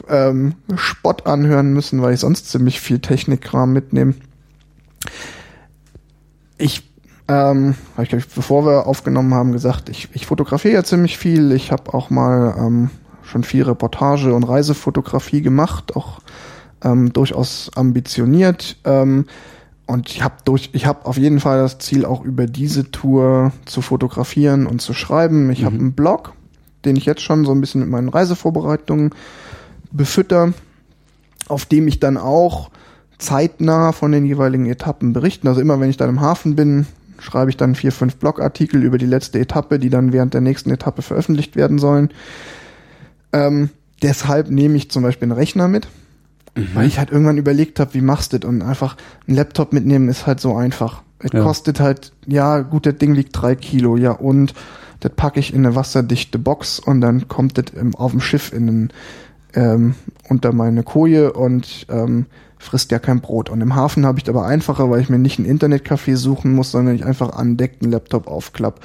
ähm, 0.09 0.55
Spott 0.75 1.25
anhören 1.25 1.73
müssen, 1.73 2.01
weil 2.01 2.13
ich 2.13 2.19
sonst 2.19 2.49
ziemlich 2.49 2.79
viel 2.79 2.99
Technikkram 2.99 3.73
mitnehme. 3.73 4.15
Ich 6.57 6.83
ähm, 7.27 7.75
hab 7.97 8.05
ich, 8.05 8.13
ich, 8.13 8.27
bevor 8.27 8.65
wir 8.65 8.85
aufgenommen 8.87 9.33
haben, 9.33 9.51
gesagt, 9.51 9.89
ich, 9.89 10.09
ich 10.13 10.25
fotografiere 10.25 10.75
ja 10.75 10.83
ziemlich 10.83 11.17
viel. 11.17 11.51
Ich 11.51 11.71
habe 11.71 11.93
auch 11.93 12.09
mal 12.09 12.55
ähm, 12.57 12.89
schon 13.23 13.43
viel 13.43 13.63
Reportage 13.63 14.33
und 14.33 14.43
Reisefotografie 14.43 15.41
gemacht, 15.41 15.95
auch 15.95 16.19
ähm, 16.83 17.13
durchaus 17.13 17.71
ambitioniert. 17.75 18.77
Ähm, 18.83 19.25
und 19.87 20.09
ich 20.09 20.23
habe 20.23 20.35
durch, 20.45 20.69
ich 20.73 20.85
habe 20.85 21.05
auf 21.05 21.17
jeden 21.17 21.39
Fall 21.39 21.59
das 21.59 21.79
Ziel, 21.79 22.05
auch 22.05 22.23
über 22.23 22.45
diese 22.47 22.91
Tour 22.91 23.51
zu 23.65 23.81
fotografieren 23.81 24.67
und 24.67 24.81
zu 24.81 24.93
schreiben. 24.93 25.49
Ich 25.51 25.63
habe 25.63 25.75
einen 25.75 25.93
Blog, 25.93 26.33
den 26.85 26.95
ich 26.95 27.05
jetzt 27.05 27.21
schon 27.21 27.45
so 27.45 27.51
ein 27.51 27.61
bisschen 27.61 27.81
mit 27.81 27.89
meinen 27.89 28.09
Reisevorbereitungen 28.09 29.11
befütter, 29.95 30.53
auf 31.47 31.65
dem 31.65 31.87
ich 31.87 31.99
dann 31.99 32.17
auch 32.17 32.69
zeitnah 33.17 33.91
von 33.91 34.11
den 34.11 34.25
jeweiligen 34.25 34.65
Etappen 34.65 35.13
berichten. 35.13 35.47
Also 35.47 35.61
immer 35.61 35.79
wenn 35.79 35.89
ich 35.89 35.97
dann 35.97 36.09
im 36.09 36.21
Hafen 36.21 36.55
bin, 36.55 36.85
schreibe 37.19 37.49
ich 37.49 37.57
dann 37.57 37.75
vier, 37.75 37.91
fünf 37.91 38.17
Blogartikel 38.17 38.83
über 38.83 38.97
die 38.97 39.05
letzte 39.05 39.39
Etappe, 39.39 39.79
die 39.79 39.89
dann 39.89 40.11
während 40.11 40.33
der 40.33 40.41
nächsten 40.41 40.69
Etappe 40.71 41.01
veröffentlicht 41.01 41.55
werden 41.55 41.79
sollen. 41.79 42.09
Ähm, 43.31 43.69
deshalb 44.01 44.49
nehme 44.49 44.75
ich 44.75 44.91
zum 44.91 45.03
Beispiel 45.03 45.27
einen 45.27 45.37
Rechner 45.37 45.67
mit, 45.67 45.87
weil 46.73 46.87
ich 46.87 46.99
halt 46.99 47.11
irgendwann 47.11 47.37
überlegt 47.37 47.79
habe, 47.79 47.93
wie 47.93 48.01
machst 48.01 48.33
du 48.33 48.39
das? 48.39 48.47
Und 48.49 48.61
einfach 48.61 48.97
einen 49.27 49.37
Laptop 49.37 49.73
mitnehmen 49.73 50.09
ist 50.09 50.27
halt 50.27 50.39
so 50.39 50.55
einfach. 50.55 51.01
Es 51.19 51.31
Ja. 51.33 51.41
kostet 51.43 51.79
halt, 51.79 52.11
ja 52.25 52.59
gut, 52.59 52.85
das 52.85 52.97
Ding 52.97 53.15
wiegt 53.15 53.29
drei 53.33 53.55
Kilo, 53.55 53.97
ja 53.97 54.11
und 54.11 54.53
das 54.99 55.11
packe 55.15 55.39
ich 55.39 55.53
in 55.53 55.65
eine 55.65 55.75
wasserdichte 55.75 56.39
Box 56.39 56.79
und 56.79 57.01
dann 57.01 57.27
kommt 57.27 57.57
das 57.57 57.65
auf 57.95 58.11
dem 58.11 58.21
Schiff 58.21 58.53
in 58.53 58.67
den, 58.67 58.89
ähm, 59.55 59.95
unter 60.29 60.53
meine 60.53 60.83
Koje 60.83 61.33
und 61.33 61.87
ähm, 61.89 62.25
frisst 62.57 62.91
ja 62.91 62.99
kein 62.99 63.21
Brot. 63.21 63.49
Und 63.49 63.61
im 63.61 63.75
Hafen 63.75 64.05
habe 64.05 64.19
ich 64.19 64.29
aber 64.29 64.45
einfacher, 64.45 64.89
weil 64.89 65.01
ich 65.01 65.09
mir 65.09 65.19
nicht 65.19 65.39
ein 65.39 65.45
Internetcafé 65.45 66.15
suchen 66.15 66.53
muss, 66.53 66.71
sondern 66.71 66.95
ich 66.95 67.05
einfach 67.05 67.33
an 67.33 67.57
Deck 67.57 67.77
einen 67.81 67.91
Laptop 67.91 68.27
aufklapp. 68.27 68.79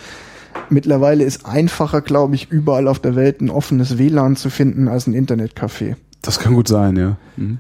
Mittlerweile 0.69 1.25
ist 1.25 1.47
einfacher, 1.47 2.01
glaube 2.01 2.35
ich, 2.35 2.51
überall 2.51 2.89
auf 2.89 2.99
der 2.99 3.17
Welt 3.17 3.41
ein 3.41 3.51
offenes 3.51 3.99
WLAN 3.99 4.37
zu 4.37 4.51
finden 4.51 4.89
als 4.89 5.07
ein 5.07 5.15
Internetcafé. 5.15 5.97
Das 6.23 6.39
kann 6.39 6.55
gut 6.55 6.69
sein, 6.69 6.97
ja. 6.97 7.17
Mhm. 7.37 7.59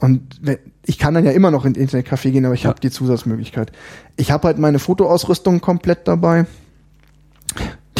Und 0.00 0.40
ich 0.86 0.98
kann 0.98 1.12
dann 1.14 1.24
ja 1.26 1.30
immer 1.30 1.50
noch 1.50 1.66
in 1.66 1.74
Internetcafé 1.74 2.30
gehen, 2.30 2.46
aber 2.46 2.54
ich 2.54 2.62
Ja. 2.64 2.70
habe 2.70 2.80
die 2.80 2.90
Zusatzmöglichkeit. 2.90 3.70
Ich 4.16 4.30
habe 4.30 4.48
halt 4.48 4.58
meine 4.58 4.78
Fotoausrüstung 4.78 5.60
komplett 5.60 6.08
dabei, 6.08 6.46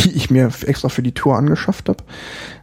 die 0.04 0.12
ich 0.12 0.30
mir 0.30 0.50
extra 0.66 0.88
für 0.88 1.02
die 1.02 1.12
Tour 1.12 1.36
angeschafft 1.36 1.88
habe. 1.88 2.02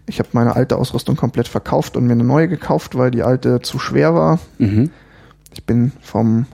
Ich 0.05 0.19
habe 0.19 0.29
meine 0.33 0.55
alte 0.55 0.77
Ausrüstung 0.77 1.15
komplett 1.15 1.47
verkauft 1.47 1.97
und 1.97 2.05
mir 2.05 2.13
eine 2.13 2.23
neue 2.23 2.47
gekauft, 2.47 2.97
weil 2.97 3.11
die 3.11 3.23
alte 3.23 3.61
zu 3.61 3.79
schwer 3.79 4.13
war. 4.13 4.39
Mhm. 4.57 4.91
Ich 5.53 5.63
bin 5.65 5.91
vom 6.01 6.45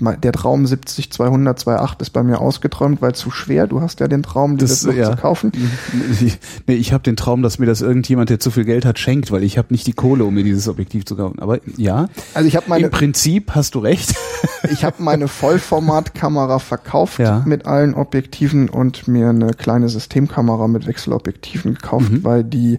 der 0.00 0.32
Traum 0.32 0.66
70 0.66 1.12
200 1.12 1.60
28 1.68 2.00
ist 2.00 2.10
bei 2.10 2.22
mir 2.24 2.40
ausgeträumt, 2.40 3.00
weil 3.00 3.14
zu 3.14 3.30
schwer. 3.30 3.66
Du 3.68 3.80
hast 3.80 4.00
ja 4.00 4.08
den 4.08 4.22
Traum, 4.24 4.56
Das, 4.58 4.70
das, 4.70 4.84
noch 4.86 4.94
ja. 4.94 5.10
zu 5.12 5.16
kaufen. 5.16 5.52
Nee, 6.66 6.74
ich 6.74 6.92
habe 6.92 7.02
den 7.04 7.16
Traum, 7.16 7.42
dass 7.42 7.58
mir 7.58 7.66
das 7.66 7.80
irgendjemand, 7.80 8.28
der 8.30 8.40
zu 8.40 8.50
viel 8.50 8.64
Geld 8.64 8.84
hat, 8.84 8.98
schenkt, 8.98 9.30
weil 9.30 9.42
ich 9.44 9.56
habe 9.58 9.68
nicht 9.70 9.86
die 9.86 9.92
Kohle, 9.92 10.24
um 10.24 10.34
mir 10.34 10.42
dieses 10.44 10.66
Objektiv 10.68 11.04
zu 11.04 11.14
kaufen. 11.16 11.38
Aber 11.38 11.58
ja, 11.76 12.08
Also 12.34 12.48
ich 12.48 12.56
habe 12.56 12.66
meine 12.68 12.86
im 12.86 12.90
Prinzip 12.90 13.52
hast 13.54 13.74
du 13.74 13.78
recht. 13.80 14.14
Ich 14.70 14.82
habe 14.84 15.02
meine 15.02 15.28
Vollformatkamera 15.28 16.58
verkauft 16.58 17.18
Ja. 17.18 17.42
mit 17.46 17.66
allen 17.66 17.94
Objektiven 17.94 18.68
und 18.70 19.08
mir 19.08 19.28
eine 19.30 19.52
kleine 19.52 19.88
Systemkamera 19.88 20.68
mit 20.68 20.86
Wechselobjektiven 20.86 21.74
gekauft, 21.74 22.10
Mhm. 22.10 22.24
weil 22.24 22.44
die 22.44 22.78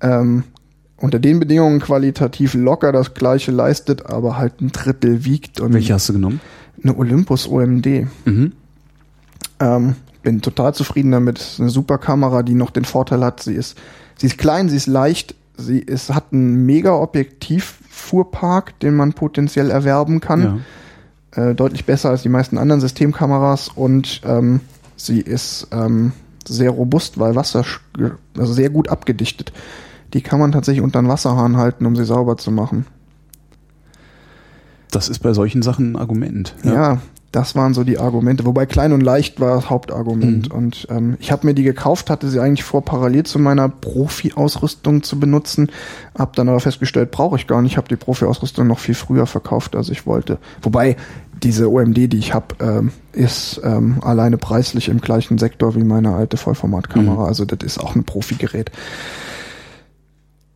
ähm, 0.00 0.44
unter 1.00 1.18
den 1.18 1.38
Bedingungen 1.40 1.80
qualitativ 1.80 2.54
locker 2.54 2.92
das 2.92 3.14
gleiche 3.14 3.50
leistet, 3.52 4.06
aber 4.06 4.36
halt 4.36 4.60
ein 4.60 4.72
Drittel 4.72 5.24
wiegt 5.24 5.60
und 5.60 5.72
Welche 5.72 5.94
hast 5.94 6.08
du 6.08 6.12
genommen? 6.14 6.40
eine 6.82 6.96
Olympus 6.96 7.48
OMD. 7.48 8.06
Mhm. 8.24 8.52
Ähm, 9.60 9.94
bin 10.22 10.40
total 10.42 10.74
zufrieden 10.74 11.10
damit. 11.12 11.38
Ist 11.38 11.60
eine 11.60 11.70
super 11.70 11.98
Kamera, 11.98 12.42
die 12.42 12.54
noch 12.54 12.70
den 12.70 12.84
Vorteil 12.84 13.24
hat, 13.24 13.42
sie 13.42 13.54
ist, 13.54 13.76
sie 14.16 14.26
ist 14.26 14.38
klein, 14.38 14.68
sie 14.68 14.76
ist 14.76 14.86
leicht, 14.86 15.34
sie 15.56 15.78
ist, 15.80 16.12
hat 16.14 16.26
einen 16.32 16.66
mega 16.66 16.92
Objektiv-Fuhrpark, 16.92 18.78
den 18.80 18.94
man 18.94 19.12
potenziell 19.12 19.70
erwerben 19.70 20.20
kann 20.20 20.60
Ja. 21.36 21.50
äh, 21.50 21.54
deutlich 21.54 21.84
besser 21.84 22.10
als 22.10 22.22
die 22.22 22.28
meisten 22.28 22.58
anderen 22.58 22.80
Systemkameras 22.80 23.68
und 23.68 24.20
ähm, 24.24 24.60
sie 24.96 25.20
ist 25.20 25.68
ähm, 25.72 26.12
sehr 26.46 26.70
robust, 26.70 27.18
weil 27.18 27.34
Wasser, 27.34 27.64
also 28.36 28.52
sehr 28.52 28.70
gut 28.70 28.88
abgedichtet. 28.88 29.52
Die 30.14 30.22
kann 30.22 30.40
man 30.40 30.52
tatsächlich 30.52 30.82
unter 30.82 31.00
den 31.00 31.08
Wasserhahn 31.08 31.56
halten, 31.56 31.86
um 31.86 31.96
sie 31.96 32.04
sauber 32.04 32.36
zu 32.36 32.50
machen. 32.50 32.86
Das 34.90 35.08
ist 35.08 35.18
bei 35.18 35.34
solchen 35.34 35.62
Sachen 35.62 35.92
ein 35.92 35.96
Argument. 35.96 36.54
Ja, 36.64 36.98
das 37.30 37.54
waren 37.54 37.74
so 37.74 37.84
die 37.84 37.98
Argumente. 37.98 38.46
Wobei 38.46 38.64
klein 38.64 38.92
und 38.92 39.02
leicht 39.02 39.38
war 39.38 39.56
das 39.56 39.68
Hauptargument. 39.68 40.48
Mhm. 40.48 40.56
Und 40.56 40.86
ähm, 40.90 41.16
ich 41.20 41.30
habe 41.30 41.46
mir 41.46 41.52
die 41.52 41.62
gekauft, 41.62 42.08
hatte 42.08 42.28
sie 42.28 42.40
eigentlich 42.40 42.64
vor, 42.64 42.82
parallel 42.82 43.24
zu 43.24 43.38
meiner 43.38 43.68
Profi-Ausrüstung 43.68 45.02
zu 45.02 45.20
benutzen. 45.20 45.70
Hab 46.18 46.36
dann 46.36 46.48
aber 46.48 46.60
festgestellt, 46.60 47.10
brauche 47.10 47.36
ich 47.36 47.46
gar 47.46 47.60
nicht. 47.60 47.72
Ich 47.72 47.76
habe 47.76 47.88
die 47.88 47.96
Profi-Ausrüstung 47.96 48.66
noch 48.66 48.78
viel 48.78 48.94
früher 48.94 49.26
verkauft, 49.26 49.76
als 49.76 49.90
ich 49.90 50.06
wollte. 50.06 50.38
Wobei 50.62 50.96
diese 51.42 51.70
OMD, 51.70 51.96
die 52.12 52.18
ich 52.18 52.32
habe, 52.32 52.54
ähm, 52.60 52.92
ist 53.12 53.60
ähm, 53.62 53.98
alleine 54.00 54.38
preislich 54.38 54.88
im 54.88 55.00
gleichen 55.00 55.36
Sektor 55.36 55.74
wie 55.74 55.84
meine 55.84 56.14
alte 56.14 56.38
Vollformatkamera. 56.38 57.22
Mhm. 57.22 57.28
Also 57.28 57.44
das 57.44 57.58
ist 57.62 57.78
auch 57.78 57.94
ein 57.94 58.04
Profi-Gerät. 58.04 58.70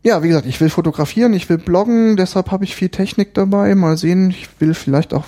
Ja, 0.02 0.22
wie 0.22 0.28
gesagt, 0.28 0.46
ich 0.46 0.60
will 0.60 0.70
fotografieren, 0.70 1.32
ich 1.32 1.48
will 1.48 1.58
bloggen, 1.58 2.16
deshalb 2.16 2.50
habe 2.50 2.64
ich 2.64 2.74
viel 2.74 2.88
Technik 2.88 3.34
dabei. 3.34 3.74
Mal 3.76 3.96
sehen, 3.96 4.30
ich 4.30 4.48
will 4.58 4.74
vielleicht 4.74 5.14
auch 5.14 5.24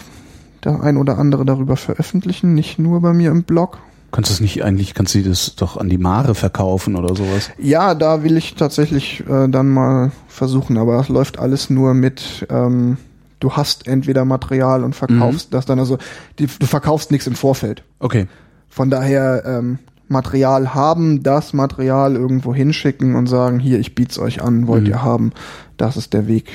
der 0.64 0.82
ein 0.82 0.96
oder 0.96 1.18
andere 1.18 1.44
darüber 1.44 1.76
veröffentlichen, 1.76 2.54
nicht 2.54 2.78
nur 2.78 3.00
bei 3.00 3.12
mir 3.12 3.30
im 3.30 3.44
Blog. 3.44 3.78
Kannst 4.10 4.30
du 4.30 4.34
es 4.34 4.40
nicht 4.40 4.64
eigentlich, 4.64 4.94
kannst 4.94 5.14
du 5.14 5.22
das 5.22 5.56
doch 5.56 5.76
an 5.76 5.88
die 5.88 5.98
Mare 5.98 6.34
verkaufen 6.34 6.96
oder 6.96 7.14
sowas? 7.14 7.50
Ja, 7.58 7.94
da 7.94 8.22
will 8.22 8.36
ich 8.36 8.54
tatsächlich 8.54 9.24
äh, 9.28 9.48
dann 9.48 9.68
mal 9.68 10.12
versuchen, 10.28 10.78
aber 10.78 11.00
es 11.00 11.08
läuft 11.08 11.38
alles 11.38 11.70
nur 11.70 11.94
mit, 11.94 12.46
ähm, 12.48 12.96
du 13.40 13.52
hast 13.52 13.86
entweder 13.86 14.24
Material 14.24 14.84
und 14.84 14.94
verkaufst 14.94 15.52
das 15.52 15.66
dann, 15.66 15.78
also 15.78 15.98
die, 16.38 16.46
du 16.46 16.66
verkaufst 16.66 17.10
nichts 17.10 17.26
im 17.26 17.34
Vorfeld. 17.34 17.82
Okay. 17.98 18.26
Von 18.68 18.90
daher 18.90 19.42
ähm, 19.46 19.78
Material 20.08 20.74
haben, 20.74 21.22
das 21.22 21.52
Material 21.54 22.14
irgendwo 22.14 22.54
hinschicken 22.54 23.14
und 23.16 23.26
sagen, 23.26 23.58
hier, 23.58 23.78
ich 23.78 23.94
biet's 23.94 24.18
euch 24.18 24.42
an, 24.42 24.66
wollt 24.66 24.82
Mhm. 24.84 24.90
ihr 24.90 25.02
haben. 25.02 25.32
Das 25.76 25.96
ist 25.96 26.12
der 26.12 26.26
Weg. 26.26 26.52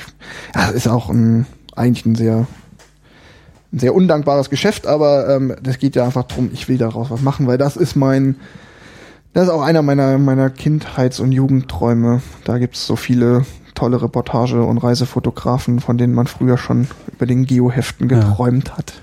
Ja, 0.56 0.68
das 0.68 0.76
ist 0.76 0.88
auch 0.88 1.10
ein, 1.10 1.46
eigentlich 1.76 2.06
ein 2.06 2.16
sehr, 2.16 2.46
ein 3.74 3.80
sehr 3.80 3.94
undankbares 3.96 4.50
Geschäft, 4.50 4.88
aber 4.88 5.30
ähm, 5.36 5.56
das 5.62 5.78
geht 5.80 5.96
ja 5.96 6.06
einfach 6.06 6.24
drum, 6.24 6.50
ich 6.54 6.68
will 6.70 6.78
daraus 6.78 7.10
was 7.12 7.22
machen, 7.22 7.48
weil 7.48 7.58
das 7.58 7.76
ist 7.76 7.96
mein, 7.96 8.36
das 9.34 9.46
ist 9.46 9.50
auch 9.50 9.62
einer 9.62 9.82
meiner, 9.82 10.18
meiner 10.18 10.50
Kindheits- 10.50 11.20
und 11.20 11.32
Jugendträume. 11.32 12.22
Da 12.46 12.58
gibt's 12.60 12.86
so 12.86 12.96
viele 12.96 13.46
tolle 13.76 14.02
Reportage- 14.02 14.64
und 14.64 14.78
Reisefotografen, 14.80 15.80
von 15.80 15.98
denen 15.98 16.14
man 16.14 16.28
früher 16.28 16.58
schon 16.58 16.88
über 17.12 17.26
den 17.26 17.46
Geoheften 17.46 18.10
Ja. 18.10 18.20
geträumt 18.20 18.76
hat. 18.78 18.94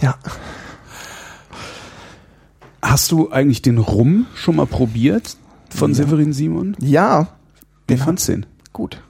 Ja. 0.00 0.14
Hast 2.88 3.10
du 3.10 3.30
eigentlich 3.30 3.62
den 3.62 3.78
Rum 3.78 4.26
schon 4.34 4.56
mal 4.56 4.66
probiert 4.66 5.36
von 5.70 5.90
Ja. 5.90 5.96
Severin 5.96 6.32
Simon? 6.32 6.76
Ja, 6.80 7.28
Wie 7.88 7.94
Den 7.94 7.98
fandst 7.98 8.28
du 8.28 8.32
den? 8.32 8.46
gut. 8.72 9.02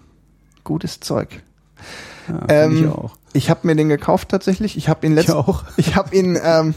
Gutes 0.64 1.00
Zeug. 1.00 1.42
Ja, 2.28 2.40
Ähm, 2.48 2.76
ich 2.84 2.86
auch. 2.88 3.16
Ich 3.34 3.50
habe 3.50 3.66
mir 3.66 3.76
den 3.76 3.88
gekauft 3.88 4.30
tatsächlich. 4.30 4.76
Ich 4.76 4.88
habe 4.88 5.06
ihn 5.06 5.12
Ich 5.12 5.16
letztens. 5.26 5.36
auch. 5.36 5.64
Ich 5.76 5.94
habe 5.94 6.16
ihn. 6.16 6.38
Ähm, 6.42 6.74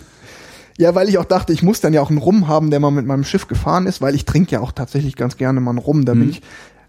ja, 0.78 0.94
weil 0.96 1.10
ich 1.10 1.18
auch 1.18 1.26
dachte, 1.26 1.52
ich 1.54 1.64
muss 1.64 1.82
dann 1.82 1.94
ja 1.94 2.02
auch 2.02 2.10
einen 2.10 2.20
Rum 2.20 2.48
haben, 2.48 2.70
der 2.70 2.80
mal 2.80 2.92
mit 2.92 3.06
meinem 3.06 3.24
Schiff 3.24 3.48
gefahren 3.48 3.86
ist, 3.88 4.02
weil 4.02 4.14
ich 4.16 4.26
trinke 4.26 4.52
ja 4.52 4.60
auch 4.62 4.72
tatsächlich 4.72 5.16
ganz 5.16 5.38
gerne 5.38 5.60
mal 5.62 5.72
einen 5.72 5.80
Rum. 5.80 6.06
Da 6.06 6.14
bin 6.14 6.24
Mhm. 6.26 6.30
ich. 6.30 6.42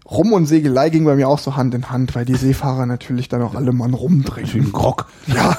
Rum 0.09 0.33
und 0.33 0.45
Segelei 0.45 0.89
ging 0.89 1.05
bei 1.05 1.15
mir 1.15 1.27
auch 1.29 1.39
so 1.39 1.55
Hand 1.55 1.73
in 1.73 1.89
Hand, 1.89 2.15
weil 2.15 2.25
die 2.25 2.35
Seefahrer 2.35 2.85
natürlich 2.85 3.29
dann 3.29 3.41
auch 3.41 3.55
alle 3.55 3.71
mal 3.71 3.85
einen 3.85 3.93
Rum 3.93 4.19
Wie 4.25 4.29
trinken. 4.29 4.59
ein 4.65 4.71
Grog. 4.73 5.07
Ja. 5.27 5.57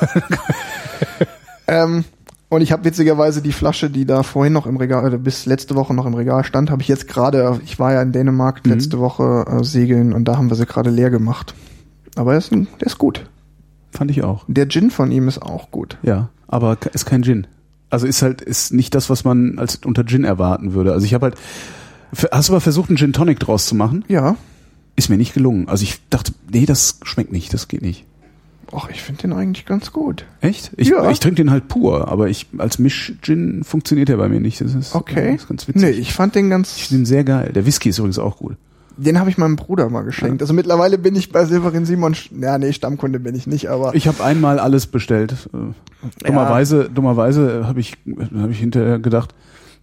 ähm, 1.67 2.05
Und 2.53 2.61
ich 2.61 2.71
habe 2.71 2.85
witzigerweise 2.85 3.41
die 3.41 3.51
Flasche, 3.53 3.89
die 3.89 4.05
da 4.05 4.23
vorhin 4.23 4.53
noch 4.53 4.67
im 4.67 4.77
Regal, 4.77 5.07
oder 5.07 5.17
bis 5.17 5.47
letzte 5.47 5.75
Woche 5.75 5.95
noch 5.95 6.05
im 6.05 6.13
Regal 6.13 6.45
stand, 6.45 6.71
habe 6.71 6.83
ich 6.83 6.89
jetzt 6.89 7.09
gerade, 7.09 7.59
ich 7.65 7.79
war 7.79 7.95
ja 7.95 8.03
in 8.03 8.13
Dänemark 8.13 8.61
Mhm. 8.67 8.73
letzte 8.73 8.99
Woche 8.99 9.47
äh, 9.49 9.65
segeln 9.65 10.13
und 10.13 10.27
da 10.27 10.37
haben 10.37 10.51
wir 10.51 10.55
sie 10.55 10.67
gerade 10.67 10.91
leer 10.91 11.09
gemacht. 11.09 11.55
Aber 12.15 12.33
der 12.33 12.39
ist, 12.41 12.53
ein, 12.53 12.67
der 12.79 12.89
ist 12.89 12.99
gut. 12.99 13.25
Fand 13.91 14.11
ich 14.11 14.23
auch. 14.23 14.45
Der 14.49 14.69
Gin 14.69 14.91
von 14.91 15.11
ihm 15.11 15.29
ist 15.29 15.41
auch 15.41 15.71
gut. 15.71 15.97
Ja, 16.03 16.29
aber 16.47 16.77
ist 16.93 17.07
kein 17.07 17.23
Gin. 17.23 17.47
Also 17.89 18.07
ist 18.07 18.21
halt 18.21 18.43
ist 18.43 18.75
nicht 18.75 18.95
das, 18.95 19.09
was 19.09 19.25
man 19.25 19.59
als 19.59 19.77
unter 19.77 20.05
Gin 20.05 20.25
erwarten 20.25 20.75
würde. 20.75 20.93
Also 20.93 21.07
ich 21.07 21.15
habe 21.15 21.25
halt 21.27 21.37
Hast 22.31 22.51
du 22.51 22.53
mal 22.53 22.61
versucht, 22.61 22.91
einen 22.91 22.99
Gin 22.99 23.15
Tonic 23.15 23.41
draus 23.41 23.65
zu 23.65 23.75
machen? 23.75 24.05
Ja. 24.09 24.37
Ist 24.95 25.09
mir 25.09 25.17
nicht 25.17 25.33
gelungen. 25.33 25.69
Also 25.71 25.85
ich 25.85 26.01
dachte, 26.11 26.33
nee, 26.53 26.67
das 26.67 27.01
schmeckt 27.03 27.33
nicht, 27.33 27.55
das 27.55 27.69
geht 27.69 27.81
nicht. 27.81 28.05
Ach, 28.75 28.89
ich 28.91 29.03
finde 29.03 29.23
den 29.23 29.33
eigentlich 29.35 29.67
ganz 29.67 29.93
gut. 29.93 30.25
Echt? 30.41 30.73
Ich, 30.77 30.89
Ja. 30.89 31.11
ich 31.11 31.21
trinke 31.21 31.37
den 31.37 31.51
halt 31.51 31.69
pur, 31.69 32.09
aber 32.09 32.29
ich 32.29 32.47
als 32.59 32.79
Misch-Gin 32.79 33.65
funktioniert 33.65 34.09
der 34.09 34.17
bei 34.17 34.29
mir 34.29 34.41
nicht. 34.41 34.61
Das 34.61 34.75
ist, 34.75 34.95
Okay. 34.95 35.33
Das 35.33 35.43
ist 35.43 35.49
ganz 35.49 35.69
witzig. 35.69 35.83
Nee, 35.83 35.91
ich 35.91 36.13
fand 36.15 36.35
den 36.35 36.49
ganz. 36.51 36.77
Ich 36.77 36.85
finde 36.89 37.03
den 37.03 37.07
sehr 37.07 37.25
geil. 37.25 37.53
Der 37.55 37.67
Whisky 37.67 37.91
ist 37.91 37.99
übrigens 37.99 38.19
auch 38.19 38.39
gut. 38.39 38.57
Den 38.97 39.19
habe 39.19 39.31
ich 39.31 39.39
meinem 39.39 39.57
Bruder 39.57 39.89
mal 39.89 40.03
geschenkt. 40.03 40.43
Also 40.43 40.53
mittlerweile 40.53 40.99
bin 40.99 41.17
ich 41.17 41.33
bei 41.33 41.45
Silverin 41.47 41.87
Simon. 41.87 42.15
Ja, 42.39 42.59
nee, 42.59 42.73
Stammkunde 42.73 43.21
bin 43.21 43.35
ich 43.35 43.47
nicht, 43.47 43.69
aber. 43.69 43.95
Ich 43.95 44.07
habe 44.07 44.23
einmal 44.23 44.59
alles 44.59 44.87
bestellt. 44.87 45.35
Äh, 45.55 46.27
Dummerweise, 46.27 46.91
dummerweise 46.93 47.67
habe 47.67 47.81
ich, 47.81 47.97
hab 48.39 48.51
ich 48.51 48.59
hinterher 48.59 48.99
gedacht, 48.99 49.35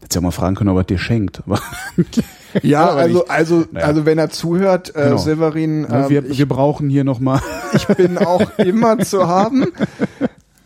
hättest 0.01 0.15
ja 0.15 0.21
mal 0.21 0.31
fragen 0.31 0.55
können, 0.55 0.69
ob 0.69 0.77
er 0.77 0.83
dir 0.83 0.97
schenkt. 0.99 1.41
Aber 1.45 1.59
ja, 2.63 2.87
also, 2.89 3.25
also, 3.27 3.65
Naja. 3.71 3.85
also 3.87 4.05
wenn 4.05 4.17
er 4.17 4.29
zuhört, 4.29 4.95
äh, 4.95 5.03
Genau. 5.05 5.17
Silverin, 5.17 5.81
ne, 5.81 6.05
äh, 6.05 6.09
wir, 6.09 6.25
ich, 6.25 6.37
wir 6.37 6.47
brauchen 6.47 6.89
hier 6.89 7.03
nochmal. 7.03 7.41
ich 7.73 7.87
bin 7.87 8.17
auch 8.17 8.41
immer 8.57 8.99
zu 8.99 9.27
haben. 9.27 9.67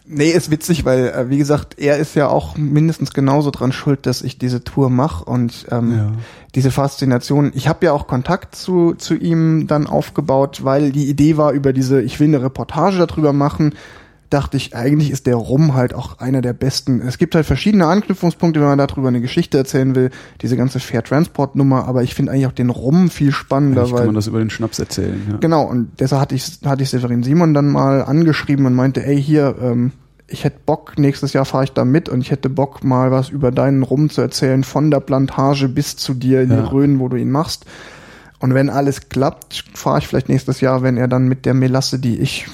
Nee, 0.06 0.32
ist 0.32 0.52
witzig, 0.52 0.86
weil, 0.86 1.08
äh, 1.08 1.30
wie 1.30 1.38
gesagt, 1.38 1.80
er 1.80 1.98
ist 1.98 2.16
ja 2.16 2.28
auch 2.28 2.58
mindestens 2.58 3.14
genauso 3.14 3.52
dran 3.52 3.72
schuld, 3.72 4.06
dass 4.06 4.22
ich 4.22 4.38
diese 4.38 4.64
Tour 4.64 4.90
mache 4.90 5.24
und 5.26 5.66
ähm, 5.72 5.92
Ja. 5.98 6.12
diese 6.56 6.72
Faszination. 6.72 7.52
Ich 7.56 7.68
habe 7.68 7.86
ja 7.86 7.94
auch 7.94 8.06
Kontakt 8.06 8.56
zu, 8.56 8.94
zu 8.96 9.16
ihm 9.16 9.66
dann 9.68 9.88
aufgebaut, 9.88 10.60
weil 10.64 10.92
die 10.92 11.10
Idee 11.10 11.38
war 11.38 11.52
über 11.54 11.72
diese, 11.74 12.02
ich 12.02 12.20
will 12.20 12.28
eine 12.28 12.42
Reportage 12.44 12.98
darüber 13.08 13.32
machen, 13.34 13.74
dachte 14.34 14.58
ich, 14.58 14.76
eigentlich 14.76 15.12
ist 15.12 15.28
der 15.28 15.36
Rum 15.36 15.76
halt 15.76 15.94
auch 15.94 16.20
einer 16.20 16.42
der 16.42 16.54
besten. 16.54 17.02
Es 17.02 17.18
gibt 17.18 17.36
halt 17.36 17.46
verschiedene 17.46 17.86
Anknüpfungspunkte, 17.86 18.60
wenn 18.60 18.68
man 18.68 18.78
darüber 18.78 19.08
eine 19.08 19.22
Geschichte 19.22 19.58
erzählen 19.58 19.96
will, 19.96 20.10
diese 20.42 20.58
ganze 20.58 20.80
Fair 20.80 21.04
Transport 21.04 21.56
Nummer, 21.56 21.88
aber 21.88 22.04
ich 22.04 22.16
finde 22.16 22.32
eigentlich 22.32 22.48
auch 22.48 22.52
den 22.52 22.70
Rum 22.70 23.10
viel 23.10 23.32
spannender, 23.32 23.82
Eigentlich 23.82 23.92
kann 23.92 24.00
weil 24.00 24.06
man 24.08 24.16
das 24.16 24.28
über 24.28 24.40
den 24.40 24.50
Schnaps 24.50 24.80
erzählen. 24.80 25.22
Ja. 25.30 25.38
Genau, 25.38 25.64
und 25.64 25.92
deshalb 26.00 26.22
hatte 26.22 26.36
ich, 26.36 26.60
hatte 26.66 26.84
ich 26.84 26.90
Severin 26.90 27.24
Simon 27.24 27.54
dann 27.54 27.70
mal 27.70 28.02
angeschrieben 28.04 28.66
und 28.66 28.74
meinte, 28.74 29.06
ey, 29.06 29.22
hier, 29.22 29.56
ähm, 29.62 29.92
ich 30.28 30.44
hätte 30.44 30.58
Bock, 30.66 30.98
nächstes 30.98 31.34
Jahr 31.34 31.46
fahre 31.46 31.66
ich 31.66 31.74
da 31.74 31.86
mit 31.86 32.10
und 32.10 32.22
ich 32.22 32.32
hätte 32.32 32.50
Bock, 32.50 32.84
mal 32.84 33.12
was 33.12 33.30
über 33.30 33.52
deinen 33.52 33.84
Rum 33.84 34.10
zu 34.10 34.22
erzählen, 34.22 34.64
von 34.64 34.90
der 34.90 35.00
Plantage 35.00 35.70
bis 35.70 35.96
zu 35.96 36.14
dir 36.14 36.42
in 36.42 36.50
Ja. 36.50 36.62
die 36.62 36.68
Rhön, 36.70 37.00
wo 37.00 37.08
du 37.08 37.18
ihn 37.18 37.30
machst. 37.30 37.66
Und 38.40 38.54
wenn 38.56 38.70
alles 38.70 39.10
klappt, 39.10 39.64
fahre 39.74 40.00
ich 40.00 40.08
vielleicht 40.08 40.30
nächstes 40.30 40.60
Jahr, 40.60 40.82
wenn 40.82 40.98
er 40.98 41.08
dann 41.08 41.28
mit 41.28 41.46
der 41.46 41.54
Melasse, 41.54 42.00
die 42.00 42.20
ich 42.20 42.48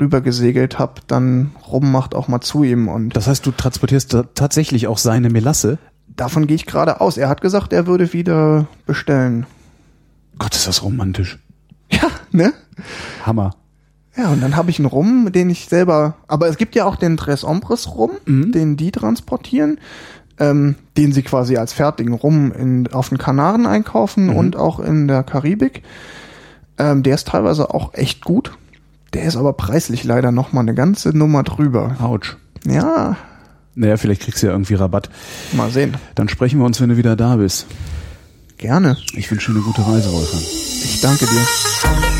rübergesegelt 0.00 0.78
habe, 0.78 0.94
dann 1.06 1.52
rummacht, 1.66 2.14
auch 2.14 2.28
mal 2.28 2.40
zu 2.40 2.62
ihm. 2.64 2.88
Und 2.88 3.16
Das 3.16 3.26
heißt, 3.26 3.44
du 3.46 3.50
transportierst 3.52 4.12
ta- 4.12 4.24
tatsächlich 4.34 4.86
auch 4.86 4.98
seine 4.98 5.30
Melasse? 5.30 5.78
davon 6.16 6.48
gehe 6.48 6.56
ich 6.56 6.66
gerade 6.66 7.00
aus. 7.00 7.16
Er 7.16 7.28
hat 7.28 7.40
gesagt, 7.42 7.72
er 7.72 7.86
würde 7.86 8.12
wieder 8.12 8.66
bestellen. 8.86 9.46
Gott, 10.36 10.52
ist 10.56 10.66
das 10.66 10.82
romantisch. 10.82 11.38
Ja, 11.92 12.08
ne? 12.32 12.52
Hammer. 13.24 13.54
Ja, 14.16 14.30
und 14.30 14.42
dann 14.42 14.56
habe 14.56 14.70
ich 14.70 14.80
einen 14.80 14.86
Rum, 14.86 15.30
den 15.30 15.48
ich 15.48 15.66
selber. 15.66 16.16
Aber 16.26 16.48
es 16.48 16.56
gibt 16.56 16.74
ja 16.74 16.86
auch 16.86 16.96
den 16.96 17.16
Tres 17.16 17.44
Ombres 17.44 17.94
Rum, 17.94 18.10
Mhm. 18.26 18.50
den 18.50 18.76
die 18.76 18.90
transportieren, 18.90 19.78
ähm, 20.40 20.74
den 20.96 21.12
sie 21.12 21.22
quasi 21.22 21.56
als 21.56 21.72
fertigen 21.72 22.14
Rum 22.14 22.50
in, 22.50 22.92
auf 22.92 23.10
den 23.10 23.18
Kanaren 23.18 23.64
einkaufen 23.66 24.26
Mhm. 24.26 24.36
und 24.36 24.56
auch 24.56 24.80
in 24.80 25.06
der 25.06 25.22
Karibik. 25.22 25.84
Ähm, 26.78 27.04
der 27.04 27.14
ist 27.14 27.28
teilweise 27.28 27.72
auch 27.72 27.94
echt 27.94 28.24
gut. 28.24 28.52
Der 29.14 29.24
ist 29.24 29.36
aber 29.36 29.52
preislich 29.54 30.04
leider 30.04 30.32
noch 30.32 30.52
mal 30.52 30.60
eine 30.60 30.74
ganze 30.74 31.16
Nummer 31.16 31.42
drüber. 31.42 31.96
Autsch. 32.00 32.36
Ja, 32.66 33.16
Naja, 33.74 33.96
vielleicht 33.96 34.22
kriegst 34.22 34.42
du 34.42 34.48
ja 34.48 34.52
irgendwie 34.52 34.74
Rabatt. 34.74 35.08
mal 35.52 35.70
sehen. 35.70 35.96
Dann 36.14 36.28
sprechen 36.28 36.58
wir 36.58 36.66
uns, 36.66 36.80
wenn 36.80 36.88
du 36.90 36.96
wieder 36.96 37.16
da 37.16 37.36
bist. 37.36 37.66
Gerne. 38.58 38.96
Ich 39.14 39.30
wünsche 39.30 39.52
dir 39.52 39.58
eine 39.58 39.64
gute 39.64 39.86
Reise, 39.86 40.12
Wolfgang. 40.12 40.42
Ich 40.42 41.00
danke 41.00 41.26
dir. 41.26 42.17